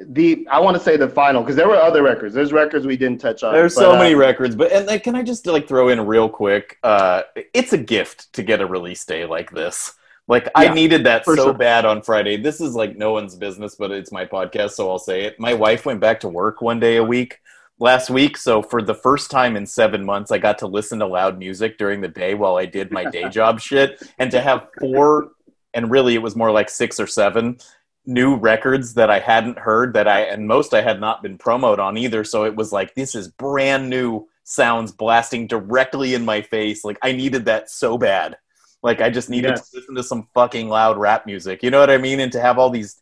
the 0.00 0.46
I 0.50 0.60
want 0.60 0.76
to 0.76 0.82
say 0.82 0.96
the 0.96 1.08
final 1.08 1.42
because 1.42 1.56
there 1.56 1.68
were 1.68 1.76
other 1.76 2.02
records. 2.02 2.34
There's 2.34 2.52
records 2.52 2.86
we 2.86 2.96
didn't 2.96 3.20
touch 3.20 3.42
on. 3.42 3.54
There's 3.54 3.74
but, 3.74 3.80
so 3.80 3.94
uh, 3.94 3.98
many 3.98 4.14
records, 4.14 4.56
but 4.56 4.72
and 4.72 4.86
like, 4.86 5.04
can 5.04 5.14
I 5.14 5.22
just 5.22 5.46
like 5.46 5.68
throw 5.68 5.88
in 5.88 6.04
real 6.06 6.28
quick? 6.28 6.78
Uh, 6.82 7.22
it's 7.52 7.72
a 7.72 7.78
gift 7.78 8.32
to 8.34 8.42
get 8.42 8.60
a 8.60 8.66
release 8.66 9.04
day 9.04 9.24
like 9.24 9.50
this. 9.52 9.92
Like 10.26 10.44
yeah, 10.44 10.50
I 10.70 10.74
needed 10.74 11.04
that 11.04 11.24
so 11.24 11.34
sure. 11.36 11.52
bad 11.52 11.84
on 11.84 12.02
Friday. 12.02 12.36
This 12.38 12.60
is 12.60 12.74
like 12.74 12.96
no 12.96 13.12
one's 13.12 13.36
business, 13.36 13.74
but 13.74 13.90
it's 13.90 14.10
my 14.10 14.24
podcast, 14.24 14.70
so 14.70 14.90
I'll 14.90 14.98
say 14.98 15.24
it. 15.24 15.38
My 15.38 15.54
wife 15.54 15.86
went 15.86 16.00
back 16.00 16.20
to 16.20 16.28
work 16.28 16.62
one 16.62 16.80
day 16.80 16.96
a 16.96 17.04
week 17.04 17.38
last 17.84 18.08
week. 18.08 18.36
So 18.36 18.62
for 18.62 18.80
the 18.82 18.94
first 18.94 19.30
time 19.30 19.56
in 19.56 19.66
seven 19.66 20.04
months, 20.04 20.32
I 20.32 20.38
got 20.38 20.58
to 20.58 20.66
listen 20.66 20.98
to 21.00 21.06
loud 21.06 21.38
music 21.38 21.76
during 21.78 22.00
the 22.00 22.08
day 22.08 22.34
while 22.34 22.56
I 22.56 22.64
did 22.66 22.90
my 22.90 23.04
day 23.04 23.28
job 23.38 23.60
shit, 23.60 24.02
and 24.18 24.30
to 24.30 24.40
have 24.40 24.66
four, 24.80 25.28
and 25.74 25.90
really 25.90 26.14
it 26.14 26.22
was 26.22 26.34
more 26.34 26.50
like 26.50 26.70
six 26.70 26.98
or 26.98 27.06
seven 27.06 27.58
new 28.06 28.36
records 28.36 28.94
that 28.94 29.10
I 29.10 29.18
hadn't 29.18 29.58
heard 29.58 29.94
that 29.94 30.08
I 30.08 30.20
and 30.22 30.46
most 30.46 30.74
I 30.74 30.82
had 30.82 31.00
not 31.00 31.22
been 31.22 31.38
promoted 31.38 31.80
on 31.80 31.96
either. 31.96 32.24
So 32.24 32.44
it 32.44 32.56
was 32.56 32.72
like 32.72 32.94
this 32.94 33.14
is 33.14 33.28
brand 33.28 33.88
new 33.88 34.26
sounds 34.44 34.92
blasting 34.92 35.46
directly 35.46 36.14
in 36.14 36.24
my 36.24 36.42
face. 36.42 36.84
Like 36.84 36.98
I 37.02 37.12
needed 37.12 37.44
that 37.46 37.70
so 37.70 37.96
bad. 37.96 38.36
Like 38.82 39.00
I 39.00 39.08
just 39.08 39.30
needed 39.30 39.52
Yes. 39.52 39.70
to 39.70 39.78
listen 39.78 39.94
to 39.94 40.02
some 40.02 40.28
fucking 40.34 40.68
loud 40.68 40.98
rap 40.98 41.24
music. 41.24 41.62
You 41.62 41.70
know 41.70 41.80
what 41.80 41.90
I 41.90 41.96
mean? 41.96 42.20
And 42.20 42.30
to 42.32 42.40
have 42.40 42.58
all 42.58 42.68
these 42.68 43.00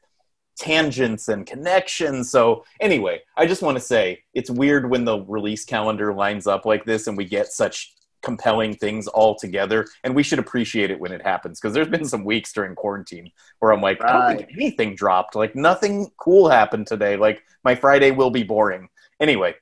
tangents 0.58 1.28
and 1.28 1.46
connections. 1.46 2.30
So 2.30 2.64
anyway, 2.80 3.20
I 3.36 3.46
just 3.46 3.62
want 3.62 3.76
to 3.76 3.82
say 3.82 4.22
it's 4.34 4.50
weird 4.50 4.88
when 4.88 5.04
the 5.04 5.20
release 5.20 5.64
calendar 5.64 6.12
lines 6.12 6.46
up 6.46 6.66
like 6.66 6.84
this 6.84 7.06
and 7.06 7.16
we 7.16 7.24
get 7.24 7.48
such 7.48 7.94
compelling 8.22 8.74
things 8.74 9.08
all 9.08 9.34
together 9.34 9.84
and 10.04 10.14
we 10.14 10.22
should 10.22 10.38
appreciate 10.38 10.90
it 10.90 11.00
when 11.00 11.10
it 11.12 11.20
happens 11.22 11.60
because 11.60 11.74
there's 11.74 11.88
been 11.88 12.04
some 12.04 12.24
weeks 12.24 12.52
during 12.52 12.74
quarantine 12.74 13.28
where 13.58 13.72
I'm 13.72 13.80
like 13.80 14.00
I 14.02 14.12
don't 14.12 14.36
think 14.38 14.50
anything 14.52 14.94
dropped. 14.94 15.34
Like 15.34 15.56
nothing 15.56 16.10
cool 16.18 16.48
happened 16.48 16.86
today. 16.86 17.16
Like 17.16 17.42
my 17.64 17.74
Friday 17.74 18.12
will 18.12 18.30
be 18.30 18.44
boring. 18.44 18.88
Anyway. 19.20 19.54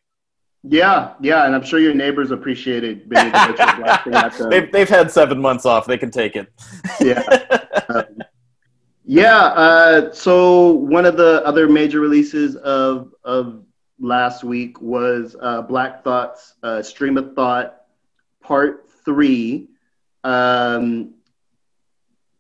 Yeah, 0.62 1.14
yeah, 1.22 1.46
and 1.46 1.54
I'm 1.54 1.62
sure 1.62 1.78
your 1.80 1.94
neighbors 1.94 2.32
appreciated 2.32 3.08
being 3.08 3.28
able 3.28 3.54
to 3.54 3.66
put 4.04 4.14
at 4.14 4.36
the- 4.36 4.48
they've, 4.50 4.70
they've 4.70 4.88
had 4.88 5.10
seven 5.10 5.40
months 5.40 5.64
off. 5.64 5.86
They 5.86 5.96
can 5.96 6.10
take 6.10 6.36
it. 6.36 6.52
Yeah. 7.00 7.22
Yeah. 9.10 9.38
Uh, 9.38 10.12
so 10.12 10.70
one 10.70 11.04
of 11.04 11.16
the 11.16 11.44
other 11.44 11.68
major 11.68 11.98
releases 11.98 12.54
of 12.54 13.12
of 13.24 13.64
last 13.98 14.44
week 14.44 14.80
was 14.80 15.34
uh, 15.42 15.62
Black 15.62 16.04
Thoughts 16.04 16.54
uh, 16.62 16.80
Stream 16.80 17.16
of 17.16 17.34
Thought 17.34 17.86
Part 18.40 18.88
Three. 19.04 19.66
Um, 20.22 21.14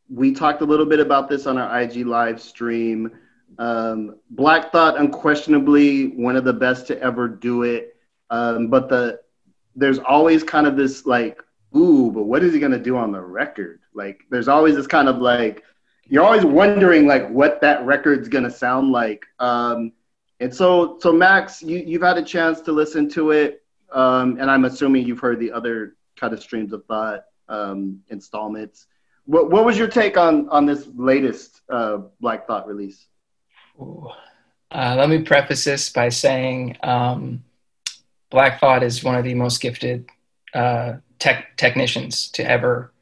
we 0.08 0.30
talked 0.32 0.62
a 0.62 0.64
little 0.64 0.86
bit 0.86 1.00
about 1.00 1.28
this 1.28 1.48
on 1.48 1.58
our 1.58 1.80
IG 1.80 2.06
live 2.06 2.40
stream. 2.40 3.18
Um, 3.58 4.20
Black 4.30 4.70
Thought, 4.70 4.96
unquestionably 4.96 6.10
one 6.10 6.36
of 6.36 6.44
the 6.44 6.52
best 6.52 6.86
to 6.86 7.02
ever 7.02 7.26
do 7.26 7.64
it. 7.64 7.96
Um, 8.30 8.68
but 8.68 8.88
the 8.88 9.18
there's 9.74 9.98
always 9.98 10.44
kind 10.44 10.68
of 10.68 10.76
this 10.76 11.04
like, 11.04 11.42
ooh, 11.76 12.12
but 12.12 12.26
what 12.26 12.44
is 12.44 12.54
he 12.54 12.60
gonna 12.60 12.78
do 12.78 12.96
on 12.96 13.10
the 13.10 13.20
record? 13.20 13.80
Like, 13.92 14.20
there's 14.30 14.46
always 14.46 14.76
this 14.76 14.86
kind 14.86 15.08
of 15.08 15.18
like, 15.18 15.64
you're 16.10 16.24
always 16.24 16.44
wondering 16.44 17.06
like 17.06 17.28
what 17.30 17.60
that 17.60 17.86
record's 17.86 18.28
gonna 18.28 18.50
sound 18.50 18.90
like. 18.90 19.24
Um, 19.38 19.92
and 20.40 20.54
so, 20.54 20.98
so 21.00 21.12
Max, 21.12 21.62
you 21.62 21.78
you've 21.78 22.02
had 22.02 22.18
a 22.18 22.22
chance 22.22 22.60
to 22.62 22.72
listen 22.72 23.08
to 23.10 23.30
it, 23.30 23.62
um, 23.92 24.36
and 24.40 24.50
I'm 24.50 24.64
assuming 24.64 25.06
you've 25.06 25.20
heard 25.20 25.38
the 25.38 25.52
other 25.52 25.96
kind 26.16 26.34
of 26.34 26.42
streams 26.42 26.72
of 26.72 26.84
thought 26.86 27.24
um, 27.48 28.00
installments. 28.08 28.86
What 29.24 29.50
what 29.50 29.64
was 29.64 29.78
your 29.78 29.86
take 29.86 30.16
on 30.16 30.48
on 30.48 30.66
this 30.66 30.88
latest 30.96 31.60
uh, 31.70 31.98
Black 32.20 32.46
Thought 32.46 32.66
release? 32.66 33.06
Uh, 33.78 34.94
let 34.98 35.08
me 35.08 35.22
preface 35.22 35.64
this 35.64 35.90
by 35.90 36.08
saying 36.08 36.76
um, 36.82 37.44
Black 38.30 38.58
Thought 38.58 38.82
is 38.82 39.04
one 39.04 39.14
of 39.14 39.22
the 39.22 39.34
most 39.34 39.60
gifted 39.60 40.08
uh, 40.54 40.94
tech 41.20 41.56
technicians 41.56 42.28
to 42.32 42.48
ever 42.48 42.92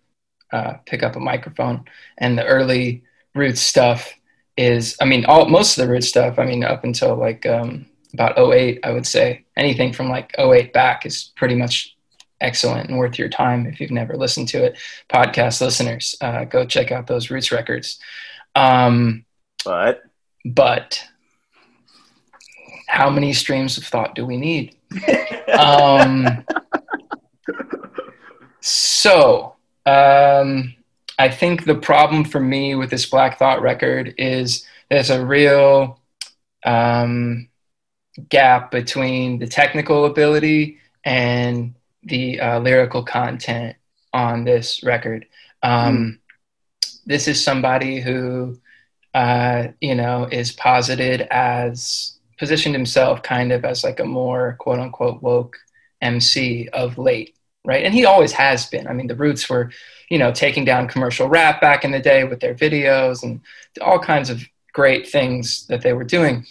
uh, 0.53 0.75
pick 0.87 1.03
up 1.03 1.17
a 1.17 1.21
microphone. 1.21 1.85
And 2.19 2.39
the 2.39 2.45
early 2.45 3.03
Roots 3.35 3.61
stuff 3.61 4.13
is, 4.57 4.97
I 5.01 5.05
mean, 5.05 5.25
all 5.27 5.49
most 5.49 5.79
of 5.79 5.87
the 5.87 5.93
Roots 5.93 6.09
stuff, 6.09 6.39
I 6.39 6.45
mean, 6.45 6.65
up 6.65 6.85
until 6.85 7.17
like 7.17 7.47
um, 7.47 7.87
about 8.15 8.39
08, 8.39 8.81
I 8.85 8.93
would 8.93 9.07
say 9.07 9.45
anything 9.57 9.93
from 9.93 10.09
like 10.09 10.35
08 10.39 10.73
back 10.73 11.07
is 11.07 11.33
pretty 11.37 11.55
much 11.55 11.97
excellent 12.41 12.89
and 12.89 12.99
worth 12.99 13.19
your 13.19 13.29
time 13.29 13.67
if 13.67 13.81
you've 13.81 13.91
never 13.91 14.17
listened 14.17 14.49
to 14.49 14.65
it. 14.65 14.79
Podcast 15.09 15.61
listeners, 15.61 16.17
uh, 16.21 16.45
go 16.45 16.65
check 16.65 16.93
out 16.93 17.07
those 17.07 17.31
Roots 17.31 17.53
records. 17.53 17.99
Um, 18.55 19.25
but 19.65 20.03
but 20.45 21.05
how 22.87 23.11
many 23.11 23.33
streams 23.33 23.77
of 23.77 23.85
thought 23.85 24.15
do 24.15 24.25
we 24.25 24.37
need? 24.37 24.77
um, 25.59 26.45
so, 28.61 29.57
um, 29.87 30.75
I 31.19 31.29
think 31.29 31.65
the 31.65 31.75
problem 31.75 32.25
for 32.25 32.41
me 32.41 32.75
with 32.75 32.91
this 32.91 33.07
Black 33.07 33.39
Thought 33.39 33.63
record 33.63 34.15
is 34.19 34.67
there's 34.91 35.11
a 35.11 35.25
real 35.25 36.01
um, 36.65 37.49
gap 38.29 38.71
between 38.71 39.39
the 39.39 39.47
technical 39.47 40.05
ability 40.07 40.79
and 41.05 41.75
the 42.03 42.41
uh, 42.41 42.61
lyrical 42.61 43.03
content 43.03 43.77
on 44.13 44.45
this 44.45 44.83
record. 44.83 45.27
Um, 45.63 46.21
This 47.07 47.27
is 47.27 47.43
somebody 47.43 48.01
who 48.01 48.59
uh, 49.15 49.69
you 49.81 49.95
know, 49.95 50.29
is 50.31 50.53
posited 50.53 51.23
as 51.31 52.19
positioned 52.39 52.75
himself 52.75 53.23
kind 53.23 53.53
of 53.53 53.65
as 53.65 53.83
like 53.83 54.01
a 54.01 54.05
more 54.05 54.57
quote 54.61 54.79
unquote 54.79 55.23
woke 55.23 55.57
MC 56.01 56.69
of 56.73 56.99
late, 56.99 57.37
right? 57.69 57.85
And 57.85 57.93
he 57.93 58.07
always 58.07 58.33
has 58.33 58.67
been. 58.67 58.89
I 58.89 58.95
mean, 58.95 59.09
the 59.09 59.15
Roots 59.15 59.49
were, 59.49 59.71
you 60.09 60.19
know, 60.19 60.33
taking 60.33 60.65
down 60.65 60.89
commercial 60.89 61.29
rap 61.29 61.61
back 61.61 61.85
in 61.85 61.91
the 61.91 62.01
day 62.01 62.25
with 62.25 62.41
their 62.41 62.55
videos 62.55 63.23
and 63.23 63.43
all 63.83 63.99
kinds 63.99 64.31
of 64.31 64.43
great 64.73 65.07
things 65.07 65.67
that 65.67 65.83
they 65.83 65.93
were 65.93 66.03
doing. 66.03 66.47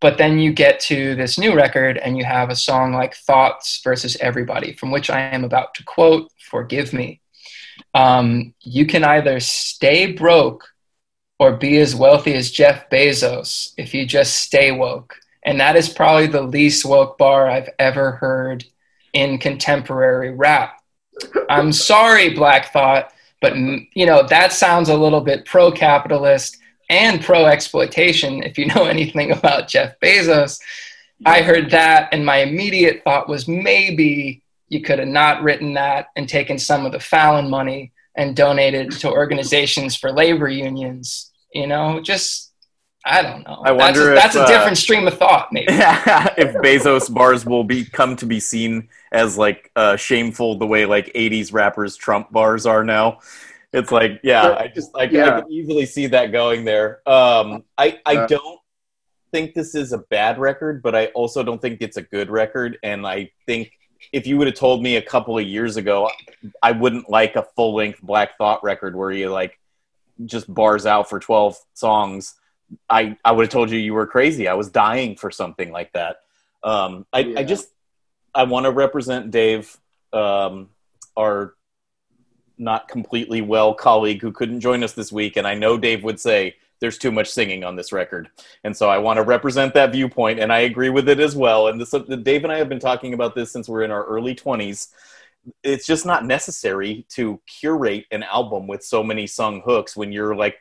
But 0.00 0.16
then 0.16 0.38
you 0.38 0.52
get 0.52 0.78
to 0.80 1.16
this 1.16 1.38
new 1.40 1.56
record 1.56 1.98
and 1.98 2.16
you 2.16 2.24
have 2.24 2.50
a 2.50 2.56
song 2.56 2.92
like 2.92 3.16
Thoughts 3.16 3.80
versus 3.82 4.16
Everybody, 4.20 4.72
from 4.74 4.92
which 4.92 5.10
I 5.10 5.22
am 5.22 5.42
about 5.42 5.74
to 5.74 5.84
quote, 5.84 6.30
Forgive 6.38 6.92
me. 6.92 7.20
Um, 7.92 8.54
you 8.60 8.86
can 8.86 9.02
either 9.02 9.40
stay 9.40 10.12
broke 10.12 10.68
or 11.40 11.56
be 11.56 11.78
as 11.78 11.96
wealthy 11.96 12.34
as 12.34 12.52
Jeff 12.52 12.88
Bezos 12.90 13.72
if 13.76 13.92
you 13.92 14.06
just 14.06 14.36
stay 14.36 14.70
woke. 14.70 15.16
And 15.44 15.58
that 15.58 15.74
is 15.74 15.88
probably 15.88 16.28
the 16.28 16.42
least 16.42 16.84
woke 16.84 17.18
bar 17.18 17.50
I've 17.50 17.70
ever 17.80 18.12
heard 18.12 18.64
in 19.14 19.38
contemporary 19.38 20.34
rap. 20.34 20.80
I'm 21.48 21.72
sorry, 21.72 22.34
Black 22.34 22.72
Thought, 22.72 23.12
but 23.40 23.56
you 23.56 24.06
know 24.06 24.26
that 24.26 24.52
sounds 24.52 24.88
a 24.88 24.96
little 24.96 25.20
bit 25.20 25.46
pro-capitalist 25.46 26.58
and 26.90 27.22
pro-exploitation. 27.22 28.42
If 28.42 28.58
you 28.58 28.66
know 28.74 28.84
anything 28.84 29.30
about 29.30 29.68
Jeff 29.68 29.98
Bezos, 30.00 30.60
I 31.24 31.42
heard 31.42 31.70
that, 31.70 32.08
and 32.12 32.26
my 32.26 32.38
immediate 32.38 33.02
thought 33.04 33.28
was 33.28 33.48
maybe 33.48 34.42
you 34.68 34.82
could 34.82 34.98
have 34.98 35.08
not 35.08 35.42
written 35.42 35.74
that 35.74 36.08
and 36.16 36.28
taken 36.28 36.58
some 36.58 36.84
of 36.84 36.92
the 36.92 37.00
Fallon 37.00 37.48
money 37.48 37.92
and 38.16 38.36
donated 38.36 38.90
to 38.92 39.10
organizations 39.10 39.96
for 39.96 40.12
labor 40.12 40.48
unions. 40.48 41.30
You 41.52 41.68
know, 41.68 42.00
just 42.00 42.52
I 43.06 43.22
don't 43.22 43.46
know. 43.46 43.62
I 43.64 43.72
wonder 43.72 44.14
that's 44.14 44.34
a, 44.34 44.36
that's 44.36 44.36
if, 44.36 44.40
a 44.42 44.44
uh, 44.44 44.48
different 44.48 44.78
stream 44.78 45.06
of 45.06 45.18
thought, 45.18 45.52
maybe. 45.52 45.66
if 45.72 46.54
Bezos 46.62 47.12
bars 47.12 47.44
will 47.44 47.64
be 47.64 47.84
come 47.84 48.16
to 48.16 48.26
be 48.26 48.40
seen 48.40 48.88
as 49.12 49.36
like 49.36 49.70
uh, 49.76 49.96
shameful 49.96 50.56
the 50.56 50.66
way 50.66 50.86
like 50.86 51.12
'80s 51.14 51.52
rappers 51.52 51.96
Trump 51.96 52.32
bars 52.32 52.64
are 52.66 52.82
now. 52.84 53.20
It's 53.72 53.90
like, 53.90 54.20
yeah, 54.22 54.54
I 54.58 54.68
just 54.68 54.94
like 54.94 55.10
I 55.10 55.14
Yeah. 55.14 55.40
can 55.40 55.52
easily 55.52 55.84
see 55.84 56.06
that 56.06 56.32
going 56.32 56.64
there. 56.64 57.06
Um, 57.06 57.64
I 57.76 57.98
I 58.06 58.16
Uh, 58.18 58.26
don't 58.26 58.60
think 59.32 59.52
this 59.52 59.74
is 59.74 59.92
a 59.92 59.98
bad 59.98 60.38
record, 60.38 60.80
but 60.82 60.94
I 60.94 61.06
also 61.06 61.42
don't 61.42 61.60
think 61.60 61.82
it's 61.82 61.96
a 61.96 62.02
good 62.02 62.30
record. 62.30 62.78
And 62.82 63.04
I 63.06 63.30
think 63.46 63.72
if 64.12 64.26
you 64.26 64.38
would 64.38 64.46
have 64.46 64.56
told 64.56 64.82
me 64.82 64.96
a 64.96 65.02
couple 65.02 65.36
of 65.36 65.44
years 65.44 65.76
ago, 65.76 66.08
I 66.62 66.70
wouldn't 66.72 67.10
like 67.10 67.36
a 67.36 67.42
full 67.42 67.74
length 67.74 68.00
Black 68.00 68.38
Thought 68.38 68.62
record 68.62 68.94
where 68.94 69.10
you 69.10 69.30
like 69.30 69.58
just 70.24 70.52
bars 70.52 70.86
out 70.86 71.10
for 71.10 71.18
12 71.18 71.56
songs. 71.74 72.34
I, 72.88 73.16
I 73.24 73.32
would 73.32 73.44
have 73.44 73.52
told 73.52 73.70
you 73.70 73.78
you 73.78 73.94
were 73.94 74.06
crazy. 74.06 74.48
I 74.48 74.54
was 74.54 74.70
dying 74.70 75.16
for 75.16 75.30
something 75.30 75.70
like 75.70 75.92
that. 75.92 76.18
Um, 76.62 77.06
I, 77.12 77.20
Yeah. 77.20 77.40
I 77.40 77.44
just 77.44 77.68
I 78.34 78.44
want 78.44 78.64
to 78.64 78.70
represent 78.70 79.30
Dave, 79.30 79.76
um, 80.12 80.70
our 81.16 81.54
not 82.58 82.88
completely 82.88 83.40
well 83.40 83.74
colleague 83.74 84.20
who 84.20 84.32
couldn't 84.32 84.60
join 84.60 84.82
us 84.82 84.92
this 84.92 85.12
week, 85.12 85.36
and 85.36 85.46
I 85.46 85.54
know 85.54 85.76
Dave 85.76 86.02
would 86.04 86.18
say 86.18 86.56
there's 86.80 86.98
too 86.98 87.12
much 87.12 87.30
singing 87.30 87.64
on 87.64 87.76
this 87.76 87.92
record, 87.92 88.28
and 88.64 88.76
so 88.76 88.88
I 88.88 88.98
want 88.98 89.18
to 89.18 89.22
represent 89.22 89.74
that 89.74 89.92
viewpoint, 89.92 90.40
and 90.40 90.52
I 90.52 90.60
agree 90.60 90.90
with 90.90 91.08
it 91.08 91.20
as 91.20 91.36
well. 91.36 91.68
And 91.68 91.80
this, 91.80 91.90
Dave 92.22 92.44
and 92.44 92.52
I 92.52 92.58
have 92.58 92.68
been 92.68 92.80
talking 92.80 93.14
about 93.14 93.34
this 93.34 93.52
since 93.52 93.68
we're 93.68 93.82
in 93.82 93.90
our 93.90 94.04
early 94.04 94.34
20s. 94.34 94.88
It's 95.62 95.86
just 95.86 96.06
not 96.06 96.24
necessary 96.24 97.06
to 97.10 97.40
curate 97.46 98.06
an 98.10 98.22
album 98.22 98.66
with 98.66 98.82
so 98.82 99.02
many 99.02 99.26
sung 99.26 99.60
hooks 99.64 99.96
when 99.96 100.10
you're 100.10 100.34
like 100.34 100.56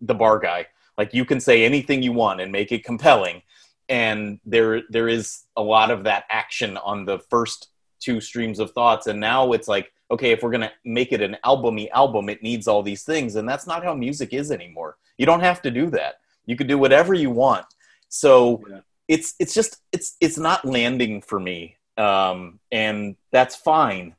the 0.00 0.14
bar 0.14 0.38
guy. 0.38 0.66
Like 0.98 1.12
you 1.14 1.24
can 1.24 1.40
say 1.40 1.64
anything 1.64 2.02
you 2.02 2.12
want 2.12 2.40
and 2.40 2.50
make 2.50 2.72
it 2.72 2.84
compelling, 2.84 3.42
and 3.88 4.40
there 4.44 4.82
there 4.88 5.08
is 5.08 5.44
a 5.56 5.62
lot 5.62 5.90
of 5.90 6.04
that 6.04 6.24
action 6.30 6.76
on 6.78 7.04
the 7.04 7.18
first 7.18 7.68
two 8.00 8.20
streams 8.20 8.58
of 8.58 8.70
thoughts, 8.72 9.06
and 9.06 9.20
now 9.20 9.52
it's 9.52 9.68
like 9.68 9.92
okay, 10.10 10.30
if 10.30 10.42
we're 10.42 10.52
gonna 10.52 10.72
make 10.84 11.12
it 11.12 11.20
an 11.20 11.36
albumy 11.44 11.90
album, 11.90 12.28
it 12.28 12.42
needs 12.42 12.68
all 12.68 12.82
these 12.82 13.02
things, 13.02 13.36
and 13.36 13.48
that's 13.48 13.66
not 13.66 13.82
how 13.84 13.94
music 13.94 14.32
is 14.32 14.50
anymore. 14.50 14.96
You 15.18 15.26
don't 15.26 15.40
have 15.40 15.60
to 15.62 15.70
do 15.70 15.90
that. 15.90 16.20
You 16.46 16.56
could 16.56 16.68
do 16.68 16.78
whatever 16.78 17.12
you 17.12 17.30
want. 17.30 17.66
So 18.08 18.62
Yeah. 18.70 18.80
it's 19.08 19.34
it's 19.38 19.54
just 19.54 19.78
it's 19.92 20.16
it's 20.20 20.38
not 20.38 20.64
landing 20.64 21.20
for 21.22 21.40
me, 21.40 21.76
um, 21.98 22.60
and 22.70 23.16
that's 23.32 23.56
fine. 23.56 24.14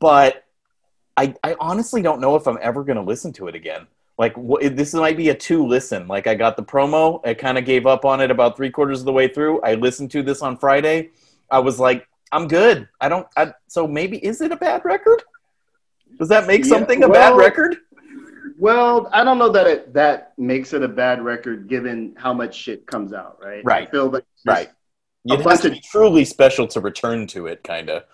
But 0.00 0.44
I 1.16 1.34
I 1.44 1.56
honestly 1.60 2.02
don't 2.02 2.20
know 2.20 2.34
if 2.36 2.46
I'm 2.46 2.58
ever 2.60 2.82
going 2.84 2.96
to 2.96 3.02
listen 3.02 3.32
to 3.34 3.48
it 3.48 3.54
again. 3.54 3.86
Like 4.20 4.34
this 4.60 4.92
might 4.92 5.16
be 5.16 5.30
a 5.30 5.34
two 5.34 5.66
listen. 5.66 6.06
Like 6.06 6.26
I 6.26 6.34
got 6.34 6.54
the 6.58 6.62
promo, 6.62 7.26
I 7.26 7.32
kind 7.32 7.56
of 7.56 7.64
gave 7.64 7.86
up 7.86 8.04
on 8.04 8.20
it 8.20 8.30
about 8.30 8.54
three 8.54 8.68
quarters 8.70 9.00
of 9.00 9.06
the 9.06 9.12
way 9.14 9.28
through. 9.28 9.62
I 9.62 9.76
listened 9.76 10.10
to 10.10 10.22
this 10.22 10.42
on 10.42 10.58
Friday. 10.58 11.08
I 11.50 11.58
was 11.58 11.80
like, 11.80 12.06
I'm 12.30 12.46
good. 12.46 12.86
I 13.00 13.08
don't. 13.08 13.26
I, 13.38 13.54
so 13.66 13.88
maybe 13.88 14.18
is 14.22 14.42
it 14.42 14.52
a 14.52 14.56
bad 14.56 14.84
record? 14.84 15.22
Does 16.18 16.28
that 16.28 16.46
make 16.46 16.64
Yeah, 16.64 16.68
something 16.68 17.02
a 17.02 17.08
bad 17.08 17.34
record? 17.34 17.78
Well, 18.58 19.08
I 19.10 19.24
don't 19.24 19.38
know 19.38 19.48
that 19.48 19.66
it 19.66 19.94
that 19.94 20.34
makes 20.36 20.74
it 20.74 20.82
a 20.82 20.88
bad 20.88 21.22
record 21.24 21.66
given 21.66 22.14
how 22.18 22.34
much 22.34 22.54
shit 22.54 22.86
comes 22.86 23.14
out, 23.14 23.38
right? 23.42 23.64
Right. 23.64 23.88
I 23.88 23.90
feel 23.90 24.10
like 24.10 24.24
Right. 24.44 24.68
A 25.30 25.32
It 25.32 25.36
has 25.36 25.44
bunch 25.44 25.60
to 25.62 25.68
of- 25.68 25.72
be 25.74 25.80
truly 25.90 26.24
special 26.26 26.66
to 26.68 26.80
return 26.80 27.26
to 27.28 27.46
it, 27.46 27.62
kind 27.64 27.88
of. 27.88 28.04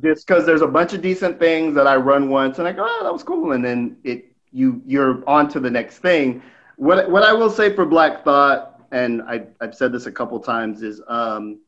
just 0.00 0.28
because 0.28 0.46
there's 0.46 0.62
a 0.62 0.68
bunch 0.68 0.92
of 0.92 1.00
decent 1.02 1.40
things 1.40 1.74
that 1.74 1.88
I 1.88 1.96
run 1.96 2.28
once 2.30 2.60
and 2.60 2.68
I 2.68 2.72
go, 2.72 2.86
oh, 2.88 3.00
that 3.02 3.12
was 3.12 3.24
cool, 3.24 3.50
and 3.52 3.64
then 3.64 3.96
it 4.04 4.29
you 4.52 4.82
you're 4.86 5.28
on 5.28 5.48
to 5.50 5.60
the 5.60 5.70
next 5.70 5.98
thing. 5.98 6.42
What 6.76 7.10
what 7.10 7.22
I 7.22 7.32
will 7.32 7.50
say 7.50 7.74
for 7.74 7.84
Black 7.84 8.24
Thought, 8.24 8.80
and 8.90 9.22
I 9.22 9.46
I've 9.60 9.74
said 9.74 9.92
this 9.92 10.06
a 10.06 10.12
couple 10.12 10.38
times, 10.40 10.82
is 10.82 11.00
um 11.08 11.60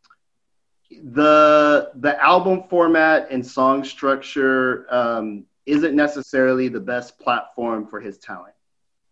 the 1.05 1.91
the 1.97 2.23
album 2.23 2.65
format 2.69 3.31
and 3.31 3.45
song 3.45 3.85
structure 3.85 4.87
um, 4.91 5.45
isn't 5.67 5.95
necessarily 5.95 6.69
the 6.69 6.81
best 6.81 7.19
platform 7.19 7.87
for 7.87 8.01
his 8.01 8.19
talent. 8.19 8.55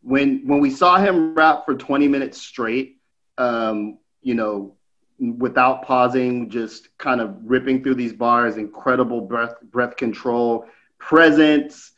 When 0.03 0.47
when 0.47 0.61
we 0.61 0.71
saw 0.71 0.99
him 0.99 1.35
rap 1.35 1.65
for 1.65 1.75
20 1.75 2.09
minutes 2.09 2.41
straight, 2.41 2.99
um, 3.39 3.99
you 4.23 4.35
know, 4.35 4.77
without 5.19 5.83
pausing, 5.83 6.51
just 6.51 6.97
kind 6.99 7.21
of 7.21 7.37
ripping 7.45 7.83
through 7.83 7.95
these 7.95 8.13
bars, 8.13 8.57
incredible 8.57 9.21
breath 9.21 9.55
breath 9.63 9.97
control, 9.97 10.67
presence, 10.99 11.93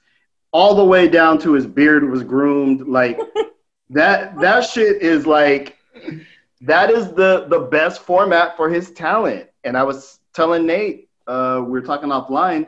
all 0.53 0.75
the 0.75 0.85
way 0.85 1.09
down 1.09 1.39
to 1.41 1.53
his 1.53 1.67
beard 1.67 2.09
was 2.09 2.23
groomed. 2.23 2.87
Like 2.87 3.19
that 3.91 4.39
that 4.41 4.61
shit 4.61 5.03
is 5.03 5.27
like 5.27 5.77
that 6.61 6.91
is 6.91 7.13
the 7.13 7.47
the 7.49 7.61
best 7.61 8.03
format 8.03 8.57
for 8.57 8.69
his 8.69 8.93
talent. 8.93 9.49
And 9.65 9.77
I 9.77 9.83
was 9.83 10.21
telling 10.35 10.67
Nate, 10.67 11.09
uh, 11.27 11.61
we 11.65 11.71
were 11.71 11.83
talking 11.83 12.11
offline, 12.11 12.67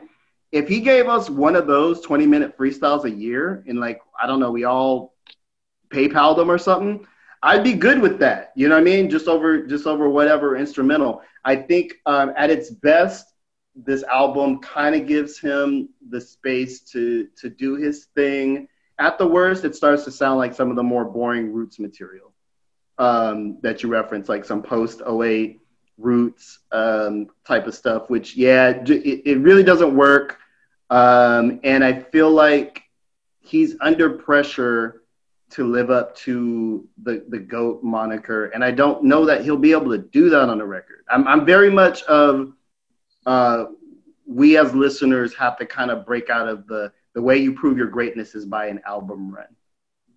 if 0.51 0.67
he 0.69 0.79
gave 0.79 1.07
us 1.07 1.29
one 1.29 1.55
of 1.55 1.67
those 1.67 2.01
20 2.01 2.25
minute 2.25 2.57
freestyles 2.57 3.03
a 3.03 3.11
year 3.11 3.63
and 3.67 3.79
like, 3.79 3.99
I 4.21 4.25
don't 4.25 4.39
know, 4.39 4.51
we 4.51 4.63
all 4.63 5.13
PayPal 5.89 6.35
them 6.35 6.49
or 6.49 6.57
something, 6.57 7.05
I'd 7.43 7.63
be 7.63 7.73
good 7.73 7.99
with 7.99 8.19
that. 8.19 8.53
You 8.55 8.69
know 8.69 8.75
what 8.75 8.81
I 8.81 8.85
mean? 8.85 9.09
Just 9.09 9.27
over 9.27 9.67
just 9.67 9.85
over 9.85 10.09
whatever 10.09 10.55
instrumental. 10.55 11.21
I 11.43 11.57
think 11.57 11.95
um, 12.05 12.33
at 12.37 12.49
its 12.49 12.71
best, 12.71 13.33
this 13.75 14.03
album 14.03 14.59
kind 14.59 14.95
of 14.95 15.07
gives 15.07 15.39
him 15.39 15.89
the 16.09 16.21
space 16.21 16.81
to 16.81 17.27
to 17.37 17.49
do 17.49 17.75
his 17.75 18.05
thing. 18.15 18.67
At 18.97 19.17
the 19.17 19.27
worst, 19.27 19.65
it 19.65 19.75
starts 19.75 20.05
to 20.05 20.11
sound 20.11 20.37
like 20.37 20.53
some 20.53 20.69
of 20.69 20.75
the 20.75 20.83
more 20.83 21.03
boring 21.03 21.51
Roots 21.51 21.79
material 21.79 22.31
um, 22.97 23.59
that 23.61 23.83
you 23.83 23.89
reference, 23.89 24.29
like 24.29 24.45
some 24.45 24.61
post 24.61 25.01
08 25.01 25.59
Roots 25.97 26.59
um, 26.71 27.27
type 27.45 27.67
of 27.67 27.75
stuff. 27.75 28.09
Which, 28.09 28.37
yeah, 28.37 28.69
it, 28.69 28.89
it 29.25 29.39
really 29.39 29.63
doesn't 29.63 29.95
work. 29.95 30.37
Um, 30.89 31.59
and 31.63 31.83
I 31.83 31.99
feel 31.99 32.29
like 32.29 32.83
he's 33.41 33.75
under 33.81 34.09
pressure 34.11 35.01
to 35.51 35.65
live 35.65 35.89
up 35.89 36.15
to 36.15 36.87
the 37.03 37.23
the 37.29 37.39
goat 37.39 37.83
moniker, 37.83 38.45
and 38.45 38.63
I 38.63 38.71
don't 38.71 39.03
know 39.03 39.25
that 39.25 39.43
he'll 39.43 39.57
be 39.57 39.71
able 39.71 39.91
to 39.91 39.97
do 39.97 40.29
that 40.29 40.49
on 40.49 40.61
a 40.61 40.65
record. 40.65 41.03
I'm 41.09 41.27
I'm 41.27 41.45
very 41.45 41.69
much 41.69 42.03
of 42.03 42.53
uh, 43.25 43.65
we 44.27 44.57
as 44.57 44.73
listeners 44.73 45.33
have 45.35 45.57
to 45.57 45.65
kind 45.65 45.91
of 45.91 46.05
break 46.05 46.29
out 46.29 46.47
of 46.47 46.67
the 46.67 46.91
the 47.13 47.21
way 47.21 47.37
you 47.37 47.53
prove 47.53 47.77
your 47.77 47.87
greatness 47.87 48.35
is 48.35 48.45
by 48.45 48.67
an 48.67 48.81
album 48.85 49.33
run. 49.33 49.45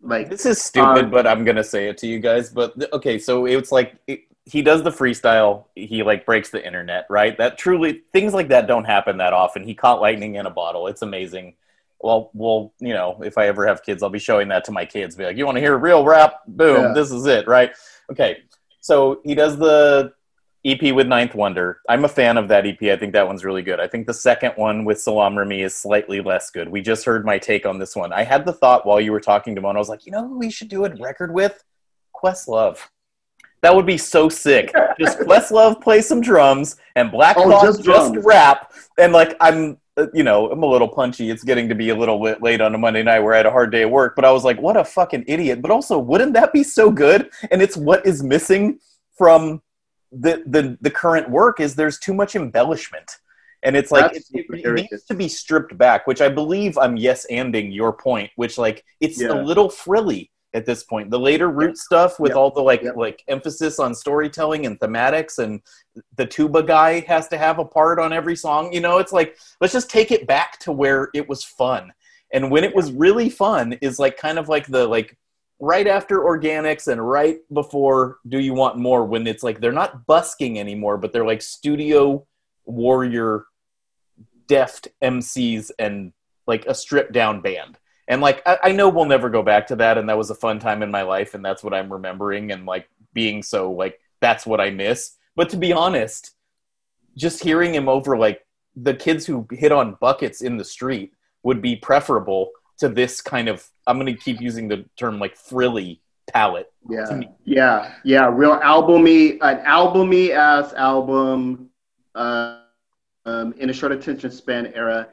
Like 0.01 0.29
This 0.29 0.47
is 0.47 0.61
stupid, 0.61 1.05
Um, 1.07 1.11
but 1.11 1.27
I'm 1.27 1.45
gonna 1.45 1.63
say 1.65 1.89
it 1.89 1.99
to 1.99 2.07
you 2.07 2.19
guys. 2.19 2.51
But 2.51 2.75
okay, 2.93 3.19
so 3.19 3.47
it's 3.47 3.71
like 3.71 3.95
it, 4.07 4.23
he 4.45 4.63
does 4.63 4.83
the 4.83 4.91
freestyle. 4.91 5.67
He 5.75 6.03
like 6.03 6.25
breaks 6.25 6.51
the 6.51 6.65
internet, 6.65 7.07
right? 7.11 7.37
That 7.37 7.59
truly 7.59 8.03
things 8.13 8.33
like 8.33 8.49
that 8.49 8.67
don't 8.67 8.85
happen 8.85 9.19
that 9.19 9.33
often. 9.33 9.63
He 9.63 9.75
caught 9.75 10.01
lightning 10.01 10.37
in 10.37 10.47
a 10.47 10.51
bottle. 10.51 10.87
It's 10.89 11.03
amazing. 11.03 11.55
Well, 12.01 12.31
well, 12.33 12.73
you 12.79 12.95
know, 12.95 13.21
if 13.25 13.37
I 13.37 13.49
ever 13.49 13.67
have 13.67 13.83
kids, 13.83 14.03
I'll 14.03 14.09
be 14.11 14.21
showing 14.21 14.49
that 14.49 14.65
to 14.67 14.73
my 14.73 14.85
kids. 14.85 15.17
Be 15.17 15.25
like, 15.25 15.37
you 15.37 15.45
want 15.45 15.57
to 15.57 15.61
hear 15.61 15.77
real 15.77 16.05
rap? 16.05 16.41
Boom, 16.47 16.83
Yeah. 16.85 16.93
this 16.95 17.11
is 17.11 17.27
it, 17.27 17.49
right? 17.49 17.73
Okay, 18.11 18.39
so 18.81 19.21
he 19.25 19.35
does 19.35 19.59
the 19.59 20.13
EP 20.65 20.93
with 20.93 21.07
Ninth 21.07 21.35
Wonder. 21.35 21.81
I'm 21.89 22.05
a 22.05 22.09
fan 22.09 22.37
of 22.37 22.49
that 22.49 22.67
EP. 22.67 22.83
I 22.83 22.97
think 22.97 23.13
that 23.13 23.27
one's 23.27 23.45
really 23.45 23.63
good. 23.63 23.79
I 23.79 23.87
think 23.87 24.07
the 24.07 24.15
second 24.15 24.53
one 24.57 24.85
with 24.85 25.01
Salaam 25.01 25.39
Remi 25.39 25.63
is 25.63 25.75
slightly 25.75 26.21
less 26.21 26.51
good. 26.51 26.69
We 26.69 26.81
just 26.81 27.05
heard 27.05 27.25
my 27.25 27.39
take 27.39 27.65
on 27.65 27.79
this 27.79 27.95
one. 27.95 28.13
I 28.13 28.25
had 28.25 28.45
the 28.45 28.53
thought 28.53 28.85
while 28.85 29.01
you 29.01 29.13
were 29.13 29.21
talking 29.21 29.55
to 29.55 29.61
Mon, 29.61 29.77
I 29.77 29.79
was 29.79 29.89
like, 29.89 30.05
you 30.05 30.13
know 30.13 30.27
who 30.27 30.39
we 30.39 30.51
should 30.51 30.69
do 30.69 30.85
a 30.85 30.95
record 30.97 31.33
with? 31.33 31.63
Questlove. 32.15 32.79
That 33.63 33.75
would 33.75 33.87
be 33.87 33.99
so 33.99 34.29
sick. 34.29 34.73
Just 35.01 35.19
Questlove 35.21 35.81
play 35.81 36.01
some 36.01 36.21
drums 36.21 36.77
and 36.97 37.11
Black 37.11 37.37
Oh, 37.39 37.49
Thought 37.49 37.65
just 37.65 37.85
just, 37.85 38.15
rap. 38.25 38.73
And 38.99 39.13
like 39.13 39.37
I'm, 39.41 39.79
uh, 39.97 40.07
you 40.13 40.25
know, 40.25 40.51
I'm 40.51 40.63
a 40.63 40.67
little 40.67 40.89
punchy. 40.89 41.31
It's 41.31 41.45
getting 41.45 41.69
to 41.69 41.75
be 41.77 41.91
a 41.91 41.95
little 41.95 42.21
bit 42.23 42.43
late 42.43 42.61
on 42.61 42.75
a 42.75 42.79
Monday 42.79 43.05
night 43.05 43.21
where 43.21 43.35
I 43.35 43.37
had 43.37 43.47
a 43.47 43.51
hard 43.51 43.71
day 43.71 43.83
at 43.83 43.91
work. 43.91 44.17
But 44.17 44.25
I 44.25 44.33
was 44.33 44.45
like, 44.45 44.61
what 44.61 44.77
a 44.77 44.85
fucking 44.85 45.25
idiot. 45.29 45.63
But 45.63 45.71
also, 45.71 45.99
wouldn't 45.99 46.33
that 46.35 46.53
be 46.53 46.65
so 46.65 46.91
good? 46.91 47.31
And 47.53 47.63
it's 47.63 47.77
what 47.77 48.05
is 48.05 48.25
missing 48.25 48.81
from 49.17 49.63
the 50.13 50.43
the 50.47 50.79
the 50.81 50.91
current 50.91 51.31
work 51.31 51.61
is 51.61 51.75
there's 51.75 51.99
too 51.99 52.15
much 52.15 52.35
embellishment. 52.37 53.19
And 53.65 53.77
it's 53.77 53.91
like 53.91 54.15
it, 54.15 54.25
it 54.33 54.89
needs 54.93 55.05
to 55.07 55.15
be 55.15 55.27
stripped 55.29 55.77
back, 55.77 56.07
which 56.07 56.21
I 56.21 56.29
believe 56.29 56.79
I'm 56.79 56.97
yes 56.97 57.27
anding 57.29 57.75
your 57.75 57.93
point, 57.93 58.31
which 58.37 58.57
like 58.57 58.85
it's 59.01 59.21
Yeah. 59.21 59.33
a 59.33 59.39
little 59.43 59.69
frilly 59.69 60.31
at 60.55 60.65
this 60.65 60.85
point. 60.85 61.11
The 61.11 61.19
later 61.19 61.51
root 61.51 61.77
stuff 61.77 62.21
with 62.21 62.31
Yep. 62.31 62.37
all 62.37 62.51
the 62.53 62.63
like 62.63 62.83
Yep. 62.83 62.97
like 62.97 63.23
emphasis 63.27 63.81
on 63.81 63.95
storytelling 63.97 64.65
and 64.65 64.79
thematics 64.79 65.39
and 65.39 65.61
the 66.17 66.25
tuba 66.25 66.63
guy 66.63 67.01
has 67.01 67.27
to 67.29 67.37
have 67.37 67.59
a 67.59 67.65
part 67.65 67.99
on 67.99 68.13
every 68.13 68.37
song. 68.37 68.73
You 68.73 68.81
know, 68.81 68.99
it's 68.99 69.13
like 69.13 69.37
let's 69.61 69.73
just 69.73 69.91
take 69.91 70.13
it 70.13 70.27
back 70.29 70.61
to 70.61 70.71
where 70.73 71.09
it 71.13 71.29
was 71.29 71.43
fun. 71.45 71.93
And 72.33 72.51
when 72.53 72.63
it 72.63 72.75
was 72.77 72.93
really 72.93 73.29
fun 73.29 73.73
is 73.83 73.99
like 73.99 74.17
kind 74.19 74.39
of 74.39 74.49
like 74.49 74.69
the 74.69 74.87
like 74.87 75.17
right 75.61 75.87
after 75.87 76.21
Organix 76.21 76.87
and 76.87 77.09
right 77.09 77.39
before 77.53 78.19
do 78.29 78.39
you 78.39 78.55
want 78.55 78.77
more 78.77 79.05
when 79.05 79.27
it's 79.27 79.43
like 79.43 79.61
they're 79.61 79.73
not 79.73 80.07
busking 80.07 80.59
anymore 80.59 80.97
but 80.97 81.13
they're 81.13 81.27
like 81.27 81.43
studio 81.43 82.25
warrior 82.65 83.45
deft 84.49 84.89
MCs 85.03 85.71
and 85.79 86.13
like 86.47 86.67
a 86.67 86.75
stripped 86.75 87.13
down 87.13 87.41
band. 87.41 87.79
And 88.09 88.21
like 88.21 88.43
I, 88.47 88.59
I 88.65 88.73
know 88.73 88.89
we'll 88.89 89.05
never 89.05 89.29
go 89.29 89.43
back 89.43 89.69
to 89.69 89.77
that, 89.77 89.99
and 89.99 90.09
that 90.09 90.19
was 90.19 90.31
a 90.31 90.35
fun 90.35 90.59
time 90.59 90.83
in 90.83 90.91
my 90.91 91.03
life, 91.03 91.35
and 91.35 91.45
that's 91.45 91.63
what 91.63 91.75
I'm 91.75 91.93
remembering, 91.93 92.51
and 92.51 92.65
like 92.65 92.89
being 93.13 93.43
so 93.43 93.71
like 93.71 94.01
that's 94.21 94.47
what 94.47 94.61
I 94.61 94.71
miss. 94.71 95.17
But 95.37 95.51
to 95.51 95.57
be 95.57 95.73
honest, 95.73 96.35
just 97.17 97.43
hearing 97.43 97.75
him 97.75 97.89
over 97.89 98.17
like 98.17 98.45
the 98.75 98.95
kids 98.95 99.27
who 99.27 99.47
hit 99.51 99.73
on 99.73 99.99
buckets 100.01 100.41
in 100.41 100.57
the 100.57 100.65
street 100.65 101.13
would 101.43 101.61
be 101.61 101.77
preferable 101.77 102.51
to 102.79 102.89
this 102.89 103.21
kind 103.21 103.49
of 103.49 103.67
I'm 103.87 103.99
gonna 103.99 104.17
keep 104.17 104.41
using 104.41 104.69
the 104.69 104.85
term 104.97 105.19
like 105.19 105.37
frilly 105.37 106.01
palette. 106.33 106.73
Yeah, 106.89 107.21
yeah, 107.45 107.95
yeah. 108.05 108.31
Real 108.33 108.55
albumy, 108.63 109.41
an 109.41 109.61
albumy 109.65 110.33
ass 110.33 110.73
album 110.75 111.71
uh, 112.15 112.61
um, 113.27 113.55
in 113.59 113.71
a 113.71 113.73
short 113.73 113.93
attention 113.93 114.31
span 114.31 114.73
era. 114.75 115.09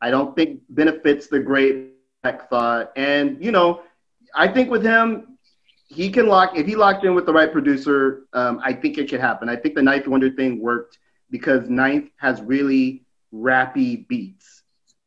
I 0.00 0.10
don't 0.10 0.36
think 0.36 0.60
benefits 0.68 1.28
the 1.28 1.40
great 1.40 1.94
Black 2.22 2.48
Thought. 2.50 2.92
And 2.96 3.42
you 3.44 3.52
know, 3.52 3.82
I 4.34 4.48
think 4.48 4.70
with 4.70 4.82
him, 4.82 5.38
he 5.88 6.10
can 6.10 6.26
lock 6.26 6.56
if 6.56 6.66
he 6.66 6.74
locked 6.74 7.04
in 7.04 7.14
with 7.14 7.26
the 7.26 7.32
right 7.32 7.52
producer. 7.52 8.24
Um, 8.32 8.60
I 8.64 8.72
think 8.72 8.98
it 8.98 9.08
could 9.08 9.20
happen. 9.20 9.48
I 9.48 9.56
think 9.56 9.74
the 9.74 9.82
Ninth 9.82 10.08
Wonder 10.08 10.30
thing 10.30 10.60
worked 10.60 10.98
because 11.30 11.68
Ninth 11.68 12.10
has 12.16 12.40
really 12.40 13.04
rappy 13.32 14.06
beats. 14.08 14.53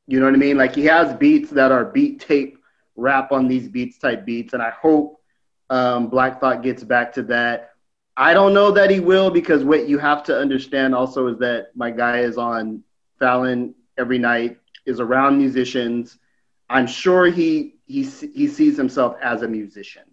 You 0.08 0.20
know 0.20 0.26
what 0.26 0.36
I 0.36 0.38
mean? 0.38 0.58
Like 0.58 0.74
he 0.74 0.86
has 0.86 1.14
beats 1.16 1.50
that 1.52 1.72
are 1.72 1.86
beat 1.86 2.22
tape 2.22 2.58
rap 2.96 3.32
on 3.32 3.48
these 3.48 3.68
beats 3.68 3.98
type 3.98 4.26
beats, 4.26 4.54
and 4.54 4.62
I 4.62 4.72
hope 4.72 5.22
um, 5.70 6.08
Black 6.08 6.40
Thought 6.40 6.64
gets 6.64 6.84
back 6.84 7.14
to 7.14 7.24
that. 7.24 7.72
I 8.16 8.34
don't 8.34 8.54
know 8.54 8.72
that 8.72 8.90
he 8.90 9.00
will 9.00 9.30
because 9.30 9.64
what 9.64 9.88
you 9.88 10.00
have 10.00 10.24
to 10.24 10.38
understand 10.38 10.96
also 10.96 11.28
is 11.28 11.38
that 11.40 11.68
my 11.76 11.92
guy 11.92 12.20
is 12.20 12.38
on 12.38 12.84
Fallon 13.20 13.76
every 13.98 14.18
night, 14.18 14.58
is 14.86 15.00
around 15.00 15.38
musicians. 15.38 16.18
I'm 16.70 16.88
sure 16.88 17.26
he 17.26 17.76
he 17.86 18.04
he 18.04 18.48
sees 18.48 18.78
himself 18.78 19.18
as 19.22 19.42
a 19.42 19.48
musician, 19.48 20.04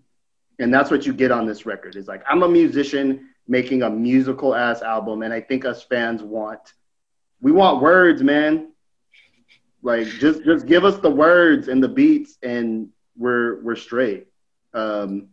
and 0.58 0.74
that's 0.74 0.90
what 0.90 1.06
you 1.06 1.12
get 1.12 1.30
on 1.30 1.46
this 1.46 1.66
record. 1.66 1.96
Is 1.96 2.08
like 2.08 2.22
I'm 2.28 2.42
a 2.42 2.48
musician 2.48 3.30
making 3.46 3.82
a 3.82 3.90
musical 3.90 4.54
ass 4.54 4.82
album, 4.82 5.22
and 5.22 5.32
I 5.32 5.40
think 5.40 5.64
us 5.64 5.82
fans 5.82 6.22
want 6.22 6.74
we 7.40 7.52
want 7.52 7.80
words, 7.80 8.22
man. 8.22 8.72
Like 9.84 10.06
just 10.06 10.42
just 10.44 10.66
give 10.66 10.84
us 10.84 10.96
the 10.98 11.10
words 11.10 11.68
and 11.68 11.80
the 11.82 11.88
beats, 11.88 12.38
and 12.42 12.88
we're 13.16 13.60
we're 13.62 13.76
straight. 13.76 14.26
Um, 14.72 15.28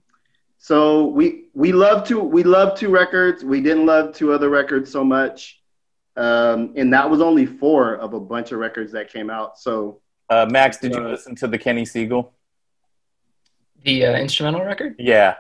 So 0.58 1.08
we 1.08 1.46
we 1.54 1.72
love 1.72 2.06
two 2.08 2.20
we 2.20 2.44
love 2.44 2.78
two 2.78 2.90
records. 2.90 3.44
We 3.44 3.62
didn't 3.62 3.86
love 3.88 4.14
two 4.14 4.32
other 4.36 4.50
records 4.50 4.92
so 4.92 5.04
much, 5.04 5.60
um, 6.18 6.74
and 6.76 6.94
that 6.94 7.10
was 7.10 7.20
only 7.22 7.46
four 7.48 7.96
of 7.96 8.14
a 8.14 8.20
bunch 8.20 8.52
of 8.52 8.60
records 8.60 8.92
that 8.92 9.12
came 9.12 9.30
out. 9.32 9.58
So 9.58 10.02
Uh, 10.30 10.46
Max, 10.50 10.78
did 10.78 10.92
you 10.96 11.04
Uh, 11.04 11.10
listen 11.16 11.34
to 11.42 11.48
the 11.48 11.58
Kenny 11.58 11.84
Segal? 11.84 12.30
The 13.84 14.06
uh, 14.06 14.18
instrumental 14.26 14.64
record? 14.64 14.96
Yeah. 15.00 15.38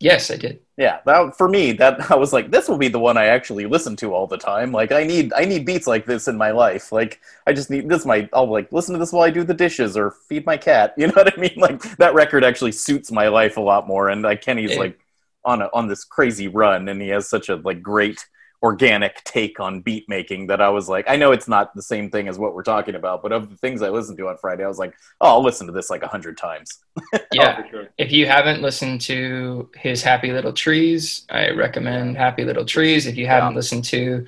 Yes, 0.00 0.30
I 0.30 0.36
did. 0.36 0.60
Yeah, 0.76 1.00
that 1.04 1.36
for 1.36 1.46
me, 1.48 1.72
that 1.72 2.10
I 2.10 2.14
was 2.16 2.32
like, 2.32 2.50
this 2.50 2.68
will 2.68 2.78
be 2.78 2.88
the 2.88 2.98
one 2.98 3.16
I 3.18 3.26
actually 3.26 3.66
listen 3.66 3.96
to 3.96 4.14
all 4.14 4.26
the 4.26 4.38
time. 4.38 4.72
Like, 4.72 4.92
I 4.92 5.04
need, 5.04 5.32
I 5.34 5.44
need 5.44 5.66
beats 5.66 5.86
like 5.86 6.06
this 6.06 6.26
in 6.26 6.36
my 6.38 6.52
life. 6.52 6.90
Like, 6.90 7.20
I 7.46 7.52
just 7.52 7.70
need 7.70 7.88
this. 7.88 8.06
My, 8.06 8.28
I'll 8.32 8.50
like 8.50 8.72
listen 8.72 8.94
to 8.94 8.98
this 8.98 9.12
while 9.12 9.24
I 9.24 9.30
do 9.30 9.44
the 9.44 9.54
dishes 9.54 9.96
or 9.96 10.12
feed 10.12 10.46
my 10.46 10.56
cat. 10.56 10.94
You 11.00 11.08
know 11.08 11.12
what 11.14 11.36
I 11.36 11.40
mean? 11.40 11.54
Like, 11.56 11.82
that 11.98 12.14
record 12.14 12.44
actually 12.44 12.72
suits 12.72 13.12
my 13.12 13.28
life 13.28 13.56
a 13.56 13.60
lot 13.60 13.86
more. 13.86 14.08
And 14.08 14.22
like 14.22 14.40
Kenny's 14.42 14.70
Yeah. 14.72 14.78
like 14.78 14.98
on 15.44 15.62
a, 15.62 15.68
on 15.74 15.88
this 15.88 16.04
crazy 16.04 16.48
run, 16.48 16.88
and 16.88 17.00
he 17.00 17.08
has 17.08 17.28
such 17.28 17.48
a 17.48 17.56
like 17.56 17.82
great 17.82 18.26
organic 18.62 19.22
take 19.24 19.58
on 19.58 19.80
beat 19.80 20.08
making 20.08 20.48
that 20.48 20.60
I 20.60 20.68
was 20.68 20.88
like, 20.88 21.08
I 21.08 21.16
know 21.16 21.32
it's 21.32 21.48
not 21.48 21.74
the 21.74 21.82
same 21.82 22.10
thing 22.10 22.28
as 22.28 22.38
what 22.38 22.54
we're 22.54 22.62
talking 22.62 22.94
about, 22.94 23.22
but 23.22 23.32
of 23.32 23.48
the 23.50 23.56
things 23.56 23.80
I 23.82 23.88
listened 23.88 24.18
to 24.18 24.28
on 24.28 24.36
Friday, 24.38 24.64
I 24.64 24.68
was 24.68 24.78
like, 24.78 24.94
oh, 25.20 25.28
I'll 25.28 25.42
listen 25.42 25.66
to 25.66 25.72
this 25.72 25.88
like 25.90 26.02
a 26.02 26.08
hundred 26.08 26.36
times. 26.38 26.78
Yeah. 27.32 27.62
Oh, 27.64 27.68
sure. 27.70 27.88
If 27.96 28.10
you 28.12 28.26
haven't 28.26 28.60
listened 28.62 29.00
to 29.02 29.70
his 29.76 30.02
Happy 30.02 30.32
Little 30.32 30.52
Trees, 30.52 31.26
I 31.30 31.50
recommend 31.50 32.16
Happy 32.16 32.44
Little 32.44 32.64
Trees. 32.64 33.06
If 33.06 33.16
you 33.16 33.26
haven't 33.26 33.52
Yeah. 33.52 33.56
listened 33.56 33.84
to 33.84 34.26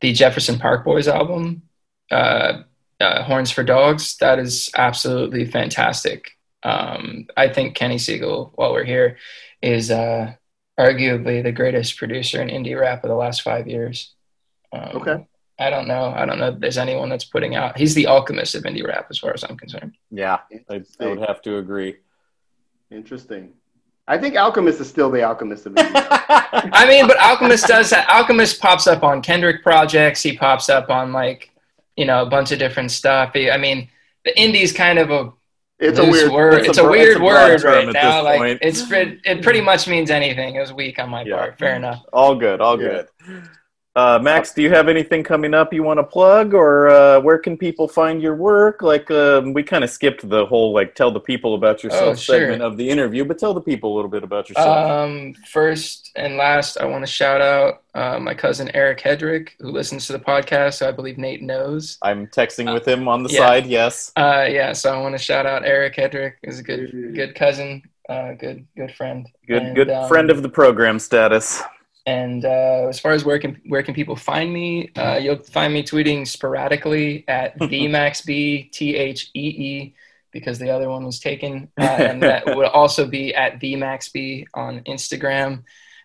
the 0.00 0.12
Jefferson 0.12 0.58
Park 0.58 0.84
Boys 0.84 1.08
album, 1.08 1.62
uh, 2.10 2.62
uh, 3.00 3.22
Horns 3.24 3.50
for 3.50 3.64
Dogs, 3.64 4.16
that 4.18 4.38
is 4.38 4.70
absolutely 4.76 5.46
fantastic. 5.46 6.32
Um, 6.62 7.26
I 7.36 7.48
think 7.48 7.76
Kenny 7.76 7.96
Segal, 7.96 8.52
while 8.54 8.72
we're 8.72 8.84
here, 8.84 9.18
is 9.62 9.90
uh, 9.90 10.34
arguably 10.78 11.42
the 11.42 11.52
greatest 11.52 11.96
producer 11.96 12.40
in 12.40 12.48
indie 12.48 12.78
rap 12.78 13.04
of 13.04 13.08
the 13.08 13.16
last 13.16 13.42
five 13.42 13.66
years. 13.66 14.14
Um, 14.72 14.90
Okay. 14.96 15.26
I 15.60 15.70
don't 15.70 15.88
know. 15.88 16.14
I 16.16 16.24
don't 16.24 16.38
know 16.38 16.50
if 16.50 16.60
there's 16.60 16.78
anyone 16.78 17.08
that's 17.08 17.24
putting 17.24 17.56
out. 17.56 17.76
He's 17.76 17.92
the 17.92 18.06
alchemist 18.06 18.54
of 18.54 18.62
indie 18.62 18.86
rap, 18.86 19.08
as 19.10 19.18
far 19.18 19.34
as 19.34 19.42
I'm 19.42 19.56
concerned. 19.56 19.96
Yeah, 20.08 20.38
I, 20.70 20.82
I 21.00 21.06
would 21.06 21.18
have 21.18 21.42
to 21.42 21.56
agree. 21.56 21.96
Interesting. 22.92 23.54
I 24.06 24.16
think 24.16 24.36
Alchemist 24.36 24.80
is 24.80 24.88
still 24.88 25.10
the 25.10 25.22
Alchemist 25.22 25.66
of 25.66 25.74
indie. 25.74 25.90
I 26.72 26.86
mean, 26.88 27.06
but 27.06 27.18
Alchemist 27.18 27.66
does 27.66 27.90
that. 27.90 28.08
Alchemist 28.08 28.60
pops 28.60 28.86
up 28.86 29.02
on 29.02 29.20
Kendrick 29.20 29.62
projects. 29.62 30.22
He 30.22 30.36
pops 30.36 30.70
up 30.70 30.88
on 30.88 31.12
like, 31.12 31.50
you 31.96 32.06
know, 32.06 32.22
a 32.22 32.30
bunch 32.30 32.50
of 32.50 32.58
different 32.58 32.90
stuff. 32.90 33.32
He, 33.34 33.50
I 33.50 33.58
mean, 33.58 33.88
the 34.24 34.32
indie's 34.32 34.72
kind 34.72 34.98
of 34.98 35.10
a 35.10 35.32
It's 35.80 35.98
a 35.98 36.04
weird 36.04 36.32
word. 36.32 36.54
it's 36.60 36.68
It's 36.70 36.78
a 36.78 36.84
a, 36.84 36.90
weird 36.90 37.08
it's 37.12 37.20
a 37.20 37.22
word 37.22 37.62
right 37.64 37.86
at 37.88 37.92
now. 37.94 38.16
this 38.16 38.24
Like 38.24 38.38
point. 38.38 38.58
it's 38.62 38.90
it, 38.90 39.20
it 39.24 39.42
pretty 39.42 39.60
much 39.60 39.86
means 39.86 40.10
anything. 40.10 40.56
It 40.56 40.60
was 40.60 40.72
weak 40.72 40.98
on 40.98 41.08
my 41.10 41.22
Yeah. 41.22 41.36
part. 41.36 41.58
Fair 41.58 41.76
enough. 41.76 42.02
all 42.12 42.34
good, 42.34 42.60
all 42.60 42.80
Yeah. 42.80 43.02
Good. 43.98 44.16
Uh, 44.16 44.18
Max, 44.20 44.52
do 44.52 44.62
you 44.62 44.70
have 44.70 44.88
anything 44.88 45.22
coming 45.22 45.54
up 45.54 45.72
you 45.72 45.82
want 45.82 45.98
to 45.98 46.04
plug, 46.04 46.54
or 46.54 46.88
uh, 46.88 47.20
where 47.20 47.38
can 47.38 47.56
people 47.56 47.88
find 47.88 48.22
your 48.22 48.34
work? 48.34 48.82
Like, 48.82 49.10
um, 49.10 49.52
we 49.52 49.62
kind 49.62 49.84
of 49.84 49.90
skipped 49.90 50.28
the 50.28 50.46
whole 50.46 50.72
like 50.72 50.94
tell 50.94 51.10
the 51.10 51.20
people 51.20 51.54
about 51.54 51.82
yourself 51.82 52.02
Oh, 52.02 52.14
sure. 52.14 52.38
segment 52.38 52.62
of 52.62 52.76
the 52.76 52.88
interview, 52.88 53.24
but 53.24 53.38
tell 53.38 53.54
the 53.54 53.60
people 53.60 53.92
a 53.92 53.96
little 53.96 54.10
bit 54.10 54.22
about 54.22 54.48
yourself. 54.48 54.90
Um, 54.90 55.34
first 55.46 56.10
and 56.16 56.36
last, 56.36 56.78
I 56.78 56.84
want 56.84 57.04
to 57.04 57.10
shout 57.10 57.40
out 57.40 57.82
uh, 57.94 58.18
my 58.18 58.34
cousin 58.34 58.70
Eric 58.74 59.00
Hedrick, 59.00 59.50
who 59.58 59.70
listens 59.70 60.06
to 60.06 60.12
the 60.12 60.18
podcast. 60.20 60.74
So 60.74 60.88
I 60.88 60.92
believe 60.92 61.18
Nate 61.18 61.42
knows. 61.42 61.98
I'm 62.02 62.26
texting 62.28 62.72
with 62.72 62.86
him 62.86 63.08
on 63.08 63.22
the 63.22 63.30
yeah. 63.30 63.38
side. 63.38 63.66
Yes. 63.66 64.12
Uh, 64.16 64.46
yeah, 64.48 64.72
so 64.72 64.92
I 64.92 65.00
want 65.00 65.16
to 65.16 65.22
shout 65.22 65.46
out 65.46 65.64
Eric 65.64 65.96
Hedrick. 65.96 66.34
He's 66.44 66.60
a 66.60 66.62
good, 66.62 67.14
good 67.14 67.34
cousin, 67.34 67.82
uh, 68.08 68.32
good, 68.34 68.66
good 68.76 68.94
friend. 68.94 69.28
Good, 69.46 69.62
And, 69.62 69.74
good 69.76 69.90
um, 69.90 70.08
friend 70.08 70.30
of 70.30 70.42
the 70.42 70.48
program 70.48 70.98
status. 70.98 71.62
And 72.08 72.44
uh, 72.46 72.86
as 72.88 72.98
far 72.98 73.12
as 73.12 73.22
where 73.22 73.38
can 73.38 73.60
where 73.66 73.82
can 73.82 73.92
people 73.92 74.16
find 74.16 74.50
me, 74.50 74.90
uh, 74.96 75.18
you'll 75.18 75.42
find 75.42 75.74
me 75.74 75.82
tweeting 75.82 76.26
sporadically 76.26 77.26
at 77.28 77.58
vmaxb 77.58 78.72
t 78.72 78.96
h 78.96 79.30
e 79.34 79.40
e 79.40 79.94
because 80.32 80.58
the 80.58 80.70
other 80.70 80.88
one 80.88 81.04
was 81.04 81.20
taken, 81.20 81.70
uh, 81.78 81.82
and 81.82 82.22
that 82.22 82.46
would 82.56 82.68
also 82.68 83.06
be 83.06 83.34
at 83.34 83.60
vmaxb 83.60 84.46
on 84.54 84.80
Instagram. 84.84 85.64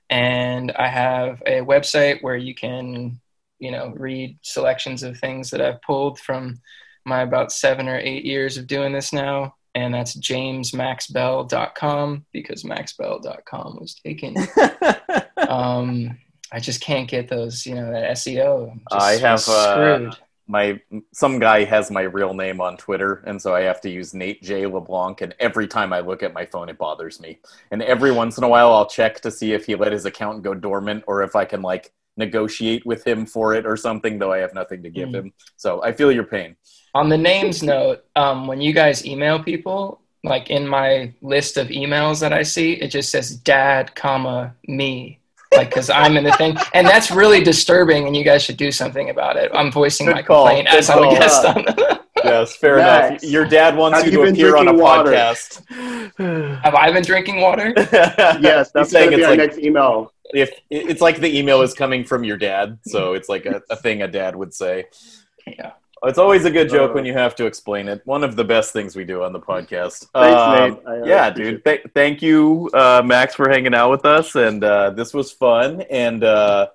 And 0.10 0.74
I 0.74 0.90
have 0.90 1.42
a 1.46 1.62
website 1.62 2.22
where 2.22 2.36
you 2.36 2.54
can, 2.54 3.22
you 3.60 3.72
know, 3.72 3.94
read 3.96 4.38
selections 4.42 5.04
of 5.04 5.18
things 5.18 5.52
that 5.52 5.62
I've 5.62 5.82
pulled 5.84 6.20
from 6.20 6.60
my 7.06 7.22
about 7.22 7.54
seven 7.54 7.88
or 7.88 7.98
eight 7.98 8.26
years 8.26 8.58
of 8.58 8.68
doing 8.68 8.92
this 8.92 9.14
now. 9.14 9.56
And 9.74 9.94
that's 9.94 10.18
jamesmaxbell.com 10.18 12.26
because 12.34 12.64
maxbell.com 12.64 13.78
was 13.80 13.96
taken 13.96 14.36
um, 15.50 16.18
I 16.52 16.60
just 16.60 16.82
can't 16.82 17.10
get 17.10 17.28
those, 17.30 17.66
you 17.66 17.76
know, 17.76 17.92
that 17.92 18.12
SEO. 18.12 18.80
I 18.92 19.14
have, 19.14 19.48
uh, 19.48 19.74
screwed. 19.74 20.16
my 20.48 20.80
some 21.14 21.40
guy 21.40 21.64
has 21.64 21.90
my 21.90 22.02
real 22.02 22.34
name 22.34 22.62
on 22.62 22.78
Twitter, 22.78 23.24
and 23.26 23.42
so 23.42 23.56
I 23.56 23.62
have 23.62 23.82
to 23.82 23.90
use 23.90 24.14
Nate 24.14 24.42
J 24.44 24.66
LeBlanc. 24.68 25.22
And 25.22 25.34
every 25.40 25.68
time 25.68 25.94
I 25.94 26.02
look 26.02 26.22
at 26.22 26.34
my 26.34 26.46
phone, 26.46 26.70
it 26.70 26.78
bothers 26.78 27.20
me. 27.20 27.40
And 27.72 27.82
every 27.82 28.12
once 28.12 28.38
in 28.38 28.44
a 28.44 28.50
while, 28.50 28.72
I'll 28.74 28.86
check 28.86 29.22
to 29.22 29.32
see 29.32 29.54
if 29.54 29.66
he 29.66 29.76
let 29.76 29.92
his 29.92 30.06
account 30.06 30.44
go 30.44 30.54
dormant 30.54 31.04
or 31.08 31.24
if 31.24 31.36
I 31.36 31.46
can 31.46 31.62
like 31.62 31.92
negotiate 32.18 32.86
with 32.86 33.04
him 33.08 33.26
for 33.26 33.56
it 33.56 33.66
or 33.66 33.76
something. 33.76 34.20
Though 34.20 34.32
I 34.34 34.38
have 34.40 34.54
nothing 34.54 34.84
to 34.84 34.90
give 34.90 35.10
Mm. 35.10 35.16
him, 35.16 35.34
so 35.58 35.82
I 35.84 35.92
feel 35.94 36.12
your 36.12 36.26
pain. 36.26 36.56
On 36.94 37.10
the 37.10 37.18
names 37.18 37.64
note, 37.64 38.06
um, 38.16 38.46
when 38.46 38.62
you 38.62 38.72
guys 38.74 39.04
email 39.04 39.42
people, 39.42 40.00
like 40.24 40.52
in 40.52 40.68
my 40.68 41.12
list 41.24 41.58
of 41.58 41.70
emails 41.70 42.20
that 42.20 42.32
I 42.32 42.44
see, 42.44 42.74
it 42.74 42.90
just 42.90 43.10
says 43.10 43.36
dad, 43.36 43.96
comma 43.96 44.56
me, 44.68 45.20
like 45.56 45.70
because 45.70 45.90
I'm 45.90 46.18
in 46.18 46.24
the 46.24 46.32
thing, 46.34 46.58
and 46.74 46.88
that's 46.88 47.12
really 47.12 47.44
disturbing. 47.44 48.08
And 48.08 48.16
you 48.16 48.24
guys 48.24 48.44
should 48.44 48.58
do 48.58 48.72
something 48.72 49.10
about 49.10 49.38
it. 49.38 49.52
I'm 49.54 49.72
voicing 49.72 50.08
Good 50.08 50.16
my 50.16 50.22
call. 50.24 50.46
complaint 50.46 50.68
Good 50.70 50.80
as 50.80 50.90
I'm 50.90 51.00
a 51.00 51.02
call. 51.02 51.16
Uh, 51.16 51.20
guest 51.20 51.46
on. 51.46 52.00
Yes, 52.24 52.56
fair 52.56 52.78
Max, 52.78 53.22
enough. 53.22 53.34
Your 53.34 53.46
dad 53.46 53.76
wants 53.76 53.98
have 53.98 54.06
you 54.06 54.20
you 54.20 54.26
to 54.26 54.32
appear 54.32 54.56
on 54.56 54.70
a 54.70 54.74
water? 54.74 55.12
podcast. 55.12 55.62
Have 56.64 56.74
I 56.74 56.90
been 56.92 57.04
drinking 57.04 57.42
water? 57.42 57.74
yes, 57.78 58.72
that's 58.72 58.92
saying 58.92 59.10
going 59.10 59.12
to 59.12 59.18
be 59.18 59.22
it's 59.24 59.26
our 59.26 59.32
like 59.32 59.40
next 59.40 59.58
email. 59.58 60.14
if 60.34 60.52
it's 60.70 61.02
like 61.02 61.20
the 61.20 61.38
email 61.38 61.62
is 61.64 61.74
coming 61.74 62.06
from 62.06 62.24
your 62.24 62.38
dad, 62.38 62.80
so 62.86 63.14
it's 63.14 63.28
like 63.28 63.46
a, 63.46 63.62
a 63.70 63.76
thing 63.76 64.04
a 64.04 64.08
dad 64.08 64.38
would 64.38 64.54
say. 64.54 64.86
Yeah. 65.46 65.74
It's 66.06 66.18
always 66.20 66.46
a 66.46 66.52
good 66.52 66.70
joke 66.70 66.92
Uh, 66.92 66.94
when 66.96 67.06
you 67.06 67.14
have 67.14 67.36
to 67.36 67.46
explain 67.46 67.88
it. 67.88 68.02
One 68.06 68.24
of 68.24 68.36
the 68.36 68.44
best 68.44 68.74
things 68.74 68.96
we 68.96 69.06
do 69.06 69.24
on 69.24 69.32
the 69.32 69.40
podcast. 69.52 70.08
Thanks, 70.14 70.42
Um, 70.42 70.70
Nate. 70.70 71.04
I, 71.04 71.08
yeah, 71.08 71.30
dude. 71.30 71.64
Th- 71.64 71.86
thank 71.94 72.22
you, 72.22 72.70
uh, 72.74 73.02
Max, 73.06 73.36
for 73.36 73.50
hanging 73.50 73.74
out 73.74 73.90
with 73.92 74.06
us, 74.06 74.36
and 74.36 74.64
uh, 74.64 74.90
this 74.92 75.14
was 75.14 75.32
fun. 75.32 75.82
And 75.90 76.24
uh, 76.24 76.68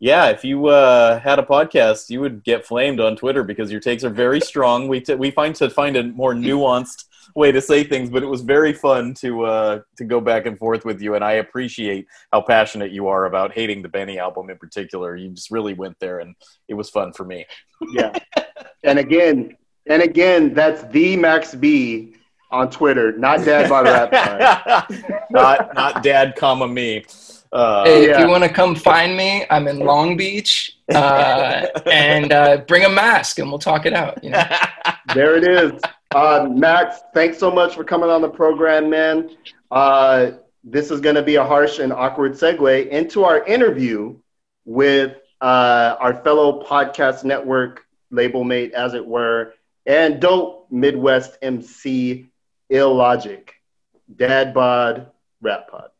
yeah, 0.00 0.26
if 0.28 0.44
you 0.44 0.66
uh, 0.66 1.18
had 1.18 1.38
a 1.38 1.42
podcast, 1.42 2.10
you 2.10 2.20
would 2.20 2.44
get 2.44 2.66
flamed 2.66 3.00
on 3.00 3.16
Twitter 3.16 3.42
because 3.42 3.70
your 3.72 3.80
takes 3.80 4.04
are 4.04 4.10
very 4.10 4.40
strong. 4.40 4.86
We 4.88 5.00
t- 5.00 5.14
we 5.14 5.30
find 5.30 5.54
to 5.56 5.70
find 5.70 5.96
a 5.96 6.02
more 6.04 6.34
nuanced 6.46 7.04
way 7.34 7.52
to 7.52 7.60
say 7.60 7.84
things, 7.84 8.08
but 8.10 8.22
it 8.22 8.26
was 8.26 8.40
very 8.42 8.72
fun 8.72 9.12
to 9.14 9.44
uh, 9.44 9.80
to 9.96 10.04
go 10.04 10.20
back 10.20 10.46
and 10.46 10.58
forth 10.58 10.84
with 10.84 11.00
you, 11.00 11.14
and 11.14 11.24
I 11.24 11.32
appreciate 11.32 12.06
how 12.32 12.42
passionate 12.42 12.90
you 12.92 13.08
are 13.08 13.24
about 13.26 13.52
hating 13.52 13.82
the 13.82 13.88
Benny 13.88 14.18
album 14.18 14.50
in 14.50 14.58
particular. 14.58 15.16
You 15.16 15.30
just 15.30 15.50
really 15.50 15.74
went 15.74 15.98
there, 16.00 16.20
and 16.20 16.34
it 16.68 16.74
was 16.74 16.90
fun 16.90 17.12
for 17.12 17.24
me. 17.24 17.46
Yeah. 17.92 18.12
and 18.84 18.98
again, 18.98 19.56
and 19.86 20.02
again, 20.02 20.54
that's 20.54 20.82
the 20.84 21.16
Max 21.16 21.54
B 21.54 22.14
on 22.50 22.70
Twitter, 22.70 23.16
not 23.16 23.44
Dad 23.44 23.68
by 23.68 23.82
the 23.82 23.90
Rap. 23.90 24.90
Time. 24.90 25.20
not 25.30 25.74
not 25.74 26.02
dad, 26.02 26.34
comma 26.36 26.68
me. 26.68 27.04
Uh, 27.52 27.84
Hey, 27.84 28.04
if 28.04 28.10
yeah. 28.10 28.20
you 28.20 28.28
want 28.28 28.44
to 28.44 28.50
come 28.50 28.74
find 28.74 29.16
me, 29.16 29.44
I'm 29.50 29.68
in 29.68 29.78
Long 29.78 30.16
Beach, 30.16 30.78
uh, 30.94 31.66
and 31.90 32.32
uh, 32.32 32.58
bring 32.66 32.84
a 32.84 32.88
mask, 32.88 33.38
and 33.38 33.48
we'll 33.48 33.58
talk 33.58 33.86
it 33.86 33.94
out. 33.94 34.22
You 34.22 34.30
know? 34.30 34.44
There 35.14 35.36
it 35.36 35.48
is. 35.48 35.80
Uh, 36.14 36.48
Max, 36.50 37.00
thanks 37.14 37.38
so 37.38 37.50
much 37.50 37.74
for 37.74 37.82
coming 37.82 38.10
on 38.10 38.20
the 38.20 38.28
program, 38.28 38.90
man. 38.90 39.30
Uh, 39.70 40.32
this 40.62 40.90
is 40.90 41.00
going 41.00 41.14
to 41.14 41.22
be 41.22 41.36
a 41.36 41.44
harsh 41.44 41.78
and 41.78 41.94
awkward 41.94 42.32
segue 42.32 42.88
into 42.88 43.24
our 43.24 43.42
interview 43.46 44.14
with 44.66 45.16
uh, 45.40 45.96
our 45.98 46.22
fellow 46.22 46.62
podcast 46.62 47.24
network 47.24 47.86
label 48.10 48.44
mate, 48.44 48.72
as 48.72 48.94
it 48.94 49.06
were, 49.06 49.54
and 49.86 50.20
dope 50.20 50.66
Midwest 50.70 51.38
MC 51.42 52.28
Illogic, 52.70 53.54
Dad 54.14 54.54
Bod 54.54 55.10
Rap 55.40 55.70
Pod. 55.70 55.90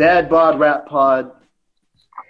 Dad 0.00 0.30
Bod 0.30 0.58
Rap 0.58 0.86
Pod. 0.86 1.30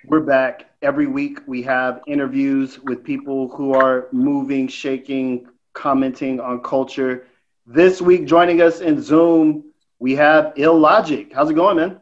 We're 0.06 0.18
back. 0.18 0.70
Every 0.82 1.06
week 1.06 1.38
we 1.46 1.62
have 1.62 2.00
interviews 2.08 2.80
with 2.80 3.04
people 3.04 3.46
who 3.46 3.74
are 3.74 4.08
moving, 4.10 4.66
shaking, 4.66 5.46
commenting 5.72 6.40
on 6.40 6.64
culture. 6.64 7.28
This 7.68 8.02
week, 8.02 8.26
joining 8.26 8.60
us 8.60 8.80
in 8.80 9.00
Zoom, 9.00 9.66
we 10.00 10.16
have 10.16 10.52
Illogic. 10.56 11.32
How's 11.32 11.48
it 11.48 11.54
going, 11.54 11.76
man? 11.76 12.00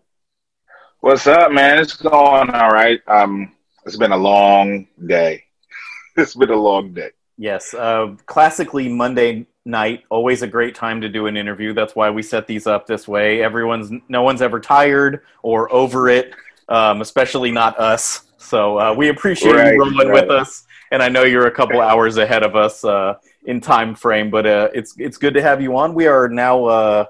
What's 1.01 1.27
up, 1.27 1.53
man? 1.53 1.79
It's 1.79 1.97
going 1.97 2.49
all 2.49 2.71
right. 2.71 3.01
Um, 3.07 3.53
it's 3.85 3.99
been 3.99 4.13
a 4.13 4.17
long 4.17 4.87
day. 5.07 5.45
it's 6.17 6.35
been 6.35 6.49
a 6.49 6.57
long 6.57 6.95
day. 6.95 7.11
Yes, 7.37 7.75
uh, 7.75 8.17
classically 8.25 8.89
Monday 8.89 9.47
night, 9.65 10.05
always 10.11 10.43
a 10.43 10.47
great 10.47 10.75
time 10.75 11.01
to 11.01 11.09
do 11.09 11.27
an 11.27 11.37
interview. 11.37 11.73
That's 11.73 11.95
why 11.95 12.11
we 12.11 12.23
set 12.23 12.47
these 12.47 12.67
up 12.67 12.87
this 12.87 13.07
way. 13.07 13.43
Everyone's 13.43 13.91
no 14.09 14.23
one's 14.23 14.43
ever 14.43 14.61
tired 14.61 15.23
or 15.43 15.73
over 15.73 16.09
it, 16.09 16.35
um, 16.69 17.01
especially 17.01 17.51
not 17.51 17.79
us. 17.79 18.25
So 18.39 18.79
uh, 18.79 18.95
we 18.95 19.09
appreciate 19.09 19.53
right, 19.55 19.75
you 19.75 19.81
rolling 19.81 20.09
right. 20.09 20.23
with 20.23 20.31
us, 20.31 20.67
and 20.91 21.03
I 21.03 21.09
know 21.09 21.25
you're 21.25 21.47
a 21.47 21.51
couple 21.51 21.81
hours 21.81 22.17
ahead 22.17 22.43
of 22.43 22.57
us 22.57 22.85
uh, 22.85 23.15
in 23.45 23.61
time 23.61 23.95
frame, 23.95 24.31
but 24.31 24.47
uh, 24.47 24.69
it's 24.75 24.95
it's 24.99 25.17
good 25.17 25.35
to 25.35 25.43
have 25.43 25.61
you 25.61 25.77
on. 25.77 25.95
We 25.95 26.07
are 26.07 26.29
now 26.29 26.65
uh, 26.65 27.05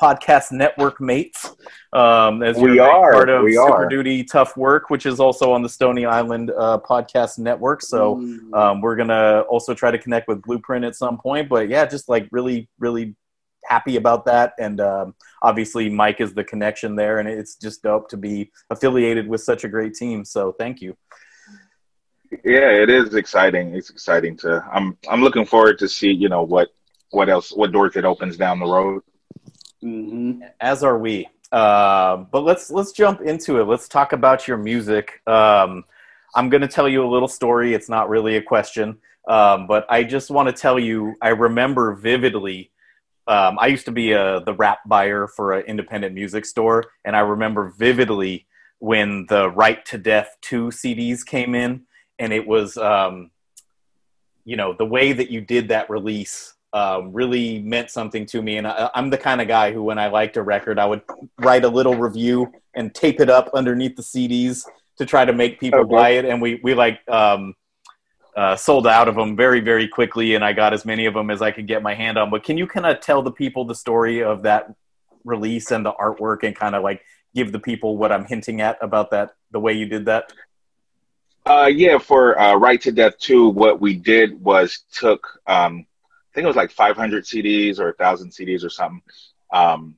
podcast 0.00 0.52
network 0.52 1.00
mates. 1.00 1.54
Um, 1.92 2.42
as 2.42 2.56
we 2.56 2.78
are 2.78 3.12
part 3.12 3.28
of 3.28 3.44
we 3.44 3.54
Super 3.54 3.84
are. 3.84 3.88
Duty 3.88 4.24
Tough 4.24 4.56
Work, 4.56 4.90
which 4.90 5.06
is 5.06 5.20
also 5.20 5.52
on 5.52 5.62
the 5.62 5.68
Stony 5.68 6.06
Island 6.06 6.50
uh, 6.56 6.78
podcast 6.84 7.38
network. 7.38 7.82
So 7.82 8.16
um, 8.52 8.80
we're 8.80 8.96
gonna 8.96 9.40
also 9.42 9.74
try 9.74 9.90
to 9.90 9.98
connect 9.98 10.28
with 10.28 10.42
Blueprint 10.42 10.84
at 10.84 10.94
some 10.94 11.18
point. 11.18 11.48
But 11.48 11.68
yeah, 11.68 11.84
just 11.86 12.08
like 12.08 12.28
really, 12.30 12.68
really 12.78 13.16
happy 13.64 13.96
about 13.96 14.24
that. 14.26 14.54
And 14.58 14.80
um, 14.80 15.14
obviously, 15.42 15.90
Mike 15.90 16.20
is 16.20 16.34
the 16.34 16.44
connection 16.44 16.96
there, 16.96 17.18
and 17.18 17.28
it's 17.28 17.56
just 17.56 17.82
dope 17.82 18.08
to 18.10 18.16
be 18.16 18.50
affiliated 18.70 19.28
with 19.28 19.42
such 19.42 19.64
a 19.64 19.68
great 19.68 19.94
team. 19.94 20.24
So 20.24 20.52
thank 20.52 20.80
you. 20.80 20.96
Yeah, 22.44 22.70
it 22.70 22.90
is 22.90 23.14
exciting. 23.14 23.74
It's 23.74 23.90
exciting 23.90 24.36
to. 24.38 24.64
I'm 24.72 24.96
I'm 25.08 25.22
looking 25.22 25.44
forward 25.44 25.78
to 25.80 25.88
see 25.88 26.10
you 26.10 26.28
know 26.28 26.42
what 26.42 26.68
what 27.10 27.28
else 27.28 27.50
what 27.50 27.72
doors 27.72 27.96
it 27.96 28.04
opens 28.04 28.36
down 28.36 28.60
the 28.60 28.66
road. 28.66 29.02
Mm-hmm. 29.84 30.42
As 30.60 30.82
are 30.82 30.98
we. 30.98 31.28
Uh, 31.52 32.18
but 32.30 32.42
let's 32.42 32.70
let's 32.70 32.92
jump 32.92 33.20
into 33.20 33.60
it. 33.60 33.64
Let's 33.64 33.88
talk 33.88 34.12
about 34.12 34.46
your 34.46 34.56
music. 34.56 35.20
Um, 35.26 35.84
I'm 36.34 36.48
going 36.48 36.60
to 36.60 36.68
tell 36.68 36.88
you 36.88 37.04
a 37.04 37.10
little 37.10 37.28
story. 37.28 37.74
It's 37.74 37.88
not 37.88 38.08
really 38.08 38.36
a 38.36 38.42
question, 38.42 38.98
um, 39.28 39.66
but 39.66 39.84
I 39.90 40.04
just 40.04 40.30
want 40.30 40.48
to 40.48 40.52
tell 40.52 40.78
you. 40.78 41.14
I 41.20 41.30
remember 41.30 41.94
vividly. 41.94 42.70
Um, 43.26 43.58
I 43.60 43.66
used 43.66 43.84
to 43.86 43.92
be 43.92 44.12
a, 44.12 44.40
the 44.40 44.54
rap 44.54 44.80
buyer 44.86 45.26
for 45.26 45.52
an 45.52 45.66
independent 45.66 46.14
music 46.14 46.44
store, 46.44 46.84
and 47.04 47.16
I 47.16 47.20
remember 47.20 47.72
vividly 47.76 48.46
when 48.78 49.26
the 49.28 49.50
Write 49.50 49.84
to 49.86 49.98
Death 49.98 50.36
two 50.40 50.68
CDs 50.68 51.24
came 51.24 51.54
in, 51.54 51.82
and 52.18 52.32
it 52.32 52.46
was, 52.46 52.76
um, 52.76 53.30
you 54.44 54.56
know, 54.56 54.72
the 54.72 54.86
way 54.86 55.12
that 55.12 55.30
you 55.30 55.40
did 55.40 55.68
that 55.68 55.90
release 55.90 56.54
um, 56.72 57.12
really 57.12 57.60
meant 57.60 57.90
something 57.90 58.26
to 58.26 58.42
me. 58.42 58.56
And 58.56 58.66
I, 58.66 58.90
am 58.94 59.10
the 59.10 59.18
kind 59.18 59.40
of 59.40 59.48
guy 59.48 59.72
who, 59.72 59.82
when 59.82 59.98
I 59.98 60.08
liked 60.08 60.36
a 60.36 60.42
record, 60.42 60.78
I 60.78 60.86
would 60.86 61.02
write 61.38 61.64
a 61.64 61.68
little 61.68 61.94
review 61.94 62.52
and 62.74 62.94
tape 62.94 63.20
it 63.20 63.28
up 63.28 63.50
underneath 63.54 63.96
the 63.96 64.02
CDs 64.02 64.64
to 64.98 65.06
try 65.06 65.24
to 65.24 65.32
make 65.32 65.58
people 65.58 65.80
okay. 65.80 65.94
buy 65.94 66.08
it. 66.10 66.24
And 66.24 66.40
we 66.40 66.60
we 66.62 66.74
like 66.74 67.00
um, 67.08 67.54
uh, 68.36 68.56
sold 68.56 68.86
out 68.86 69.08
of 69.08 69.16
them 69.16 69.36
very 69.36 69.60
very 69.60 69.88
quickly, 69.88 70.34
and 70.34 70.44
I 70.44 70.52
got 70.52 70.72
as 70.72 70.84
many 70.84 71.06
of 71.06 71.14
them 71.14 71.30
as 71.30 71.42
I 71.42 71.50
could 71.50 71.66
get 71.66 71.82
my 71.82 71.94
hand 71.94 72.18
on. 72.18 72.30
But 72.30 72.44
can 72.44 72.56
you 72.56 72.66
kind 72.66 72.86
of 72.86 73.00
tell 73.00 73.22
the 73.22 73.32
people 73.32 73.64
the 73.64 73.74
story 73.74 74.22
of 74.22 74.42
that 74.42 74.72
release 75.24 75.70
and 75.70 75.84
the 75.84 75.92
artwork, 75.92 76.44
and 76.44 76.54
kind 76.54 76.74
of 76.74 76.82
like 76.82 77.02
give 77.34 77.52
the 77.52 77.58
people 77.58 77.96
what 77.96 78.12
I'm 78.12 78.24
hinting 78.24 78.60
at 78.60 78.78
about 78.80 79.10
that 79.10 79.34
the 79.50 79.60
way 79.60 79.72
you 79.72 79.86
did 79.86 80.04
that? 80.06 80.32
Uh, 81.46 81.70
yeah, 81.72 81.98
for 81.98 82.38
uh, 82.38 82.54
Write 82.54 82.82
to 82.82 82.92
Death 82.92 83.18
2, 83.18 83.48
what 83.48 83.80
we 83.80 83.94
did 83.94 84.40
was 84.44 84.84
took 84.92 85.40
um, 85.46 85.86
think 86.34 86.44
it 86.44 86.48
was 86.48 86.56
like 86.56 86.70
500 86.70 87.24
CDs 87.24 87.78
or 87.78 87.86
1,000 87.86 88.30
CDs 88.30 88.64
or 88.64 88.70
something, 88.70 89.02
um, 89.52 89.96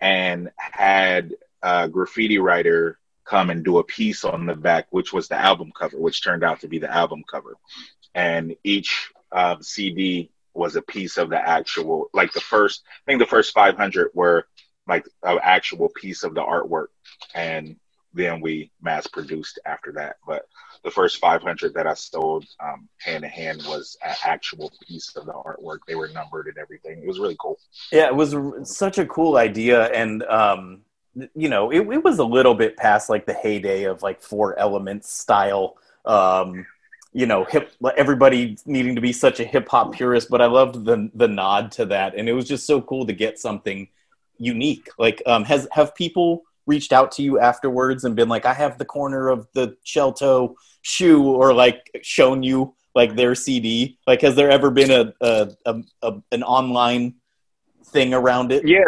and 0.00 0.50
had 0.56 1.34
a 1.62 1.88
graffiti 1.88 2.38
writer 2.38 2.98
come 3.24 3.50
and 3.50 3.64
do 3.64 3.78
a 3.78 3.84
piece 3.84 4.24
on 4.24 4.46
the 4.46 4.54
back, 4.54 4.86
which 4.90 5.12
was 5.12 5.28
the 5.28 5.36
album 5.36 5.70
cover, 5.78 5.98
which 5.98 6.24
turned 6.24 6.42
out 6.42 6.60
to 6.60 6.68
be 6.68 6.78
the 6.78 6.92
album 6.92 7.22
cover. 7.30 7.56
And 8.14 8.56
each 8.64 9.10
uh, 9.30 9.56
CD 9.60 10.30
was 10.54 10.76
a 10.76 10.82
piece 10.82 11.18
of 11.18 11.28
the 11.28 11.36
actual, 11.38 12.08
like 12.14 12.32
the 12.32 12.40
first, 12.40 12.82
I 12.86 13.04
think 13.06 13.20
the 13.20 13.26
first 13.26 13.52
500 13.52 14.10
were 14.14 14.46
like 14.86 15.06
an 15.22 15.38
actual 15.42 15.90
piece 15.90 16.22
of 16.22 16.34
the 16.34 16.40
artwork. 16.40 16.86
And 17.34 17.76
then 18.18 18.40
we 18.40 18.70
mass 18.82 19.06
produced 19.06 19.58
after 19.64 19.92
that. 19.92 20.16
But 20.26 20.46
the 20.84 20.90
first 20.90 21.18
500 21.18 21.74
that 21.74 21.86
I 21.86 21.94
sold 21.94 22.44
um, 22.60 22.88
hand 22.98 23.22
to 23.22 23.28
hand 23.28 23.62
was 23.66 23.96
an 24.04 24.14
actual 24.24 24.72
piece 24.86 25.14
of 25.16 25.26
the 25.26 25.32
artwork. 25.32 25.78
They 25.86 25.94
were 25.94 26.08
numbered 26.08 26.48
and 26.48 26.58
everything. 26.58 27.00
It 27.02 27.06
was 27.06 27.18
really 27.18 27.36
cool. 27.38 27.58
Yeah, 27.92 28.08
it 28.08 28.16
was 28.16 28.34
such 28.64 28.98
a 28.98 29.06
cool 29.06 29.36
idea. 29.36 29.86
And, 29.86 30.22
um, 30.24 30.80
you 31.34 31.48
know, 31.48 31.70
it, 31.70 31.80
it, 31.80 32.04
was 32.04 32.18
a 32.18 32.24
little 32.24 32.54
bit 32.54 32.76
past 32.76 33.08
like 33.08 33.26
the 33.26 33.32
heyday 33.32 33.84
of 33.84 34.02
like 34.02 34.22
four 34.22 34.58
elements 34.58 35.12
style. 35.12 35.76
Um, 36.04 36.66
you 37.12 37.26
know, 37.26 37.44
hip 37.44 37.72
everybody 37.96 38.58
needing 38.66 38.94
to 38.94 39.00
be 39.00 39.12
such 39.12 39.40
a 39.40 39.44
hip 39.44 39.68
hop 39.68 39.92
purist, 39.92 40.28
but 40.28 40.42
I 40.42 40.46
loved 40.46 40.84
the 40.84 41.10
the 41.14 41.26
nod 41.26 41.72
to 41.72 41.86
that, 41.86 42.14
and 42.14 42.28
it 42.28 42.34
was 42.34 42.46
just 42.46 42.66
so 42.66 42.82
cool 42.82 43.06
to 43.06 43.12
get 43.14 43.38
something 43.38 43.88
unique. 44.36 44.88
Like, 44.98 45.22
um, 45.26 45.44
has 45.44 45.66
have 45.72 45.94
people 45.94 46.44
reached 46.68 46.92
out 46.92 47.10
to 47.12 47.22
you 47.22 47.40
afterwards 47.40 48.04
and 48.04 48.14
been 48.14 48.28
like, 48.28 48.46
I 48.46 48.54
have 48.54 48.78
the 48.78 48.84
corner 48.84 49.28
of 49.28 49.48
the 49.54 49.76
shell 49.82 50.12
toe 50.12 50.56
shoe 50.82 51.24
or 51.24 51.52
like 51.52 51.90
shown 52.02 52.42
you 52.42 52.74
like 52.94 53.16
their 53.16 53.34
CD? 53.34 53.98
Like, 54.06 54.20
has 54.22 54.36
there 54.36 54.50
ever 54.50 54.70
been 54.70 54.90
a, 54.90 55.12
a, 55.20 55.50
a, 55.64 55.82
a 56.02 56.22
an 56.32 56.42
online 56.42 57.14
thing 57.86 58.14
around 58.14 58.52
it? 58.52 58.66
Yeah. 58.66 58.84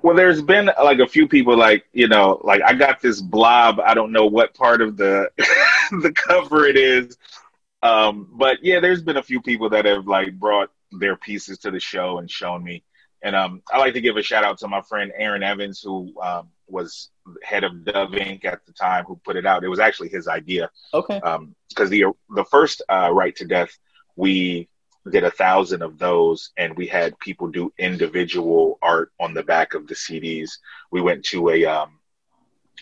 Well, 0.00 0.14
there's 0.14 0.40
been 0.40 0.70
like 0.82 1.00
a 1.00 1.08
few 1.08 1.26
people 1.26 1.56
like, 1.56 1.84
you 1.92 2.06
know, 2.06 2.40
like 2.44 2.62
I 2.62 2.72
got 2.72 3.00
this 3.00 3.20
blob. 3.20 3.80
I 3.80 3.94
don't 3.94 4.12
know 4.12 4.26
what 4.26 4.54
part 4.54 4.80
of 4.80 4.96
the, 4.96 5.28
the 6.02 6.12
cover 6.12 6.66
it 6.66 6.76
is. 6.76 7.18
Um, 7.82 8.28
but 8.32 8.58
yeah, 8.62 8.80
there's 8.80 9.02
been 9.02 9.16
a 9.16 9.22
few 9.22 9.40
people 9.40 9.70
that 9.70 9.84
have 9.86 10.06
like 10.06 10.38
brought 10.38 10.70
their 10.92 11.16
pieces 11.16 11.58
to 11.58 11.70
the 11.70 11.80
show 11.80 12.18
and 12.18 12.30
shown 12.30 12.62
me. 12.62 12.84
And 13.22 13.34
um, 13.34 13.62
I 13.72 13.78
like 13.78 13.94
to 13.94 14.00
give 14.00 14.16
a 14.16 14.22
shout 14.22 14.44
out 14.44 14.58
to 14.58 14.68
my 14.68 14.82
friend 14.82 15.12
Aaron 15.16 15.42
Evans, 15.42 15.80
who 15.80 16.14
um, 16.22 16.48
was 16.68 17.10
head 17.42 17.64
of 17.64 17.84
Dove 17.84 18.10
Inc. 18.10 18.44
at 18.44 18.64
the 18.66 18.72
time 18.72 19.04
who 19.04 19.20
put 19.24 19.36
it 19.36 19.46
out. 19.46 19.64
It 19.64 19.68
was 19.68 19.80
actually 19.80 20.08
his 20.08 20.28
idea. 20.28 20.70
Okay. 20.94 21.20
Because 21.20 21.36
um, 21.36 21.90
the 21.90 22.12
the 22.34 22.44
first 22.44 22.82
uh, 22.88 23.10
Write 23.12 23.36
to 23.36 23.44
Death, 23.44 23.76
we 24.16 24.68
did 25.10 25.24
a 25.24 25.30
thousand 25.30 25.82
of 25.82 25.98
those, 25.98 26.50
and 26.56 26.76
we 26.76 26.86
had 26.86 27.18
people 27.18 27.48
do 27.48 27.72
individual 27.78 28.78
art 28.82 29.12
on 29.18 29.34
the 29.34 29.42
back 29.42 29.74
of 29.74 29.86
the 29.86 29.94
CDs. 29.94 30.58
We 30.90 31.00
went 31.00 31.24
to 31.26 31.50
a 31.50 31.64
um, 31.64 31.98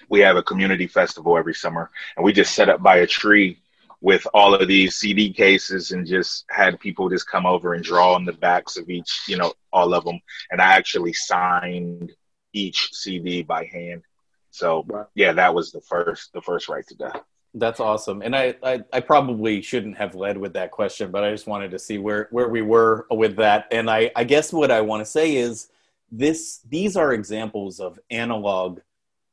we 0.09 0.21
have 0.21 0.37
a 0.37 0.43
community 0.43 0.87
festival 0.87 1.37
every 1.37 1.55
summer, 1.55 1.91
and 2.17 2.25
we 2.25 2.33
just 2.33 2.55
set 2.55 2.69
up 2.69 2.83
by 2.83 2.99
a 2.99 3.07
tree 3.07 3.59
with 4.01 4.27
all 4.35 4.55
of 4.55 4.69
these 4.69 4.97
CD 4.97 5.33
cases 5.33 5.91
and 5.91 6.07
just 6.07 6.45
had 6.51 6.79
people 6.79 7.09
just 7.09 7.29
come 7.29 7.47
over 7.47 7.75
and 7.75 7.83
draw 7.83 8.15
on 8.15 8.25
the 8.25 8.33
backs 8.33 8.77
of 8.77 8.91
each, 8.91 9.23
you 9.27 9.37
know, 9.37 9.55
all 9.73 9.95
of 9.95 10.05
them. 10.05 10.21
And 10.51 10.61
I 10.61 10.75
actually 10.75 11.15
signed 11.15 12.13
each 12.57 12.93
CD 12.95 13.43
by 13.43 13.65
hand. 13.65 14.03
So 14.51 14.87
yeah, 15.15 15.33
that 15.33 15.55
was 15.55 15.71
the 15.71 15.81
first 15.83 16.33
the 16.33 16.41
first 16.41 16.69
write 16.69 16.87
to 16.89 16.95
death. 16.97 17.21
That's 17.55 17.81
awesome. 17.81 18.21
And 18.21 18.37
I, 18.37 18.55
I, 18.63 18.83
I, 18.93 19.01
probably 19.01 19.63
shouldn't 19.63 19.97
have 19.97 20.15
led 20.15 20.37
with 20.37 20.53
that 20.55 20.71
question, 20.71 21.11
but 21.11 21.25
I 21.25 21.31
just 21.31 21.47
wanted 21.47 21.71
to 21.71 21.79
see 21.79 21.97
where, 21.97 22.29
where 22.31 22.51
we 22.51 22.61
were 22.61 23.07
with 23.11 23.37
that. 23.37 23.69
And 23.71 23.91
I, 23.91 24.11
I 24.15 24.25
guess 24.25 24.53
what 24.53 24.71
I 24.71 24.83
want 24.83 25.01
to 25.01 25.11
say 25.11 25.37
is 25.37 25.69
this 26.13 26.61
these 26.69 26.99
are 26.99 27.15
examples 27.15 27.81
of 27.81 27.99
analog, 28.11 28.81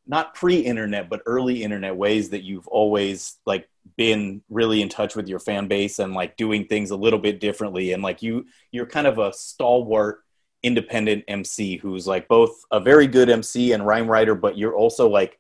not 0.07 0.35
pre-internet, 0.35 1.09
but 1.09 1.21
early 1.25 1.63
internet 1.63 1.97
ways 1.97 2.29
that 2.29 2.43
you've 2.43 2.67
always 2.69 3.39
like 3.45 3.67
been 3.97 4.41
really 4.49 4.81
in 4.81 4.87
touch 4.87 5.17
with 5.17 5.27
your 5.27 5.39
fan 5.39 5.67
base 5.67 5.99
and 5.99 6.13
like 6.13 6.37
doing 6.37 6.65
things 6.65 6.91
a 6.91 6.95
little 6.95 7.19
bit 7.19 7.41
differently. 7.41 7.91
And 7.91 8.01
like 8.01 8.23
you 8.23 8.45
you're 8.71 8.85
kind 8.85 9.07
of 9.07 9.19
a 9.19 9.33
stalwart 9.33 10.22
independent 10.63 11.23
MC 11.27 11.77
who's 11.77 12.07
like 12.07 12.27
both 12.27 12.63
a 12.71 12.79
very 12.79 13.05
good 13.05 13.29
MC 13.29 13.73
and 13.73 13.85
rhyme 13.85 14.09
writer, 14.09 14.33
but 14.33 14.57
you're 14.57 14.75
also 14.75 15.07
like 15.07 15.39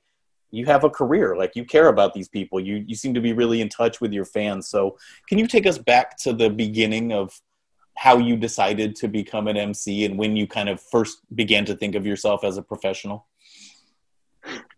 you 0.51 0.65
have 0.67 0.83
a 0.83 0.89
career, 0.89 1.35
like 1.35 1.55
you 1.55 1.65
care 1.65 1.87
about 1.87 2.13
these 2.13 2.27
people. 2.27 2.59
You 2.59 2.83
you 2.85 2.95
seem 2.95 3.13
to 3.15 3.21
be 3.21 3.33
really 3.33 3.61
in 3.61 3.69
touch 3.69 3.99
with 3.99 4.13
your 4.13 4.25
fans. 4.25 4.67
So 4.67 4.97
can 5.27 5.39
you 5.39 5.47
take 5.47 5.65
us 5.65 5.77
back 5.77 6.17
to 6.19 6.33
the 6.33 6.49
beginning 6.49 7.11
of 7.11 7.41
how 7.95 8.17
you 8.17 8.35
decided 8.35 8.95
to 8.97 9.07
become 9.07 9.47
an 9.47 9.57
MC 9.57 10.05
and 10.05 10.17
when 10.17 10.35
you 10.35 10.47
kind 10.47 10.69
of 10.69 10.81
first 10.81 11.19
began 11.35 11.65
to 11.65 11.75
think 11.75 11.95
of 11.95 12.05
yourself 12.05 12.43
as 12.43 12.57
a 12.57 12.61
professional? 12.61 13.25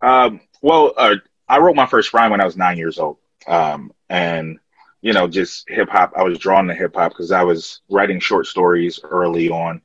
Um, 0.00 0.40
well, 0.62 0.92
uh, 0.96 1.16
I 1.48 1.58
wrote 1.58 1.76
my 1.76 1.86
first 1.86 2.14
rhyme 2.14 2.30
when 2.30 2.40
I 2.40 2.44
was 2.44 2.56
nine 2.56 2.78
years 2.78 2.98
old, 2.98 3.18
um, 3.46 3.92
and 4.08 4.58
you 5.02 5.12
know, 5.12 5.28
just 5.28 5.68
hip 5.68 5.88
hop. 5.88 6.12
I 6.16 6.22
was 6.22 6.38
drawn 6.38 6.66
to 6.68 6.74
hip 6.74 6.94
hop 6.94 7.12
because 7.12 7.32
I 7.32 7.42
was 7.42 7.80
writing 7.90 8.18
short 8.18 8.46
stories 8.46 8.98
early 9.04 9.50
on, 9.50 9.80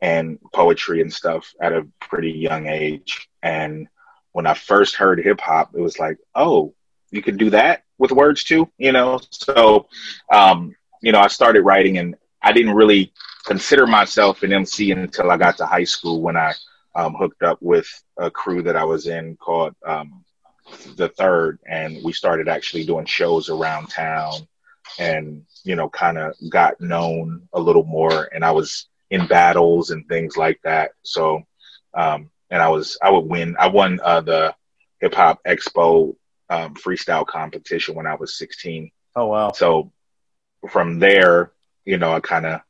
and 0.00 0.38
poetry 0.52 1.00
and 1.00 1.12
stuff 1.12 1.52
at 1.60 1.72
a 1.72 1.86
pretty 2.00 2.32
young 2.32 2.66
age. 2.66 3.28
And 3.42 3.88
when 4.32 4.46
I 4.46 4.54
first 4.54 4.94
heard 4.94 5.20
hip 5.20 5.40
hop, 5.40 5.74
it 5.74 5.80
was 5.80 5.98
like, 5.98 6.18
oh, 6.34 6.74
you 7.10 7.22
could 7.22 7.38
do 7.38 7.50
that 7.50 7.82
with 7.98 8.12
words 8.12 8.44
too, 8.44 8.70
you 8.78 8.92
know. 8.92 9.20
So, 9.30 9.86
um, 10.32 10.74
you 11.02 11.12
know, 11.12 11.20
I 11.20 11.28
started 11.28 11.62
writing, 11.62 11.98
and 11.98 12.16
I 12.42 12.52
didn't 12.52 12.74
really 12.74 13.12
consider 13.46 13.86
myself 13.86 14.42
an 14.42 14.52
MC 14.52 14.90
until 14.92 15.30
I 15.30 15.36
got 15.36 15.56
to 15.58 15.66
high 15.66 15.84
school 15.84 16.20
when 16.20 16.36
I 16.36 16.54
um, 16.94 17.14
hooked 17.14 17.42
up 17.42 17.58
with 17.60 17.88
a 18.16 18.30
crew 18.30 18.62
that 18.62 18.76
I 18.76 18.84
was 18.84 19.06
in 19.06 19.36
called 19.36 19.74
um, 19.86 20.24
the 20.96 21.08
Third, 21.08 21.58
and 21.66 22.02
we 22.04 22.12
started 22.12 22.48
actually 22.48 22.84
doing 22.84 23.06
shows 23.06 23.48
around 23.48 23.88
town, 23.88 24.46
and 24.98 25.44
you 25.64 25.76
know, 25.76 25.88
kind 25.88 26.18
of 26.18 26.34
got 26.50 26.80
known 26.80 27.48
a 27.52 27.60
little 27.60 27.84
more, 27.84 28.28
and 28.34 28.44
I 28.44 28.50
was 28.50 28.86
in 29.10 29.26
battles 29.26 29.90
and 29.90 30.06
things 30.08 30.36
like 30.36 30.60
that. 30.64 30.92
So, 31.02 31.42
um, 31.94 32.30
and 32.50 32.62
I 32.62 32.68
was 32.68 32.98
I 33.02 33.10
would 33.10 33.26
win. 33.26 33.56
I 33.58 33.68
won 33.68 34.00
uh, 34.02 34.20
the 34.20 34.54
Hip 35.00 35.14
Hop 35.14 35.40
Expo 35.44 36.16
um, 36.50 36.74
freestyle 36.74 37.26
competition 37.26 37.94
when 37.94 38.06
I 38.06 38.14
was 38.14 38.36
16. 38.38 38.90
Oh 39.16 39.26
wow! 39.26 39.52
So 39.52 39.92
from 40.70 40.98
there, 40.98 41.52
you 41.84 41.98
know, 41.98 42.12
I 42.12 42.20
kind 42.20 42.46
of 42.46 42.60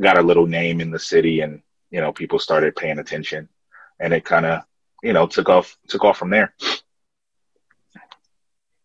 got 0.00 0.18
a 0.18 0.22
little 0.22 0.46
name 0.46 0.80
in 0.80 0.90
the 0.90 0.98
city, 0.98 1.40
and 1.40 1.62
you 1.90 2.00
know, 2.00 2.12
people 2.12 2.38
started 2.38 2.76
paying 2.76 2.98
attention, 2.98 3.48
and 4.00 4.12
it 4.12 4.24
kind 4.24 4.46
of 4.46 4.62
you 5.02 5.12
know 5.12 5.26
took 5.26 5.48
off 5.48 5.76
took 5.88 6.04
off 6.04 6.18
from 6.18 6.30
there. 6.30 6.54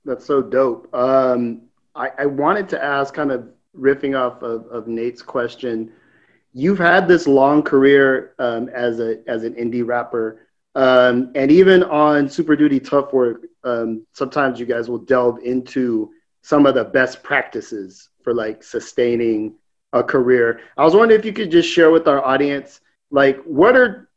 That's 0.05 0.25
so 0.25 0.41
dope. 0.41 0.93
Um, 0.93 1.63
I, 1.95 2.09
I 2.19 2.25
wanted 2.25 2.69
to 2.69 2.83
ask, 2.83 3.13
kind 3.13 3.31
of 3.31 3.47
riffing 3.77 4.19
off 4.19 4.41
of, 4.41 4.65
of 4.67 4.87
Nate's 4.87 5.21
question. 5.21 5.93
You've 6.53 6.79
had 6.79 7.07
this 7.07 7.27
long 7.27 7.63
career 7.63 8.35
um, 8.39 8.69
as 8.69 8.99
a 8.99 9.27
as 9.27 9.43
an 9.43 9.55
indie 9.55 9.85
rapper, 9.85 10.47
um, 10.75 11.31
and 11.35 11.51
even 11.51 11.83
on 11.83 12.29
Super 12.29 12.55
Duty 12.55 12.79
Tough 12.79 13.11
Work, 13.13 13.45
um, 13.63 14.05
sometimes 14.13 14.59
you 14.59 14.65
guys 14.65 14.89
will 14.89 14.99
delve 14.99 15.39
into 15.39 16.11
some 16.41 16.65
of 16.65 16.75
the 16.75 16.83
best 16.83 17.23
practices 17.23 18.09
for 18.21 18.33
like 18.33 18.63
sustaining 18.63 19.55
a 19.93 20.03
career. 20.03 20.59
I 20.77 20.83
was 20.83 20.95
wondering 20.95 21.19
if 21.19 21.25
you 21.25 21.33
could 21.33 21.51
just 21.51 21.69
share 21.69 21.91
with 21.91 22.07
our 22.07 22.23
audience, 22.23 22.81
like, 23.11 23.41
what 23.43 23.75
are 23.75 24.09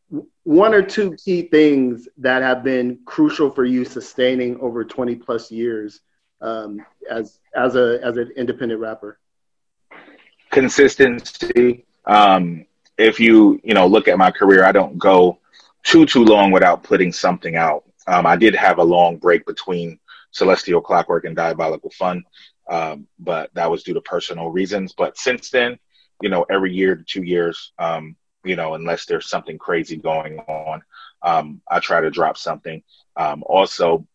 one 0.44 0.74
or 0.74 0.82
two 0.82 1.14
key 1.16 1.42
things 1.42 2.08
that 2.18 2.42
have 2.42 2.62
been 2.62 2.98
crucial 3.04 3.50
for 3.50 3.64
you 3.64 3.84
sustaining 3.84 4.58
over 4.60 4.84
20 4.84 5.16
plus 5.16 5.50
years 5.50 6.00
um, 6.40 6.84
as 7.10 7.40
as 7.54 7.76
a 7.76 7.98
as 8.02 8.16
an 8.16 8.30
independent 8.36 8.80
rapper? 8.80 9.18
Consistency. 10.50 11.85
Um, 12.06 12.66
if 12.98 13.20
you 13.20 13.60
you 13.62 13.74
know 13.74 13.86
look 13.86 14.08
at 14.08 14.18
my 14.18 14.30
career, 14.30 14.64
I 14.64 14.72
don't 14.72 14.98
go 14.98 15.38
too 15.82 16.06
too 16.06 16.24
long 16.24 16.50
without 16.50 16.82
putting 16.82 17.12
something 17.12 17.56
out. 17.56 17.84
Um, 18.06 18.26
I 18.26 18.36
did 18.36 18.54
have 18.54 18.78
a 18.78 18.84
long 18.84 19.16
break 19.16 19.46
between 19.46 19.98
Celestial 20.30 20.80
Clockwork 20.80 21.24
and 21.24 21.36
Diabolical 21.36 21.90
Fun, 21.90 22.24
um, 22.68 23.06
but 23.18 23.50
that 23.54 23.70
was 23.70 23.82
due 23.82 23.94
to 23.94 24.00
personal 24.00 24.50
reasons. 24.50 24.94
But 24.96 25.18
since 25.18 25.50
then, 25.50 25.78
you 26.20 26.28
know, 26.28 26.46
every 26.50 26.72
year 26.72 26.96
to 26.96 27.04
two 27.04 27.22
years, 27.22 27.72
um, 27.78 28.16
you 28.44 28.56
know, 28.56 28.74
unless 28.74 29.06
there's 29.06 29.28
something 29.28 29.58
crazy 29.58 29.96
going 29.96 30.38
on. 30.40 30.82
Um, 31.22 31.60
I 31.68 31.80
try 31.80 32.00
to 32.00 32.10
drop 32.10 32.38
something. 32.38 32.82
Um, 33.16 33.42
also, 33.46 34.06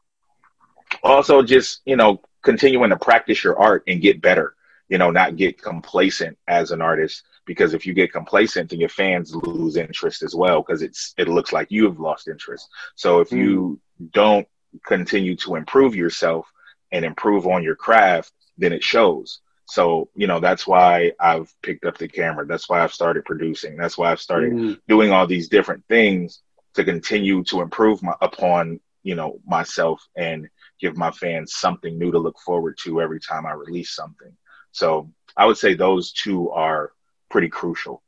also 1.03 1.41
just 1.41 1.81
you 1.85 1.97
know, 1.97 2.21
continuing 2.41 2.89
to 2.91 2.97
practice 2.97 3.43
your 3.43 3.59
art 3.59 3.83
and 3.87 4.01
get 4.01 4.21
better. 4.21 4.55
You 4.89 4.97
know, 4.97 5.11
not 5.11 5.37
get 5.37 5.61
complacent 5.61 6.37
as 6.47 6.71
an 6.71 6.81
artist 6.81 7.23
because 7.45 7.73
if 7.73 7.85
you 7.85 7.93
get 7.93 8.13
complacent, 8.13 8.69
then 8.69 8.79
your 8.79 8.89
fans 8.89 9.35
lose 9.35 9.75
interest 9.75 10.23
as 10.23 10.35
well 10.35 10.61
because 10.61 10.81
it's 10.81 11.13
it 11.17 11.27
looks 11.27 11.51
like 11.51 11.71
you 11.71 11.85
have 11.85 11.99
lost 11.99 12.27
interest. 12.27 12.67
So 12.95 13.19
if 13.19 13.29
mm. 13.29 13.37
you 13.37 13.79
don't 14.11 14.47
continue 14.85 15.35
to 15.37 15.55
improve 15.55 15.95
yourself 15.95 16.47
and 16.91 17.05
improve 17.05 17.47
on 17.47 17.63
your 17.63 17.75
craft, 17.75 18.31
then 18.57 18.73
it 18.73 18.83
shows. 18.83 19.41
So, 19.65 20.09
you 20.15 20.27
know, 20.27 20.39
that's 20.41 20.67
why 20.67 21.13
I've 21.19 21.53
picked 21.61 21.85
up 21.85 21.97
the 21.97 22.07
camera. 22.07 22.45
That's 22.45 22.69
why 22.69 22.83
I've 22.83 22.93
started 22.93 23.23
producing. 23.23 23.77
That's 23.77 23.97
why 23.97 24.11
I've 24.11 24.19
started 24.19 24.51
mm. 24.51 24.79
doing 24.87 25.11
all 25.11 25.27
these 25.27 25.47
different 25.47 25.85
things 25.87 26.41
to 26.73 26.83
continue 26.83 27.43
to 27.45 27.61
improve 27.61 28.03
my, 28.03 28.13
upon, 28.21 28.79
you 29.03 29.15
know, 29.15 29.39
myself 29.45 30.05
and 30.17 30.49
give 30.79 30.97
my 30.97 31.11
fans 31.11 31.53
something 31.53 31.97
new 31.97 32.11
to 32.11 32.19
look 32.19 32.37
forward 32.39 32.77
to 32.83 33.01
every 33.01 33.19
time 33.19 33.45
I 33.45 33.53
release 33.53 33.91
something. 33.95 34.35
So 34.71 35.11
I 35.37 35.45
would 35.45 35.57
say 35.57 35.73
those 35.73 36.11
two 36.11 36.49
are 36.49 36.91
pretty 37.31 37.49
crucial. 37.49 38.01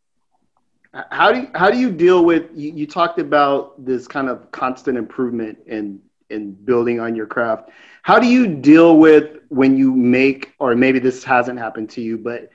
How 1.09 1.31
do 1.31 1.41
you, 1.41 1.49
how 1.55 1.71
do 1.71 1.79
you 1.79 1.91
deal 1.91 2.23
with 2.23 2.51
you, 2.53 2.71
you 2.71 2.85
talked 2.85 3.17
about 3.17 3.83
this 3.83 4.07
kind 4.07 4.29
of 4.29 4.51
constant 4.51 4.95
improvement 4.97 5.57
in 5.65 5.99
in 6.29 6.51
building 6.51 6.99
on 6.99 7.15
your 7.15 7.25
craft. 7.25 7.69
How 8.01 8.19
do 8.19 8.27
you 8.27 8.47
deal 8.47 8.97
with 8.97 9.37
when 9.49 9.77
you 9.77 9.95
make, 9.95 10.53
or 10.59 10.75
maybe 10.75 10.99
this 10.99 11.23
hasn't 11.23 11.59
happened 11.59 11.89
to 11.91 12.01
you, 12.01 12.17
but 12.17 12.49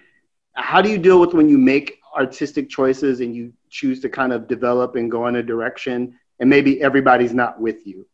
how 0.55 0.83
do 0.83 0.91
you 0.91 0.99
deal 0.99 1.21
with 1.21 1.33
when 1.33 1.49
you 1.49 1.57
make 1.57 2.01
artistic 2.17 2.69
choices 2.69 3.21
and 3.21 3.35
you 3.35 3.53
choose 3.71 4.01
to 4.01 4.09
kind 4.09 4.33
of 4.33 4.49
develop 4.49 4.97
and 4.97 5.11
go 5.11 5.27
in 5.29 5.37
a 5.37 5.43
direction 5.43 6.19
and 6.41 6.51
maybe 6.51 6.83
everybody's 6.83 7.33
not 7.33 7.61
with 7.61 7.87
you? 7.87 8.07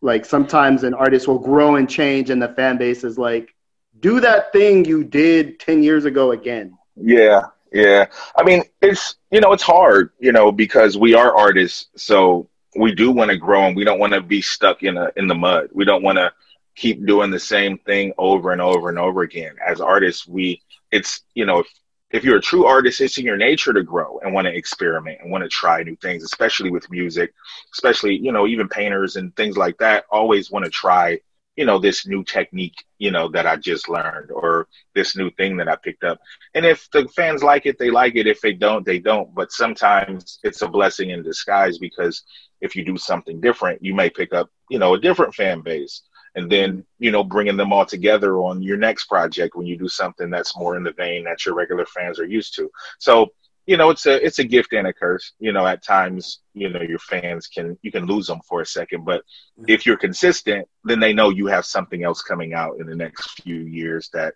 Like 0.00 0.24
sometimes 0.24 0.82
an 0.82 0.94
artist 0.94 1.28
will 1.28 1.38
grow 1.38 1.76
and 1.76 1.88
change 1.88 2.30
and 2.30 2.42
the 2.42 2.48
fan 2.48 2.78
base 2.78 3.04
is 3.04 3.18
like, 3.18 3.54
do 4.00 4.20
that 4.20 4.52
thing 4.52 4.84
you 4.84 5.04
did 5.04 5.60
10 5.60 5.82
years 5.82 6.04
ago 6.04 6.32
again. 6.32 6.76
Yeah. 6.96 7.46
Yeah. 7.74 8.06
I 8.36 8.44
mean, 8.44 8.62
it's, 8.80 9.16
you 9.32 9.40
know, 9.40 9.52
it's 9.52 9.62
hard, 9.62 10.10
you 10.20 10.30
know, 10.30 10.52
because 10.52 10.96
we 10.96 11.14
are 11.14 11.36
artists. 11.36 11.88
So 11.96 12.48
we 12.76 12.94
do 12.94 13.10
want 13.10 13.32
to 13.32 13.36
grow 13.36 13.64
and 13.66 13.76
we 13.76 13.84
don't 13.84 13.98
want 13.98 14.12
to 14.12 14.20
be 14.20 14.40
stuck 14.40 14.84
in 14.84 14.96
a 14.96 15.10
in 15.16 15.26
the 15.26 15.34
mud. 15.34 15.70
We 15.72 15.84
don't 15.84 16.02
want 16.02 16.18
to 16.18 16.32
keep 16.76 17.04
doing 17.04 17.32
the 17.32 17.40
same 17.40 17.78
thing 17.78 18.12
over 18.16 18.52
and 18.52 18.60
over 18.60 18.88
and 18.88 18.98
over 18.98 19.22
again. 19.22 19.56
As 19.64 19.80
artists, 19.80 20.26
we 20.26 20.62
it's 20.92 21.22
you 21.34 21.46
know 21.46 21.58
if 21.60 21.66
if 22.12 22.22
you're 22.22 22.36
a 22.36 22.42
true 22.42 22.64
artist, 22.64 23.00
it's 23.00 23.18
in 23.18 23.24
your 23.24 23.36
nature 23.36 23.72
to 23.72 23.82
grow 23.82 24.20
and 24.20 24.32
want 24.32 24.46
to 24.46 24.56
experiment 24.56 25.18
and 25.20 25.32
want 25.32 25.42
to 25.42 25.48
try 25.48 25.82
new 25.82 25.96
things, 25.96 26.22
especially 26.22 26.70
with 26.70 26.88
music, 26.90 27.34
especially 27.72 28.16
you 28.16 28.30
know 28.30 28.46
even 28.46 28.68
painters 28.68 29.16
and 29.16 29.34
things 29.34 29.56
like 29.56 29.78
that 29.78 30.04
always 30.10 30.48
want 30.48 30.64
to 30.64 30.70
try 30.70 31.18
you 31.56 31.64
know 31.64 31.78
this 31.78 32.06
new 32.06 32.24
technique 32.24 32.84
you 32.98 33.10
know 33.10 33.28
that 33.28 33.46
i 33.46 33.54
just 33.56 33.88
learned 33.88 34.30
or 34.30 34.66
this 34.94 35.16
new 35.16 35.30
thing 35.32 35.56
that 35.56 35.68
i 35.68 35.76
picked 35.76 36.04
up 36.04 36.18
and 36.54 36.66
if 36.66 36.90
the 36.90 37.06
fans 37.08 37.42
like 37.42 37.64
it 37.66 37.78
they 37.78 37.90
like 37.90 38.16
it 38.16 38.26
if 38.26 38.40
they 38.40 38.52
don't 38.52 38.84
they 38.84 38.98
don't 38.98 39.34
but 39.34 39.52
sometimes 39.52 40.38
it's 40.42 40.62
a 40.62 40.68
blessing 40.68 41.10
in 41.10 41.22
disguise 41.22 41.78
because 41.78 42.24
if 42.64 42.74
you 42.74 42.84
do 42.84 42.96
something 42.96 43.40
different, 43.40 43.84
you 43.84 43.94
may 43.94 44.08
pick 44.08 44.32
up, 44.32 44.50
you 44.70 44.78
know, 44.78 44.94
a 44.94 45.00
different 45.00 45.34
fan 45.34 45.60
base. 45.60 46.02
And 46.34 46.50
then, 46.50 46.84
you 46.98 47.12
know, 47.12 47.22
bringing 47.22 47.56
them 47.56 47.72
all 47.72 47.86
together 47.86 48.38
on 48.38 48.60
your 48.60 48.78
next 48.78 49.04
project 49.04 49.54
when 49.54 49.66
you 49.66 49.76
do 49.76 49.86
something 49.86 50.30
that's 50.30 50.56
more 50.56 50.76
in 50.76 50.82
the 50.82 50.92
vein 50.92 51.24
that 51.24 51.44
your 51.44 51.54
regular 51.54 51.86
fans 51.86 52.18
are 52.18 52.26
used 52.26 52.56
to. 52.56 52.70
So, 52.98 53.28
you 53.66 53.76
know, 53.76 53.90
it's 53.90 54.06
a 54.06 54.24
it's 54.24 54.38
a 54.38 54.44
gift 54.44 54.72
and 54.72 54.86
a 54.86 54.92
curse. 54.92 55.32
You 55.38 55.52
know, 55.52 55.66
at 55.66 55.82
times, 55.82 56.40
you 56.52 56.68
know, 56.68 56.82
your 56.82 56.98
fans 56.98 57.46
can 57.46 57.78
you 57.82 57.90
can 57.90 58.06
lose 58.06 58.26
them 58.26 58.40
for 58.46 58.60
a 58.60 58.66
second, 58.66 59.04
but 59.04 59.22
if 59.66 59.86
you're 59.86 59.96
consistent, 59.96 60.68
then 60.84 61.00
they 61.00 61.12
know 61.12 61.30
you 61.30 61.46
have 61.46 61.64
something 61.64 62.04
else 62.04 62.22
coming 62.22 62.54
out 62.54 62.78
in 62.78 62.86
the 62.86 62.96
next 62.96 63.40
few 63.42 63.56
years 63.56 64.10
that 64.12 64.34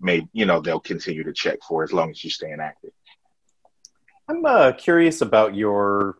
may, 0.00 0.26
you 0.32 0.44
know, 0.44 0.60
they'll 0.60 0.80
continue 0.80 1.24
to 1.24 1.32
check 1.32 1.58
for 1.66 1.82
as 1.82 1.92
long 1.92 2.10
as 2.10 2.22
you're 2.22 2.30
staying 2.30 2.60
active. 2.60 2.90
I'm 4.28 4.44
uh, 4.44 4.72
curious 4.72 5.22
about 5.22 5.54
your 5.54 6.18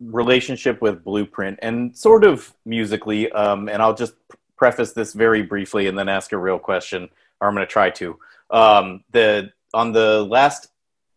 relationship 0.00 0.82
with 0.82 1.04
Blueprint 1.04 1.58
and 1.62 1.96
sort 1.96 2.24
of 2.24 2.52
musically. 2.64 3.30
Um, 3.30 3.68
and 3.68 3.80
I'll 3.80 3.94
just 3.94 4.14
preface 4.56 4.92
this 4.92 5.12
very 5.12 5.42
briefly 5.42 5.86
and 5.86 5.98
then 5.98 6.08
ask 6.08 6.32
a 6.32 6.38
real 6.38 6.58
question, 6.58 7.08
or 7.40 7.48
I'm 7.48 7.54
going 7.54 7.66
to 7.66 7.72
try 7.72 7.90
to. 7.90 8.18
Um, 8.50 9.04
the 9.10 9.50
on 9.72 9.92
the 9.92 10.24
last 10.24 10.68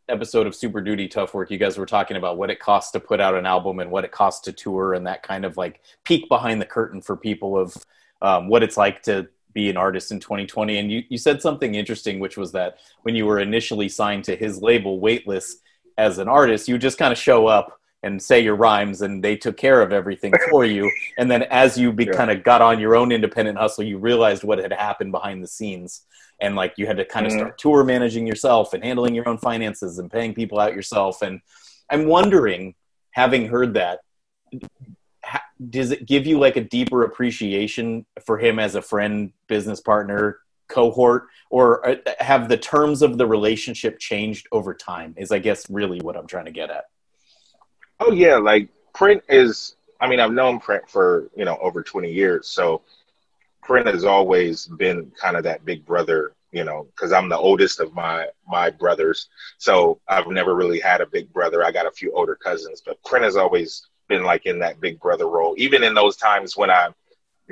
episode 0.09 0.47
of 0.47 0.55
Super 0.55 0.81
Duty 0.81 1.07
Tough 1.07 1.33
Work, 1.33 1.51
you 1.51 1.57
guys 1.57 1.77
were 1.77 1.85
talking 1.85 2.17
about 2.17 2.37
what 2.37 2.49
it 2.49 2.59
costs 2.59 2.91
to 2.91 2.99
put 2.99 3.19
out 3.19 3.35
an 3.35 3.45
album 3.45 3.79
and 3.79 3.91
what 3.91 4.05
it 4.05 4.11
costs 4.11 4.41
to 4.41 4.51
tour 4.51 4.93
and 4.93 5.05
that 5.07 5.23
kind 5.23 5.45
of 5.45 5.57
like 5.57 5.81
peek 6.03 6.27
behind 6.29 6.61
the 6.61 6.65
curtain 6.65 7.01
for 7.01 7.15
people 7.15 7.57
of 7.57 7.75
um, 8.21 8.47
what 8.47 8.63
it's 8.63 8.77
like 8.77 9.01
to 9.03 9.27
be 9.53 9.69
an 9.69 9.77
artist 9.77 10.11
in 10.11 10.19
2020. 10.19 10.77
And 10.77 10.91
you, 10.91 11.03
you 11.09 11.17
said 11.17 11.41
something 11.41 11.75
interesting, 11.75 12.19
which 12.19 12.37
was 12.37 12.51
that 12.53 12.77
when 13.03 13.15
you 13.15 13.25
were 13.25 13.39
initially 13.39 13.89
signed 13.89 14.23
to 14.25 14.35
his 14.35 14.61
label, 14.61 14.99
Weightless, 14.99 15.57
as 15.97 16.19
an 16.19 16.27
artist, 16.27 16.67
you 16.67 16.77
just 16.77 16.97
kind 16.97 17.11
of 17.11 17.17
show 17.17 17.47
up 17.47 17.79
and 18.03 18.21
say 18.21 18.39
your 18.39 18.55
rhymes 18.55 19.01
and 19.01 19.23
they 19.23 19.35
took 19.35 19.57
care 19.57 19.81
of 19.81 19.91
everything 19.91 20.33
for 20.49 20.65
you. 20.65 20.91
And 21.17 21.29
then 21.29 21.43
as 21.43 21.77
you 21.77 21.91
be 21.91 22.05
yeah. 22.05 22.13
kind 22.13 22.31
of 22.31 22.43
got 22.43 22.61
on 22.61 22.79
your 22.79 22.95
own 22.95 23.11
independent 23.11 23.57
hustle 23.57 23.83
you 23.83 23.97
realized 23.97 24.43
what 24.43 24.59
had 24.59 24.71
happened 24.71 25.11
behind 25.11 25.43
the 25.43 25.47
scenes. 25.47 26.03
And 26.39 26.55
like 26.55 26.73
you 26.77 26.85
had 26.85 26.97
to 26.97 27.05
kind 27.05 27.25
of 27.25 27.31
mm-hmm. 27.31 27.39
start 27.39 27.57
tour 27.57 27.83
managing 27.83 28.27
yourself 28.27 28.73
and 28.73 28.83
handling 28.83 29.15
your 29.15 29.27
own 29.27 29.39
finances 29.39 29.97
and 29.97 30.11
paying 30.11 30.33
people 30.33 30.59
out 30.59 30.75
yourself. 30.75 31.21
And 31.21 31.41
i'm 31.89 32.05
wondering 32.05 32.75
having 33.11 33.47
heard 33.47 33.73
that 33.73 33.99
does 35.69 35.91
it 35.91 36.05
give 36.05 36.25
you 36.25 36.39
like 36.39 36.55
a 36.55 36.63
deeper 36.63 37.03
appreciation 37.03 38.05
for 38.25 38.37
him 38.37 38.59
as 38.59 38.75
a 38.75 38.81
friend 38.81 39.33
business 39.47 39.81
partner 39.81 40.39
cohort? 40.67 41.27
Or 41.49 41.87
uh, 41.87 41.95
have 42.19 42.47
the 42.47 42.57
terms 42.57 43.01
of 43.01 43.17
the 43.17 43.25
relationship 43.25 43.99
changed 43.99 44.47
over 44.51 44.73
time 44.73 45.13
is 45.17 45.31
i 45.31 45.39
guess 45.39 45.69
really 45.69 45.99
what 46.01 46.17
i'm 46.17 46.27
trying 46.27 46.45
to 46.45 46.51
get 46.51 46.69
at 46.69 46.85
Oh 47.99 48.11
yeah, 48.11 48.37
like 48.37 48.69
print 48.93 49.23
is 49.29 49.75
I 49.99 50.07
mean, 50.07 50.19
I've 50.19 50.31
known 50.31 50.59
Print 50.59 50.89
for 50.89 51.29
you 51.35 51.45
know 51.45 51.57
over 51.61 51.83
20 51.83 52.11
years, 52.11 52.47
so 52.47 52.81
Print 53.63 53.87
has 53.87 54.05
always 54.05 54.67
been 54.67 55.11
kind 55.19 55.35
of 55.35 55.43
that 55.43 55.65
big 55.65 55.85
brother, 55.85 56.33
you 56.51 56.63
know, 56.63 56.87
because 56.95 57.11
I'm 57.11 57.29
the 57.29 57.37
oldest 57.37 57.79
of 57.79 57.93
my 57.93 58.27
my 58.47 58.69
brothers, 58.69 59.27
so 59.57 59.99
I've 60.07 60.27
never 60.27 60.55
really 60.55 60.79
had 60.79 61.01
a 61.01 61.05
big 61.05 61.31
brother. 61.33 61.63
I 61.63 61.71
got 61.71 61.87
a 61.87 61.91
few 61.91 62.13
older 62.13 62.35
cousins, 62.35 62.81
but 62.85 63.03
Print 63.03 63.25
has 63.25 63.35
always 63.35 63.87
been 64.07 64.23
like 64.23 64.45
in 64.45 64.59
that 64.59 64.79
big 64.79 64.99
brother 64.99 65.27
role, 65.27 65.55
even 65.57 65.83
in 65.83 65.93
those 65.93 66.15
times 66.17 66.55
when 66.55 66.69
I 66.69 66.89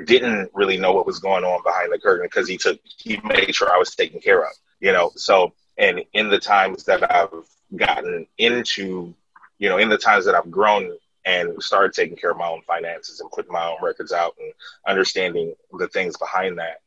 didn't 0.04 0.50
really 0.54 0.76
know 0.76 0.92
what 0.92 1.06
was 1.06 1.18
going 1.18 1.44
on 1.44 1.62
behind 1.62 1.92
the 1.92 1.98
curtain 1.98 2.26
because 2.26 2.48
he 2.48 2.56
took 2.56 2.78
he 2.84 3.20
made 3.24 3.54
sure 3.54 3.72
I 3.72 3.78
was 3.78 3.94
taken 3.94 4.20
care 4.20 4.42
of, 4.42 4.52
you 4.80 4.92
know. 4.92 5.10
So 5.16 5.52
and 5.78 6.02
in 6.12 6.28
the 6.28 6.38
times 6.38 6.84
that 6.84 7.12
I've 7.12 7.44
gotten 7.74 8.26
into, 8.38 9.14
you 9.58 9.68
know, 9.68 9.78
in 9.78 9.88
the 9.88 9.98
times 9.98 10.24
that 10.24 10.34
I've 10.34 10.50
grown 10.50 10.92
and 11.24 11.60
started 11.62 11.92
taking 11.92 12.16
care 12.16 12.30
of 12.30 12.36
my 12.36 12.48
own 12.48 12.62
finances 12.66 13.20
and 13.20 13.30
putting 13.30 13.52
my 13.52 13.68
own 13.68 13.78
records 13.82 14.12
out 14.12 14.34
and 14.40 14.52
understanding 14.86 15.54
the 15.78 15.88
things 15.88 16.16
behind 16.16 16.58
that. 16.58 16.80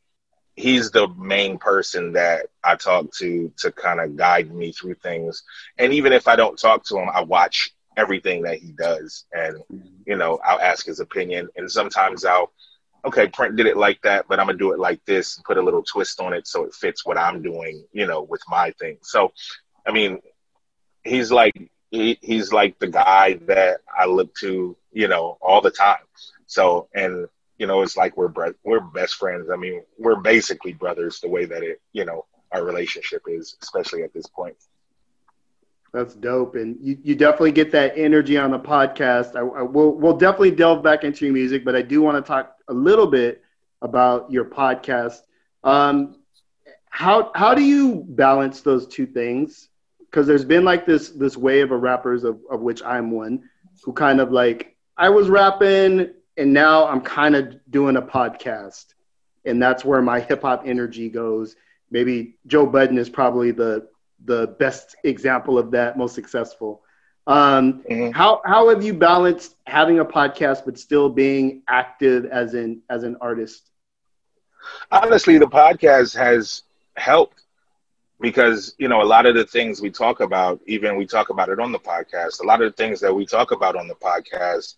He's 0.56 0.90
the 0.90 1.08
main 1.08 1.58
person 1.58 2.12
that 2.12 2.46
I 2.64 2.76
talk 2.76 3.12
to 3.18 3.52
to 3.58 3.72
kind 3.72 4.00
of 4.00 4.16
guide 4.16 4.52
me 4.52 4.72
through 4.72 4.94
things. 4.94 5.42
And 5.78 5.92
even 5.92 6.12
if 6.12 6.26
I 6.26 6.36
don't 6.36 6.58
talk 6.58 6.84
to 6.86 6.98
him, 6.98 7.08
I 7.12 7.22
watch 7.22 7.72
everything 7.96 8.42
that 8.42 8.58
he 8.58 8.72
does 8.72 9.26
and 9.32 9.56
mm-hmm. 9.56 9.86
you 10.06 10.16
know 10.16 10.38
i'll 10.44 10.60
ask 10.60 10.86
his 10.86 11.00
opinion 11.00 11.48
and 11.56 11.70
sometimes 11.70 12.24
i'll 12.24 12.52
okay 13.04 13.26
print 13.28 13.56
did 13.56 13.66
it 13.66 13.76
like 13.76 14.00
that 14.02 14.26
but 14.28 14.38
i'm 14.38 14.46
gonna 14.46 14.58
do 14.58 14.72
it 14.72 14.78
like 14.78 15.04
this 15.06 15.36
and 15.36 15.44
put 15.44 15.58
a 15.58 15.62
little 15.62 15.82
twist 15.82 16.20
on 16.20 16.32
it 16.32 16.46
so 16.46 16.64
it 16.64 16.74
fits 16.74 17.04
what 17.04 17.18
i'm 17.18 17.42
doing 17.42 17.84
you 17.92 18.06
know 18.06 18.22
with 18.22 18.42
my 18.48 18.70
thing 18.80 18.96
so 19.02 19.32
i 19.86 19.92
mean 19.92 20.18
he's 21.04 21.32
like 21.32 21.52
he, 21.90 22.18
he's 22.22 22.52
like 22.52 22.78
the 22.78 22.88
guy 22.88 23.34
that 23.46 23.80
i 23.96 24.06
look 24.06 24.34
to 24.34 24.76
you 24.92 25.08
know 25.08 25.38
all 25.40 25.60
the 25.60 25.70
time 25.70 26.04
so 26.46 26.88
and 26.94 27.28
you 27.58 27.66
know 27.66 27.82
it's 27.82 27.96
like 27.96 28.16
we're 28.16 28.28
bre- 28.28 28.58
we're 28.64 28.80
best 28.80 29.14
friends 29.16 29.50
i 29.50 29.56
mean 29.56 29.82
we're 29.98 30.20
basically 30.20 30.72
brothers 30.72 31.20
the 31.20 31.28
way 31.28 31.44
that 31.44 31.62
it 31.62 31.80
you 31.92 32.04
know 32.04 32.24
our 32.52 32.64
relationship 32.64 33.22
is 33.28 33.56
especially 33.62 34.02
at 34.02 34.12
this 34.12 34.26
point 34.26 34.56
that's 35.92 36.14
dope, 36.14 36.54
and 36.54 36.76
you, 36.80 36.98
you 37.02 37.14
definitely 37.16 37.52
get 37.52 37.72
that 37.72 37.94
energy 37.96 38.36
on 38.38 38.52
the 38.52 38.58
podcast. 38.60 39.34
I, 39.34 39.40
I 39.40 39.62
will 39.62 39.92
we'll 39.96 40.16
definitely 40.16 40.52
delve 40.52 40.82
back 40.82 41.02
into 41.04 41.24
your 41.24 41.34
music, 41.34 41.64
but 41.64 41.74
I 41.74 41.82
do 41.82 42.00
want 42.00 42.16
to 42.16 42.28
talk 42.28 42.56
a 42.68 42.74
little 42.74 43.08
bit 43.08 43.42
about 43.82 44.30
your 44.30 44.44
podcast. 44.44 45.20
Um, 45.64 46.16
how 46.88 47.32
how 47.34 47.54
do 47.54 47.62
you 47.62 48.04
balance 48.08 48.60
those 48.60 48.86
two 48.86 49.06
things? 49.06 49.69
Because 50.10 50.26
there's 50.26 50.44
been 50.44 50.64
like 50.64 50.86
this 50.86 51.10
this 51.10 51.36
wave 51.36 51.70
of 51.70 51.82
rappers 51.82 52.24
of, 52.24 52.40
of 52.50 52.60
which 52.60 52.82
I'm 52.82 53.10
one, 53.10 53.48
who 53.84 53.92
kind 53.92 54.20
of 54.20 54.32
like 54.32 54.76
I 54.96 55.08
was 55.08 55.28
rapping 55.28 56.10
and 56.36 56.52
now 56.52 56.86
I'm 56.86 57.00
kind 57.00 57.36
of 57.36 57.58
doing 57.70 57.96
a 57.96 58.02
podcast, 58.02 58.94
and 59.44 59.62
that's 59.62 59.84
where 59.84 60.02
my 60.02 60.20
hip 60.20 60.42
hop 60.42 60.62
energy 60.66 61.08
goes. 61.08 61.56
Maybe 61.90 62.36
Joe 62.46 62.66
Budden 62.66 62.98
is 62.98 63.10
probably 63.10 63.50
the 63.50 63.88
the 64.24 64.48
best 64.58 64.96
example 65.04 65.58
of 65.58 65.70
that, 65.72 65.96
most 65.96 66.14
successful. 66.14 66.82
Um, 67.26 67.82
mm-hmm. 67.82 68.10
How 68.10 68.40
how 68.44 68.68
have 68.70 68.82
you 68.82 68.94
balanced 68.94 69.56
having 69.66 69.98
a 69.98 70.04
podcast 70.04 70.64
but 70.64 70.78
still 70.78 71.08
being 71.08 71.62
active 71.68 72.24
as 72.26 72.54
an 72.54 72.82
as 72.88 73.02
an 73.02 73.16
artist? 73.20 73.70
Honestly, 74.90 75.38
the 75.38 75.46
podcast 75.46 76.16
has 76.16 76.62
helped 76.96 77.39
because 78.20 78.74
you 78.78 78.88
know 78.88 79.02
a 79.02 79.04
lot 79.04 79.26
of 79.26 79.34
the 79.34 79.44
things 79.44 79.80
we 79.80 79.90
talk 79.90 80.20
about, 80.20 80.60
even 80.66 80.96
we 80.96 81.06
talk 81.06 81.30
about 81.30 81.48
it 81.48 81.58
on 81.58 81.72
the 81.72 81.78
podcast. 81.78 82.40
A 82.40 82.46
lot 82.46 82.62
of 82.62 82.70
the 82.70 82.76
things 82.76 83.00
that 83.00 83.14
we 83.14 83.26
talk 83.26 83.52
about 83.52 83.76
on 83.76 83.88
the 83.88 83.94
podcast, 83.94 84.74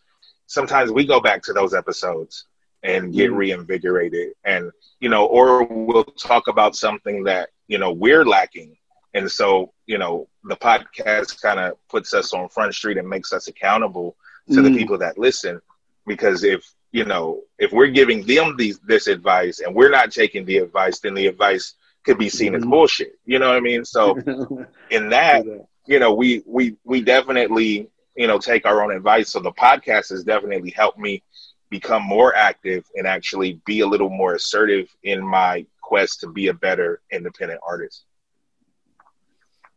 sometimes 0.46 0.90
we 0.90 1.06
go 1.06 1.20
back 1.20 1.42
to 1.44 1.52
those 1.52 1.74
episodes 1.74 2.44
and 2.82 3.14
get 3.14 3.30
mm-hmm. 3.30 3.38
reinvigorated, 3.38 4.32
and 4.44 4.70
you 5.00 5.08
know, 5.08 5.26
or 5.26 5.64
we'll 5.64 6.04
talk 6.04 6.48
about 6.48 6.76
something 6.76 7.24
that 7.24 7.50
you 7.68 7.78
know 7.78 7.92
we're 7.92 8.24
lacking 8.24 8.76
and 9.14 9.30
so, 9.30 9.72
you 9.86 9.98
know, 9.98 10.28
the 10.44 10.56
podcast 10.56 11.40
kind 11.40 11.60
of 11.60 11.76
puts 11.88 12.14
us 12.14 12.32
on 12.32 12.48
front 12.48 12.74
street 12.74 12.96
and 12.96 13.08
makes 13.08 13.32
us 13.32 13.48
accountable 13.48 14.16
to 14.50 14.56
mm. 14.56 14.64
the 14.64 14.76
people 14.76 14.98
that 14.98 15.18
listen. 15.18 15.60
Because 16.06 16.44
if, 16.44 16.64
you 16.92 17.04
know, 17.04 17.42
if 17.58 17.72
we're 17.72 17.88
giving 17.88 18.24
them 18.24 18.56
these, 18.56 18.78
this 18.80 19.06
advice 19.06 19.60
and 19.60 19.74
we're 19.74 19.90
not 19.90 20.12
taking 20.12 20.44
the 20.44 20.58
advice, 20.58 20.98
then 21.00 21.14
the 21.14 21.26
advice 21.26 21.74
could 22.04 22.18
be 22.18 22.28
seen 22.28 22.54
as 22.54 22.64
bullshit. 22.64 23.18
You 23.24 23.38
know 23.38 23.48
what 23.48 23.56
I 23.56 23.60
mean? 23.60 23.84
So 23.84 24.16
in 24.90 25.08
that, 25.10 25.44
you 25.86 25.98
know, 25.98 26.12
we, 26.12 26.42
we, 26.46 26.76
we 26.84 27.00
definitely, 27.02 27.88
you 28.16 28.26
know, 28.26 28.38
take 28.38 28.66
our 28.66 28.82
own 28.82 28.92
advice. 28.92 29.30
So 29.30 29.40
the 29.40 29.52
podcast 29.52 30.10
has 30.10 30.24
definitely 30.24 30.70
helped 30.70 30.98
me 30.98 31.22
become 31.70 32.02
more 32.02 32.34
active 32.34 32.84
and 32.94 33.06
actually 33.06 33.60
be 33.64 33.80
a 33.80 33.86
little 33.86 34.10
more 34.10 34.34
assertive 34.34 34.94
in 35.02 35.26
my 35.26 35.66
quest 35.80 36.20
to 36.20 36.28
be 36.28 36.48
a 36.48 36.54
better 36.54 37.00
independent 37.10 37.60
artist. 37.66 38.04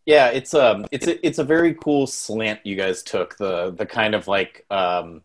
Yeah, 0.05 0.27
it's 0.27 0.53
um 0.53 0.85
it's 0.91 1.07
a, 1.07 1.25
it's 1.25 1.39
a 1.39 1.43
very 1.43 1.73
cool 1.73 2.05
slant 2.05 2.59
you 2.63 2.75
guys 2.75 3.01
took 3.01 3.37
the 3.37 3.71
the 3.71 3.87
kind 3.87 4.13
of 4.13 4.27
like 4.27 4.63
um 4.69 5.23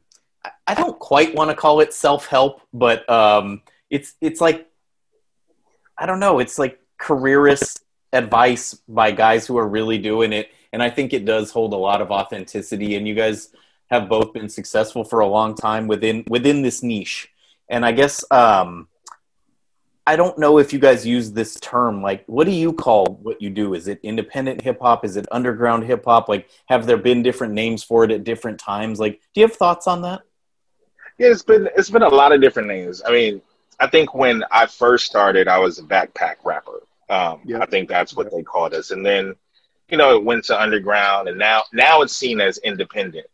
I 0.66 0.74
don't 0.74 0.98
quite 0.98 1.34
want 1.34 1.50
to 1.50 1.56
call 1.56 1.80
it 1.80 1.92
self-help, 1.92 2.62
but 2.72 3.08
um 3.10 3.62
it's 3.90 4.14
it's 4.22 4.40
like 4.40 4.66
I 5.98 6.06
don't 6.06 6.18
know, 6.18 6.38
it's 6.38 6.58
like 6.58 6.79
careerist 7.00 7.84
advice 8.12 8.74
by 8.88 9.10
guys 9.10 9.46
who 9.46 9.56
are 9.56 9.68
really 9.68 9.98
doing 9.98 10.32
it 10.32 10.50
and 10.72 10.82
I 10.82 10.90
think 10.90 11.12
it 11.12 11.24
does 11.24 11.50
hold 11.50 11.72
a 11.72 11.76
lot 11.76 12.00
of 12.00 12.10
authenticity 12.10 12.96
and 12.96 13.06
you 13.06 13.14
guys 13.14 13.50
have 13.90 14.08
both 14.08 14.32
been 14.32 14.48
successful 14.48 15.04
for 15.04 15.20
a 15.20 15.26
long 15.26 15.54
time 15.54 15.88
within 15.88 16.24
within 16.28 16.62
this 16.62 16.82
niche. 16.82 17.28
And 17.68 17.84
I 17.84 17.92
guess 17.92 18.24
um 18.30 18.88
I 20.06 20.16
don't 20.16 20.38
know 20.38 20.58
if 20.58 20.72
you 20.72 20.78
guys 20.78 21.06
use 21.06 21.30
this 21.30 21.54
term. 21.60 22.02
Like, 22.02 22.24
what 22.26 22.44
do 22.44 22.52
you 22.52 22.72
call 22.72 23.18
what 23.22 23.40
you 23.40 23.50
do? 23.50 23.74
Is 23.74 23.86
it 23.86 24.00
independent 24.02 24.62
hip 24.62 24.80
hop? 24.80 25.04
Is 25.04 25.16
it 25.16 25.26
underground 25.30 25.84
hip 25.84 26.04
hop? 26.04 26.28
Like, 26.28 26.48
have 26.66 26.86
there 26.86 26.96
been 26.96 27.22
different 27.22 27.52
names 27.52 27.82
for 27.84 28.04
it 28.04 28.10
at 28.10 28.24
different 28.24 28.58
times? 28.58 28.98
Like, 28.98 29.20
do 29.34 29.40
you 29.40 29.46
have 29.46 29.56
thoughts 29.56 29.86
on 29.86 30.02
that? 30.02 30.22
Yeah, 31.18 31.28
it's 31.28 31.42
been 31.42 31.68
it's 31.76 31.90
been 31.90 32.02
a 32.02 32.08
lot 32.08 32.32
of 32.32 32.40
different 32.40 32.68
names. 32.68 33.02
I 33.06 33.12
mean, 33.12 33.42
I 33.78 33.88
think 33.88 34.14
when 34.14 34.42
I 34.50 34.66
first 34.66 35.06
started, 35.06 35.48
I 35.48 35.58
was 35.58 35.78
a 35.78 35.82
backpack 35.82 36.36
rapper. 36.44 36.80
Um, 37.10 37.40
yep. 37.44 37.62
I 37.62 37.66
think 37.66 37.88
that's 37.88 38.14
what 38.16 38.26
yep. 38.26 38.32
they 38.32 38.42
called 38.42 38.72
us, 38.72 38.90
and 38.90 39.04
then 39.04 39.34
you 39.88 39.98
know 39.98 40.16
it 40.16 40.24
went 40.24 40.44
to 40.44 40.60
underground, 40.60 41.28
and 41.28 41.38
now 41.38 41.64
now 41.72 42.00
it's 42.02 42.16
seen 42.16 42.40
as 42.40 42.58
independent 42.58 43.26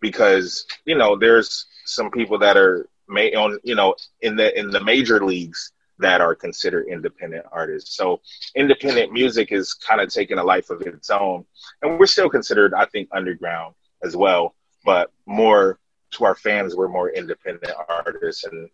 because 0.00 0.66
you 0.84 0.96
know 0.96 1.16
there's 1.16 1.66
some 1.84 2.10
people 2.10 2.38
that 2.38 2.56
are 2.56 2.88
made 3.08 3.34
on 3.34 3.58
you 3.64 3.74
know 3.74 3.94
in 4.20 4.36
the 4.36 4.56
in 4.58 4.70
the 4.70 4.84
major 4.84 5.24
leagues 5.24 5.72
that 6.02 6.20
are 6.20 6.34
considered 6.34 6.86
independent 6.88 7.46
artists. 7.50 7.96
So 7.96 8.20
independent 8.54 9.12
music 9.12 9.52
is 9.52 9.72
kind 9.72 10.00
of 10.00 10.10
taking 10.10 10.38
a 10.38 10.44
life 10.44 10.68
of 10.68 10.82
its 10.82 11.10
own. 11.10 11.44
And 11.80 11.98
we're 11.98 12.06
still 12.06 12.28
considered, 12.28 12.74
I 12.74 12.84
think, 12.86 13.08
underground 13.12 13.74
as 14.02 14.16
well, 14.16 14.54
but 14.84 15.10
more 15.26 15.78
to 16.12 16.24
our 16.24 16.34
fans, 16.34 16.76
we're 16.76 16.88
more 16.88 17.10
independent 17.10 17.72
artists. 17.88 18.44
And, 18.44 18.68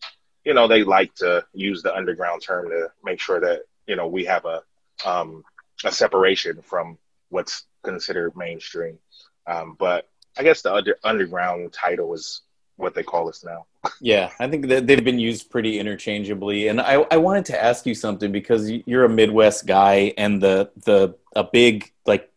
you 0.44 0.54
know, 0.54 0.66
they 0.66 0.82
like 0.82 1.14
to 1.16 1.44
use 1.52 1.82
the 1.82 1.94
underground 1.94 2.42
term 2.42 2.68
to 2.70 2.88
make 3.04 3.20
sure 3.20 3.40
that, 3.40 3.60
you 3.88 3.96
know, 3.96 4.06
we 4.06 4.26
have 4.26 4.44
a, 4.44 4.62
um, 5.04 5.42
a 5.84 5.90
separation 5.90 6.62
from 6.62 6.98
what's 7.30 7.64
considered 7.82 8.36
mainstream. 8.36 8.98
Um, 9.46 9.76
but 9.78 10.08
I 10.36 10.42
guess 10.44 10.62
the 10.62 10.72
under, 10.72 10.96
underground 11.02 11.72
title 11.72 12.14
is 12.14 12.42
what 12.76 12.94
they 12.94 13.02
call 13.02 13.28
us 13.28 13.44
now. 13.44 13.66
yeah, 14.00 14.30
I 14.38 14.46
think 14.48 14.68
that 14.68 14.86
they've 14.86 15.04
been 15.04 15.18
used 15.18 15.50
pretty 15.50 15.78
interchangeably. 15.78 16.68
And 16.68 16.80
I, 16.80 17.04
I 17.10 17.16
wanted 17.16 17.46
to 17.46 17.62
ask 17.62 17.86
you 17.86 17.94
something 17.94 18.30
because 18.30 18.70
you're 18.70 19.04
a 19.04 19.08
Midwest 19.08 19.66
guy, 19.66 20.14
and 20.16 20.40
the 20.40 20.70
the 20.84 21.16
a 21.34 21.44
big 21.44 21.92
like 22.06 22.30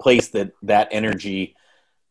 place 0.00 0.28
that 0.28 0.52
that 0.62 0.88
energy 0.90 1.56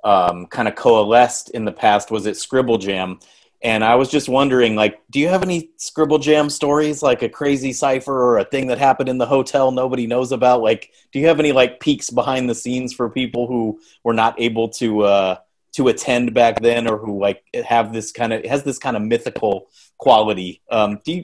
um, 0.03 0.47
kind 0.47 0.67
of 0.67 0.75
coalesced 0.75 1.49
in 1.51 1.65
the 1.65 1.71
past 1.71 2.09
was 2.09 2.25
at 2.25 2.37
Scribble 2.37 2.77
Jam. 2.77 3.19
And 3.63 3.83
I 3.83 3.93
was 3.95 4.09
just 4.09 4.27
wondering, 4.27 4.75
like, 4.75 4.99
do 5.11 5.19
you 5.19 5.27
have 5.27 5.43
any 5.43 5.69
Scribble 5.77 6.17
Jam 6.17 6.49
stories, 6.49 7.03
like 7.03 7.21
a 7.21 7.29
crazy 7.29 7.73
cipher 7.73 8.11
or 8.13 8.39
a 8.39 8.45
thing 8.45 8.67
that 8.67 8.79
happened 8.79 9.07
in 9.07 9.19
the 9.19 9.25
hotel 9.27 9.71
nobody 9.71 10.07
knows 10.07 10.31
about? 10.31 10.61
Like, 10.61 10.91
do 11.11 11.19
you 11.19 11.27
have 11.27 11.39
any 11.39 11.51
like 11.51 11.79
peeks 11.79 12.09
behind 12.09 12.49
the 12.49 12.55
scenes 12.55 12.91
for 12.91 13.09
people 13.09 13.45
who 13.45 13.79
were 14.03 14.13
not 14.13 14.39
able 14.41 14.69
to 14.69 15.01
uh, 15.01 15.35
to 15.73 15.87
attend 15.87 16.33
back 16.33 16.59
then 16.61 16.87
or 16.87 16.97
who 16.97 17.19
like 17.19 17.43
have 17.67 17.93
this 17.93 18.11
kind 18.11 18.33
of 18.33 18.45
has 18.45 18.63
this 18.63 18.77
kind 18.77 18.95
of 18.95 19.03
mythical 19.03 19.67
quality? 19.97 20.61
Um 20.69 20.99
do 21.03 21.13
you 21.13 21.23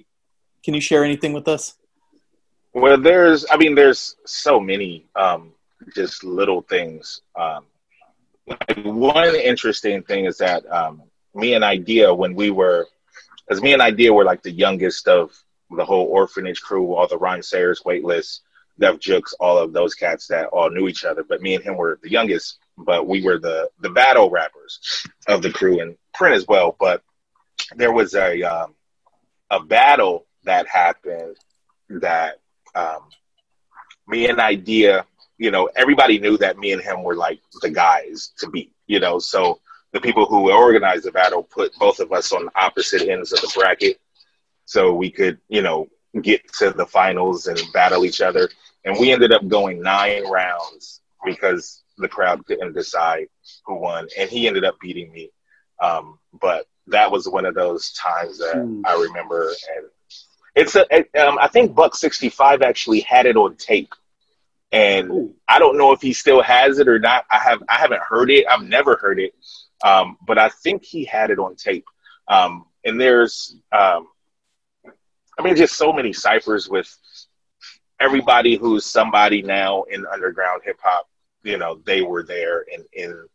can 0.63 0.73
you 0.73 0.81
share 0.81 1.03
anything 1.03 1.33
with 1.33 1.47
us? 1.47 1.75
Well 2.73 2.99
there's 2.99 3.45
i 3.49 3.57
mean 3.57 3.75
there's 3.75 4.15
so 4.25 4.59
many 4.59 5.05
um 5.15 5.53
just 5.95 6.23
little 6.23 6.61
things. 6.61 7.21
Um 7.35 7.65
like 8.47 8.85
one 8.85 9.35
interesting 9.35 10.03
thing 10.03 10.25
is 10.25 10.37
that 10.37 10.69
um 10.71 11.03
me 11.37 11.53
and 11.53 11.63
Eyedea 11.63 12.15
when 12.15 12.35
we 12.35 12.51
were 12.51 12.87
because 13.47 13.61
me 13.61 13.73
and 13.73 13.81
Eyedea 13.81 14.13
were 14.13 14.25
like 14.25 14.43
the 14.43 14.51
youngest 14.51 15.07
of 15.07 15.31
the 15.71 15.85
whole 15.85 16.07
orphanage 16.07 16.61
crew 16.61 16.93
all 16.93 17.07
the 17.07 17.17
Rhymesayers 17.17 17.85
Weightless 17.85 18.41
Def 18.79 18.99
Jux 18.99 19.33
all 19.39 19.57
of 19.57 19.73
those 19.73 19.93
cats 19.93 20.27
that 20.27 20.47
all 20.47 20.69
knew 20.69 20.87
each 20.87 21.05
other 21.05 21.23
but 21.23 21.41
me 21.41 21.55
and 21.55 21.63
him 21.63 21.77
were 21.77 21.99
the 22.03 22.11
youngest 22.11 22.59
but 22.77 23.07
we 23.07 23.21
were 23.21 23.39
the 23.39 23.69
the 23.81 23.89
battle 23.89 24.29
rappers 24.29 24.79
of 25.27 25.41
the 25.41 25.51
crew 25.51 25.81
and 25.81 25.97
print 26.13 26.35
as 26.35 26.47
well. 26.47 26.75
But 26.79 27.03
there 27.75 27.91
was 27.91 28.13
a 28.15 28.43
um, 28.43 28.75
a 29.49 29.59
battle 29.59 30.25
that 30.43 30.67
happened 30.67 31.37
that 31.89 32.39
um, 32.75 33.09
me 34.07 34.27
and 34.27 34.39
Eyedea, 34.39 35.05
you 35.37 35.51
know, 35.51 35.69
everybody 35.75 36.19
knew 36.19 36.37
that 36.37 36.57
me 36.57 36.71
and 36.71 36.81
him 36.81 37.03
were 37.03 37.15
like 37.15 37.39
the 37.61 37.69
guys 37.69 38.31
to 38.39 38.49
beat, 38.49 38.73
you 38.85 38.99
know. 38.99 39.19
So 39.19 39.59
the 39.93 40.01
people 40.01 40.25
who 40.25 40.51
organized 40.51 41.05
the 41.05 41.11
battle 41.11 41.43
put 41.43 41.73
both 41.79 41.99
of 41.99 42.11
us 42.11 42.31
on 42.31 42.49
opposite 42.55 43.07
ends 43.07 43.31
of 43.31 43.41
the 43.41 43.51
bracket, 43.55 43.99
so 44.65 44.93
we 44.93 45.09
could, 45.09 45.39
you 45.47 45.61
know, 45.61 45.87
get 46.21 46.41
to 46.59 46.71
the 46.71 46.85
finals 46.85 47.47
and 47.47 47.59
battle 47.73 48.05
each 48.05 48.21
other. 48.21 48.49
And 48.85 48.97
we 48.99 49.11
ended 49.11 49.31
up 49.33 49.47
going 49.47 49.81
nine 49.81 50.27
rounds 50.29 51.01
because 51.25 51.83
the 51.97 52.07
crowd 52.07 52.45
couldn't 52.45 52.73
decide 52.73 53.27
who 53.65 53.75
won, 53.75 54.07
and 54.17 54.29
he 54.29 54.47
ended 54.47 54.63
up 54.63 54.79
beating 54.79 55.11
me. 55.11 55.31
Um, 55.81 56.19
but 56.33 56.67
that 56.87 57.11
was 57.11 57.27
one 57.27 57.45
of 57.45 57.55
those 57.55 57.91
times 57.93 58.39
that 58.39 58.55
mm. 58.55 58.81
I 58.85 58.93
remember, 58.93 59.49
and 59.75 59.87
it's 60.55 60.75
a. 60.75 60.85
Um, 61.19 61.37
I 61.39 61.47
think 61.47 61.75
Buck 61.75 61.95
sixty 61.95 62.29
five 62.29 62.61
actually 62.61 63.01
had 63.01 63.25
it 63.25 63.35
on 63.35 63.55
tape, 63.55 63.93
and 64.71 65.11
Ooh. 65.11 65.35
I 65.47 65.59
don't 65.59 65.77
know 65.77 65.91
if 65.91 66.01
he 66.01 66.13
still 66.13 66.41
has 66.41 66.79
it 66.79 66.87
or 66.87 66.99
not. 66.99 67.25
I 67.29 67.39
have 67.39 67.61
I 67.69 67.75
haven't 67.75 68.01
heard 68.01 68.31
it. 68.31 68.45
I've 68.49 68.63
never 68.63 68.95
heard 68.95 69.19
it, 69.19 69.33
um, 69.83 70.17
but 70.25 70.37
I 70.37 70.49
think 70.49 70.83
he 70.83 71.05
had 71.05 71.31
it 71.31 71.39
on 71.39 71.55
tape. 71.55 71.85
Um, 72.27 72.65
and 72.83 72.99
there's, 72.99 73.55
um, 73.71 74.07
I 75.37 75.43
mean, 75.43 75.55
just 75.55 75.75
so 75.75 75.93
many 75.93 76.13
ciphers 76.13 76.67
with 76.67 76.93
everybody 77.99 78.55
who's 78.55 78.85
somebody 78.85 79.41
now 79.41 79.83
in 79.83 80.05
underground 80.05 80.61
hip 80.63 80.79
hop. 80.81 81.07
You 81.43 81.57
know, 81.57 81.79
they 81.85 82.01
were 82.01 82.23
there 82.23 82.65
and 82.73 82.83
in 82.93 83.27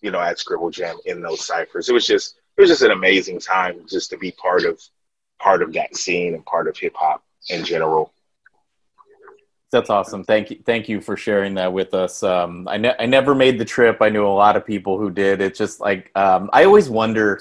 you 0.00 0.10
know 0.10 0.20
at 0.20 0.38
Scribble 0.38 0.70
Jam 0.70 0.96
in 1.04 1.20
those 1.20 1.46
ciphers. 1.46 1.88
It 1.88 1.92
was 1.92 2.06
just 2.06 2.36
it 2.56 2.60
was 2.60 2.70
just 2.70 2.82
an 2.82 2.90
amazing 2.90 3.40
time 3.40 3.84
just 3.88 4.10
to 4.10 4.18
be 4.18 4.32
part 4.32 4.64
of 4.64 4.80
part 5.38 5.62
of 5.62 5.72
that 5.74 5.96
scene 5.96 6.34
and 6.34 6.44
part 6.44 6.68
of 6.68 6.76
hip 6.76 6.94
hop 6.94 7.24
in 7.48 7.64
general. 7.64 8.12
That's 9.70 9.88
awesome. 9.88 10.24
Thank 10.24 10.50
you. 10.50 10.58
Thank 10.66 10.88
you 10.88 11.00
for 11.00 11.16
sharing 11.16 11.54
that 11.54 11.72
with 11.72 11.94
us. 11.94 12.22
Um, 12.22 12.66
I, 12.66 12.76
ne- 12.76 12.96
I 12.98 13.06
never 13.06 13.34
made 13.34 13.58
the 13.58 13.64
trip. 13.64 13.98
I 14.00 14.08
knew 14.08 14.26
a 14.26 14.28
lot 14.28 14.56
of 14.56 14.66
people 14.66 14.98
who 14.98 15.10
did. 15.10 15.40
It's 15.40 15.58
just 15.58 15.80
like 15.80 16.10
um, 16.16 16.50
I 16.52 16.64
always 16.64 16.90
wonder, 16.90 17.40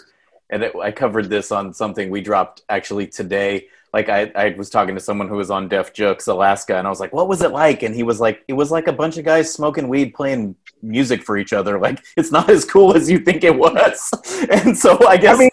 and 0.52 0.64
it, 0.64 0.76
I 0.76 0.92
covered 0.92 1.30
this 1.30 1.52
on 1.52 1.74
something 1.74 2.10
we 2.12 2.22
dropped 2.22 2.62
actually 2.70 3.08
today 3.08 3.68
like 3.94 4.10
I, 4.10 4.32
I 4.36 4.56
was 4.58 4.70
talking 4.70 4.96
to 4.96 5.02
someone 5.02 5.28
who 5.28 5.36
was 5.36 5.50
on 5.50 5.68
Def 5.68 5.94
Jux 5.94 6.28
Alaska, 6.28 6.78
and 6.78 6.86
I 6.86 6.90
was 6.90 7.00
like, 7.00 7.14
"What 7.14 7.28
was 7.28 7.42
it 7.42 7.52
like?" 7.52 7.84
And 7.84 7.96
he 7.96 8.04
was 8.04 8.20
like, 8.20 8.44
"It 8.48 8.54
was 8.54 8.72
like 8.72 8.88
a 8.88 8.94
bunch 8.94 9.18
of 9.18 9.26
guys 9.26 9.52
smoking 9.52 9.88
weed, 9.88 10.14
playing 10.14 10.56
music 10.82 11.24
for 11.24 11.38
each 11.38 11.54
other. 11.54 11.80
Like 11.80 12.04
it's 12.16 12.32
not 12.32 12.50
as 12.50 12.66
cool 12.66 12.96
as 12.96 13.10
you 13.10 13.20
think 13.20 13.44
it 13.44 13.56
was." 13.56 14.12
and 14.52 14.78
so 14.78 15.08
I 15.08 15.18
guess 15.18 15.36
I 15.36 15.40
mean, 15.40 15.50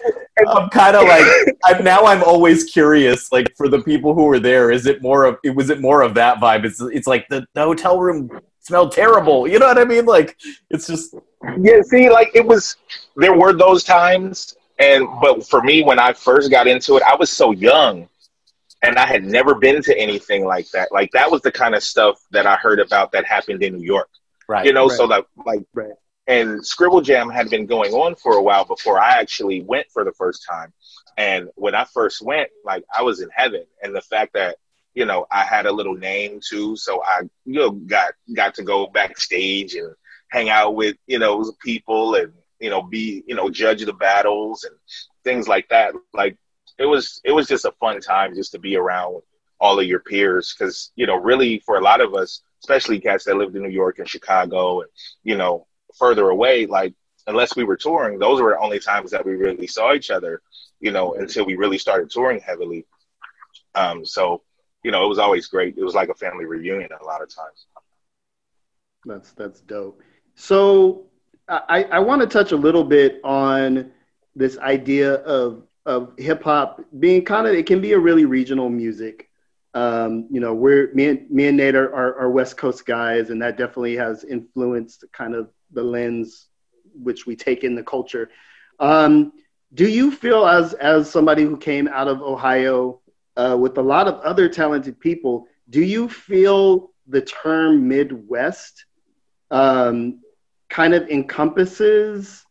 I'm 0.49 0.69
kind 0.71 0.97
of 0.97 1.05
like 1.05 1.57
I'm 1.65 1.85
now. 1.85 2.05
I'm 2.05 2.23
always 2.23 2.65
curious. 2.65 3.33
Like 3.33 3.55
for 3.57 3.69
the 3.69 3.83
people 3.83 4.15
who 4.15 4.25
were 4.25 4.39
there, 4.39 4.71
is 4.71 4.87
it 4.87 5.03
more 5.03 5.25
of 5.25 5.39
it 5.45 5.51
was 5.51 5.71
it 5.71 5.81
more 5.81 6.03
of 6.03 6.15
that 6.15 6.39
vibe? 6.39 6.65
It's 6.65 6.81
it's 6.81 7.07
like 7.07 7.29
the, 7.29 7.47
the 7.55 7.63
hotel 7.63 7.99
room 7.99 8.31
smelled 8.61 8.93
terrible. 8.93 9.47
You 9.49 9.59
know 9.59 9.67
what 9.67 9.79
I 9.79 9.85
mean? 9.85 10.07
Like 10.07 10.37
it's 10.71 10.87
just 10.87 11.15
yeah. 11.59 11.83
See, 11.83 12.11
like 12.11 12.31
it 12.35 12.47
was. 12.47 12.77
There 13.17 13.37
were 13.37 13.53
those 13.53 13.83
times, 13.83 14.57
and 14.79 15.07
but 15.21 15.47
for 15.47 15.63
me, 15.63 15.83
when 15.83 15.99
I 15.99 16.13
first 16.13 16.51
got 16.51 16.67
into 16.67 16.97
it, 16.97 17.03
I 17.03 17.17
was 17.17 17.31
so 17.31 17.53
young 17.53 18.09
and 18.83 18.99
I 18.99 19.07
had 19.07 19.25
never 19.25 19.55
been 19.55 19.83
to 19.83 19.99
anything 19.99 20.45
like 20.45 20.71
that. 20.71 20.93
Like 20.93 21.11
that 21.13 21.31
was 21.31 21.43
the 21.43 21.53
kind 21.53 21.75
of 21.75 21.83
stuff 21.83 22.21
that 22.31 22.47
I 22.47 22.57
heard 22.57 22.81
about 22.81 23.13
that 23.13 23.25
happened 23.25 23.63
in 23.63 23.77
New 23.77 23.85
York. 23.85 24.09
Right. 24.49 24.65
You 24.65 24.73
know, 24.73 24.87
right. 24.87 24.97
so 24.97 25.05
like 25.05 25.27
like 25.45 25.63
right. 25.75 25.93
And 26.27 26.67
Scribble 26.67 27.01
Jam 27.01 27.31
had 27.31 27.51
been 27.51 27.67
going 27.67 27.93
on 27.93 28.17
for 28.17 28.35
a 28.35 28.43
while 28.43 28.65
before 28.65 29.01
I 29.01 29.21
actually 29.21 29.63
went 29.63 29.87
for 29.91 30.05
the 30.05 30.13
first 30.13 30.45
time. 30.49 30.73
And 31.17 31.49
when 31.55 31.75
I 31.75 31.85
first 31.85 32.21
went, 32.23 32.51
like 32.65 32.85
I 32.97 33.03
was 33.03 33.21
in 33.21 33.31
heaven. 33.35 33.65
And 33.83 33.95
the 33.95 34.01
fact 34.01 34.35
that, 34.35 34.57
you 34.95 35.07
know, 35.07 35.27
I 35.31 35.45
had 35.45 35.67
a 35.67 35.73
little 35.73 35.95
name 35.95 36.41
too, 36.47 36.77
so 36.77 37.03
I 37.03 37.23
you 37.45 37.61
know 37.61 37.71
got 37.71 38.15
got 38.35 38.55
to 38.57 38.63
go 38.63 38.87
backstage 38.87 39.75
and 39.75 39.95
hang 40.31 40.49
out 40.49 40.75
with, 40.75 40.97
you 41.07 41.19
know, 41.19 41.53
people 41.63 42.17
and, 42.17 42.33
you 42.59 42.71
know, 42.71 42.83
be, 42.83 43.23
you 43.27 43.35
know, 43.35 43.49
judge 43.49 43.85
the 43.85 43.93
battles 43.93 44.65
and 44.65 44.75
things 45.23 45.47
like 45.47 45.69
that. 45.69 45.95
Like 46.13 46.37
it 46.79 46.87
was 46.87 47.21
it 47.25 47.33
was 47.33 47.47
just 47.47 47.65
a 47.65 47.73
fun 47.73 48.01
time 48.01 48.35
just 48.35 48.53
to 48.53 48.59
be 48.59 48.77
around 48.77 49.23
all 49.61 49.79
of 49.81 49.87
your 49.87 50.01
peers 50.01 50.55
because 50.57 50.93
you 50.97 51.07
know 51.07 51.17
really 51.17 51.61
for 51.61 51.77
a 51.77 51.83
lot 51.83 52.01
of 52.01 52.15
us 52.15 52.43
especially 52.61 53.01
cats 53.01 53.25
that 53.25 53.37
lived 53.37 53.57
in 53.57 53.63
new 53.63 53.71
york 53.71 53.99
and 53.99 54.09
chicago 54.09 54.81
and 54.81 54.91
you 55.25 55.37
know 55.37 55.67
further 55.99 56.31
away 56.31 56.67
like 56.67 56.95
unless 57.27 57.57
we 57.57 57.65
were 57.65 57.77
touring 57.77 58.19
those 58.19 58.41
were 58.41 58.51
the 58.51 58.59
only 58.59 58.79
times 58.79 59.11
that 59.11 59.25
we 59.25 59.35
really 59.35 59.67
saw 59.67 59.93
each 59.95 60.11
other 60.11 60.41
you 60.81 60.93
know 60.93 61.15
until 61.15 61.45
we 61.47 61.57
really 61.57 61.79
started 61.79 62.11
touring 62.11 62.41
heavily. 62.41 62.87
Um 63.75 64.05
so 64.05 64.43
you 64.83 64.91
know 64.91 65.05
it 65.05 65.09
was 65.09 65.19
always 65.19 65.47
great. 65.47 65.77
It 65.77 65.85
was 65.85 65.95
like 65.95 66.09
a 66.09 66.15
family 66.15 66.45
reunion 66.45 66.91
a 67.01 67.05
lot 67.05 67.23
of 67.23 67.35
times. 67.35 67.67
That's 69.05 69.33
that's 69.33 69.61
dope. 69.61 70.03
So 70.35 71.07
i 71.49 71.85
i 71.93 71.99
want 72.01 72.21
to 72.21 72.27
touch 72.27 72.51
a 72.51 72.57
little 72.57 72.83
bit 72.83 73.21
on 73.23 73.93
this 74.35 74.59
idea 74.59 75.15
of 75.15 75.63
of 75.87 76.13
hip 76.19 76.43
hop 76.43 76.81
being 76.99 77.25
kind 77.25 77.47
of 77.47 77.55
it 77.55 77.67
can 77.67 77.81
be 77.81 77.93
a 77.93 77.99
really 77.99 78.25
regional 78.25 78.69
music. 78.69 79.31
Um, 79.77 80.27
you 80.31 80.41
know, 80.41 80.55
we're 80.55 80.91
me 80.95 81.09
and 81.09 81.31
me 81.31 81.49
and 81.49 81.59
Nate 81.59 81.75
are, 81.75 81.95
are, 81.95 82.19
are, 82.21 82.31
West 82.31 82.57
Coast 82.57 82.87
guys, 82.87 83.29
and 83.29 83.43
that 83.43 83.59
definitely 83.59 83.95
has 83.97 84.25
influenced 84.25 85.05
kind 85.13 85.35
of 85.35 85.51
the 85.71 85.83
lens 85.83 86.47
which 86.95 87.27
we 87.27 87.37
take 87.37 87.63
in 87.63 87.75
the 87.75 87.83
culture. 87.83 88.31
Um, 88.81 89.33
do 89.75 89.87
you 89.87 90.11
feel 90.11 90.47
as 90.47 90.73
as 90.73 91.11
somebody 91.11 91.43
who 91.43 91.59
came 91.59 91.89
out 91.89 92.09
of 92.09 92.23
Ohio 92.23 93.03
uh, 93.37 93.55
with 93.61 93.77
a 93.77 93.83
lot 93.83 94.09
of 94.09 94.15
other 94.21 94.49
talented 94.49 94.99
people, 94.99 95.47
do 95.69 95.83
you 95.83 96.09
feel 96.09 96.93
the 97.07 97.21
term 97.21 97.87
Midwest 97.87 98.87
um, 99.51 100.21
kind 100.71 100.95
of 100.95 101.07
encompasses 101.11 102.47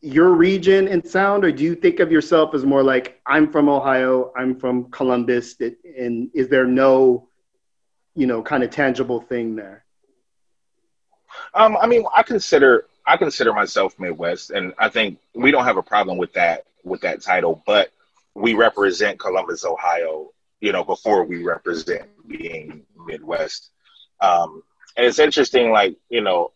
your 0.00 0.30
region 0.30 0.88
and 0.88 1.06
sound, 1.06 1.44
or 1.44 1.52
do 1.52 1.64
you 1.64 1.74
think 1.74 2.00
of 2.00 2.12
yourself 2.12 2.54
as 2.54 2.64
more 2.64 2.82
like 2.82 3.20
I'm 3.26 3.50
from 3.50 3.68
Ohio, 3.68 4.32
I'm 4.36 4.58
from 4.58 4.90
Columbus, 4.90 5.56
and 5.60 6.30
is 6.34 6.48
there 6.48 6.66
no, 6.66 7.28
you 8.14 8.26
know, 8.26 8.42
kind 8.42 8.62
of 8.62 8.70
tangible 8.70 9.20
thing 9.20 9.56
there? 9.56 9.84
Um, 11.54 11.76
I 11.80 11.86
mean, 11.86 12.04
I 12.14 12.22
consider 12.22 12.86
I 13.06 13.16
consider 13.16 13.52
myself 13.52 13.98
Midwest, 13.98 14.50
and 14.50 14.72
I 14.78 14.88
think 14.88 15.18
we 15.34 15.50
don't 15.50 15.64
have 15.64 15.76
a 15.76 15.82
problem 15.82 16.18
with 16.18 16.32
that 16.34 16.64
with 16.84 17.00
that 17.00 17.22
title, 17.22 17.62
but 17.66 17.90
we 18.34 18.54
represent 18.54 19.18
Columbus, 19.18 19.64
Ohio, 19.64 20.30
you 20.60 20.72
know, 20.72 20.84
before 20.84 21.24
we 21.24 21.42
represent 21.42 22.08
being 22.28 22.82
Midwest. 23.06 23.70
Um, 24.20 24.62
and 24.96 25.06
it's 25.06 25.18
interesting, 25.18 25.72
like 25.72 25.96
you 26.08 26.20
know, 26.20 26.52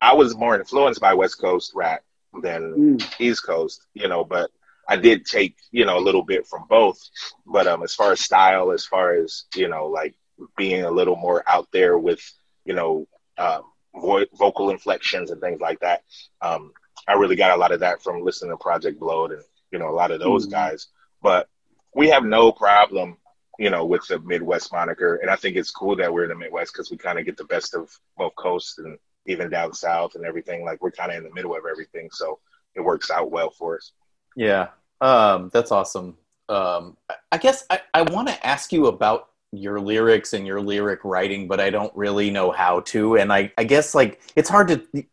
I 0.00 0.14
was 0.14 0.34
more 0.34 0.58
influenced 0.58 1.00
by 1.00 1.14
West 1.14 1.38
Coast 1.38 1.72
rap 1.74 2.02
than 2.42 2.98
mm. 2.98 3.20
East 3.20 3.44
Coast, 3.44 3.86
you 3.94 4.08
know, 4.08 4.24
but 4.24 4.50
I 4.88 4.96
did 4.96 5.26
take, 5.26 5.56
you 5.70 5.84
know, 5.84 5.98
a 5.98 6.00
little 6.06 6.22
bit 6.22 6.46
from 6.46 6.66
both. 6.68 7.00
But 7.46 7.66
um 7.66 7.82
as 7.82 7.94
far 7.94 8.12
as 8.12 8.20
style, 8.20 8.72
as 8.72 8.84
far 8.84 9.14
as, 9.14 9.44
you 9.54 9.68
know, 9.68 9.86
like 9.86 10.14
being 10.56 10.84
a 10.84 10.90
little 10.90 11.16
more 11.16 11.42
out 11.46 11.68
there 11.72 11.98
with, 11.98 12.20
you 12.64 12.74
know, 12.74 13.06
um, 13.38 13.62
vo- 13.94 14.26
vocal 14.34 14.70
inflections 14.70 15.30
and 15.30 15.40
things 15.40 15.60
like 15.60 15.80
that. 15.80 16.02
Um, 16.40 16.72
I 17.08 17.14
really 17.14 17.36
got 17.36 17.56
a 17.56 17.60
lot 17.60 17.72
of 17.72 17.80
that 17.80 18.02
from 18.02 18.22
listening 18.22 18.50
to 18.50 18.56
Project 18.56 18.98
Blowed 18.98 19.32
and, 19.32 19.42
you 19.70 19.78
know, 19.78 19.88
a 19.88 19.94
lot 19.94 20.10
of 20.10 20.20
those 20.20 20.46
mm. 20.46 20.50
guys. 20.50 20.88
But 21.22 21.48
we 21.94 22.08
have 22.08 22.24
no 22.24 22.52
problem, 22.52 23.16
you 23.58 23.70
know, 23.70 23.86
with 23.86 24.06
the 24.06 24.18
Midwest 24.18 24.72
moniker. 24.72 25.16
And 25.16 25.30
I 25.30 25.36
think 25.36 25.56
it's 25.56 25.70
cool 25.70 25.96
that 25.96 26.12
we're 26.12 26.24
in 26.24 26.30
the 26.30 26.36
Midwest 26.36 26.72
because 26.72 26.90
we 26.90 26.96
kind 26.96 27.18
of 27.18 27.24
get 27.24 27.36
the 27.36 27.44
best 27.44 27.74
of 27.74 27.90
both 28.16 28.34
coasts 28.36 28.78
and 28.78 28.98
even 29.28 29.50
down 29.50 29.72
south 29.72 30.14
and 30.14 30.24
everything. 30.24 30.64
Like 30.64 30.80
we're 30.82 30.90
kind 30.90 31.10
of 31.10 31.18
in 31.18 31.24
the 31.24 31.34
middle 31.34 31.54
of 31.54 31.64
everything, 31.70 32.08
so 32.12 32.38
it 32.74 32.80
works 32.80 33.10
out 33.10 33.30
well 33.30 33.50
for 33.50 33.76
us. 33.76 33.92
Yeah, 34.36 34.68
um, 35.00 35.50
that's 35.52 35.72
awesome. 35.72 36.16
Um, 36.48 36.96
I 37.32 37.38
guess 37.38 37.64
I, 37.70 37.80
I 37.92 38.02
want 38.02 38.28
to 38.28 38.46
ask 38.46 38.72
you 38.72 38.86
about 38.86 39.30
your 39.52 39.80
lyrics 39.80 40.32
and 40.32 40.46
your 40.46 40.60
lyric 40.60 41.04
writing, 41.04 41.48
but 41.48 41.60
I 41.60 41.70
don't 41.70 41.94
really 41.96 42.30
know 42.30 42.50
how 42.50 42.80
to. 42.80 43.16
And 43.16 43.32
I, 43.32 43.52
I 43.58 43.64
guess 43.64 43.94
like 43.94 44.20
it's 44.36 44.48
hard 44.48 44.68
to. 44.68 45.04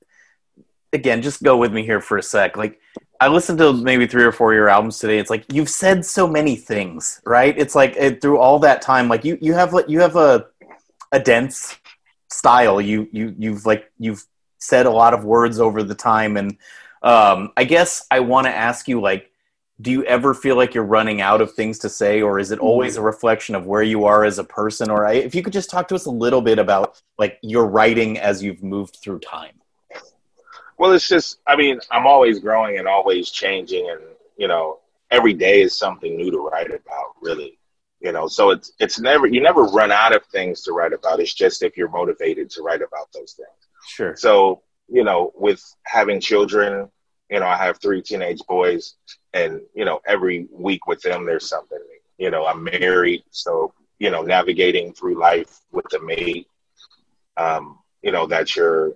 Again, 0.91 1.23
just 1.23 1.41
go 1.41 1.57
with 1.57 1.73
me 1.73 1.83
here 1.83 2.01
for 2.01 2.19
a 2.19 2.23
sec. 2.23 2.55
Like 2.55 2.79
I 3.19 3.27
listened 3.27 3.57
to 3.59 3.73
maybe 3.73 4.05
three 4.05 4.23
or 4.23 4.31
four 4.31 4.51
of 4.51 4.55
your 4.55 4.69
albums 4.69 4.99
today. 4.99 5.17
It's 5.17 5.29
like 5.29 5.45
you've 5.51 5.69
said 5.69 6.05
so 6.05 6.27
many 6.27 6.55
things, 6.55 7.19
right? 7.25 7.57
It's 7.57 7.73
like 7.73 7.95
it, 7.95 8.21
through 8.21 8.37
all 8.37 8.59
that 8.59 8.83
time, 8.83 9.07
like 9.07 9.25
you 9.25 9.37
you 9.41 9.53
have 9.53 9.73
you 9.87 10.01
have 10.01 10.15
a 10.15 10.45
a 11.11 11.19
dense 11.19 11.77
style. 12.33 12.81
You 12.81 13.07
you 13.11 13.35
you've 13.37 13.65
like 13.65 13.91
you've 13.99 14.25
said 14.57 14.85
a 14.85 14.91
lot 14.91 15.13
of 15.13 15.23
words 15.23 15.59
over 15.59 15.83
the 15.83 15.95
time, 15.95 16.37
and 16.37 16.57
um, 17.01 17.51
I 17.55 17.63
guess 17.65 18.05
I 18.09 18.21
want 18.21 18.47
to 18.47 18.55
ask 18.55 18.87
you 18.87 19.01
like, 19.01 19.29
do 19.81 19.91
you 19.91 20.03
ever 20.05 20.33
feel 20.33 20.55
like 20.55 20.73
you're 20.73 20.85
running 20.85 21.21
out 21.21 21.41
of 21.41 21.53
things 21.53 21.79
to 21.79 21.89
say, 21.89 22.21
or 22.21 22.39
is 22.39 22.51
it 22.51 22.55
mm-hmm. 22.55 22.65
always 22.65 22.97
a 22.97 23.01
reflection 23.01 23.55
of 23.55 23.65
where 23.65 23.83
you 23.83 24.05
are 24.05 24.23
as 24.23 24.39
a 24.39 24.43
person? 24.43 24.89
Or 24.89 25.05
I, 25.05 25.13
if 25.13 25.35
you 25.35 25.43
could 25.43 25.53
just 25.53 25.69
talk 25.69 25.87
to 25.89 25.95
us 25.95 26.05
a 26.05 26.11
little 26.11 26.41
bit 26.41 26.59
about 26.59 27.01
like 27.17 27.37
your 27.41 27.67
writing 27.67 28.17
as 28.17 28.41
you've 28.41 28.63
moved 28.63 28.97
through 29.01 29.19
time. 29.19 29.55
Well, 30.77 30.91
it's 30.93 31.07
just, 31.07 31.39
I 31.45 31.55
mean, 31.55 31.79
I'm 31.91 32.07
always 32.07 32.39
growing 32.39 32.79
and 32.79 32.87
always 32.87 33.29
changing, 33.29 33.89
and 33.89 34.01
you 34.37 34.47
know, 34.47 34.79
every 35.11 35.33
day 35.33 35.61
is 35.61 35.77
something 35.77 36.17
new 36.17 36.31
to 36.31 36.39
write 36.39 36.67
about, 36.67 37.13
really. 37.21 37.57
You 38.03 38.11
know, 38.11 38.27
so 38.27 38.49
it's 38.49 38.73
it's 38.79 38.99
never 38.99 39.25
you 39.25 39.41
never 39.41 39.63
run 39.63 39.91
out 39.91 40.13
of 40.13 40.25
things 40.25 40.61
to 40.63 40.73
write 40.73 40.91
about. 40.91 41.21
It's 41.21 41.33
just 41.33 41.63
if 41.63 41.77
you're 41.77 41.89
motivated 41.89 42.49
to 42.51 42.61
write 42.61 42.81
about 42.81 43.07
those 43.13 43.33
things. 43.33 43.69
Sure. 43.87 44.15
So 44.17 44.61
you 44.89 45.05
know, 45.05 45.31
with 45.35 45.63
having 45.85 46.19
children, 46.19 46.89
you 47.29 47.39
know, 47.39 47.47
I 47.47 47.55
have 47.55 47.79
three 47.79 48.01
teenage 48.01 48.41
boys, 48.47 48.95
and 49.33 49.61
you 49.73 49.85
know, 49.85 50.01
every 50.05 50.47
week 50.51 50.85
with 50.85 51.01
them, 51.01 51.25
there's 51.25 51.47
something. 51.47 51.79
You 52.17 52.29
know, 52.29 52.45
I'm 52.45 52.63
married, 52.63 53.23
so 53.31 53.73
you 53.99 54.11
know, 54.11 54.21
navigating 54.21 54.93
through 54.93 55.17
life 55.17 55.61
with 55.71 55.85
a 55.93 55.99
mate, 55.99 56.47
um, 57.37 57.79
you 58.01 58.11
know, 58.11 58.27
that 58.27 58.53
you're, 58.53 58.93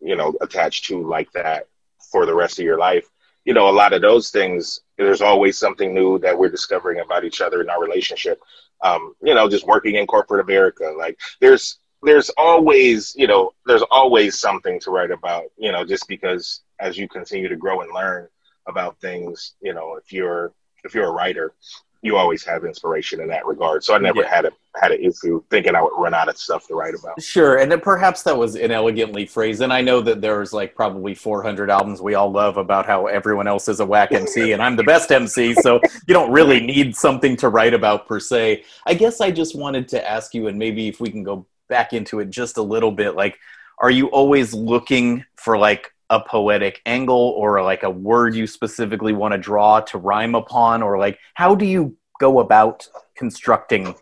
you 0.00 0.16
know, 0.16 0.34
attached 0.40 0.86
to 0.86 1.00
like 1.06 1.30
that 1.32 1.68
for 2.10 2.26
the 2.26 2.34
rest 2.34 2.58
of 2.58 2.64
your 2.64 2.78
life. 2.78 3.08
You 3.48 3.54
know, 3.54 3.68
a 3.70 3.78
lot 3.82 3.94
of 3.94 4.02
those 4.02 4.30
things, 4.30 4.80
there's 4.98 5.22
always 5.22 5.56
something 5.58 5.94
new 5.94 6.18
that 6.18 6.36
we're 6.38 6.50
discovering 6.50 7.00
about 7.00 7.24
each 7.24 7.40
other 7.40 7.62
in 7.62 7.70
our 7.70 7.80
relationship. 7.82 8.42
Um, 8.84 9.14
you 9.22 9.34
know, 9.34 9.48
just 9.48 9.66
working 9.66 9.94
in 9.94 10.06
corporate 10.06 10.44
America, 10.44 10.92
like 11.04 11.18
there's 11.40 11.78
there's 12.02 12.30
always, 12.36 13.14
you 13.16 13.26
know, 13.26 13.52
there's 13.66 13.86
always 13.90 14.38
something 14.38 14.78
to 14.80 14.90
write 14.90 15.10
about, 15.10 15.44
you 15.56 15.72
know, 15.72 15.82
just 15.84 16.06
because 16.08 16.60
as 16.78 16.98
you 16.98 17.08
continue 17.08 17.48
to 17.48 17.56
grow 17.56 17.80
and 17.80 17.92
learn 17.92 18.28
about 18.66 19.00
things, 19.00 19.54
you 19.62 19.72
know, 19.72 19.96
if 19.96 20.12
you're 20.12 20.52
if 20.84 20.94
you're 20.94 21.08
a 21.08 21.18
writer, 21.18 21.54
you 22.02 22.16
always 22.16 22.44
have 22.44 22.64
inspiration 22.64 23.20
in 23.20 23.28
that 23.28 23.44
regard. 23.46 23.82
So 23.82 23.94
I 23.94 23.98
never 23.98 24.22
Yeah. 24.22 24.28
had 24.28 24.44
a 24.44 24.52
had 24.80 24.92
an 24.92 25.00
issue 25.00 25.42
thinking 25.50 25.74
I 25.74 25.82
would 25.82 25.90
run 25.96 26.14
out 26.14 26.28
of 26.28 26.38
stuff 26.38 26.68
to 26.68 26.74
write 26.76 26.94
about. 26.94 27.20
Sure, 27.20 27.56
and 27.56 27.72
then 27.72 27.80
perhaps 27.80 28.22
that 28.22 28.36
was 28.38 28.54
inelegantly 28.54 29.26
phrased. 29.26 29.60
And 29.60 29.72
I 29.72 29.80
know 29.80 30.00
that 30.02 30.20
there's 30.20 30.52
like 30.52 30.76
probably 30.76 31.16
400 31.16 31.68
albums 31.68 32.00
we 32.00 32.14
all 32.14 32.30
love 32.30 32.58
about 32.58 32.86
how 32.86 33.06
everyone 33.06 33.48
else 33.48 33.66
is 33.66 33.80
a 33.80 33.86
whack 33.86 34.12
MC, 34.12 34.52
and 34.52 34.62
I'm 34.62 34.76
the 34.76 34.84
best 34.84 35.10
MC, 35.10 35.54
so 35.54 35.80
you 36.06 36.14
don't 36.14 36.30
really 36.30 36.60
need 36.60 36.94
something 36.94 37.34
to 37.38 37.48
write 37.48 37.74
about 37.74 38.06
per 38.06 38.20
se. 38.20 38.62
I 38.86 38.94
guess 38.94 39.20
I 39.20 39.32
just 39.32 39.56
wanted 39.56 39.88
to 39.88 40.08
ask 40.08 40.32
you, 40.32 40.46
and 40.46 40.56
maybe 40.56 40.86
if 40.86 41.00
we 41.00 41.10
can 41.10 41.24
go 41.24 41.46
back 41.68 41.92
into 41.92 42.20
it 42.20 42.30
just 42.30 42.56
a 42.56 42.62
little 42.62 42.92
bit, 42.92 43.16
like, 43.16 43.36
are 43.80 43.90
you 43.90 44.06
always 44.08 44.54
looking 44.54 45.24
for 45.34 45.58
like 45.58 45.92
a 46.10 46.20
poetic 46.20 46.80
angle 46.86 47.34
or 47.36 47.62
like 47.62 47.82
a 47.82 47.90
word 47.90 48.34
you 48.34 48.46
specifically 48.46 49.12
want 49.12 49.32
to 49.32 49.38
draw 49.38 49.80
to 49.80 49.98
rhyme 49.98 50.34
upon, 50.34 50.82
or 50.82 50.98
like 50.98 51.18
how 51.34 51.54
do 51.54 51.64
you 51.64 51.96
go 52.20 52.40
about 52.40 52.88
constructing 53.16 53.94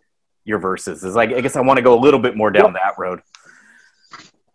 your 0.44 0.58
verses? 0.58 1.04
Is 1.04 1.14
like 1.14 1.32
I 1.32 1.40
guess 1.40 1.56
I 1.56 1.60
want 1.60 1.78
to 1.78 1.82
go 1.82 1.98
a 1.98 2.00
little 2.00 2.20
bit 2.20 2.36
more 2.36 2.50
down 2.50 2.72
that 2.74 2.94
road. 2.98 3.20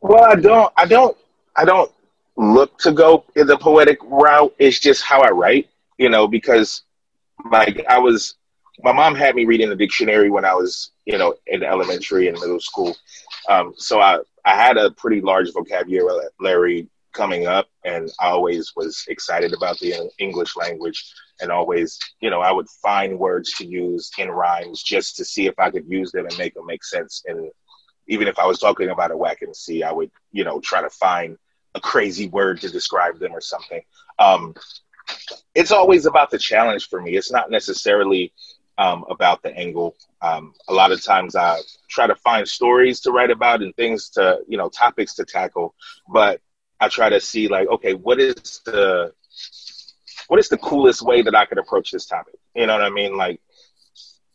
Well, 0.01 0.23
I 0.23 0.35
don't, 0.35 0.73
I 0.75 0.85
don't, 0.85 1.15
I 1.55 1.63
don't 1.63 1.91
look 2.35 2.77
to 2.79 2.91
go 2.91 3.23
in 3.35 3.45
the 3.45 3.57
poetic 3.57 3.99
route. 4.03 4.53
It's 4.57 4.79
just 4.79 5.03
how 5.03 5.21
I 5.21 5.29
write, 5.29 5.69
you 5.97 6.09
know, 6.09 6.27
because 6.27 6.81
like 7.51 7.85
I 7.87 7.99
was, 7.99 8.35
my 8.83 8.91
mom 8.91 9.13
had 9.13 9.35
me 9.35 9.45
reading 9.45 9.69
the 9.69 9.75
dictionary 9.75 10.31
when 10.31 10.43
I 10.43 10.55
was, 10.55 10.91
you 11.05 11.19
know, 11.19 11.35
in 11.45 11.61
elementary 11.61 12.27
and 12.29 12.39
middle 12.39 12.59
school. 12.59 12.97
Um, 13.47 13.75
so 13.77 14.01
I, 14.01 14.19
I 14.43 14.55
had 14.55 14.77
a 14.77 14.89
pretty 14.89 15.21
large 15.21 15.53
vocabulary 15.53 16.87
coming 17.13 17.45
up, 17.45 17.67
and 17.83 18.09
I 18.19 18.27
always 18.29 18.73
was 18.75 19.05
excited 19.07 19.53
about 19.53 19.79
the 19.79 20.09
English 20.19 20.55
language, 20.55 21.13
and 21.39 21.51
always, 21.51 21.99
you 22.19 22.29
know, 22.29 22.41
I 22.41 22.51
would 22.51 22.69
find 22.81 23.19
words 23.19 23.53
to 23.53 23.65
use 23.65 24.11
in 24.17 24.29
rhymes 24.29 24.83
just 24.83 25.17
to 25.17 25.25
see 25.25 25.47
if 25.47 25.57
I 25.59 25.71
could 25.71 25.87
use 25.87 26.11
them 26.11 26.25
and 26.25 26.37
make 26.37 26.53
them 26.53 26.65
make 26.65 26.83
sense. 26.83 27.23
And 27.27 27.51
even 28.07 28.27
if 28.27 28.39
I 28.39 28.45
was 28.45 28.59
talking 28.59 28.89
about 28.89 29.11
a 29.11 29.17
whack 29.17 29.39
MC, 29.41 29.83
I 29.83 29.91
would, 29.91 30.11
you 30.31 30.43
know, 30.43 30.59
try 30.59 30.81
to 30.81 30.89
find 30.89 31.37
a 31.75 31.79
crazy 31.79 32.27
word 32.27 32.61
to 32.61 32.69
describe 32.69 33.19
them 33.19 33.31
or 33.31 33.41
something. 33.41 33.81
Um, 34.19 34.55
it's 35.55 35.71
always 35.71 36.05
about 36.05 36.31
the 36.31 36.37
challenge 36.37 36.89
for 36.89 37.01
me. 37.01 37.15
It's 37.15 37.31
not 37.31 37.49
necessarily 37.49 38.33
um, 38.77 39.05
about 39.09 39.43
the 39.43 39.55
angle. 39.55 39.95
Um, 40.21 40.53
a 40.67 40.73
lot 40.73 40.91
of 40.91 41.03
times 41.03 41.35
I 41.35 41.59
try 41.89 42.07
to 42.07 42.15
find 42.15 42.47
stories 42.47 42.99
to 43.01 43.11
write 43.11 43.31
about 43.31 43.61
and 43.61 43.75
things 43.75 44.09
to, 44.11 44.39
you 44.47 44.57
know, 44.57 44.69
topics 44.69 45.15
to 45.15 45.25
tackle, 45.25 45.75
but 46.07 46.41
I 46.81 46.89
try 46.89 47.09
to 47.09 47.21
see 47.21 47.47
like, 47.47 47.67
okay, 47.69 47.93
what 47.93 48.19
is 48.19 48.61
the 48.65 49.13
what 50.27 50.39
is 50.39 50.49
the 50.49 50.57
coolest 50.57 51.03
way 51.03 51.21
that 51.21 51.35
I 51.35 51.45
could 51.45 51.59
approach 51.59 51.91
this 51.91 52.07
topic? 52.07 52.35
You 52.55 52.65
know 52.65 52.73
what 52.73 52.83
I 52.83 52.89
mean? 52.89 53.15
Like, 53.15 53.39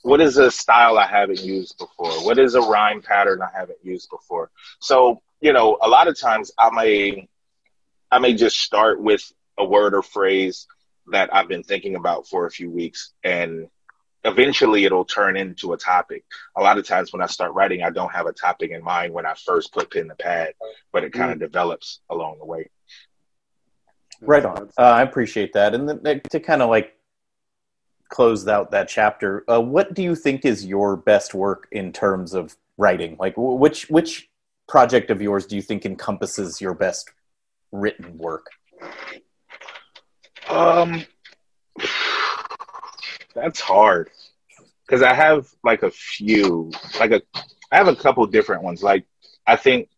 what 0.02 0.20
is 0.20 0.36
a 0.38 0.50
style 0.50 0.98
I 0.98 1.06
haven't 1.06 1.40
used 1.40 1.76
before? 1.78 2.12
What 2.24 2.38
is 2.38 2.54
a 2.54 2.60
rhyme 2.60 3.02
pattern 3.02 3.40
I 3.42 3.48
haven't 3.58 3.78
used 3.82 4.08
before? 4.10 4.50
So, 4.78 5.20
you 5.40 5.52
know, 5.52 5.76
a 5.82 5.88
lot 5.88 6.06
of 6.06 6.18
times 6.18 6.52
I 6.56 6.70
may 6.70 7.28
I 8.12 8.20
may 8.20 8.34
just 8.34 8.60
start 8.60 9.02
with 9.02 9.32
a 9.58 9.64
word 9.64 9.94
or 9.94 10.02
phrase 10.02 10.68
that 11.10 11.34
I've 11.34 11.48
been 11.48 11.64
thinking 11.64 11.96
about 11.96 12.28
for 12.28 12.46
a 12.46 12.50
few 12.50 12.70
weeks 12.70 13.12
and 13.24 13.68
eventually 14.26 14.84
it'll 14.84 15.04
turn 15.04 15.36
into 15.36 15.72
a 15.72 15.76
topic. 15.76 16.24
A 16.56 16.62
lot 16.62 16.78
of 16.78 16.86
times 16.86 17.12
when 17.12 17.22
I 17.22 17.26
start 17.26 17.52
writing, 17.54 17.82
I 17.82 17.90
don't 17.90 18.12
have 18.12 18.26
a 18.26 18.32
topic 18.32 18.70
in 18.70 18.82
mind 18.82 19.12
when 19.12 19.26
I 19.26 19.34
first 19.34 19.72
put 19.72 19.90
pen 19.90 20.08
to 20.08 20.14
pad, 20.14 20.54
but 20.92 21.04
it 21.04 21.12
kind 21.12 21.32
of 21.32 21.38
develops 21.38 22.00
along 22.10 22.38
the 22.38 22.46
way. 22.46 22.70
Right 24.20 24.44
on. 24.44 24.70
Uh, 24.78 24.82
I 24.82 25.02
appreciate 25.02 25.52
that. 25.52 25.74
And 25.74 25.88
then 25.88 26.20
to 26.30 26.40
kind 26.40 26.62
of 26.62 26.70
like 26.70 26.94
close 28.08 28.46
out 28.48 28.70
that 28.70 28.88
chapter, 28.88 29.44
uh, 29.48 29.60
what 29.60 29.94
do 29.94 30.02
you 30.02 30.14
think 30.14 30.44
is 30.44 30.64
your 30.64 30.96
best 30.96 31.34
work 31.34 31.68
in 31.70 31.92
terms 31.92 32.34
of 32.34 32.56
writing? 32.78 33.16
Like, 33.18 33.34
which 33.36 33.88
which 33.90 34.28
project 34.68 35.10
of 35.10 35.22
yours 35.22 35.46
do 35.46 35.56
you 35.56 35.62
think 35.62 35.86
encompasses 35.86 36.60
your 36.60 36.74
best 36.74 37.10
written 37.72 38.16
work? 38.18 38.46
Um, 40.48 41.04
that's 43.36 43.60
hard 43.60 44.10
because 44.86 45.02
I 45.02 45.14
have 45.14 45.46
like 45.62 45.82
a 45.82 45.90
few, 45.90 46.72
like 46.98 47.12
a, 47.12 47.22
I 47.70 47.76
have 47.76 47.88
a 47.88 47.96
couple 47.96 48.26
different 48.26 48.62
ones. 48.62 48.82
Like 48.82 49.06
I 49.46 49.56
think 49.56 49.88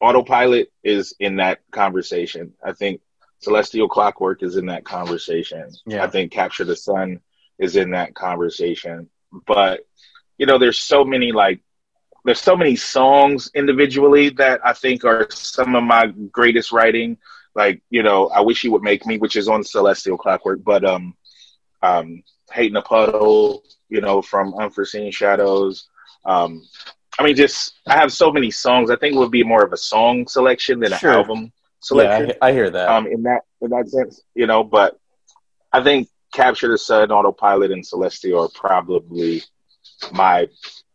autopilot 0.00 0.72
is 0.82 1.14
in 1.20 1.36
that 1.36 1.60
conversation. 1.70 2.52
I 2.62 2.72
think 2.72 3.00
celestial 3.38 3.88
clockwork 3.88 4.42
is 4.42 4.56
in 4.56 4.66
that 4.66 4.84
conversation. 4.84 5.70
Yeah. 5.86 6.04
I 6.04 6.08
think 6.08 6.32
capture 6.32 6.64
the 6.64 6.76
sun 6.76 7.20
is 7.58 7.76
in 7.76 7.92
that 7.92 8.14
conversation. 8.14 9.08
But 9.46 9.86
you 10.38 10.46
know, 10.46 10.58
there's 10.58 10.80
so 10.80 11.04
many 11.04 11.32
like 11.32 11.60
there's 12.24 12.40
so 12.40 12.56
many 12.56 12.76
songs 12.76 13.50
individually 13.54 14.30
that 14.30 14.60
I 14.64 14.72
think 14.72 15.04
are 15.04 15.28
some 15.30 15.74
of 15.76 15.84
my 15.84 16.08
greatest 16.32 16.72
writing. 16.72 17.16
Like, 17.54 17.82
you 17.90 18.02
know, 18.02 18.28
I 18.28 18.40
wish 18.40 18.64
you 18.64 18.72
would 18.72 18.82
make 18.82 19.06
me, 19.06 19.18
which 19.18 19.36
is 19.36 19.48
on 19.48 19.64
Celestial 19.64 20.18
Clockwork, 20.18 20.62
but 20.64 20.84
um 20.84 21.14
um 21.82 22.22
Hate 22.52 22.70
in 22.70 22.76
a 22.76 22.82
Puddle, 22.82 23.62
you 23.88 24.00
know, 24.00 24.22
from 24.22 24.54
Unforeseen 24.54 25.10
Shadows. 25.12 25.88
Um 26.24 26.62
I 27.18 27.22
mean 27.24 27.36
just 27.36 27.74
I 27.86 27.96
have 27.96 28.12
so 28.12 28.30
many 28.32 28.50
songs. 28.50 28.90
I 28.90 28.96
think 28.96 29.14
it 29.14 29.18
would 29.18 29.30
be 29.30 29.44
more 29.44 29.64
of 29.64 29.72
a 29.72 29.76
song 29.76 30.26
selection 30.28 30.80
than 30.80 30.92
Sure. 30.92 31.10
an 31.10 31.16
album 31.16 31.40
Yeah, 31.42 31.50
selection 31.80 32.32
I, 32.42 32.48
I 32.48 32.52
hear 32.52 32.70
that. 32.70 32.88
um, 32.88 33.06
in 33.06 33.22
that 33.24 33.42
in 33.60 33.70
that 33.70 33.88
sense, 33.88 34.22
you 34.34 34.46
know. 34.46 34.62
But 34.64 34.98
I 35.72 35.82
think 35.82 36.08
Capture 36.32 36.68
the 36.68 36.78
Sun, 36.78 37.10
Autopilot, 37.10 37.70
and 37.70 37.84
Celestial 37.86 38.44
are 38.44 38.48
probably 38.54 39.42
my 40.12 40.48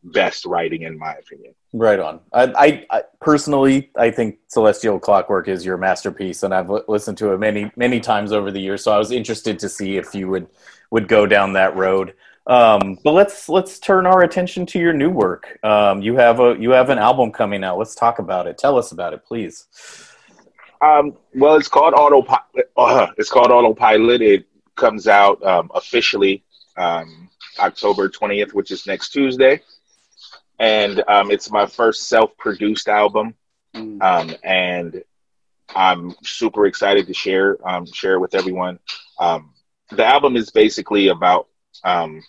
best 0.04 0.46
writing, 0.46 0.84
in 0.84 0.98
my 0.98 1.14
opinion. 1.14 1.54
Right 1.74 2.00
on. 2.00 2.20
I, 2.32 2.44
I, 2.44 2.86
I 2.98 3.04
personally, 3.20 3.92
I 3.98 4.12
think 4.12 4.38
Celestial 4.48 5.00
Clockwork 5.00 5.48
is 5.48 5.66
your 5.66 5.78
masterpiece, 5.78 6.44
and 6.44 6.54
I've 6.54 6.70
li- 6.70 6.82
listened 6.88 7.18
to 7.20 7.34
it 7.34 7.40
many, 7.40 7.72
many 7.76 8.00
times 8.00 8.32
over 8.32 8.52
the 8.52 8.60
years. 8.60 8.84
So 8.84 8.92
I 8.92 8.98
was 8.98 9.12
interested 9.12 9.60
to 9.60 9.70
see 9.70 9.98
if 9.98 10.14
you 10.14 10.30
would 10.30 10.48
would 10.92 11.08
go 11.08 11.26
down 11.26 11.54
that 11.54 11.76
road. 11.76 12.14
Um, 12.46 13.00
but 13.04 13.14
let's 13.14 13.48
let's 13.48 13.80
turn 13.80 14.06
our 14.06 14.22
attention 14.22 14.66
to 14.68 14.80
your 14.80 14.94
new 14.94 15.10
work. 15.10 15.58
Um, 15.64 16.02
you 16.02 16.16
have 16.18 16.40
a 16.40 16.56
you 16.60 16.72
have 16.72 16.90
an 16.90 17.00
album 17.00 17.32
coming 17.32 17.64
out. 17.64 17.78
Let's 17.78 17.96
talk 17.96 18.20
about 18.20 18.48
it. 18.48 18.58
Tell 18.58 18.78
us 18.78 18.92
about 18.92 19.14
it, 19.14 19.24
please. 19.26 19.68
Um, 20.82 21.16
well, 21.34 21.56
it's 21.56 21.70
called 21.70 21.94
Autopilot. 21.94 22.70
Uh, 22.76 23.08
it's 23.18 23.30
called 23.30 23.50
Autopilot. 23.50 24.22
It 24.22 24.46
comes 24.76 25.08
out 25.08 25.42
um, 25.44 25.72
officially 25.74 26.44
um, 26.76 27.30
October 27.60 28.10
twentieth, 28.10 28.54
which 28.54 28.72
is 28.72 28.86
next 28.86 29.10
Tuesday, 29.10 29.62
and 30.60 31.04
um, 31.08 31.32
it's 31.32 31.52
my 31.52 31.66
first 31.66 32.08
self-produced 32.08 32.88
album. 32.88 33.36
Mm. 33.76 34.02
um, 34.04 34.36
and 34.44 35.04
I'm 35.76 36.14
super 36.24 36.68
excited 36.68 37.08
to 37.08 37.14
share 37.14 37.58
um, 37.68 37.86
share 37.86 38.14
it 38.16 38.20
with 38.20 38.36
everyone. 38.36 38.80
Um, 39.20 39.54
the 39.90 40.06
album 40.06 40.36
is 40.36 40.52
basically 40.52 41.08
about 41.08 41.48
um, 41.84 42.24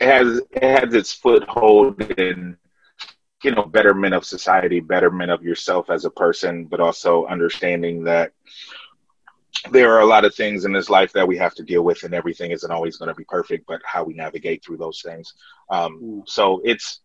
it 0.00 0.06
has 0.06 0.40
it 0.50 0.62
has 0.62 0.94
its 0.94 1.12
foothold 1.12 2.00
in 2.18 2.56
you 3.42 3.50
know 3.52 3.62
betterment 3.62 4.14
of 4.14 4.24
society, 4.24 4.80
betterment 4.80 5.30
of 5.30 5.42
yourself 5.44 5.90
as 5.90 6.04
a 6.04 6.10
person, 6.10 6.64
but 6.64 6.80
also 6.80 7.26
understanding 7.26 8.04
that 8.04 8.32
there 9.70 9.92
are 9.94 10.00
a 10.00 10.06
lot 10.06 10.24
of 10.24 10.34
things 10.34 10.64
in 10.64 10.72
this 10.72 10.90
life 10.90 11.12
that 11.12 11.26
we 11.26 11.36
have 11.36 11.54
to 11.54 11.62
deal 11.62 11.82
with, 11.82 12.02
and 12.02 12.14
everything 12.14 12.50
isn't 12.50 12.70
always 12.70 12.96
going 12.96 13.08
to 13.08 13.14
be 13.14 13.24
perfect. 13.24 13.66
But 13.66 13.80
how 13.84 14.04
we 14.04 14.14
navigate 14.14 14.64
through 14.64 14.78
those 14.78 15.02
things. 15.02 15.34
Um, 15.70 16.22
so 16.26 16.60
it's 16.64 17.00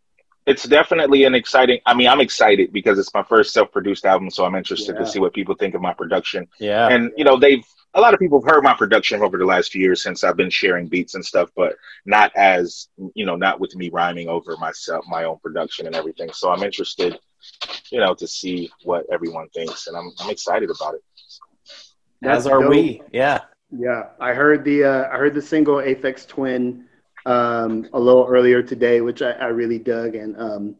it's 0.47 0.63
definitely 0.63 1.23
an 1.25 1.35
exciting. 1.35 1.79
I 1.85 1.93
mean, 1.93 2.07
I'm 2.07 2.21
excited 2.21 2.73
because 2.73 2.97
it's 2.97 3.13
my 3.13 3.23
first 3.23 3.53
self-produced 3.53 4.05
album, 4.05 4.29
so 4.29 4.45
I'm 4.45 4.55
interested 4.55 4.95
Yeah. 4.95 5.05
to 5.05 5.07
see 5.07 5.19
what 5.19 5.33
people 5.33 5.55
think 5.55 5.75
of 5.75 5.81
my 5.81 5.93
production. 5.93 6.47
Yeah. 6.59 6.87
And 6.89 7.11
you 7.15 7.23
know, 7.23 7.37
they've 7.37 7.63
a 7.93 8.01
lot 8.01 8.13
of 8.13 8.19
people 8.19 8.41
have 8.41 8.49
heard 8.49 8.63
my 8.63 8.73
production 8.73 9.21
over 9.21 9.37
the 9.37 9.45
last 9.45 9.71
few 9.71 9.81
years 9.81 10.01
since 10.01 10.23
I've 10.23 10.37
been 10.37 10.49
sharing 10.49 10.87
beats 10.87 11.13
and 11.15 11.25
stuff, 11.25 11.49
but 11.55 11.75
not 12.05 12.31
as 12.35 12.87
you 13.15 13.25
know, 13.25 13.35
not 13.35 13.59
with 13.59 13.75
me 13.75 13.89
rhyming 13.89 14.29
over 14.29 14.55
myself, 14.57 15.05
my 15.07 15.25
own 15.25 15.37
production 15.39 15.87
and 15.87 15.95
everything. 15.95 16.31
So 16.31 16.51
I'm 16.51 16.63
interested, 16.63 17.19
you 17.91 17.99
know, 17.99 18.13
to 18.15 18.27
see 18.27 18.71
what 18.83 19.05
everyone 19.11 19.49
thinks, 19.49 19.87
and 19.87 19.95
I'm 19.95 20.11
I'm 20.19 20.29
excited 20.29 20.69
about 20.69 20.95
it. 20.95 21.03
As 22.23 22.47
are 22.47 22.61
dope. 22.61 22.69
we. 22.69 23.01
Yeah. 23.11 23.41
Yeah, 23.71 24.09
I 24.19 24.33
heard 24.33 24.65
the 24.65 24.83
uh, 24.83 25.09
I 25.11 25.17
heard 25.17 25.33
the 25.33 25.41
single 25.41 25.77
Aphex 25.77 26.27
Twin 26.27 26.87
um, 27.25 27.87
a 27.93 27.99
little 27.99 28.25
earlier 28.27 28.61
today, 28.61 28.99
which 28.99 29.21
I, 29.21 29.31
I 29.31 29.47
really 29.47 29.79
dug, 29.79 30.15
and 30.15 30.37
um, 30.37 30.75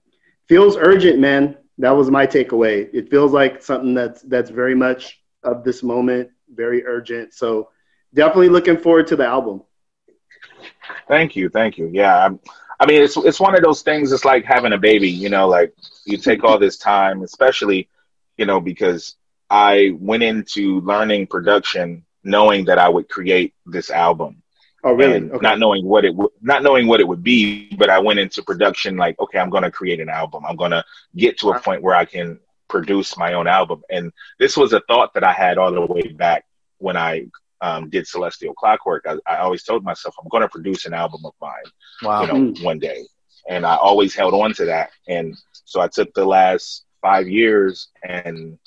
feels 0.48 0.76
urgent, 0.76 1.20
man. 1.20 1.58
That 1.78 1.92
was 1.92 2.12
my 2.12 2.28
takeaway. 2.28 2.90
It 2.94 3.10
feels 3.10 3.32
like 3.32 3.64
something 3.64 3.94
that's 3.94 4.22
that's 4.24 4.50
very 4.50 4.76
much 4.76 5.22
of 5.44 5.64
this 5.64 5.84
moment, 5.84 6.32
very 6.54 6.86
urgent. 6.86 7.34
So 7.34 7.70
definitely 8.14 8.50
looking 8.50 8.78
forward 8.78 9.08
to 9.08 9.16
the 9.16 9.26
album. 9.26 9.64
Thank 11.08 11.36
you, 11.36 11.48
thank 11.50 11.78
you. 11.78 11.90
Yeah, 11.94 12.26
I'm, 12.26 12.40
I 12.80 12.86
mean, 12.86 13.02
it's 13.02 13.16
it's 13.16 13.40
one 13.40 13.56
of 13.56 13.64
those 13.64 13.84
things. 13.84 14.12
It's 14.12 14.26
like 14.26 14.44
having 14.44 14.74
a 14.74 14.78
baby. 14.78 15.10
You 15.10 15.30
know, 15.30 15.48
like 15.48 15.74
you 16.06 16.18
take 16.18 16.44
all 16.44 16.60
this 16.60 16.78
time, 16.78 17.24
especially, 17.24 17.88
you 18.38 18.46
know, 18.46 18.60
because 18.60 19.16
I 19.52 19.92
went 20.00 20.24
into 20.24 20.80
learning 20.82 21.28
production 21.28 22.06
knowing 22.24 22.66
that 22.66 22.80
I 22.80 22.88
would 22.88 23.10
create 23.10 23.54
this 23.66 23.90
album, 23.92 24.42
Oh, 24.84 24.94
really? 24.94 25.30
Okay. 25.30 25.38
not 25.42 25.60
knowing 25.60 25.86
what 25.86 26.06
it 26.06 26.16
would, 26.16 26.32
not 26.42 26.64
knowing 26.64 26.88
what 26.88 27.00
it 27.02 27.08
would 27.08 27.22
be. 27.22 27.70
But 27.78 27.90
I 27.90 28.00
went 28.00 28.20
into 28.20 28.42
production 28.44 28.96
like, 28.98 29.20
okay, 29.20 29.38
I'm 29.40 29.50
going 29.52 29.64
to 29.64 29.70
create 29.72 30.00
an 30.00 30.10
album. 30.10 30.44
I'm 30.48 30.56
going 30.56 30.72
to 30.72 30.84
get 31.16 31.38
to 31.40 31.52
a 31.52 31.60
point 31.60 31.84
where 31.84 31.94
I 31.96 32.06
can 32.06 32.40
produce 32.68 33.18
my 33.18 33.34
own 33.34 33.48
album. 33.48 33.82
And 33.92 34.12
this 34.40 34.56
was 34.58 34.72
a 34.74 34.82
thought 34.88 35.14
that 35.16 35.24
I 35.24 35.34
had 35.34 35.58
all 35.60 35.72
the 35.72 35.86
way 35.86 36.08
back 36.14 36.46
when 36.80 36.96
I 36.98 37.26
um, 37.62 37.90
did 37.92 38.08
Celestial 38.08 38.54
Clockwork. 38.56 39.06
I, 39.08 39.18
I 39.32 39.38
always 39.40 39.64
told 39.64 39.84
myself 39.84 40.16
I'm 40.20 40.30
going 40.30 40.42
to 40.42 40.50
produce 40.50 40.86
an 40.86 40.94
album 40.94 41.22
of 41.26 41.34
mine 41.42 41.68
Wow. 42.02 42.22
you 42.22 42.28
know, 42.28 42.34
Mm. 42.54 42.64
one 42.64 42.80
day. 42.80 43.06
And 43.50 43.66
I 43.66 43.76
always 43.76 44.16
held 44.16 44.34
on 44.34 44.54
to 44.54 44.66
that. 44.66 44.90
And 45.08 45.36
so 45.66 45.82
I 45.82 45.88
took 45.90 46.14
the 46.14 46.26
last 46.26 46.86
five 47.04 47.28
years 47.28 47.90
and 48.04 48.58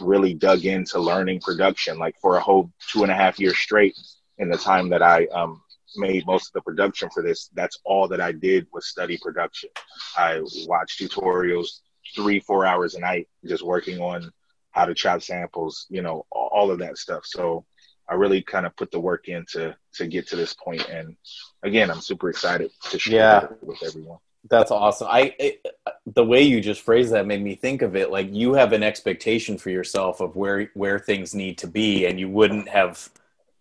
really 0.00 0.34
dug 0.34 0.64
into 0.64 0.98
learning 0.98 1.40
production, 1.40 1.98
like 1.98 2.16
for 2.20 2.36
a 2.36 2.40
whole 2.40 2.70
two 2.90 3.02
and 3.02 3.12
a 3.12 3.14
half 3.14 3.38
years 3.38 3.56
straight. 3.56 3.96
In 4.38 4.48
the 4.50 4.58
time 4.58 4.88
that 4.88 5.00
I 5.02 5.26
um, 5.26 5.62
made 5.96 6.26
most 6.26 6.48
of 6.48 6.52
the 6.54 6.62
production 6.62 7.08
for 7.14 7.22
this, 7.22 7.50
that's 7.54 7.78
all 7.84 8.08
that 8.08 8.20
I 8.20 8.32
did 8.32 8.66
was 8.72 8.88
study 8.88 9.16
production. 9.22 9.70
I 10.16 10.40
watched 10.66 11.00
tutorials 11.00 11.80
three, 12.16 12.40
four 12.40 12.66
hours 12.66 12.94
a 12.94 13.00
night, 13.00 13.28
just 13.44 13.62
working 13.64 14.00
on 14.00 14.32
how 14.72 14.86
to 14.86 14.94
chop 14.94 15.22
samples, 15.22 15.86
you 15.88 16.02
know, 16.02 16.26
all 16.32 16.70
of 16.72 16.80
that 16.80 16.98
stuff. 16.98 17.24
So 17.24 17.64
I 18.08 18.14
really 18.14 18.42
kind 18.42 18.66
of 18.66 18.76
put 18.76 18.90
the 18.90 18.98
work 19.00 19.28
in 19.28 19.46
to, 19.52 19.76
to 19.94 20.06
get 20.08 20.26
to 20.28 20.36
this 20.36 20.52
point. 20.54 20.88
And 20.88 21.16
again, 21.62 21.90
I'm 21.90 22.00
super 22.00 22.28
excited 22.28 22.72
to 22.90 22.98
share 22.98 23.14
Yeah. 23.14 23.44
it 23.44 23.62
with 23.62 23.82
everyone. 23.84 24.18
That's 24.50 24.70
awesome. 24.70 25.08
I 25.10 25.34
it, 25.38 25.66
the 26.06 26.24
way 26.24 26.42
you 26.42 26.60
just 26.60 26.82
phrased 26.82 27.12
that 27.12 27.26
made 27.26 27.42
me 27.42 27.54
think 27.54 27.80
of 27.82 27.96
it 27.96 28.10
like 28.10 28.28
you 28.30 28.54
have 28.54 28.72
an 28.72 28.82
expectation 28.82 29.56
for 29.56 29.70
yourself 29.70 30.20
of 30.20 30.36
where 30.36 30.70
where 30.74 30.98
things 30.98 31.34
need 31.34 31.58
to 31.58 31.66
be, 31.66 32.04
and 32.06 32.20
you 32.20 32.28
wouldn't 32.28 32.68
have 32.68 33.08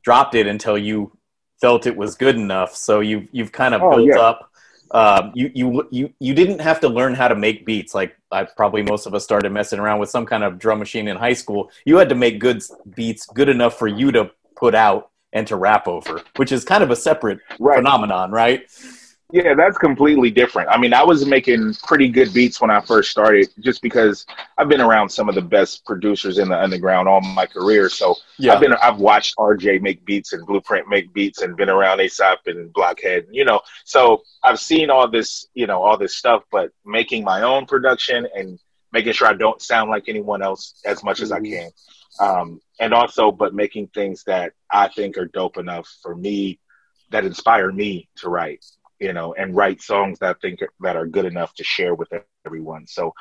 dropped 0.04 0.36
it 0.36 0.46
until 0.48 0.78
you 0.78 1.18
felt 1.62 1.88
it 1.88 1.96
was 1.96 2.16
good 2.16 2.36
enough. 2.36 2.76
So 2.76 3.00
you've 3.00 3.28
you've 3.32 3.52
kind 3.54 3.74
of 3.74 3.82
Oh, 3.82 3.90
built 3.90 4.10
yeah. 4.10 4.18
up. 4.18 4.50
Um, 4.92 5.32
you 5.34 5.52
you 5.56 5.88
you 5.90 6.14
you 6.20 6.34
didn't 6.34 6.60
have 6.60 6.82
to 6.82 6.90
learn 6.90 7.16
how 7.16 7.30
to 7.30 7.36
make 7.36 7.66
beats 7.66 7.96
like 7.96 8.16
I 8.32 8.44
probably 8.44 8.84
most 8.84 9.06
of 9.06 9.14
us 9.16 9.24
started 9.24 9.52
messing 9.52 9.80
around 9.80 10.00
with 10.00 10.10
some 10.10 10.26
kind 10.26 10.44
of 10.44 10.60
drum 10.60 10.80
machine 10.80 11.08
in 11.08 11.16
high 11.18 11.34
school. 11.34 11.72
You 11.86 11.98
had 11.98 12.10
to 12.10 12.16
make 12.16 12.40
good 12.40 12.62
beats 12.94 13.26
good 13.26 13.48
enough 13.50 13.80
for 13.80 13.88
you 13.88 14.12
to 14.12 14.32
put 14.56 14.76
out 14.76 15.12
and 15.32 15.48
to 15.48 15.56
rap 15.56 15.88
over, 15.88 16.26
which 16.36 16.52
is 16.52 16.64
kind 16.66 16.84
of 16.84 16.92
a 16.92 16.96
separate 16.96 17.40
Right. 17.60 17.78
phenomenon, 17.78 18.32
right? 18.32 18.68
Yeah, 19.34 19.56
that's 19.56 19.80
completely 19.80 20.30
different. 20.30 20.70
I 20.70 20.78
mean, 20.78 20.94
I 20.94 21.04
was 21.04 21.26
making 21.26 21.74
pretty 21.82 22.08
good 22.08 22.32
beats 22.36 22.62
when 22.62 22.70
I 22.70 22.80
first 22.82 23.10
started 23.10 23.50
just 23.62 23.82
because 23.82 24.28
I've 24.60 24.70
been 24.70 24.80
around 24.80 25.10
some 25.10 25.28
of 25.28 25.34
the 25.34 25.42
best 25.42 25.84
producers 25.86 26.38
in 26.38 26.50
the 26.50 26.62
underground 26.62 27.08
all 27.08 27.20
my 27.20 27.48
career. 27.48 27.90
So 27.90 28.14
I've 28.54 28.60
been 28.60 28.74
I've 28.74 29.00
watched 29.00 29.36
RJ 29.38 29.82
make 29.82 30.06
beats 30.06 30.34
and 30.34 30.46
Blueprint 30.46 30.88
make 30.88 31.12
beats 31.14 31.42
and 31.42 31.58
been 31.58 31.68
around 31.68 32.00
Aesop 32.00 32.42
and 32.46 32.72
Blockhead, 32.74 33.26
you 33.32 33.44
know. 33.44 33.60
So 33.86 34.22
I've 34.44 34.60
seen 34.60 34.92
all 34.92 35.10
this, 35.10 35.48
you 35.56 35.66
know, 35.66 35.82
all 35.82 35.98
this 35.98 36.16
stuff, 36.16 36.44
but 36.52 36.70
making 36.86 37.24
my 37.24 37.42
own 37.42 37.66
production 37.66 38.28
and 38.36 38.60
making 38.92 39.14
sure 39.14 39.28
I 39.28 39.34
don't 39.34 39.60
sound 39.64 39.90
like 39.90 40.04
anyone 40.08 40.44
else 40.44 40.80
as 40.86 41.04
much 41.04 41.22
as 41.22 41.32
I 41.32 41.40
can. 41.40 41.72
Um, 42.20 42.62
and 42.80 42.94
also 42.94 43.32
but 43.32 43.56
making 43.56 43.88
things 43.88 44.26
that 44.26 44.54
I 44.70 44.90
think 44.90 45.18
are 45.18 45.26
dope 45.26 45.58
enough 45.58 45.88
for 46.04 46.16
me 46.16 46.60
that 47.10 47.26
inspire 47.26 47.72
me 47.72 48.08
to 48.18 48.30
write, 48.30 48.64
you 49.04 49.14
know, 49.14 49.34
and 49.34 49.56
write 49.56 49.82
songs 49.82 50.20
that 50.20 50.38
I 50.38 50.40
think 50.42 50.62
are, 50.62 50.70
that 50.80 50.96
are 50.96 51.06
good 51.06 51.26
enough 51.26 51.54
to 51.56 51.64
share 51.64 51.94
with 51.94 52.10
everyone. 52.46 52.88
So 52.88 53.14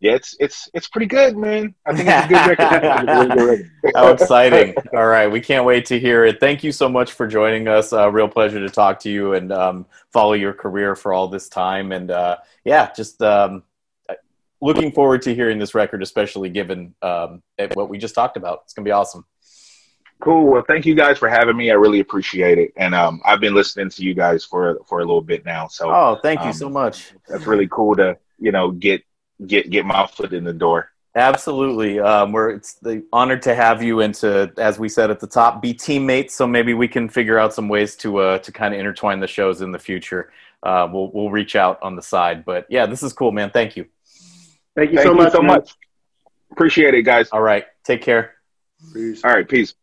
yeah, 0.00 0.12
it's 0.12 0.36
it's 0.38 0.68
it's 0.74 0.88
pretty 0.88 1.06
good, 1.06 1.36
man. 1.36 1.74
I 1.86 1.96
think 1.96 2.08
it's 2.08 2.26
a 2.26 2.28
good 2.28 3.38
record. 3.38 3.70
How 3.94 4.12
exciting. 4.12 4.74
All 4.92 5.06
right. 5.06 5.28
We 5.28 5.40
can't 5.40 5.64
wait 5.64 5.86
to 5.86 5.98
hear 5.98 6.24
it. 6.24 6.40
Thank 6.40 6.62
you 6.62 6.72
so 6.72 6.88
much 6.88 7.12
for 7.12 7.26
joining 7.26 7.68
us. 7.68 7.92
Uh, 7.92 8.10
real 8.10 8.28
pleasure 8.28 8.60
to 8.60 8.68
talk 8.68 9.00
to 9.00 9.10
you 9.10 9.34
and 9.34 9.52
um, 9.52 9.86
follow 10.12 10.34
your 10.34 10.52
career 10.52 10.94
for 10.94 11.12
all 11.12 11.28
this 11.28 11.48
time. 11.48 11.92
And 11.92 12.10
uh, 12.10 12.36
yeah, 12.64 12.92
just 12.92 13.22
um, 13.22 13.62
looking 14.60 14.92
forward 14.92 15.22
to 15.22 15.34
hearing 15.34 15.58
this 15.58 15.74
record, 15.74 16.02
especially 16.02 16.50
given 16.50 16.94
um, 17.00 17.42
what 17.72 17.88
we 17.88 17.96
just 17.96 18.14
talked 18.14 18.36
about. 18.36 18.62
It's 18.64 18.74
to 18.74 18.82
be 18.82 18.90
awesome. 18.90 19.24
Cool. 20.24 20.46
Well, 20.50 20.64
thank 20.66 20.86
you 20.86 20.94
guys 20.94 21.18
for 21.18 21.28
having 21.28 21.56
me. 21.56 21.70
I 21.70 21.74
really 21.74 22.00
appreciate 22.00 22.58
it. 22.58 22.72
And 22.76 22.94
um, 22.94 23.20
I've 23.24 23.40
been 23.40 23.54
listening 23.54 23.90
to 23.90 24.02
you 24.02 24.14
guys 24.14 24.44
for 24.44 24.78
for 24.86 24.98
a 25.00 25.04
little 25.04 25.20
bit 25.22 25.44
now, 25.44 25.68
so 25.68 25.90
Oh, 25.90 26.18
thank 26.22 26.40
you 26.40 26.46
Um, 26.48 26.52
so 26.52 26.68
much. 26.70 27.12
that's 27.28 27.46
really 27.46 27.68
cool 27.70 27.94
to 27.96 28.16
you 28.38 28.50
know 28.52 28.70
get 28.70 29.02
get 29.46 29.70
get 29.70 29.84
my 29.86 30.06
foot 30.06 30.32
in 30.32 30.44
the 30.44 30.52
door. 30.52 30.90
Absolutely. 31.16 32.00
Um, 32.00 32.32
we're 32.32 32.50
it's 32.50 32.74
the 32.80 33.04
honored 33.12 33.42
to 33.42 33.54
have 33.54 33.82
you 33.82 34.00
and 34.00 34.12
to, 34.16 34.52
as 34.58 34.80
we 34.80 34.88
said 34.88 35.10
at 35.12 35.20
the 35.20 35.28
top, 35.28 35.62
be 35.62 35.72
teammates. 35.72 36.34
So 36.34 36.44
maybe 36.46 36.74
we 36.74 36.88
can 36.88 37.08
figure 37.08 37.38
out 37.38 37.54
some 37.54 37.68
ways 37.68 37.94
to 37.98 38.18
uh, 38.18 38.38
to 38.38 38.50
kind 38.50 38.74
of 38.74 38.80
intertwine 38.80 39.20
the 39.20 39.28
shows 39.28 39.60
in 39.62 39.70
the 39.70 39.78
future. 39.78 40.32
Uh, 40.62 40.88
we'll 40.90 41.10
we'll 41.12 41.30
reach 41.30 41.54
out 41.54 41.78
on 41.82 41.94
the 41.94 42.02
side. 42.02 42.44
But 42.44 42.66
yeah, 42.68 42.86
this 42.86 43.02
is 43.04 43.12
cool, 43.12 43.30
man. 43.30 43.50
Thank 43.50 43.76
you. 43.76 43.86
Thank 44.74 44.90
you 44.90 44.96
Thank 44.96 45.06
so 45.06 45.12
you 45.12 45.18
much. 45.18 45.32
so 45.32 45.38
man. 45.42 45.46
much. 45.58 45.74
Appreciate 46.50 46.94
it, 46.94 47.02
guys. 47.02 47.28
All 47.30 47.42
right. 47.42 47.64
Take 47.84 48.02
care. 48.02 48.34
Peace. 48.92 49.22
All 49.24 49.30
right, 49.32 49.48
peace. 49.48 49.74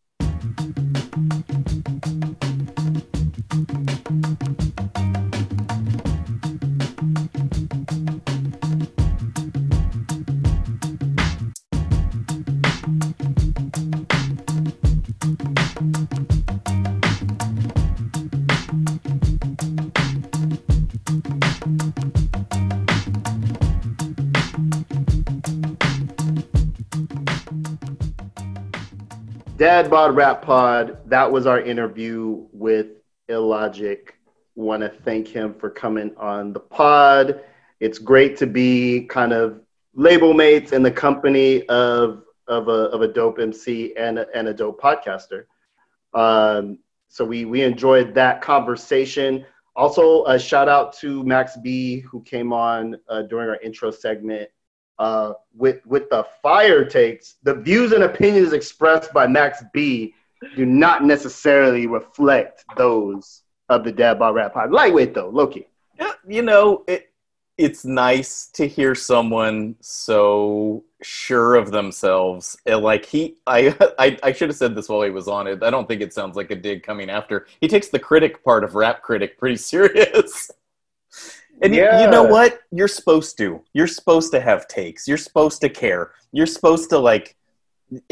Dad 29.61 29.91
Bod 29.91 30.15
Rap 30.15 30.41
Pod. 30.41 30.97
That 31.05 31.31
was 31.31 31.45
our 31.45 31.61
interview 31.61 32.47
with 32.51 32.87
Illogic. 33.29 34.15
Want 34.55 34.81
to 34.81 34.89
thank 34.89 35.27
him 35.27 35.53
for 35.53 35.69
coming 35.69 36.15
on 36.17 36.51
the 36.51 36.59
pod. 36.59 37.41
It's 37.79 37.99
great 37.99 38.35
to 38.37 38.47
be 38.47 39.01
kind 39.01 39.31
of 39.31 39.61
label 39.93 40.33
mates 40.33 40.71
in 40.71 40.81
the 40.81 40.89
company 40.89 41.63
of 41.67 42.23
of 42.47 42.69
a 42.69 42.89
of 42.89 43.03
a 43.03 43.07
dope 43.07 43.37
MC 43.37 43.95
and 43.97 44.17
a, 44.17 44.25
and 44.33 44.47
a 44.47 44.53
dope 44.55 44.81
podcaster. 44.81 45.43
Um, 46.15 46.79
so 47.07 47.23
we 47.23 47.45
we 47.45 47.61
enjoyed 47.61 48.15
that 48.15 48.41
conversation. 48.41 49.45
Also, 49.75 50.25
a 50.25 50.39
shout 50.39 50.69
out 50.69 50.91
to 51.01 51.23
Max 51.23 51.55
B 51.57 51.99
who 51.99 52.23
came 52.23 52.51
on 52.51 52.97
uh, 53.07 53.21
during 53.21 53.47
our 53.47 53.57
intro 53.57 53.91
segment 53.91 54.49
uh, 55.01 55.33
with 55.55 55.83
with 55.87 56.07
the 56.11 56.23
fire 56.43 56.85
takes, 56.85 57.37
the 57.41 57.55
views 57.55 57.91
and 57.91 58.03
opinions 58.03 58.53
expressed 58.53 59.11
by 59.11 59.25
Max 59.25 59.63
B 59.73 60.13
do 60.55 60.63
not 60.63 61.03
necessarily 61.03 61.87
reflect 61.87 62.63
those 62.77 63.41
of 63.67 63.83
the 63.83 63.91
Dad 63.91 64.19
Bod 64.19 64.35
Rap 64.35 64.53
Pod. 64.53 64.71
Lightweight 64.71 65.15
though, 65.15 65.29
Loki. 65.29 65.67
Yeah, 65.99 66.11
you 66.27 66.43
know, 66.43 66.83
it, 66.87 67.09
it's 67.57 67.83
nice 67.83 68.47
to 68.53 68.67
hear 68.67 68.93
someone 68.93 69.75
so 69.81 70.83
sure 71.01 71.55
of 71.55 71.71
themselves. 71.71 72.55
Like 72.67 73.03
he, 73.03 73.37
I, 73.47 73.75
I, 73.99 74.19
I 74.21 74.31
should 74.33 74.49
have 74.49 74.57
said 74.57 74.75
this 74.75 74.87
while 74.87 75.01
he 75.01 75.09
was 75.09 75.27
on 75.27 75.47
it. 75.47 75.63
I 75.63 75.71
don't 75.71 75.87
think 75.87 76.01
it 76.01 76.13
sounds 76.13 76.35
like 76.35 76.51
a 76.51 76.55
dig 76.55 76.83
coming 76.83 77.09
after. 77.09 77.47
He 77.59 77.67
takes 77.67 77.89
the 77.89 77.99
critic 77.99 78.43
part 78.43 78.63
of 78.63 78.75
rap 78.75 79.01
critic 79.01 79.39
pretty 79.39 79.55
serious. 79.57 80.51
And 81.61 81.75
you- 81.75 81.81
Yeah. 81.81 82.01
you 82.03 82.09
know 82.09 82.23
what? 82.23 82.59
You're 82.71 82.87
supposed 82.87 83.37
to. 83.37 83.61
You're 83.73 83.87
supposed 83.87 84.31
to 84.33 84.39
have 84.39 84.67
takes. 84.67 85.07
You're 85.07 85.17
supposed 85.17 85.61
to 85.61 85.69
care. 85.69 86.11
You're 86.31 86.47
supposed 86.47 86.89
to 86.91 86.97
like. 86.99 87.35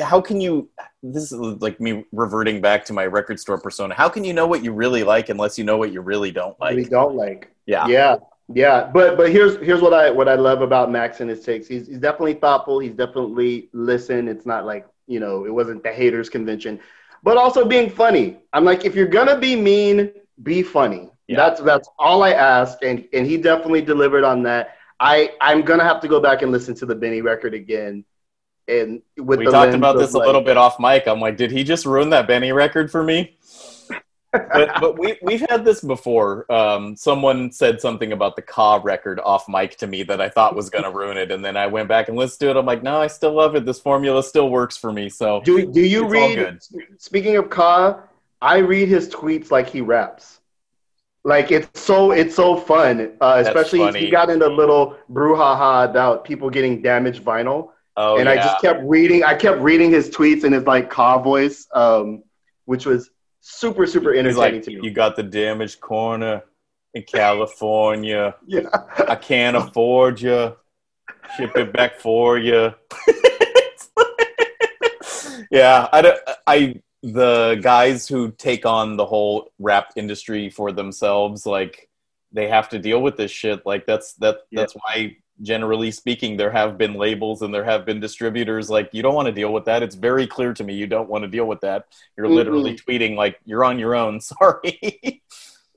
How 0.02 0.20
can 0.20 0.42
you? 0.42 0.68
This 1.02 1.32
is 1.32 1.40
like 1.40 1.80
me 1.80 2.06
reverting 2.12 2.60
back 2.60 2.84
to 2.86 2.94
my 2.94 3.06
record 3.06 3.40
store 3.40 3.58
persona. 3.58 3.94
How 3.96 4.10
can 4.10 4.26
you 4.26 4.34
know 4.34 4.46
what 4.46 4.62
you 4.64 4.74
really 4.74 5.04
like 5.04 5.30
unless 5.30 5.58
you 5.58 5.64
know 5.64 5.78
what 5.78 5.94
you 5.94 6.02
really 6.02 6.32
don't 6.32 6.60
like? 6.60 6.76
we 6.76 6.84
don't 6.84 7.16
like. 7.16 7.50
Yeah. 7.66 7.88
Yeah, 7.88 8.18
yeah. 8.54 8.90
But 8.94 9.16
but 9.16 9.32
here's 9.32 9.56
here's 9.66 9.82
what 9.82 9.94
I 9.94 10.12
what 10.12 10.28
I 10.28 10.36
love 10.36 10.62
about 10.62 10.92
Max 10.92 11.22
and 11.22 11.30
his 11.30 11.44
takes. 11.46 11.66
He's 11.66 11.88
he's 11.88 11.98
definitely 12.00 12.34
thoughtful. 12.34 12.80
He's 12.80 12.92
definitely 12.94 13.70
listen. 13.72 14.28
It's 14.28 14.46
not 14.46 14.66
like 14.66 14.86
you 15.08 15.22
know 15.22 15.46
it 15.46 15.54
wasn't 15.54 15.82
the 15.82 15.94
haters 15.94 16.30
convention, 16.30 16.78
but 17.24 17.38
also 17.38 17.64
being 17.64 17.90
funny. 17.90 18.38
I'm 18.52 18.66
like 18.66 18.84
if 18.84 18.96
you're 18.96 19.08
gonna 19.08 19.38
be 19.40 19.56
mean, 19.56 20.12
be 20.44 20.62
funny. 20.62 21.10
Yeah. 21.30 21.36
That's 21.36 21.62
that's 21.62 21.88
all 22.00 22.24
I 22.24 22.32
asked, 22.32 22.82
and 22.82 23.08
and 23.14 23.28
he 23.28 23.38
definitely 23.38 23.84
delivered 23.84 24.24
on 24.24 24.42
that. 24.44 24.78
I 25.00 25.32
I'm 25.40 25.62
gonna 25.62 25.84
have 25.84 26.02
to 26.02 26.08
go 26.08 26.20
back 26.20 26.42
and 26.42 26.52
listen 26.52 26.74
to 26.76 26.88
the 26.88 26.96
Benny 26.96 27.22
record 27.22 27.54
again. 27.54 28.04
And 28.68 29.04
with 29.16 29.38
we 29.38 29.46
talked 29.46 29.76
about 29.76 30.00
this 30.00 30.16
a 30.16 30.18
little 30.18 30.42
bit 30.42 30.58
off 30.58 30.80
mic. 30.80 31.08
I'm 31.08 31.20
like, 31.20 31.38
did 31.38 31.52
he 31.52 31.64
just 31.64 31.86
ruin 31.86 32.10
that 32.10 32.28
Benny 32.28 32.52
record 32.52 32.90
for 32.92 33.04
me? 33.04 33.38
but 34.32 34.72
but 34.82 34.98
we 34.98 35.20
we've 35.22 35.48
had 35.48 35.64
this 35.64 35.82
before. 35.82 36.52
Um, 36.52 36.96
someone 36.96 37.52
said 37.52 37.80
something 37.80 38.12
about 38.12 38.36
the 38.36 38.42
Ka 38.42 38.82
record 38.84 39.20
off 39.20 39.48
mic 39.48 39.78
to 39.78 39.88
me 39.88 40.02
that 40.04 40.20
I 40.20 40.30
thought 40.30 40.56
was 40.56 40.72
going 40.72 40.84
to 40.84 40.92
ruin 40.92 41.18
it, 41.18 41.32
and 41.32 41.46
then 41.46 41.58
I 41.58 41.68
went 41.68 41.88
back 41.88 42.10
and 42.10 42.18
listened 42.18 42.40
to 42.40 42.50
it. 42.50 42.58
I'm 42.58 42.66
like, 42.66 42.82
no, 42.82 43.00
I 43.00 43.08
still 43.08 43.34
love 43.34 43.56
it. 43.56 43.66
This 43.66 43.80
formula 43.80 44.24
still 44.24 44.50
works 44.50 44.78
for 44.78 44.92
me. 44.92 45.10
So 45.10 45.42
Do 45.42 45.72
do 45.72 45.82
you 45.82 46.08
read? 46.08 46.60
Speaking 46.98 47.38
of 47.38 47.52
Ka, 47.52 48.02
I 48.42 48.58
read 48.58 48.88
his 48.88 49.10
tweets 49.10 49.52
like 49.52 49.70
he 49.70 49.82
raps. 49.82 50.39
Like 51.24 51.52
it's 51.52 51.82
so 51.82 52.12
it's 52.12 52.36
so 52.36 52.56
fun, 52.56 53.14
uh, 53.20 53.44
especially 53.46 53.80
funny. 53.80 54.00
he 54.00 54.10
got 54.10 54.30
into 54.30 54.48
a 54.48 54.50
little 54.50 54.98
brouhaha 55.12 55.90
about 55.90 56.24
people 56.24 56.50
getting 56.50 56.82
damaged 56.82 57.24
vinyl, 57.24 57.72
oh 57.98 58.18
and 58.18 58.26
yeah, 58.26 58.32
I 58.32 58.36
just 58.36 58.62
kept 58.62 58.82
reading. 58.84 59.24
I 59.24 59.36
kept 59.36 59.60
reading 59.60 59.92
his 59.92 60.10
tweets 60.10 60.46
in 60.46 60.54
his 60.54 60.64
like 60.64 60.90
Ka 60.90 61.22
voice, 61.22 61.68
um, 61.74 62.24
which 62.66 62.86
was 62.86 63.10
super 63.42 63.86
super 63.86 64.14
entertaining 64.14 64.54
like, 64.56 64.64
to 64.64 64.72
me. 64.72 64.80
you 64.82 64.92
got 64.92 65.18
the 65.18 65.24
damaged 65.24 65.82
corner 65.82 66.44
in 66.94 67.04
California. 67.04 68.36
yeah, 68.48 68.70
I 69.08 69.16
can't 69.16 69.58
afford 69.58 70.22
you. 70.22 70.56
Ship 71.36 71.52
it 71.56 71.74
back 71.74 72.00
for 72.00 72.38
you. 72.38 72.74
yeah, 75.52 75.88
I, 75.92 76.02
don't- 76.02 76.20
I 76.48 76.82
the 77.02 77.60
guys 77.62 78.08
who 78.08 78.32
take 78.32 78.66
on 78.66 78.98
the 78.98 79.06
whole 79.06 79.52
rap 79.60 79.92
industry 79.96 80.50
for 80.50 80.72
themselves, 80.72 81.46
like 81.46 81.90
they 82.32 82.48
have 82.48 82.70
to 82.70 82.80
deal 82.80 83.02
with 83.02 83.18
this 83.18 83.32
shit. 83.32 83.66
Like 83.66 83.86
that's 83.86 84.14
that 84.16 84.40
Yeah. 84.52 84.62
that's 84.62 84.74
why 84.74 85.18
generally 85.42 85.90
speaking 85.90 86.36
there 86.36 86.52
have 86.52 86.78
been 86.78 86.96
labels 86.96 87.42
and 87.42 87.54
there 87.54 87.64
have 87.64 87.86
been 87.86 88.02
distributors 88.02 88.70
like 88.70 88.90
you 88.92 89.02
don't 89.02 89.16
want 89.16 89.26
to 89.26 89.32
deal 89.32 89.54
with 89.54 89.64
that 89.64 89.82
it's 89.82 89.96
very 89.96 90.28
clear 90.28 90.54
to 90.54 90.66
me 90.66 90.74
you 90.74 90.86
don't 90.86 91.08
want 91.08 91.22
to 91.24 91.30
deal 91.30 91.46
with 91.46 91.62
that 91.62 91.86
you're 92.18 92.28
literally 92.28 92.76
tweeting 92.76 93.16
like 93.16 93.40
you're 93.46 93.64
on 93.64 93.80
your 93.80 93.96
own 93.96 94.20
sorry 94.32 95.24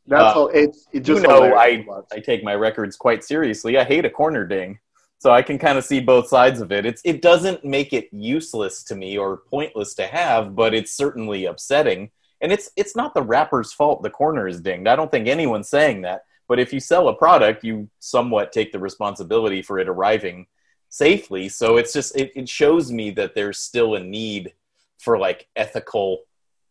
that's 0.08 0.36
Uh, 0.36 0.40
all. 0.40 0.48
It's 0.48 0.88
it 0.92 1.00
just 1.04 1.22
you 1.22 1.28
know, 1.28 1.50
watch. 1.50 2.04
I 2.12 2.18
take 2.18 2.42
my 2.42 2.56
records 2.56 2.96
quite 2.96 3.22
seriously. 3.22 3.78
I 3.78 3.84
hate 3.84 4.04
a 4.04 4.10
corner 4.10 4.44
ding. 4.44 4.80
So 5.22 5.30
I 5.30 5.40
can 5.42 5.56
kind 5.56 5.78
of 5.78 5.84
see 5.84 6.00
both 6.00 6.26
sides 6.26 6.60
of 6.60 6.72
it. 6.72 6.84
It's 6.84 7.00
it 7.04 7.22
doesn't 7.22 7.64
make 7.64 7.92
it 7.92 8.08
useless 8.10 8.82
to 8.82 8.96
me 8.96 9.16
or 9.16 9.36
pointless 9.36 9.94
to 9.94 10.06
have, 10.08 10.56
but 10.56 10.74
it's 10.74 10.90
certainly 10.90 11.44
upsetting. 11.44 12.10
And 12.40 12.50
it's 12.50 12.70
it's 12.74 12.96
not 12.96 13.14
the 13.14 13.22
rapper's 13.22 13.72
fault 13.72 14.02
the 14.02 14.10
corner 14.10 14.48
is 14.48 14.60
dinged. 14.60 14.88
I 14.88 14.96
don't 14.96 15.12
think 15.12 15.28
anyone's 15.28 15.68
saying 15.68 16.02
that. 16.02 16.24
But 16.48 16.58
if 16.58 16.72
you 16.72 16.80
sell 16.80 17.06
a 17.06 17.14
product, 17.14 17.62
you 17.62 17.88
somewhat 18.00 18.50
take 18.50 18.72
the 18.72 18.80
responsibility 18.80 19.62
for 19.62 19.78
it 19.78 19.88
arriving 19.88 20.46
safely. 20.88 21.48
So 21.48 21.76
it's 21.76 21.92
just 21.92 22.16
it, 22.16 22.32
it 22.34 22.48
shows 22.48 22.90
me 22.90 23.12
that 23.12 23.36
there's 23.36 23.60
still 23.60 23.94
a 23.94 24.00
need 24.00 24.54
for 24.98 25.18
like 25.18 25.46
ethical 25.54 26.22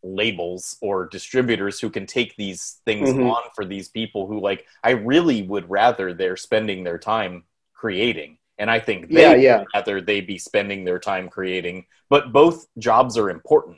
labels 0.03 0.75
or 0.81 1.07
distributors 1.07 1.79
who 1.79 1.89
can 1.89 2.05
take 2.05 2.35
these 2.35 2.81
things 2.83 3.11
Mhm. 3.11 3.31
on 3.31 3.43
for 3.55 3.63
these 3.63 3.87
people 3.87 4.27
who 4.27 4.41
like 4.41 4.65
I 4.83 4.89
really 4.91 5.41
would 5.43 5.69
rather 5.69 6.13
they're 6.13 6.35
spending 6.35 6.83
their 6.83 6.97
time 6.97 7.45
creating. 7.73 8.39
And 8.61 8.69
I 8.69 8.79
think 8.87 8.99
they 9.09 9.23
Yeah, 9.25 9.35
yeah. 9.49 9.63
rather 9.75 9.95
they 10.09 10.19
be 10.21 10.37
spending 10.37 10.85
their 10.85 10.99
time 11.11 11.27
creating. 11.37 11.77
But 12.13 12.31
both 12.39 12.57
jobs 12.87 13.13
are 13.21 13.29
important. 13.39 13.77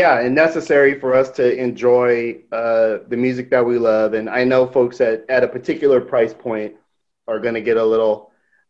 yeah 0.00 0.20
and 0.24 0.34
necessary 0.46 0.92
for 1.02 1.10
us 1.20 1.28
to 1.38 1.44
enjoy 1.68 2.10
uh, 2.60 2.98
the 3.12 3.16
music 3.26 3.46
that 3.50 3.64
we 3.70 3.76
love 3.90 4.14
and 4.18 4.26
i 4.30 4.42
know 4.50 4.62
folks 4.76 5.00
at, 5.00 5.16
at 5.36 5.42
a 5.42 5.48
particular 5.56 6.00
price 6.12 6.34
point 6.46 6.72
are 7.30 7.40
going 7.44 7.54
to 7.60 7.60
get 7.70 7.76
a 7.76 7.84
little 7.94 8.14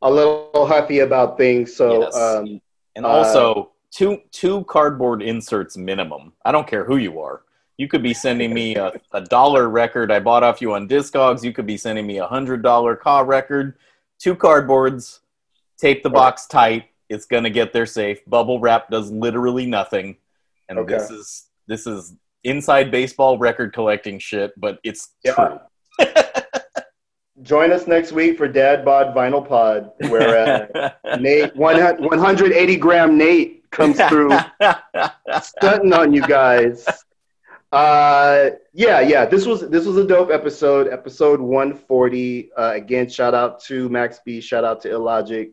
a 0.08 0.10
little 0.18 0.64
huffy 0.72 1.00
about 1.08 1.36
things 1.42 1.66
so 1.80 1.86
Yes. 2.02 2.16
um, 2.16 2.46
And 2.96 3.04
Uh, 3.04 3.08
also 3.18 3.42
two 3.98 4.12
two 4.40 4.56
cardboard 4.64 5.20
inserts 5.32 5.74
minimum. 5.90 6.32
I 6.44 6.50
don't 6.54 6.66
care 6.72 6.84
who 6.90 6.96
you 7.06 7.20
are. 7.20 7.36
You 7.80 7.86
could 7.92 8.02
be 8.10 8.14
sending 8.26 8.50
me 8.60 8.66
a, 8.76 8.88
a 9.12 9.22
dollar 9.36 9.64
record 9.82 10.08
I 10.16 10.20
bought 10.28 10.42
off 10.48 10.60
you 10.62 10.70
on 10.76 10.88
Discogs. 10.88 11.42
You 11.46 11.52
could 11.56 11.66
be 11.74 11.78
sending 11.86 12.06
me 12.12 12.16
a 12.18 12.28
hundred 12.36 12.60
dollar 12.70 12.92
Ka 13.04 13.16
record. 13.36 13.66
Two 14.20 14.36
cardboards, 14.36 15.20
tape 15.78 16.02
the 16.02 16.10
box 16.10 16.46
tight. 16.46 16.86
It's 17.08 17.24
gonna 17.26 17.50
get 17.50 17.72
there 17.72 17.86
safe. 17.86 18.24
Bubble 18.26 18.60
wrap 18.60 18.90
does 18.90 19.10
literally 19.10 19.66
nothing. 19.66 20.16
And 20.68 20.78
Okay. 20.78 20.94
this 20.94 21.10
is 21.10 21.46
this 21.66 21.86
is 21.86 22.14
inside 22.44 22.90
baseball 22.90 23.38
record 23.38 23.72
collecting 23.72 24.18
shit, 24.18 24.52
but 24.58 24.78
it's 24.84 25.10
Yeah. 25.24 25.32
true. 25.34 25.58
join 27.42 27.72
us 27.72 27.86
next 27.86 28.12
week 28.12 28.36
for 28.36 28.46
dad 28.46 28.84
bod 28.84 29.14
vinyl 29.14 29.46
pod 29.46 29.92
where 30.10 30.68
uh, 30.74 30.90
nate 31.18 31.56
180 31.56 32.76
gram 32.76 33.16
nate 33.16 33.64
comes 33.70 33.98
through 34.08 34.36
stunting 35.42 35.92
on 35.94 36.12
you 36.12 36.20
guys. 36.26 36.86
Uh, 37.72 38.50
yeah, 38.72 39.00
yeah. 39.00 39.24
This 39.24 39.46
was 39.46 39.68
this 39.68 39.86
was 39.86 39.96
a 39.96 40.06
dope 40.06 40.30
episode, 40.30 40.88
episode 40.88 41.40
140. 41.40 42.50
Uh, 42.56 42.72
again, 42.74 43.08
shout 43.08 43.34
out 43.34 43.62
to 43.64 43.88
Max 43.88 44.20
B. 44.24 44.40
Shout 44.40 44.64
out 44.64 44.80
to 44.82 44.90
Illogic. 44.90 45.52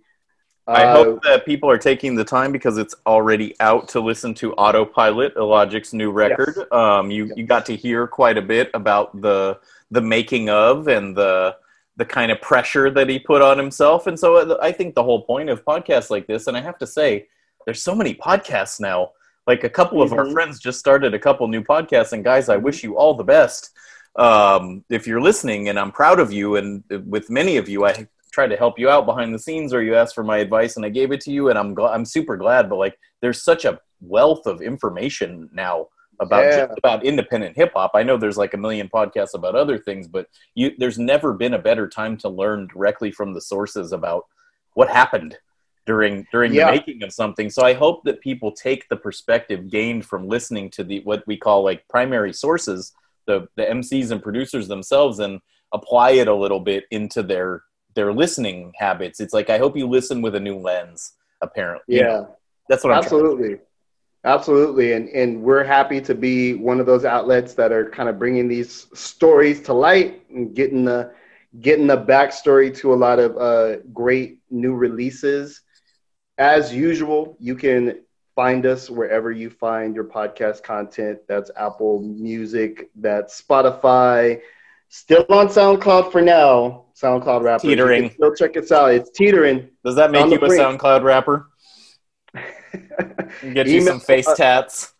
Uh, 0.68 0.72
I 0.72 0.92
hope 0.92 1.24
that 1.24 1.46
people 1.46 1.70
are 1.70 1.78
taking 1.78 2.16
the 2.16 2.26
time 2.26 2.52
because 2.52 2.78
it's 2.78 2.96
already 3.06 3.56
out 3.60 3.88
to 3.90 4.00
listen 4.00 4.34
to 4.36 4.54
Autopilot, 4.54 5.34
Illogic's 5.38 5.94
new 5.94 6.12
record. 6.12 6.72
Um, 6.74 7.12
you 7.12 7.32
you 7.36 7.46
got 7.46 7.66
to 7.68 7.76
hear 7.76 8.08
quite 8.08 8.38
a 8.38 8.42
bit 8.42 8.72
about 8.74 9.22
the 9.22 9.60
the 9.92 10.02
making 10.02 10.50
of 10.50 10.88
and 10.88 11.16
the 11.16 11.56
the 11.98 12.06
kind 12.06 12.32
of 12.32 12.42
pressure 12.42 12.90
that 12.92 13.10
he 13.10 13.20
put 13.20 13.42
on 13.42 13.58
himself. 13.58 14.08
And 14.08 14.20
so 14.20 14.38
uh, 14.38 14.58
I 14.62 14.72
think 14.72 14.96
the 14.96 15.04
whole 15.04 15.22
point 15.24 15.50
of 15.50 15.66
podcasts 15.66 16.10
like 16.10 16.28
this, 16.28 16.48
and 16.48 16.56
I 16.56 16.62
have 16.62 16.78
to 16.80 16.88
say, 16.88 17.28
there's 17.66 17.82
so 17.82 17.96
many 17.96 18.14
podcasts 18.14 18.80
now. 18.80 19.12
Like 19.48 19.64
a 19.64 19.70
couple 19.70 20.02
of 20.02 20.12
our 20.12 20.26
Mhm. 20.26 20.34
friends 20.34 20.60
just 20.60 20.78
started 20.78 21.14
a 21.14 21.20
couple 21.20 21.48
new 21.48 21.64
podcasts, 21.64 22.12
and 22.12 22.24
guys, 22.24 22.50
I 22.50 22.58
wish 22.58 22.84
you 22.84 22.98
all 22.98 23.14
the 23.14 23.24
best. 23.24 23.72
Um, 24.18 24.84
if 24.90 25.08
you're 25.08 25.22
listening, 25.22 25.70
and 25.70 25.80
I'm 25.80 25.92
proud 25.92 26.20
of 26.20 26.34
you, 26.34 26.58
and 26.58 26.84
with 27.06 27.30
many 27.30 27.56
of 27.58 27.70
you, 27.70 27.86
I 27.86 28.08
tried 28.32 28.50
to 28.50 28.58
help 28.58 28.78
you 28.78 28.90
out 28.90 29.06
behind 29.06 29.34
the 29.34 29.40
scenes, 29.40 29.74
or 29.74 29.82
you 29.82 29.96
asked 29.96 30.16
for 30.16 30.24
my 30.24 30.38
advice, 30.38 30.76
and 30.76 30.86
I 30.86 30.90
gave 30.90 31.12
it 31.14 31.22
to 31.22 31.32
you, 31.32 31.50
and 31.50 31.58
I'm 31.58 31.74
gl- 31.76 31.90
I'm 31.90 32.04
super 32.04 32.36
glad. 32.36 32.70
But 32.70 32.76
like, 32.78 33.00
there's 33.22 33.42
such 33.42 33.64
a 33.64 33.80
wealth 34.02 34.46
of 34.46 34.62
information 34.62 35.50
now 35.54 35.88
about 36.20 36.44
Yeah. 36.46 36.66
just 36.66 36.78
about 36.80 37.06
independent 37.06 37.56
hip 37.56 37.72
hop. 37.76 37.92
I 37.94 38.04
know 38.04 38.18
there's 38.18 38.38
like 38.38 38.54
a 38.54 38.58
million 38.58 38.90
podcasts 38.90 39.34
about 39.34 39.56
other 39.56 39.78
things, 39.78 40.08
but 40.08 40.28
you 40.56 40.72
there's 40.78 41.00
never 41.00 41.32
been 41.32 41.54
a 41.54 41.60
better 41.60 41.88
time 41.88 42.18
to 42.18 42.30
learn 42.30 42.68
directly 42.68 43.12
from 43.12 43.34
the 43.34 43.42
sources 43.42 43.94
about 43.94 44.26
what 44.74 44.90
happened 44.90 45.38
during 45.88 46.28
during 46.32 46.54
Yeah. 46.54 46.66
the 46.66 46.72
making 46.78 47.02
of 47.02 47.12
something. 47.12 47.50
So 47.50 47.64
I 47.64 47.74
hope 47.74 48.04
that 48.04 48.22
people 48.22 48.52
take 48.52 48.88
the 48.90 48.96
perspective 48.98 49.70
gained 49.70 50.06
from 50.06 50.28
listening 50.28 50.70
to 50.72 50.84
the 50.84 51.00
what 51.06 51.26
we 51.26 51.38
call 51.38 51.64
like 51.64 51.88
primary 51.88 52.34
sources, 52.34 52.94
the 53.26 53.48
the 53.56 53.64
MCs 53.66 54.12
and 54.12 54.22
producers 54.22 54.68
themselves, 54.68 55.18
and 55.20 55.40
apply 55.74 56.12
it 56.12 56.28
a 56.28 56.36
little 56.36 56.60
bit 56.60 56.84
into 56.92 57.24
their 57.24 57.64
their 57.96 58.14
listening 58.14 58.74
habits. 58.78 59.20
It's 59.20 59.34
like 59.34 59.50
I 59.50 59.58
hope 59.58 59.76
you 59.76 59.88
listen 59.88 60.22
with 60.22 60.36
a 60.36 60.40
new 60.40 60.58
lens. 60.58 61.14
Apparently, 61.42 61.96
You 61.96 62.02
yeah. 62.02 62.08
know, 62.08 62.36
that's 62.70 62.84
what 62.84 62.94
I'm 62.94 63.00
Absolutely. 63.04 63.60
Absolutely. 64.26 64.94
And 64.94 65.08
and 65.10 65.42
we're 65.42 65.64
happy 65.64 66.02
to 66.02 66.14
be 66.16 66.54
one 66.56 66.80
of 66.80 66.86
those 66.86 67.06
outlets 67.06 67.54
that 67.54 67.72
are 67.72 67.90
kind 67.90 68.10
of 68.10 68.20
bringing 68.20 68.48
these 68.48 68.88
stories 68.94 69.62
to 69.62 69.74
light 69.74 70.24
and 70.30 70.54
getting 70.56 70.84
the 70.84 71.12
getting 71.62 71.88
the 71.88 71.98
backstory 71.98 72.76
to 72.78 72.94
a 72.94 72.96
lot 72.96 73.20
of 73.20 73.38
uh, 73.38 73.78
great 73.94 74.40
new 74.50 74.74
releases. 74.76 75.62
As 76.38 76.74
usual, 76.74 77.36
you 77.40 77.56
can 77.56 78.02
find 78.36 78.66
us 78.66 78.90
wherever 78.90 79.32
you 79.32 79.50
find 79.50 79.96
your 79.96 80.04
podcast 80.04 80.62
content. 80.64 81.20
That's 81.28 81.50
Apple 81.58 82.02
Music, 82.02 82.90
that's 82.96 83.42
Spotify. 83.42 84.42
Still 84.90 85.26
on 85.30 85.48
SoundCloud 85.48 86.12
for 86.12 86.22
now. 86.22 86.86
SoundCloud 86.96 87.60
can 87.62 87.70
Teetering. 87.70 88.12
Still 88.12 88.34
check 88.36 88.56
us 88.56 88.72
out. 88.72 88.92
It's 88.94 89.10
teetering. 89.10 89.70
Does 89.84 89.96
that 89.96 90.12
make 90.12 90.28
you 90.28 90.36
a 90.36 90.40
brink. 90.40 90.62
SoundCloud 90.62 91.04
rapper? 91.04 91.48
Get 93.54 93.68
you 93.68 93.82
Email- 93.82 93.86
some 93.94 94.00
face 94.00 94.28
tats. 94.36 94.94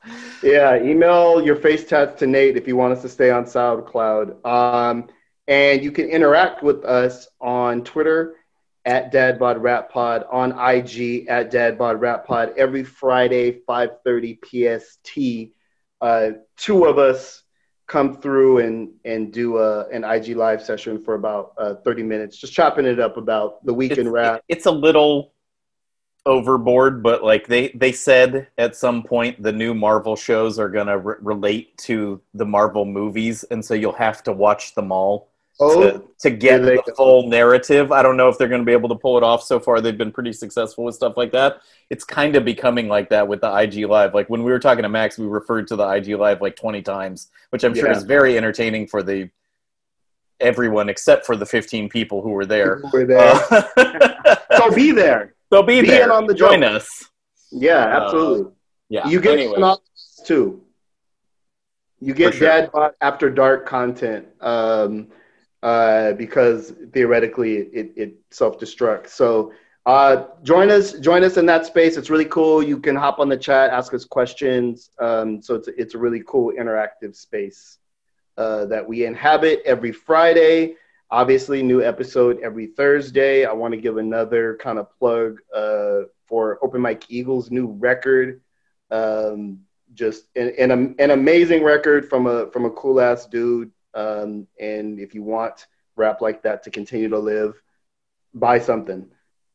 Yeah, 0.44 0.82
email 0.82 1.42
your 1.42 1.56
face 1.56 1.86
tats 1.88 2.20
to 2.20 2.28
Nate 2.28 2.58
if 2.58 2.68
you 2.68 2.76
want 2.76 2.94
us 2.94 3.02
to 3.04 3.10
stay 3.10 3.30
on 3.32 3.46
SoundCloud. 3.46 4.46
Um, 4.46 5.08
And 5.48 5.82
you 5.84 5.92
can 5.92 6.10
interact 6.10 6.62
with 6.64 6.84
us 6.84 7.28
on 7.40 7.84
Twitter 7.84 8.36
at 8.88 9.12
Dad 9.12 9.38
Bod 9.38 9.62
Rap 9.62 9.92
Pod, 9.92 10.24
on 10.32 10.58
IG 10.58 11.28
at 11.28 11.52
Dad 11.52 11.78
Bod 11.78 12.00
Rap 12.00 12.26
Pod 12.26 12.54
every 12.58 12.86
Friday, 12.86 13.60
5:30 13.68 14.40
PST. 14.42 15.54
Uh, 16.00 16.30
two 16.56 16.86
of 16.86 16.98
us 16.98 17.44
come 17.86 18.22
through 18.22 18.60
and 18.60 18.92
and 19.04 19.34
do 19.34 19.58
a, 19.58 19.88
an 19.90 20.06
IG 20.06 20.38
live 20.38 20.64
session 20.64 21.04
for 21.04 21.16
about 21.16 21.54
uh, 21.58 21.76
30 21.84 22.04
minutes, 22.04 22.38
just 22.38 22.54
chopping 22.54 22.86
it 22.86 23.00
up 23.00 23.18
about 23.18 23.64
the 23.66 23.74
weekend 23.74 24.08
it's, 24.08 24.10
rap. 24.10 24.42
It's 24.48 24.66
a 24.66 24.72
little 24.72 25.34
overboard, 26.26 27.04
but 27.04 27.24
like 27.26 27.46
they 27.48 27.70
they 27.70 27.92
said 27.92 28.48
at 28.58 28.78
some 28.78 29.04
point 29.04 29.44
the 29.44 29.52
new 29.52 29.74
Marvel 29.74 30.16
shows 30.16 30.58
are 30.60 30.70
gonna 30.70 30.98
re- 30.98 31.16
relate 31.20 31.78
to 31.80 32.22
the 32.34 32.46
Marvel 32.46 32.86
movies, 32.86 33.44
and 33.52 33.64
so 33.64 33.74
you'll 33.74 33.92
have 33.92 34.24
to 34.24 34.32
watch 34.32 34.76
them 34.76 34.94
all 34.94 35.34
Oh, 35.60 35.82
to, 35.92 36.04
to 36.20 36.30
get 36.30 36.62
the 36.62 36.76
go. 36.86 36.94
full 36.96 37.28
narrative. 37.30 37.92
I 37.92 38.04
don't 38.04 38.16
know 38.16 38.30
if 38.30 38.38
they're 38.38 38.48
going 38.48 38.62
to 38.62 38.66
be 38.66 38.74
able 38.74 38.90
to 38.90 38.96
pull 38.96 39.18
it 39.18 39.24
off. 39.24 39.42
So 39.42 39.60
far, 39.60 39.82
they've 39.82 39.98
been 39.98 40.12
pretty 40.12 40.32
successful 40.34 40.84
with 40.84 40.94
stuff 40.94 41.18
like 41.18 41.32
that. 41.32 41.62
It's 41.90 42.04
kind 42.04 42.36
of 42.36 42.46
becoming 42.46 42.88
like 42.88 43.10
that 43.10 43.28
with 43.28 43.42
the 43.42 43.52
IG 43.56 43.86
Live. 43.88 44.14
Like 44.14 44.30
when 44.30 44.44
we 44.44 44.52
were 44.52 44.60
talking 44.60 44.84
to 44.84 44.90
Max, 44.90 45.18
we 45.18 45.26
referred 45.26 45.68
to 45.70 45.76
the 45.76 45.88
IG 45.88 46.10
Live 46.10 46.42
like 46.42 46.56
twenty 46.56 46.84
times, 46.84 47.30
which 47.50 47.64
I'm 47.64 47.74
sure 47.74 47.88
Yeah. 47.90 47.98
is 47.98 48.04
very 48.04 48.38
entertaining 48.38 48.86
for 48.88 49.02
the 49.02 49.30
everyone 50.40 50.88
except 50.90 51.26
for 51.26 51.36
the 51.36 51.48
15 51.48 51.90
people 51.90 52.22
who 52.22 52.30
were 52.30 52.46
there. 52.46 52.80
We're 52.94 53.08
there. 53.08 53.34
Uh, 53.50 54.36
so 54.58 54.70
be 54.76 54.92
there. 54.92 55.34
so 55.52 55.64
be, 55.64 55.82
Be 55.82 55.88
there. 55.88 56.12
on 56.14 56.28
the 56.28 56.36
Join 56.36 56.62
joke. 56.62 56.74
us. 56.76 57.06
Yeah, 57.52 57.86
Uh, 57.86 58.04
absolutely. 58.04 58.52
Yeah. 58.90 59.08
you 59.08 59.20
get 59.20 59.40
anyway. 59.40 59.74
too. 60.26 60.62
You 62.00 62.14
get 62.14 62.36
sure. 62.36 62.48
Dad 62.48 62.70
After 63.02 63.32
Dark 63.32 63.66
content 63.66 64.28
um, 64.42 65.08
uh, 65.64 66.14
because 66.14 66.74
theoretically 66.94 67.58
it, 67.58 67.94
it 67.96 68.14
self 68.32 68.60
destructs. 68.60 69.10
So 69.10 69.52
uh, 69.86 70.26
join 70.44 70.70
us, 70.70 70.94
join 70.94 71.24
us 71.24 71.38
in 71.38 71.46
that 71.46 71.66
space. 71.66 71.96
It's 71.96 72.10
really 72.10 72.26
cool. 72.26 72.62
You 72.62 72.78
can 72.78 72.96
hop 72.96 73.20
on 73.20 73.30
the 73.30 73.38
chat, 73.38 73.72
ask 73.72 73.94
us 73.94 74.04
questions. 74.04 74.92
Um, 75.00 75.42
so 75.42 75.56
it's 75.56 75.70
it's 75.70 75.96
a 75.96 75.98
really 75.98 76.22
cool 76.28 76.52
interactive 76.52 77.16
space 77.16 77.78
uh, 78.38 78.66
that 78.66 78.86
we 78.86 79.06
inhabit 79.06 79.62
every 79.66 79.92
Friday. 79.92 80.76
Obviously, 81.10 81.64
new 81.64 81.82
episode 81.82 82.40
every 82.44 82.68
Thursday. 82.68 83.46
I 83.46 83.54
want 83.54 83.74
to 83.74 83.80
give 83.80 83.96
another 83.96 84.58
kind 84.60 84.78
of 84.78 84.92
plug 85.00 85.40
uh, 85.56 86.02
for 86.26 86.60
Open 86.62 86.82
Mike 86.82 87.06
Eagle's 87.08 87.50
new 87.50 87.68
record. 87.68 88.42
Um, 88.92 89.60
just 89.94 90.26
an, 90.36 90.52
an, 90.60 90.96
an 91.00 91.12
amazing 91.12 91.64
record 91.64 92.10
from 92.10 92.28
a 92.28 92.52
from 92.52 92.66
a 92.66 92.72
cool 92.72 93.00
ass 93.00 93.26
dude. 93.26 93.72
Um, 93.98 94.48
and 94.60 95.00
if 95.00 95.16
you 95.16 95.24
want 95.24 95.66
rap 95.96 96.22
like 96.22 96.44
that 96.44 96.62
to 96.64 96.70
continue 96.70 97.10
to 97.10 97.18
live, 97.18 97.60
buy 98.34 98.60
something. 98.60 99.08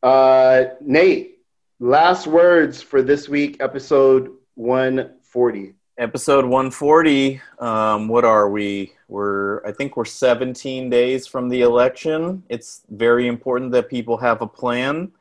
Uh, 0.02 0.64
Nate, 0.80 1.38
last 1.78 2.26
words 2.26 2.82
for 2.82 3.02
this 3.02 3.28
week, 3.28 3.58
episode 3.60 4.32
140. 4.56 5.74
episode 5.98 6.44
140 6.44 7.40
um, 7.58 8.08
what 8.08 8.24
are 8.24 8.48
we 8.50 8.92
we're 9.08 9.64
i 9.64 9.70
think 9.72 9.96
we're 9.96 10.04
17 10.04 10.90
days 10.90 11.26
from 11.26 11.48
the 11.48 11.60
election 11.60 12.42
it's 12.48 12.82
very 12.90 13.28
important 13.28 13.72
that 13.72 13.88
people 13.88 14.16
have 14.16 14.42
a 14.42 14.46
plan 14.46 15.12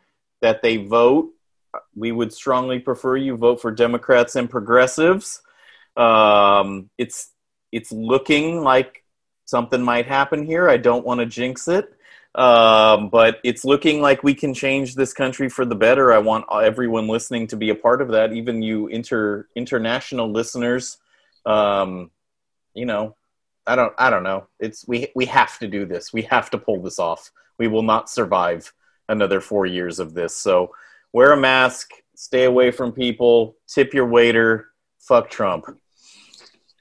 that 0.41 0.61
they 0.61 0.77
vote 0.77 1.29
we 1.95 2.11
would 2.11 2.33
strongly 2.33 2.79
prefer 2.79 3.15
you 3.17 3.35
vote 3.37 3.61
for 3.61 3.71
democrats 3.71 4.35
and 4.35 4.49
progressives 4.49 5.41
um, 5.97 6.89
it's 6.97 7.31
it's 7.71 7.91
looking 7.91 8.63
like 8.63 9.00
something 9.51 9.81
might 9.81 10.07
happen 10.07 10.45
here 10.45 10.69
i 10.69 10.77
don't 10.77 11.05
want 11.05 11.19
to 11.19 11.25
jinx 11.25 11.67
it 11.67 11.93
um, 12.33 13.09
but 13.09 13.39
it's 13.43 13.65
looking 13.65 14.01
like 14.01 14.23
we 14.23 14.33
can 14.33 14.53
change 14.53 14.95
this 14.95 15.13
country 15.13 15.49
for 15.49 15.65
the 15.65 15.75
better. 15.75 16.13
I 16.13 16.19
want 16.19 16.45
everyone 16.51 17.07
listening 17.07 17.47
to 17.47 17.57
be 17.57 17.69
a 17.69 17.75
part 17.75 18.01
of 18.01 18.09
that, 18.09 18.31
even 18.31 18.61
you 18.61 18.87
inter 18.87 19.47
international 19.55 20.31
listeners. 20.31 20.97
Um, 21.45 22.09
you 22.73 22.85
know, 22.85 23.15
I 23.67 23.75
don't, 23.75 23.93
I 23.97 24.09
don't 24.09 24.23
know. 24.23 24.47
It's 24.59 24.87
we 24.87 25.07
we 25.13 25.25
have 25.25 25.59
to 25.59 25.67
do 25.67 25.85
this. 25.85 26.13
We 26.13 26.21
have 26.23 26.49
to 26.51 26.57
pull 26.57 26.81
this 26.81 26.99
off. 26.99 27.31
We 27.57 27.67
will 27.67 27.83
not 27.83 28.09
survive 28.09 28.71
another 29.09 29.41
four 29.41 29.65
years 29.65 29.99
of 29.99 30.13
this. 30.13 30.35
So 30.35 30.73
wear 31.11 31.33
a 31.33 31.37
mask, 31.37 31.91
stay 32.15 32.45
away 32.45 32.71
from 32.71 32.93
people, 32.93 33.57
tip 33.67 33.93
your 33.93 34.07
waiter. 34.07 34.67
Fuck 34.99 35.29
Trump. 35.29 35.65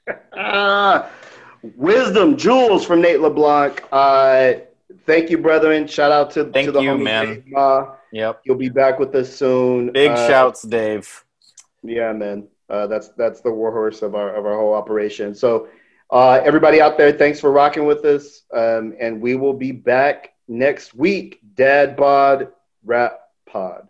Wisdom, 1.75 2.37
jewels 2.37 2.85
from 2.85 3.01
Nate 3.01 3.19
LeBlanc. 3.21 3.83
Uh, 3.91 4.53
thank 5.05 5.29
you, 5.29 5.37
brethren. 5.37 5.87
Shout 5.87 6.11
out 6.11 6.31
to, 6.31 6.45
Thank 6.45 6.65
to 6.67 6.71
the 6.71 6.81
you, 6.81 6.91
homie 6.91 7.03
man. 7.03 7.25
Dave 7.27 7.47
Ma. 7.47 7.95
Yep. 8.11 8.41
You'll 8.45 8.57
be 8.57 8.69
back 8.69 8.99
with 8.99 9.13
us 9.15 9.33
soon. 9.33 9.91
Big 9.91 10.11
Uh, 10.11 10.27
shouts, 10.27 10.63
Dave. 10.63 11.23
Yeah, 11.83 12.11
man. 12.13 12.47
Uh, 12.69 12.87
that's 12.87 13.09
that's 13.09 13.41
the 13.41 13.51
warhorse 13.51 14.01
of 14.01 14.15
our 14.15 14.33
of 14.35 14.45
our 14.45 14.55
whole 14.55 14.73
operation. 14.73 15.35
So, 15.35 15.67
uh, 16.09 16.41
everybody 16.43 16.81
out 16.81 16.97
there, 16.97 17.11
thanks 17.11 17.39
for 17.39 17.51
rocking 17.51 17.85
with 17.85 18.05
us, 18.05 18.43
um, 18.53 18.95
and 18.99 19.21
we 19.21 19.35
will 19.35 19.53
be 19.53 19.71
back 19.71 20.33
next 20.47 20.93
week. 20.95 21.39
Dad 21.55 21.95
Bod 21.95 22.49
Rap 22.85 23.19
Pod. 23.45 23.89